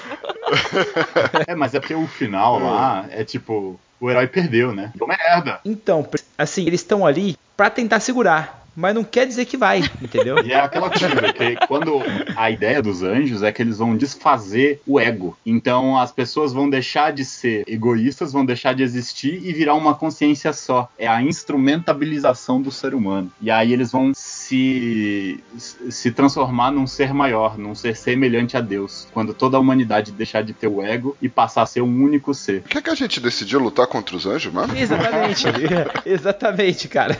é, 1.48 1.56
mas 1.56 1.74
é 1.74 1.80
porque 1.80 1.96
o 1.96 2.08
final 2.08 2.60
lá 2.60 3.06
é 3.10 3.24
tipo. 3.24 3.80
O 4.02 4.10
herói 4.10 4.28
perdeu, 4.28 4.74
né? 4.74 4.92
Deu 4.96 5.08
merda. 5.08 5.60
Então, 5.64 6.08
assim, 6.36 6.66
eles 6.66 6.82
estão 6.82 7.06
ali 7.06 7.38
pra 7.56 7.70
tentar 7.70 8.00
segurar. 8.00 8.61
Mas 8.76 8.96
não 8.96 9.04
quer 9.04 9.28
dizer 9.28 9.46
que 9.46 9.58
vai, 9.58 9.80
entendeu? 10.02 10.44
E 10.46 10.52
é 10.52 10.60
aquela 10.60 10.90
coisa, 10.90 11.10
que 11.34 11.68
quando 11.68 12.02
a 12.36 12.50
ideia 12.50 12.82
dos 12.82 13.04
anjos 13.04 13.44
é 13.44 13.52
que 13.52 13.62
eles 13.62 13.78
vão 13.78 13.98
desfazer 13.98 14.82
o 14.88 15.00
ego. 15.00 15.38
Então 15.46 15.98
as 15.98 16.12
pessoas 16.12 16.54
vão 16.54 16.70
deixar 16.70 17.12
de 17.12 17.26
ser 17.26 17.64
egoístas, 17.68 18.32
vão 18.32 18.46
deixar 18.46 18.74
de 18.74 18.84
existir 18.84 19.42
e 19.44 19.52
virar 19.54 19.76
uma 19.76 19.96
consciência 19.96 20.54
só. 20.54 20.90
É 20.98 21.08
a 21.08 21.22
instrumentabilização 21.22 22.62
do 22.62 22.72
ser 22.72 22.94
humano. 22.94 23.32
E 23.42 23.52
aí 23.52 23.74
eles 23.74 23.92
vão 23.92 24.12
se, 24.16 25.40
se 25.58 26.12
transformar 26.12 26.72
num 26.72 26.88
ser 26.88 27.14
maior, 27.14 27.58
num 27.58 27.76
ser 27.76 27.96
semelhante 27.96 28.56
a 28.56 28.62
Deus. 28.62 29.08
Quando 29.14 29.34
toda 29.34 29.58
a 29.58 29.60
humanidade 29.60 30.12
deixar 30.12 30.44
de 30.44 30.54
ter 30.54 30.68
o 30.68 30.82
ego 30.82 31.18
e 31.22 31.28
passar 31.28 31.64
a 31.64 31.66
ser 31.66 31.82
um 31.82 32.04
único 32.04 32.34
ser. 32.34 32.62
Por 32.62 32.70
que, 32.70 32.82
que 32.82 32.90
a 32.90 32.96
gente 32.96 33.20
decidiu 33.20 33.60
lutar 33.60 33.88
contra 33.88 34.16
os 34.16 34.26
anjos, 34.26 34.54
mano? 34.54 34.78
Exatamente, 34.78 35.46
exatamente, 36.06 36.88
cara. 36.88 37.18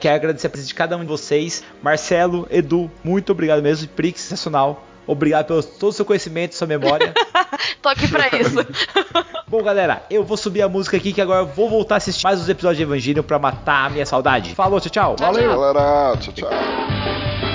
Quero 0.00 0.14
agradecer 0.14 0.46
a 0.46 0.50
presença 0.50 0.68
de 0.68 0.74
cada 0.74 0.85
um 0.94 1.00
de 1.00 1.06
vocês. 1.06 1.64
Marcelo, 1.82 2.46
Edu, 2.50 2.90
muito 3.02 3.32
obrigado 3.32 3.62
mesmo. 3.62 3.88
Prix, 3.88 4.20
sensacional. 4.20 4.84
Obrigado 5.06 5.46
pelo 5.46 5.62
todo 5.62 5.90
o 5.90 5.92
seu 5.92 6.04
conhecimento, 6.04 6.54
sua 6.54 6.66
memória. 6.66 7.14
Tô 7.80 7.88
aqui 7.88 8.08
pra 8.08 8.26
isso. 8.38 8.56
Bom, 9.46 9.62
galera, 9.62 10.04
eu 10.10 10.24
vou 10.24 10.36
subir 10.36 10.62
a 10.62 10.68
música 10.68 10.96
aqui 10.96 11.12
que 11.12 11.20
agora 11.20 11.42
eu 11.42 11.46
vou 11.46 11.70
voltar 11.70 11.94
a 11.94 11.98
assistir 11.98 12.24
mais 12.24 12.40
os 12.40 12.48
episódios 12.48 12.78
de 12.78 12.82
Evangelho 12.82 13.22
pra 13.22 13.38
matar 13.38 13.86
a 13.86 13.90
minha 13.90 14.06
saudade. 14.06 14.54
Falou, 14.54 14.80
tchau, 14.80 14.90
tchau. 14.90 15.16
Valeu, 15.18 15.50
galera. 15.50 16.16
Tchau, 16.16 16.32
tchau. 16.34 17.45